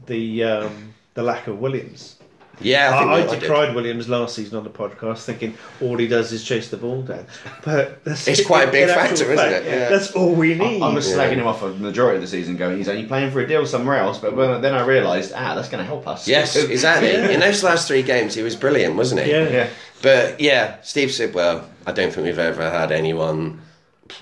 the 0.07 0.45
um, 0.45 0.95
the 1.15 1.23
lack 1.23 1.47
of 1.47 1.59
Williams. 1.61 2.17
Yeah, 2.61 2.95
I 2.95 2.99
think 2.99 3.11
I, 3.11 3.13
I 3.15 3.17
we- 3.17 3.23
I 3.29 3.31
did. 3.35 3.41
decried 3.41 3.75
Williams 3.75 4.09
last 4.09 4.35
season 4.35 4.59
on 4.59 4.65
the 4.65 4.71
podcast, 4.71 5.25
thinking 5.25 5.57
all 5.81 5.97
he 5.97 6.07
does 6.07 6.31
is 6.33 6.45
chase 6.45 6.69
the 6.69 6.77
ball 6.77 7.03
down. 7.03 7.27
But 7.65 8.05
that's, 8.05 8.29
It's 8.29 8.45
quite 8.45 8.69
a 8.69 8.71
big 8.73 8.85
in 8.85 8.91
actual 8.91 9.17
factor, 9.17 9.33
isn't 9.33 9.53
it? 9.53 9.65
Yeah. 9.65 9.89
That's 9.89 10.13
all 10.13 10.35
we 10.35 10.55
I, 10.55 10.59
need. 10.59 10.83
I 10.83 10.93
was 10.93 11.09
Yeah. 11.09 11.17
slagging 11.17 11.37
him 11.39 11.47
off 11.47 11.61
for 11.61 11.69
the 11.71 11.75
majority 11.79 12.17
of 12.17 12.23
the 12.23 12.29
season, 12.29 12.57
going, 12.57 12.77
he's 12.79 12.89
only 12.89 13.07
playing 13.07 13.31
for 13.31 13.41
a 13.41 13.47
deal 13.49 13.65
somewhere 13.67 13.97
else. 13.97 14.19
But 14.19 14.37
when, 14.37 14.61
then 14.61 14.75
I 14.75 14.85
realised, 14.85 15.33
ah, 15.35 15.55
that's 15.55 15.69
going 15.69 15.83
to 15.83 15.87
help 15.87 16.07
us. 16.07 16.29
Yes, 16.29 16.57
exactly. 16.77 17.11
In 17.15 17.41
those 17.41 17.63
last 17.65 17.89
three 17.89 18.03
games, 18.03 18.35
he 18.35 18.43
was 18.43 18.57
brilliant, 18.57 18.95
wasn't 18.97 19.23
he? 19.23 19.31
yeah. 19.31 19.49
yeah. 19.49 19.69
But 20.03 20.41
yeah, 20.41 20.81
Steve 20.83 21.13
Sidwell, 21.13 21.69
I 21.87 21.93
don't 21.93 22.13
think 22.13 22.25
we've 22.27 22.39
ever 22.39 22.71
had 22.71 22.91
anyone. 22.93 23.61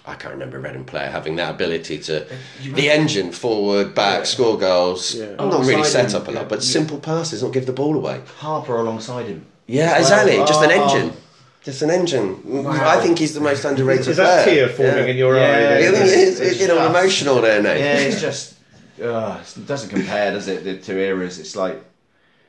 I 0.07 0.15
can't 0.15 0.33
remember 0.35 0.59
a 0.59 0.61
Reading 0.61 0.85
player 0.85 1.09
having 1.11 1.37
that 1.37 1.55
ability 1.55 1.99
to 2.01 2.27
the 2.63 2.91
engine 2.91 3.33
forward, 3.33 3.95
back, 3.95 4.27
score 4.27 4.59
goals. 4.59 5.15
Yeah. 5.15 5.35
I'm 5.39 5.49
not 5.51 5.65
really 5.67 5.85
set 5.85 6.15
up 6.15 6.29
a 6.29 6.31
lot, 6.31 6.43
yeah. 6.43 6.49
but 6.49 6.63
simple 6.63 6.99
passes, 6.99 7.43
not 7.43 7.53
give 7.53 7.67
the 7.67 7.73
ball 7.73 7.97
away. 7.97 8.21
Harper 8.39 8.77
alongside 8.77 9.27
him. 9.27 9.47
Yeah, 9.67 9.93
Well, 9.93 10.01
exactly. 10.01 10.37
Just 10.39 10.63
an 10.63 10.71
oh. 10.73 10.85
engine. 10.85 11.17
Just 11.63 11.83
an 11.83 11.91
engine. 11.91 12.65
Wow. 12.65 12.71
I 12.89 13.01
think 13.01 13.19
he's 13.19 13.35
the 13.35 13.41
most 13.41 13.65
underrated 13.65 14.09
Is 14.09 14.17
that 14.17 14.45
player. 14.45 14.67
tear 14.67 14.75
forming 14.75 15.05
yeah. 15.05 15.11
in 15.11 15.17
your 15.17 15.37
Yeah, 15.37 15.43
eye? 15.43 15.47
I 15.47 15.61
there? 15.61 15.93
think 15.93 16.05
it's, 16.07 16.41
It's 16.41 16.61
you 16.61 16.69
know, 16.69 16.77
just- 16.77 16.91
emotional 16.91 17.41
there, 17.41 17.63
Nate. 17.63 17.79
Yeah, 17.81 17.95
it's 17.99 18.21
just 18.29 18.55
uh, 19.03 19.41
it 19.57 19.67
doesn't 19.67 19.91
compare, 19.91 20.33
does 20.33 20.49
it? 20.49 20.65
The 20.65 20.77
two 20.79 20.99
eras. 20.99 21.39
It's 21.39 21.55
like 21.55 21.83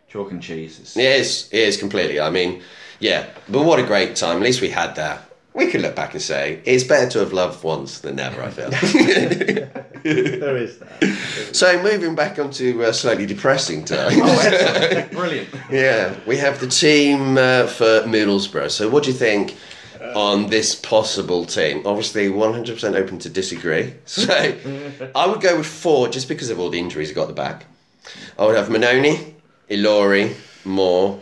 chalk 0.08 0.32
and 0.32 0.42
cheese. 0.42 0.80
It's, 0.80 0.98
It 0.98 1.04
is. 1.04 1.50
It 1.52 1.60
is 1.60 1.78
completely. 1.78 2.20
I 2.20 2.30
mean, 2.30 2.62
yeah. 3.00 3.28
But 3.50 3.66
what 3.66 3.80
a 3.80 3.84
great 3.84 4.16
time. 4.16 4.38
At 4.38 4.44
least 4.44 4.62
we 4.62 4.70
had 4.70 4.96
that. 4.96 5.29
We 5.60 5.68
could 5.68 5.82
look 5.82 5.96
back 5.96 6.14
and 6.14 6.22
say 6.22 6.62
it's 6.66 6.84
better 6.84 7.10
to 7.12 7.20
have 7.20 7.34
loved 7.34 7.64
once 7.64 8.00
than 8.00 8.16
never. 8.16 8.42
I 8.42 8.50
feel. 8.50 8.70
There 10.02 10.56
is 10.56 10.80
that. 10.80 11.50
so 11.52 11.84
moving 11.84 12.16
back 12.16 12.40
onto 12.40 12.82
uh, 12.84 12.94
slightly 12.94 13.26
depressing 13.26 13.84
times. 13.84 14.16
Oh, 14.18 15.08
brilliant. 15.12 15.50
yeah, 15.70 16.16
we 16.26 16.38
have 16.38 16.62
the 16.62 16.68
team 16.68 17.38
uh, 17.38 17.68
for 17.68 18.04
Middlesbrough. 18.08 18.72
So 18.72 18.88
what 18.90 19.04
do 19.04 19.12
you 19.12 19.18
think? 19.18 19.58
On 20.16 20.48
this 20.50 20.76
possible 20.76 21.46
team, 21.46 21.86
obviously 21.86 22.30
100% 22.30 22.96
open 22.96 23.20
to 23.20 23.30
disagree. 23.30 23.94
So 24.06 24.24
I 25.14 25.28
would 25.28 25.42
go 25.42 25.58
with 25.58 25.68
four 25.68 26.08
just 26.08 26.30
because 26.30 26.50
of 26.50 26.58
all 26.60 26.70
the 26.70 26.80
injuries 26.80 27.12
I 27.12 27.14
got 27.14 27.24
at 27.24 27.28
the 27.28 27.34
back. 27.34 27.66
I 28.40 28.46
would 28.46 28.56
have 28.56 28.70
Mannone, 28.70 29.34
Ilori, 29.70 30.34
Moore, 30.64 31.20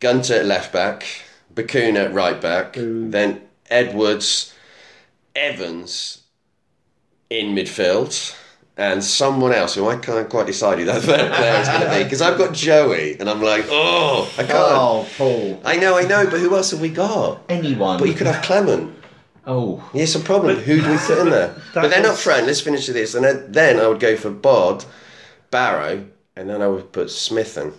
Gunter 0.00 0.34
at 0.34 0.46
left 0.46 0.72
back, 0.72 1.06
Bacuna 1.54 2.06
at 2.06 2.12
right 2.12 2.40
back, 2.40 2.74
mm. 2.74 3.10
then 3.10 3.42
Edwards, 3.70 4.54
Evans 5.34 6.22
in 7.30 7.54
midfield, 7.54 8.36
and 8.76 9.02
someone 9.02 9.52
else 9.52 9.74
who 9.74 9.88
I 9.88 9.96
can't 9.96 10.28
quite 10.28 10.46
decide 10.46 10.78
who 10.78 10.84
that 10.86 11.02
third 11.02 11.32
player 11.32 11.60
is 11.60 11.68
going 11.68 11.80
to 11.82 11.90
be 11.90 12.04
because 12.04 12.22
I've 12.22 12.38
got 12.38 12.54
Joey, 12.54 13.18
and 13.18 13.28
I'm 13.28 13.42
like, 13.42 13.66
oh, 13.68 14.30
I 14.36 14.42
can't. 14.42 14.52
Oh, 14.52 15.08
Paul. 15.16 15.60
I 15.64 15.76
know, 15.76 15.96
I 15.96 16.02
know, 16.02 16.24
but 16.24 16.40
who 16.40 16.54
else 16.56 16.70
have 16.72 16.80
we 16.80 16.90
got? 16.90 17.42
Anyone. 17.48 17.98
But 17.98 18.08
you 18.08 18.14
could 18.14 18.26
have 18.26 18.42
Clement. 18.42 18.94
Oh. 19.46 19.88
Yes, 19.92 20.14
a 20.14 20.20
problem. 20.20 20.56
Who 20.56 20.80
do 20.80 20.90
we 20.90 20.96
put 20.96 21.18
in 21.18 21.30
there? 21.30 21.54
But 21.74 21.88
then 21.88 22.04
up 22.04 22.12
was- 22.12 22.22
front, 22.22 22.46
let's 22.46 22.60
finish 22.60 22.86
with 22.86 22.96
this, 22.96 23.14
and 23.14 23.24
then, 23.24 23.52
then 23.52 23.78
I 23.78 23.86
would 23.86 24.00
go 24.00 24.16
for 24.16 24.30
Bod, 24.30 24.84
Barrow, 25.50 26.06
and 26.36 26.48
then 26.48 26.62
I 26.62 26.68
would 26.68 26.92
put 26.92 27.10
Smith 27.10 27.56
in. 27.58 27.72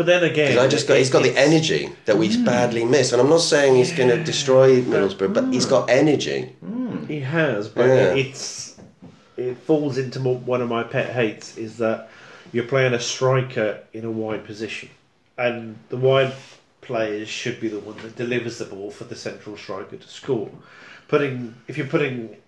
But 0.00 0.06
then 0.06 0.24
again, 0.24 0.58
I 0.58 0.66
just 0.66 0.88
got 0.88 0.96
he's 0.96 1.10
got 1.10 1.24
the 1.24 1.36
energy 1.36 1.92
that 2.06 2.16
we 2.16 2.34
hmm. 2.34 2.42
badly 2.42 2.86
miss, 2.86 3.12
and 3.12 3.20
I'm 3.20 3.28
not 3.28 3.42
saying 3.42 3.74
he's 3.74 3.92
going 3.92 4.08
to 4.08 4.24
destroy 4.24 4.80
Middlesbrough, 4.80 5.34
but 5.34 5.52
he's 5.52 5.66
got 5.66 5.90
energy. 5.90 6.56
Hmm. 6.60 7.04
He 7.04 7.20
has, 7.20 7.68
but 7.68 7.84
Yeah. 7.84 8.14
it's 8.14 8.80
it 9.36 9.58
falls 9.58 9.98
into 9.98 10.18
one 10.20 10.62
of 10.62 10.70
my 10.70 10.84
pet 10.84 11.10
hates 11.10 11.58
is 11.58 11.76
that 11.76 12.08
you're 12.50 12.64
playing 12.64 12.94
a 12.94 12.98
striker 12.98 13.80
in 13.92 14.06
a 14.06 14.10
wide 14.10 14.46
position, 14.46 14.88
and 15.36 15.76
the 15.90 15.98
wide 15.98 16.32
players 16.80 17.28
should 17.28 17.60
be 17.60 17.68
the 17.68 17.80
one 17.80 17.98
that 17.98 18.16
delivers 18.16 18.56
the 18.56 18.64
ball 18.64 18.90
for 18.90 19.04
the 19.04 19.14
central 19.14 19.54
striker 19.58 19.98
to 19.98 20.08
score. 20.08 20.50
Putting 21.08 21.56
if 21.68 21.76
you're 21.76 21.86
putting 21.86 22.38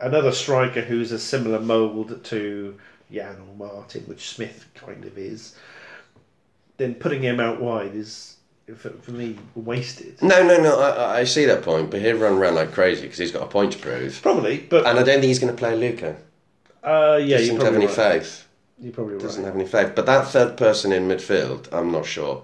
another 0.00 0.32
striker 0.32 0.80
who's 0.80 1.12
a 1.12 1.18
similar 1.18 1.60
mould 1.60 2.24
to 2.24 2.80
Yann 3.10 3.36
or 3.36 3.68
Martin, 3.68 4.04
which 4.04 4.30
Smith 4.30 4.64
kind 4.74 5.04
of 5.04 5.18
is, 5.18 5.54
then 6.82 6.94
putting 6.96 7.22
him 7.22 7.40
out 7.40 7.60
wide 7.60 7.94
is 7.94 8.36
for, 8.76 8.90
for 8.90 9.12
me 9.12 9.36
wasted. 9.54 10.20
No, 10.22 10.42
no, 10.46 10.60
no. 10.60 10.80
I, 10.80 11.20
I- 11.20 11.24
see 11.24 11.44
that 11.46 11.62
point, 11.62 11.90
but 11.90 12.00
he'll 12.00 12.16
run 12.18 12.34
around 12.34 12.56
like 12.56 12.72
crazy 12.72 13.02
because 13.02 13.18
he's 13.18 13.32
got 13.32 13.42
a 13.42 13.46
point 13.46 13.72
to 13.74 13.78
prove, 13.78 14.20
Probably, 14.22 14.58
but 14.58 14.86
and 14.86 14.98
I 14.98 15.02
don't 15.02 15.20
think 15.20 15.24
he's 15.24 15.38
going 15.38 15.54
to 15.54 15.58
play 15.58 15.76
Luca. 15.76 16.16
uh, 16.82 17.18
yeah, 17.22 17.38
He 17.38 17.48
Doesn't 17.48 17.60
have 17.64 17.74
any 17.74 17.86
right. 17.86 17.94
faith. 17.94 18.48
You're 18.80 18.92
probably 18.92 19.14
right. 19.14 19.22
Doesn't 19.22 19.44
have 19.44 19.54
any 19.54 19.66
faith. 19.66 19.92
But 19.94 20.06
that 20.06 20.26
third 20.28 20.56
person 20.56 20.92
in 20.92 21.06
midfield, 21.06 21.68
I'm 21.72 21.92
not 21.92 22.04
sure. 22.04 22.42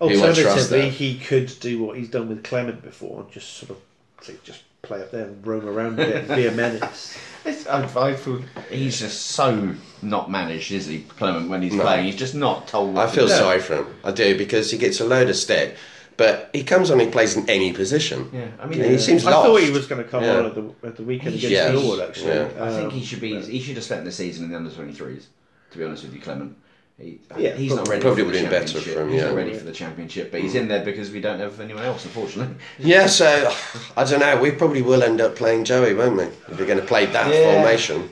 Who 0.00 0.08
I 0.08 0.12
trust 0.12 0.38
Alternatively, 0.40 0.90
he 0.90 1.18
could 1.18 1.52
do 1.60 1.82
what 1.82 1.96
he's 1.96 2.08
done 2.10 2.28
with 2.28 2.42
Clement 2.42 2.82
before, 2.82 3.20
and 3.22 3.30
just 3.30 3.54
sort 3.54 3.70
of 3.70 3.76
say, 4.22 4.34
just 4.42 4.62
play 4.84 5.00
up 5.00 5.10
there 5.10 5.24
and 5.24 5.46
roam 5.46 5.66
around 5.66 5.94
a 5.94 6.04
bit 6.04 6.16
and 6.24 6.28
be 6.36 6.46
a 6.46 6.52
menace. 6.52 7.16
It's, 7.46 7.66
I, 7.66 7.84
I 8.08 8.14
feel 8.16 8.40
he's 8.70 8.98
just 8.98 9.20
so 9.26 9.74
not 10.00 10.30
managed, 10.30 10.72
is 10.72 10.86
he, 10.86 11.00
Clement, 11.02 11.50
when 11.50 11.60
he's 11.60 11.74
No. 11.74 11.82
playing? 11.82 12.06
He's 12.06 12.16
just 12.16 12.34
not 12.34 12.66
told. 12.66 12.96
I 12.96 13.04
what 13.04 13.10
to 13.10 13.14
feel 13.16 13.26
do. 13.26 13.34
sorry 13.34 13.60
for 13.60 13.76
him. 13.76 13.86
I 14.02 14.12
do 14.12 14.38
because 14.38 14.70
he 14.70 14.78
gets 14.78 14.98
a 15.00 15.04
load 15.04 15.28
of 15.28 15.36
stick, 15.36 15.76
but 16.16 16.48
he 16.54 16.64
comes 16.64 16.90
on 16.90 17.02
and 17.02 17.12
plays 17.12 17.36
in 17.36 17.46
any 17.50 17.74
position. 17.74 18.30
Yeah, 18.32 18.46
I 18.58 18.64
mean, 18.64 18.78
Yeah, 18.78 18.86
he 18.86 18.96
seems 18.98 19.26
I 19.26 19.32
lost. 19.32 19.46
thought 19.46 19.60
he 19.60 19.70
was 19.70 19.86
going 19.86 20.02
to 20.02 20.08
come 20.08 20.22
Yeah. 20.24 20.38
on 20.38 20.46
at 20.46 20.54
the 20.54 20.86
at 20.88 20.96
the 20.96 21.02
weekend 21.02 21.34
He 21.34 21.44
against 21.48 21.74
should- 21.74 21.84
Millwall. 21.84 22.08
Actually, 22.08 22.28
yeah. 22.34 22.48
I 22.64 22.70
think 22.70 22.84
Um, 22.84 22.90
he 22.98 23.04
should 23.04 23.20
be. 23.20 23.38
He 23.42 23.60
should 23.60 23.74
have 23.76 23.84
spent 23.84 24.06
the 24.06 24.12
season 24.12 24.44
in 24.46 24.50
the 24.50 24.56
under 24.56 24.70
twenty 24.70 24.94
threes. 24.94 25.26
To 25.72 25.76
be 25.78 25.84
honest 25.84 26.02
with 26.04 26.14
you, 26.14 26.22
Clement. 26.22 26.56
He, 26.98 27.20
uh, 27.30 27.38
Yeah, 27.38 27.54
he's 27.54 27.74
not 27.74 27.88
ready 27.88 28.00
probably 28.00 28.22
for 28.22 28.30
the 28.30 28.32
would 28.32 28.34
have 28.36 28.50
been 28.50 28.60
better 28.60 28.80
for 28.80 29.02
him, 29.02 29.10
He's 29.10 29.20
yeah. 29.20 29.26
not 29.28 29.36
ready 29.36 29.54
for 29.54 29.64
the 29.64 29.72
championship, 29.72 30.30
but 30.30 30.40
he's 30.40 30.54
in 30.54 30.68
there 30.68 30.84
because 30.84 31.10
we 31.10 31.20
don't 31.20 31.40
have 31.40 31.58
anyone 31.60 31.84
else, 31.84 32.04
unfortunately. 32.04 32.54
Yeah, 32.78 33.06
so 33.06 33.52
I 33.96 34.04
don't 34.04 34.20
know. 34.20 34.40
We 34.40 34.52
probably 34.52 34.82
will 34.82 35.02
end 35.02 35.20
up 35.20 35.34
playing 35.34 35.64
Joey, 35.64 35.94
won't 35.94 36.16
we? 36.16 36.24
If 36.24 36.56
you're 36.58 36.66
going 36.68 36.80
to 36.80 36.86
play 36.86 37.06
that 37.06 37.32
Yeah. 37.34 37.54
formation. 37.62 38.10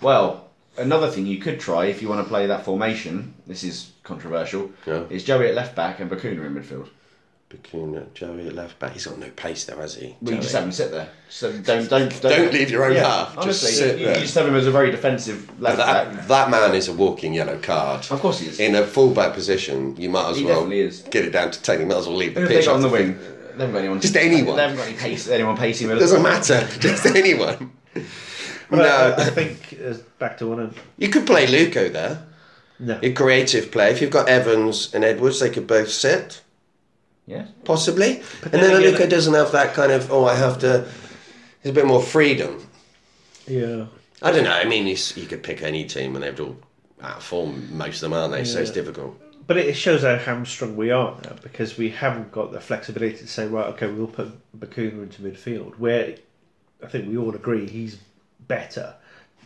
Well, 0.00 0.48
another 0.78 1.10
thing 1.10 1.26
you 1.26 1.38
could 1.38 1.60
try 1.60 1.86
if 1.86 2.00
you 2.00 2.08
want 2.08 2.24
to 2.24 2.28
play 2.28 2.46
that 2.46 2.64
formation. 2.64 3.34
This 3.46 3.62
is 3.64 3.90
controversial. 4.02 4.70
Yeah. 4.86 5.04
Is 5.10 5.24
Joey 5.24 5.48
at 5.48 5.54
left 5.54 5.76
back 5.76 6.00
and 6.00 6.10
Bacuna 6.10 6.46
in 6.46 6.54
midfield? 6.54 6.88
Bacuna, 7.52 8.12
Joey 8.14 8.46
at 8.48 8.54
left 8.54 8.78
back. 8.78 8.92
He's 8.92 9.06
got 9.06 9.18
no 9.18 9.28
pace 9.30 9.64
though, 9.64 9.76
has 9.76 9.94
he? 9.94 10.16
Well, 10.22 10.34
you 10.34 10.40
just 10.40 10.54
have 10.54 10.64
him 10.64 10.72
sit 10.72 10.90
there. 10.90 11.08
So 11.28 11.52
don't 11.52 11.88
don't 11.88 12.22
Don't 12.22 12.52
leave 12.52 12.70
your 12.70 12.84
own 12.84 12.94
yeah, 12.94 13.02
half. 13.06 13.34
Just 13.34 13.38
Honestly, 13.38 13.70
sit 13.72 13.98
you, 13.98 14.06
there. 14.06 14.14
you 14.16 14.20
just 14.22 14.34
have 14.34 14.46
him 14.48 14.54
as 14.54 14.66
a 14.66 14.70
very 14.70 14.90
defensive 14.90 15.60
left 15.60 15.76
back. 15.78 16.12
that, 16.12 16.28
that 16.28 16.50
man 16.50 16.74
is 16.74 16.88
a 16.88 16.92
walking 16.92 17.34
yellow 17.34 17.58
card. 17.58 18.06
Of 18.10 18.20
course 18.20 18.38
he 18.40 18.48
is. 18.48 18.58
In 18.58 18.74
a 18.74 18.86
fullback 18.86 19.34
position, 19.34 19.94
you 19.96 20.08
might 20.08 20.30
as 20.30 20.38
He 20.38 20.44
well 20.44 20.54
definitely 20.62 20.80
is. 20.80 21.02
get 21.02 21.24
it 21.26 21.30
down 21.30 21.50
to 21.50 21.62
ten. 21.62 21.80
You 21.80 21.86
might 21.86 21.98
as 21.98 22.06
well 22.08 22.16
leave 22.16 22.34
the 22.34 22.40
Who 22.40 22.46
have 22.46 22.48
they 22.54 22.56
pitch 22.60 22.68
on 22.68 22.80
the 22.80 22.86
off 22.88 22.92
wing? 22.92 23.18
They 23.18 23.58
haven't 23.58 23.72
got 23.72 23.78
anyone. 23.80 24.00
Just 24.00 24.16
anyone. 24.16 24.56
They 24.56 24.62
haven't 24.62 24.78
got 24.78 24.88
any 24.88 24.96
pace. 24.96 25.28
Anyone 25.28 25.56
pacey 25.56 25.84
middle. 25.86 26.00
Doesn't 26.00 26.22
matter. 26.22 26.66
Just 26.80 27.04
anyone. 27.06 27.72
but 27.92 28.02
no, 28.78 29.14
I, 29.18 29.20
I 29.20 29.24
think 29.26 29.78
uh, 29.86 29.94
back 30.18 30.38
to 30.38 30.46
one 30.46 30.58
of 30.60 30.78
you 30.96 31.08
could 31.10 31.26
play 31.26 31.46
Luco 31.46 31.90
there. 31.90 32.22
no. 32.78 32.98
A 33.02 33.12
creative 33.12 33.70
play. 33.70 33.90
If 33.90 34.00
you've 34.00 34.10
got 34.10 34.28
Evans 34.28 34.94
and 34.94 35.04
Edwards, 35.04 35.40
they 35.40 35.50
could 35.50 35.66
both 35.66 35.90
sit. 35.90 36.40
Yeah. 37.26 37.46
possibly. 37.64 38.16
and 38.42 38.52
then 38.52 38.60
then 38.62 38.76
again- 38.76 38.92
Luca 38.92 39.06
doesn't 39.06 39.34
have 39.34 39.52
that 39.52 39.74
kind 39.74 39.92
of 39.92 40.10
oh 40.12 40.24
I 40.24 40.34
have 40.34 40.58
to. 40.60 40.88
There's 41.62 41.70
a 41.70 41.72
bit 41.72 41.86
more 41.86 42.02
freedom. 42.02 42.66
Yeah, 43.46 43.86
I 44.20 44.32
don't 44.32 44.44
know. 44.44 44.52
I 44.52 44.64
mean, 44.64 44.86
he's, 44.86 45.16
you 45.16 45.26
could 45.26 45.42
pick 45.42 45.62
any 45.62 45.84
team 45.84 46.16
and 46.16 46.24
they're 46.24 46.44
all 46.46 46.56
out 47.00 47.18
of 47.18 47.22
form. 47.22 47.76
Most 47.76 47.96
of 48.02 48.10
them 48.10 48.12
aren't 48.12 48.32
they? 48.32 48.44
So 48.44 48.60
it's 48.60 48.70
difficult. 48.70 49.20
but 49.46 49.56
it 49.56 49.74
shows 49.74 50.02
how 50.02 50.16
hamstrung 50.16 50.76
we 50.76 50.90
are 50.90 51.16
now 51.24 51.34
because 51.42 51.76
we 51.76 51.90
haven't 51.90 52.32
got 52.32 52.52
the 52.52 52.60
flexibility 52.60 53.16
to 53.18 53.26
say 53.26 53.46
right, 53.46 53.66
okay, 53.66 53.86
we'll 53.88 54.06
put 54.06 54.30
Bacuna 54.58 55.02
into 55.02 55.22
midfield 55.22 55.78
where 55.78 56.16
I 56.82 56.86
think 56.88 57.08
we 57.08 57.16
all 57.16 57.34
agree 57.34 57.68
he's 57.68 57.98
better. 58.48 58.94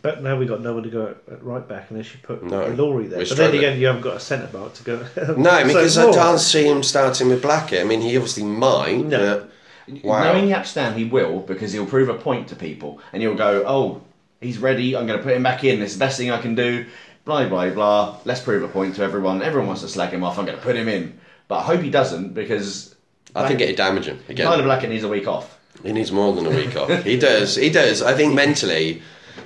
But 0.01 0.21
now 0.23 0.37
we've 0.37 0.47
got 0.47 0.61
no 0.61 0.73
one 0.73 0.83
to 0.83 0.89
go 0.89 1.07
at, 1.07 1.33
at 1.33 1.43
right 1.43 1.67
back 1.67 1.87
unless 1.89 2.13
you 2.13 2.19
put 2.21 2.43
No, 2.43 2.67
Laurie 2.67 3.07
there. 3.07 3.19
we're 3.19 3.25
But 3.27 3.37
then 3.37 3.55
again, 3.55 3.79
you 3.79 3.87
haven't 3.87 4.03
got 4.03 4.17
a 4.17 4.19
centre 4.19 4.47
back 4.47 4.73
to 4.75 4.83
go. 4.83 5.05
No, 5.37 5.63
because 5.65 5.95
So, 5.95 6.09
I 6.09 6.11
no. 6.11 6.13
can't 6.17 6.39
see 6.39 6.67
him 6.67 6.83
starting 6.83 7.29
with 7.29 7.41
Blackett. 7.41 7.81
I 7.81 7.83
mean, 7.83 8.01
he 8.01 8.15
obviously 8.15 8.43
might. 8.43 9.05
No. 9.05 9.47
But 9.89 10.03
wow. 10.03 10.23
Knowing 10.33 10.49
Jaap 10.49 10.65
Stam, 10.65 10.93
he 10.93 11.05
will 11.05 11.39
because 11.41 11.73
he'll 11.73 11.85
prove 11.87 12.09
a 12.09 12.13
point 12.13 12.47
to 12.49 12.55
people, 12.55 12.99
and 13.11 13.21
he'll 13.21 13.35
go, 13.35 13.63
"Oh, 13.65 14.01
he's 14.39 14.59
ready. 14.59 14.95
I'm 14.95 15.07
going 15.07 15.17
to 15.17 15.23
put 15.23 15.35
him 15.35 15.43
back 15.43 15.63
in. 15.63 15.81
It's 15.81 15.93
the 15.93 15.99
best 15.99 16.17
thing 16.17 16.29
I 16.31 16.41
can 16.41 16.55
do." 16.55 16.85
Blah 17.25 17.49
blah 17.49 17.69
blah. 17.71 18.17
Let's 18.23 18.39
prove 18.39 18.63
a 18.63 18.67
point 18.69 18.95
to 18.95 19.03
everyone. 19.03 19.41
Everyone 19.41 19.67
wants 19.67 19.81
to 19.81 19.89
slag 19.89 20.11
him 20.11 20.23
off. 20.23 20.37
I'm 20.39 20.45
going 20.45 20.57
to 20.57 20.63
put 20.63 20.75
him 20.75 20.87
in, 20.87 21.19
but 21.47 21.57
I 21.57 21.63
hope 21.63 21.81
he 21.81 21.89
doesn't 21.89 22.33
because 22.33 22.95
I 23.35 23.47
think 23.47 23.59
it'd 23.61 23.75
damage 23.75 24.05
him 24.05 24.19
again. 24.29 24.45
Tyler 24.45 24.63
Blackett 24.63 24.89
needs 24.89 25.03
a 25.03 25.09
week 25.09 25.27
off. 25.27 25.57
He 25.83 25.91
needs 25.91 26.11
more 26.11 26.33
than 26.33 26.45
a 26.45 26.49
week 26.49 26.75
off. 26.77 27.03
He 27.03 27.17
does. 27.29 27.55
He 27.55 27.69
does. 27.69 28.01
I 28.01 28.13
think 28.13 28.33
mentally, 28.33 29.01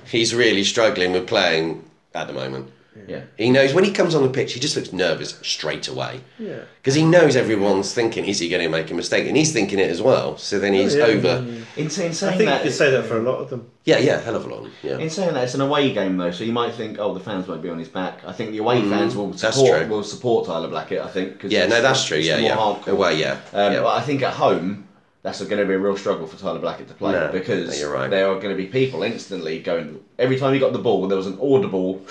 he's 0.06 0.34
really 0.36 0.64
struggling 0.64 1.12
with 1.14 1.28
playing 1.28 1.84
at 2.14 2.28
the 2.28 2.34
moment. 2.34 2.72
Yeah. 3.08 3.22
He 3.38 3.50
knows 3.52 3.74
when 3.74 3.86
he 3.86 3.92
comes 3.92 4.14
on 4.16 4.22
the 4.24 4.30
pitch, 4.30 4.52
he 4.54 4.60
just 4.60 4.76
looks 4.76 4.92
nervous 4.92 5.40
straight 5.42 5.88
away. 5.88 6.20
Yeah. 6.38 6.60
Because 6.82 6.94
he 6.94 7.06
knows 7.06 7.38
everyone's 7.38 7.94
thinking, 7.94 8.26
is 8.26 8.40
he 8.40 8.50
going 8.50 8.62
to 8.62 8.68
make 8.70 8.92
a 8.92 8.94
mistake? 8.94 9.28
And 9.28 9.38
he's 9.38 9.54
thinking 9.54 9.80
it 9.80 9.90
as 9.90 10.02
well. 10.02 10.38
So 10.38 10.60
then 10.60 10.74
he's 10.74 10.94
Oh, 10.96 10.98
yeah, 10.98 11.04
over. 11.06 11.28
yeah, 11.28 11.38
In, 11.38 11.66
in 11.78 11.86
I 11.86 11.90
saying 11.90 12.14
think 12.14 12.40
you 12.42 12.46
that, 12.48 12.64
could 12.64 12.74
say 12.74 12.92
that 12.92 13.06
for 13.06 13.18
a 13.18 13.22
lot 13.24 13.38
of 13.40 13.50
them. 13.50 13.70
Yeah, 13.86 13.98
yeah, 14.00 14.20
hell 14.20 14.36
of 14.36 14.46
a 14.46 14.50
lot. 14.54 14.70
Yeah. 14.84 14.98
In 14.98 15.10
saying 15.10 15.34
that, 15.36 15.44
it's 15.46 15.54
an 15.54 15.62
away 15.62 15.94
game 15.94 16.18
though, 16.18 16.32
so 16.32 16.44
you 16.44 16.52
might 16.52 16.74
think, 16.74 17.00
oh, 17.00 17.14
the 17.14 17.22
fans 17.22 17.48
won't 17.48 17.62
be 17.62 17.70
on 17.70 17.80
his 17.80 17.88
back. 17.90 18.20
I 18.28 18.34
think 18.34 18.52
the 18.52 18.58
away 18.60 18.82
fans 18.82 19.16
will 19.16 19.30
Mm, 19.30 19.40
that's 19.40 19.56
support 19.58 19.80
true. 19.84 19.90
will 19.90 20.04
support 20.04 20.46
Tyler 20.48 20.68
Blackett. 20.68 21.00
I 21.02 21.08
think. 21.08 21.40
'cause 21.40 21.52
Yeah, 21.52 21.68
no, 21.68 21.82
that's 21.82 22.04
true. 22.06 22.18
Yeah, 22.18 22.38
yeah. 22.38 22.58
hardcore. 22.58 22.88
Away, 22.90 23.16
yeah. 23.20 23.40
Um, 23.54 23.72
yeah. 23.74 23.82
But 23.84 23.96
I 23.96 24.02
think 24.02 24.22
at 24.22 24.34
home, 24.34 24.86
that's 25.24 25.40
going 25.44 25.60
to 25.62 25.66
be 25.66 25.74
a 25.76 25.80
real 25.80 25.96
struggle 25.96 26.26
for 26.26 26.36
Tyler 26.38 26.60
Blackett 26.60 26.88
to 26.88 26.96
play 26.96 27.12
No, 27.12 27.32
because 27.32 27.70
no, 27.70 27.76
you're 27.76 27.94
right. 27.94 28.10
there 28.10 28.28
are 28.28 28.36
going 28.40 28.50
to 28.50 28.56
be 28.56 28.66
people 28.68 29.04
instantly 29.04 29.60
going. 29.62 30.04
Every 30.18 30.38
time 30.40 30.54
he 30.54 30.60
got 30.60 30.74
the 30.74 30.80
ball, 30.80 31.08
there 31.08 31.18
was 31.18 31.28
an 31.28 31.38
audible 31.40 32.02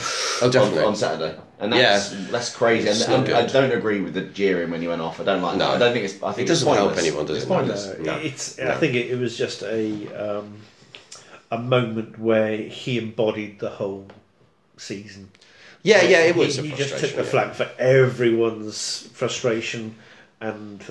Oh, 0.42 0.46
on, 0.46 0.78
on 0.78 0.96
Saturday, 0.96 1.36
and 1.58 1.72
that's 1.72 2.10
that's 2.30 2.54
crazy. 2.54 2.88
It's 2.88 3.06
And, 3.08 3.26
and 3.26 3.34
I 3.34 3.46
don't 3.46 3.72
agree 3.72 4.00
with 4.00 4.14
the 4.14 4.22
jeering 4.22 4.70
when 4.70 4.80
he 4.80 4.88
went 4.88 5.02
off. 5.02 5.20
I 5.20 5.24
don't 5.24 5.42
like. 5.42 5.56
No. 5.58 5.66
that. 5.68 5.76
I 5.76 5.78
don't 5.78 5.92
think 5.92 6.04
it's. 6.04 6.22
I 6.22 6.32
think 6.32 6.46
It 6.46 6.48
doesn't 6.48 6.72
help 6.72 6.96
anyone, 6.96 7.26
does 7.26 7.36
it's 7.38 7.46
it? 7.46 7.48
Pointless. 7.48 7.86
No, 7.98 8.04
No. 8.04 8.18
it's. 8.18 8.58
No. 8.58 8.70
I 8.70 8.76
think 8.76 8.94
it, 8.94 9.10
it 9.10 9.18
was 9.18 9.36
just 9.36 9.62
a 9.62 10.38
um, 10.38 10.58
a 11.50 11.58
moment 11.58 12.18
where 12.18 12.56
he 12.56 12.96
embodied 12.98 13.58
the 13.58 13.70
whole 13.70 14.06
season. 14.76 15.30
yeah, 15.82 16.02
yeah, 16.02 16.20
it 16.22 16.36
was. 16.36 16.56
He, 16.56 16.60
a 16.68 16.70
he 16.70 16.76
just 16.76 16.90
took 16.90 17.10
frustration, 17.10 17.16
the 17.18 17.24
yeah. 17.24 17.30
flak 17.30 17.54
for 17.54 17.70
everyone's 17.78 19.08
frustration 19.12 19.96
and 20.40 20.82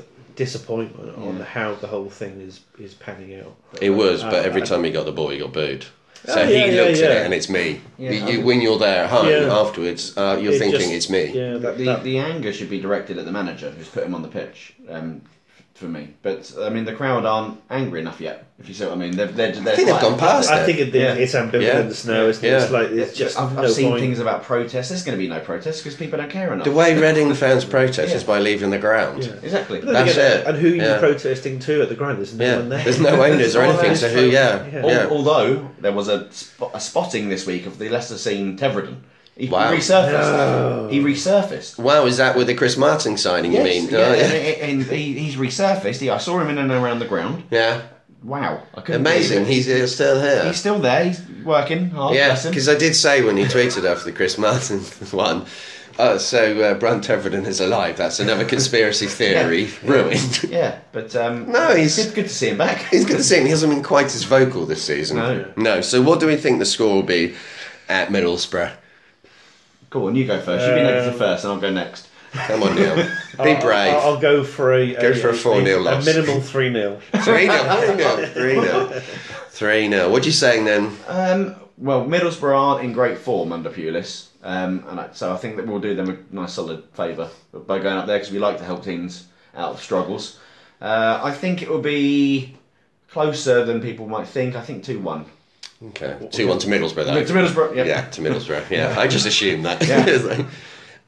disappointment 0.44 1.18
on 1.18 1.38
Yeah. 1.38 1.44
how 1.44 1.76
the 1.76 1.88
whole 1.88 2.10
thing 2.10 2.40
is 2.48 2.62
is 2.80 2.94
panning 2.94 3.32
out. 3.42 3.54
It 3.82 3.90
was, 3.92 4.24
but 4.24 4.46
every 4.50 4.62
I- 4.62 4.66
time 4.66 4.84
he 4.86 4.92
got 4.92 5.06
the 5.06 5.12
ball, 5.12 5.30
he 5.30 5.38
got 5.38 5.52
booed. 5.52 5.86
So 6.26 6.34
Oh, 6.42 6.46
he 6.46 6.54
yeah, 6.54 6.66
yeah, 6.66 6.82
looks 6.84 7.00
at 7.02 7.10
yeah. 7.12 7.20
it 7.22 7.26
and 7.26 7.34
it's 7.34 7.50
me. 7.50 7.68
Yeah, 7.98 8.12
you, 8.12 8.20
you, 8.40 8.46
when 8.46 8.60
you're 8.62 8.78
there 8.80 9.04
at 9.06 9.10
home 9.10 9.28
Yeah. 9.30 9.54
afterwards, 9.62 10.18
uh, 10.18 10.38
you're 10.42 10.54
It 10.54 10.60
thinking 10.60 10.80
just- 10.82 10.94
it's 10.94 11.10
me. 11.10 11.24
Yeah, 11.34 11.58
that, 11.58 11.78
the, 11.78 11.86
that- 11.86 12.04
the 12.04 12.18
anger 12.20 12.52
should 12.54 12.70
be 12.70 12.80
directed 12.80 13.18
at 13.18 13.26
the 13.26 13.32
manager 13.32 13.70
who's 13.72 13.88
put 13.90 14.04
him 14.04 14.14
on 14.16 14.22
the 14.22 14.28
pitch. 14.40 14.74
Um, 14.90 15.22
for 15.80 15.88
me, 15.88 16.14
but 16.22 16.54
I 16.60 16.70
mean 16.70 16.84
the 16.86 16.94
crowd 16.94 17.26
aren't 17.26 17.60
angry 17.70 18.02
enough 18.02 18.20
yet. 18.20 18.46
If 18.60 18.68
you 18.68 18.74
see 18.76 18.84
what 18.84 18.94
I 18.94 18.98
mean, 18.98 19.16
they're, 19.16 19.28
they're, 19.28 19.54
they're 19.54 19.74
I 19.74 19.76
think 19.78 19.88
they've 19.88 20.02
gone 20.02 20.20
past 20.20 20.50
I 20.52 20.62
it. 20.62 20.66
think 20.66 20.80
it, 20.80 20.94
Yeah. 20.94 21.14
it's 21.14 21.34
ambivalence 21.34 22.06
now. 22.06 22.24
Isn't 22.26 22.44
it? 22.44 22.48
Yeah. 22.50 22.62
It's 22.64 22.72
like 22.72 22.90
it's 22.90 23.18
just 23.18 23.40
I've, 23.40 23.56
no 23.56 23.64
I've 23.64 23.72
seen 23.72 23.90
point. 23.92 24.02
things 24.02 24.20
about 24.20 24.44
protests. 24.44 24.90
There's 24.90 25.04
going 25.04 25.18
to 25.18 25.24
be 25.24 25.30
no 25.30 25.40
protests 25.40 25.78
because 25.82 25.96
people 25.96 26.18
don't 26.20 26.30
care 26.30 26.52
enough. 26.54 26.66
The 26.66 26.72
way 26.74 27.00
Reading 27.00 27.34
fans 27.34 27.64
protest 27.78 28.10
Yeah. 28.10 28.16
is 28.18 28.24
by 28.26 28.40
leaving 28.40 28.70
the 28.70 28.78
ground. 28.78 29.24
Yeah. 29.24 29.32
exactly. 29.42 29.80
That's 29.80 30.12
again, 30.12 30.42
it. 30.42 30.48
And 30.48 30.58
who 30.58 30.68
are 30.68 30.76
you 30.76 30.82
Yeah. 30.82 31.00
protesting 31.00 31.60
to 31.60 31.82
at 31.84 31.88
the 31.90 31.96
ground? 31.96 32.18
There's 32.18 32.34
no 32.36 32.46
Yeah, 32.46 32.56
one 32.58 32.70
there. 32.70 32.84
there's 32.84 33.00
no 33.00 33.24
owners 33.24 33.56
or 33.56 33.62
anything. 33.62 33.96
So 33.96 34.10
who? 34.10 34.26
Yeah, 34.26 34.66
Yeah. 34.68 34.86
yeah. 34.86 35.00
Al- 35.04 35.12
Although 35.12 35.70
there 35.80 35.94
was 35.94 36.10
a, 36.10 36.30
spot, 36.34 36.72
a 36.74 36.80
spotting 36.82 37.30
this 37.30 37.46
week 37.48 37.66
of 37.66 37.78
the 37.80 37.88
Leicester 37.90 38.18
scene 38.18 38.58
Teverden. 38.58 38.98
He, 39.40 39.48
Wow. 39.48 39.72
resurfaced. 39.72 40.12
No. 40.12 40.88
He 40.92 41.00
resurfaced. 41.00 41.80
Wow, 41.80 42.06
is 42.06 42.18
that 42.18 42.36
with 42.36 42.48
the 42.48 42.56
Chris 42.56 42.76
Martin 42.78 43.16
signing? 43.18 43.54
Yes, 43.54 43.66
you 43.66 43.82
mean? 43.84 43.90
yeah, 43.90 44.00
Oh, 44.00 44.14
and, 44.14 44.82
and 44.82 44.84
he, 44.84 45.18
he's 45.18 45.36
resurfaced. 45.38 46.02
He, 46.02 46.10
I 46.10 46.18
saw 46.18 46.40
him 46.40 46.50
in 46.50 46.58
and 46.58 46.72
around 46.72 47.00
the 47.00 47.08
ground. 47.08 47.44
yeah. 47.50 47.82
wow, 48.22 48.62
I 48.76 48.82
couldn't 48.82 49.00
Amazing, 49.02 49.44
it. 49.44 49.48
he's 49.48 49.70
uh, 49.70 49.88
still 49.88 50.22
here. 50.22 50.44
He's 50.44 50.60
still 50.60 50.80
there. 50.80 51.06
He's 51.06 51.22
working 51.46 51.90
hard. 51.92 52.16
Yeah, 52.16 52.38
because 52.44 52.68
I 52.68 52.76
did 52.78 52.96
say 52.96 53.22
when 53.24 53.38
he 53.38 53.46
tweeted 53.46 53.90
after 53.90 54.04
the 54.04 54.12
Chris 54.12 54.38
Martin 54.38 54.80
one, 55.12 55.46
uh, 55.98 56.18
so 56.18 56.60
uh, 56.62 56.74
Brunt 56.74 57.10
Everton 57.10 57.46
is 57.46 57.62
alive. 57.62 57.96
That's 57.96 58.20
another 58.20 58.44
conspiracy 58.44 59.06
theory 59.20 59.70
ruined. 59.86 60.44
Yeah, 60.50 60.80
but 60.92 61.16
um, 61.16 61.50
No, 61.50 61.74
he's- 61.76 61.96
good, 62.06 62.14
good 62.16 62.28
to 62.28 62.34
see 62.36 62.50
him 62.50 62.58
back. 62.58 62.82
He's 62.92 63.06
good 63.06 63.18
to 63.18 63.24
see 63.24 63.38
him. 63.38 63.46
He 63.46 63.52
hasn't 63.52 63.72
been 63.74 63.84
quite 63.84 64.08
as 64.08 64.24
vocal 64.24 64.66
this 64.66 64.84
season. 64.84 65.16
No. 65.16 65.54
No. 65.56 65.80
So 65.82 66.02
what 66.02 66.20
do 66.20 66.28
we 66.28 66.36
think 66.36 66.60
the 66.60 66.66
score 66.66 66.94
will 66.96 67.04
be 67.04 67.36
at 67.88 68.10
Middlesbrough? 68.10 68.74
Go 69.90 70.08
on, 70.08 70.16
you 70.16 70.26
go 70.26 70.40
first. 70.40 70.66
You've 70.66 70.76
been 70.76 71.10
Um, 71.14 71.18
first, 71.18 71.44
and 71.44 71.54
I'll 71.54 71.60
go 71.60 71.72
next. 71.72 72.08
Come 72.32 72.62
on, 72.62 72.76
Neil. 72.76 72.96
Be 72.96 73.02
I'll- 73.40 73.62
brave. 73.62 73.94
I'll, 73.94 74.00
I'll 74.14 74.20
go 74.20 74.44
for 74.44 74.74
a 74.74 74.94
Go 74.94 75.14
for 75.16 75.30
a 75.30 75.34
4-0 75.34 75.84
loss. 75.84 76.08
A 76.08 76.14
minimal 76.14 76.42
three 76.42 76.72
0 76.72 77.00
Three 77.24 77.48
nil. 77.48 77.64
Three 77.82 77.96
nil. 77.96 78.28
Three 78.28 78.60
nil. 78.60 78.88
Three 79.50 79.88
nil. 79.88 80.12
What 80.12 80.24
are 80.24 80.26
you 80.28 80.32
saying 80.32 80.66
then? 80.66 80.96
Um, 81.08 81.56
well, 81.78 82.06
Middlesbrough 82.06 82.56
aren't 82.56 82.84
in 82.86 82.94
great 82.94 83.18
form 83.18 83.52
under 83.52 83.70
Pulis, 83.70 84.28
um, 84.44 84.84
and 84.90 85.00
I, 85.00 85.10
so 85.14 85.34
I 85.34 85.38
think 85.38 85.56
that 85.56 85.66
we'll 85.66 85.80
do 85.80 85.96
them 85.96 86.10
a 86.10 86.36
nice 86.36 86.54
solid 86.54 86.84
favour 86.94 87.30
by 87.54 87.80
going 87.80 87.98
up 87.98 88.06
there 88.06 88.18
because 88.18 88.32
we 88.32 88.38
like 88.40 88.58
to 88.58 88.66
help 88.66 88.84
teams 88.84 89.26
out 89.56 89.74
of 89.74 89.82
struggles. 89.82 90.40
Uh, 90.82 91.20
I 91.24 91.32
think 91.32 91.62
it 91.62 91.70
will 91.70 91.82
be 91.82 92.58
closer 93.10 93.66
than 93.66 93.82
people 93.82 94.08
might 94.08 94.28
think. 94.28 94.56
I 94.56 94.62
think 94.62 94.84
two 94.84 95.00
one. 95.00 95.26
Okay. 95.88 96.28
Two 96.32 96.48
one 96.48 96.60
to 96.60 96.68
Middlesbrough 96.68 97.06
though. 97.06 97.24
To 97.24 97.34
Middlesbrough, 97.34 97.76
yeah. 97.76 97.86
Yeah, 97.86 98.10
to 98.10 98.22
Middlesbrough. 98.22 98.70
Yeah, 98.70 98.96
I 98.98 99.08
just 99.08 99.26
assumed 99.26 99.66
that. 99.66 99.86
Yeah. 99.88 100.46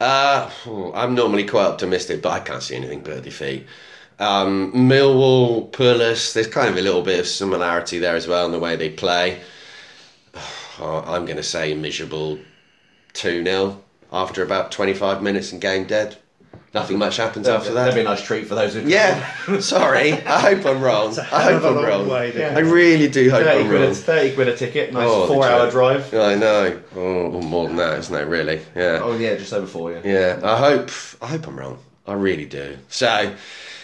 uh, 0.00 0.50
oh, 0.66 0.92
I'm 0.94 1.14
normally 1.14 1.44
quite 1.44 1.66
optimistic, 1.66 2.22
but 2.22 2.30
I 2.30 2.40
can't 2.40 2.62
see 2.62 2.76
anything 2.76 3.02
but 3.02 3.18
a 3.18 3.20
defeat. 3.20 3.66
Um, 4.18 4.72
Millwall, 4.72 5.70
Pulis, 5.72 6.32
there's 6.32 6.46
kind 6.46 6.68
of 6.68 6.76
a 6.76 6.80
little 6.80 7.02
bit 7.02 7.20
of 7.20 7.26
similarity 7.26 7.98
there 7.98 8.16
as 8.16 8.26
well 8.26 8.46
in 8.46 8.52
the 8.52 8.58
way 8.58 8.76
they 8.76 8.90
play. 8.90 9.40
Oh, 10.80 11.04
I'm 11.06 11.26
going 11.26 11.36
to 11.36 11.42
say 11.42 11.74
miserable 11.74 12.38
2 13.12 13.44
0 13.44 13.82
after 14.10 14.42
about 14.42 14.72
25 14.72 15.22
minutes 15.22 15.52
and 15.52 15.60
game 15.60 15.84
dead. 15.84 16.16
Nothing 16.74 16.98
much 16.98 17.18
happens 17.18 17.46
after 17.48 17.68
that. 17.74 17.84
That'd 17.84 17.94
be 17.96 18.00
a 18.00 18.04
nice 18.04 18.22
treat 18.22 18.46
for 18.46 18.54
those 18.54 18.72
who. 18.72 18.80
Yeah, 18.80 19.30
sorry. 19.60 20.12
I 20.12 20.40
hope 20.40 20.64
I'm 20.64 20.80
wrong. 20.80 21.16
I 21.18 21.22
hell 21.24 21.56
of 21.56 21.62
hope 21.62 21.64
a 21.64 21.68
I'm 21.68 21.74
long 21.74 21.84
wrong. 21.84 22.08
way 22.08 22.32
to 22.32 22.54
I 22.54 22.60
really 22.60 23.08
do 23.08 23.30
hope 23.30 23.44
30 23.44 23.58
I'm 23.60 23.66
quid, 23.68 23.82
a, 23.82 23.84
wrong. 23.86 23.94
30 23.94 24.34
quid 24.34 24.48
a 24.48 24.56
ticket, 24.56 24.92
nice 24.92 25.06
Oh, 25.06 25.20
the 25.22 25.26
four 25.34 25.44
hour 25.46 25.70
drive. 25.70 26.14
I 26.14 26.34
know. 26.34 26.80
Oh, 26.96 27.42
more 27.42 27.66
than 27.68 27.76
that, 27.76 27.98
isn't 27.98 28.14
it? 28.14 28.26
Really? 28.26 28.62
Yeah. 28.74 29.00
Oh, 29.02 29.14
yeah, 29.18 29.34
just 29.34 29.52
over 29.52 29.66
four, 29.66 29.92
yeah. 29.92 30.00
Yeah. 30.02 30.40
I 30.42 30.56
hope. 30.56 30.90
I 31.20 31.26
hope 31.26 31.46
I'm 31.46 31.58
wrong. 31.58 31.78
I 32.06 32.14
really 32.14 32.46
do. 32.46 32.78
So, 32.88 33.34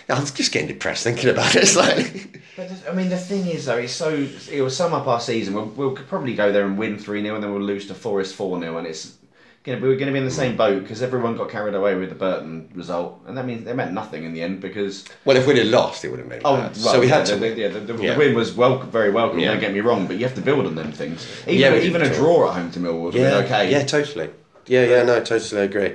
I'm 0.08 0.24
just 0.26 0.50
getting 0.52 0.68
depressed 0.68 1.04
thinking 1.04 1.28
about 1.28 1.54
it 1.56 1.66
slightly. 1.68 2.40
But 2.56 2.72
I 2.88 2.94
mean, 2.94 3.10
the 3.10 3.18
thing 3.18 3.46
is, 3.46 3.66
though, 3.66 3.76
it's 3.76 3.92
so 3.92 4.26
it 4.50 4.62
will 4.62 4.70
sum 4.70 4.94
up 4.94 5.06
our 5.06 5.20
season. 5.20 5.52
We'll, 5.52 5.66
we'll 5.66 5.94
probably 5.94 6.34
go 6.34 6.50
there 6.52 6.64
and 6.64 6.78
win 6.78 6.98
three 6.98 7.22
0 7.22 7.34
and 7.34 7.44
then 7.44 7.52
we'll 7.52 7.60
lose 7.62 7.86
to 7.88 7.94
Forest 7.94 8.34
four 8.34 8.58
0 8.58 8.78
and 8.78 8.86
it's 8.86 9.17
we 9.66 9.74
were 9.74 9.96
going 9.96 10.06
to 10.06 10.12
be 10.12 10.18
in 10.18 10.24
the 10.24 10.30
same 10.30 10.56
boat 10.56 10.82
because 10.82 11.02
everyone 11.02 11.36
got 11.36 11.50
carried 11.50 11.74
away 11.74 11.94
with 11.94 12.08
the 12.08 12.14
Burton 12.14 12.70
result, 12.74 13.20
and 13.26 13.36
that 13.36 13.44
means 13.44 13.64
they 13.64 13.74
meant 13.74 13.92
nothing 13.92 14.24
in 14.24 14.32
the 14.32 14.42
end 14.42 14.60
because 14.60 15.04
well, 15.24 15.36
if 15.36 15.46
we'd 15.46 15.58
have 15.58 15.66
lost, 15.66 16.04
it 16.04 16.10
would 16.10 16.20
have 16.20 16.28
made. 16.28 16.42
oh, 16.44 16.54
well, 16.54 16.74
so 16.74 17.00
we 17.00 17.08
yeah, 17.08 17.16
had 17.16 17.26
to. 17.26 17.36
The, 17.36 17.48
yeah, 17.50 17.68
the, 17.68 17.80
the, 17.80 18.02
Yeah. 18.02 18.12
the 18.14 18.18
win 18.18 18.34
was 18.34 18.54
wel- 18.54 18.78
very 18.78 19.10
welcome. 19.10 19.38
Yeah. 19.38 19.52
Don't 19.52 19.60
get 19.60 19.72
me 19.74 19.80
wrong, 19.80 20.06
but 20.06 20.16
you 20.16 20.24
have 20.26 20.34
to 20.36 20.40
build 20.40 20.64
on 20.66 20.74
them 20.74 20.92
things. 20.92 21.26
Even 21.46 21.74
Yeah, 21.74 21.78
even 21.80 22.02
a 22.02 22.14
draw. 22.14 22.48
at 22.48 22.54
home 22.54 22.70
to 22.70 22.78
Millwall 22.80 23.02
would 23.02 23.14
yeah. 23.14 23.36
okay. 23.44 23.70
Yeah, 23.70 23.84
totally. 23.84 24.30
Yeah, 24.66 24.84
yeah, 24.84 25.02
no, 25.02 25.22
totally 25.22 25.62
agree. 25.62 25.94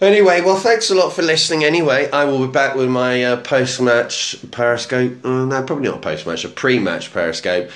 Anyway, 0.00 0.40
well, 0.40 0.56
thanks 0.56 0.90
a 0.90 0.94
lot 0.94 1.12
for 1.12 1.22
listening. 1.22 1.64
Anyway, 1.64 2.10
I 2.10 2.24
will 2.24 2.46
be 2.46 2.52
back 2.52 2.74
with 2.74 2.88
my 2.90 3.22
uh, 3.24 3.36
post-match 3.42 4.36
Periscope. 4.50 5.24
Uh, 5.24 5.44
no, 5.46 5.62
probably 5.62 5.88
not 5.88 5.98
a 5.98 6.00
post-match, 6.00 6.44
a 6.44 6.48
pre-match 6.48 7.12
Periscope. 7.12 7.70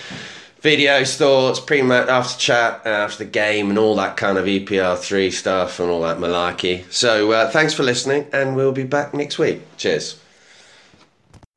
Videos, 0.62 1.16
thoughts, 1.16 1.61
pre-match, 1.61 2.09
after 2.09 2.36
chat, 2.38 2.84
after 2.84 3.24
the 3.24 3.30
game, 3.30 3.70
and 3.70 3.78
all 3.78 3.94
that 3.94 4.16
kind 4.16 4.36
of 4.36 4.46
EPR3 4.46 5.32
stuff 5.32 5.78
and 5.78 5.88
all 5.88 6.02
that 6.02 6.18
malarkey. 6.18 6.90
So, 6.92 7.30
uh, 7.30 7.48
thanks 7.50 7.74
for 7.74 7.84
listening, 7.84 8.26
and 8.32 8.56
we'll 8.56 8.72
be 8.72 8.82
back 8.82 9.14
next 9.14 9.38
week. 9.38 9.62
Cheers. 9.76 10.20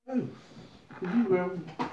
You, 0.08 0.30
um, 1.02 1.66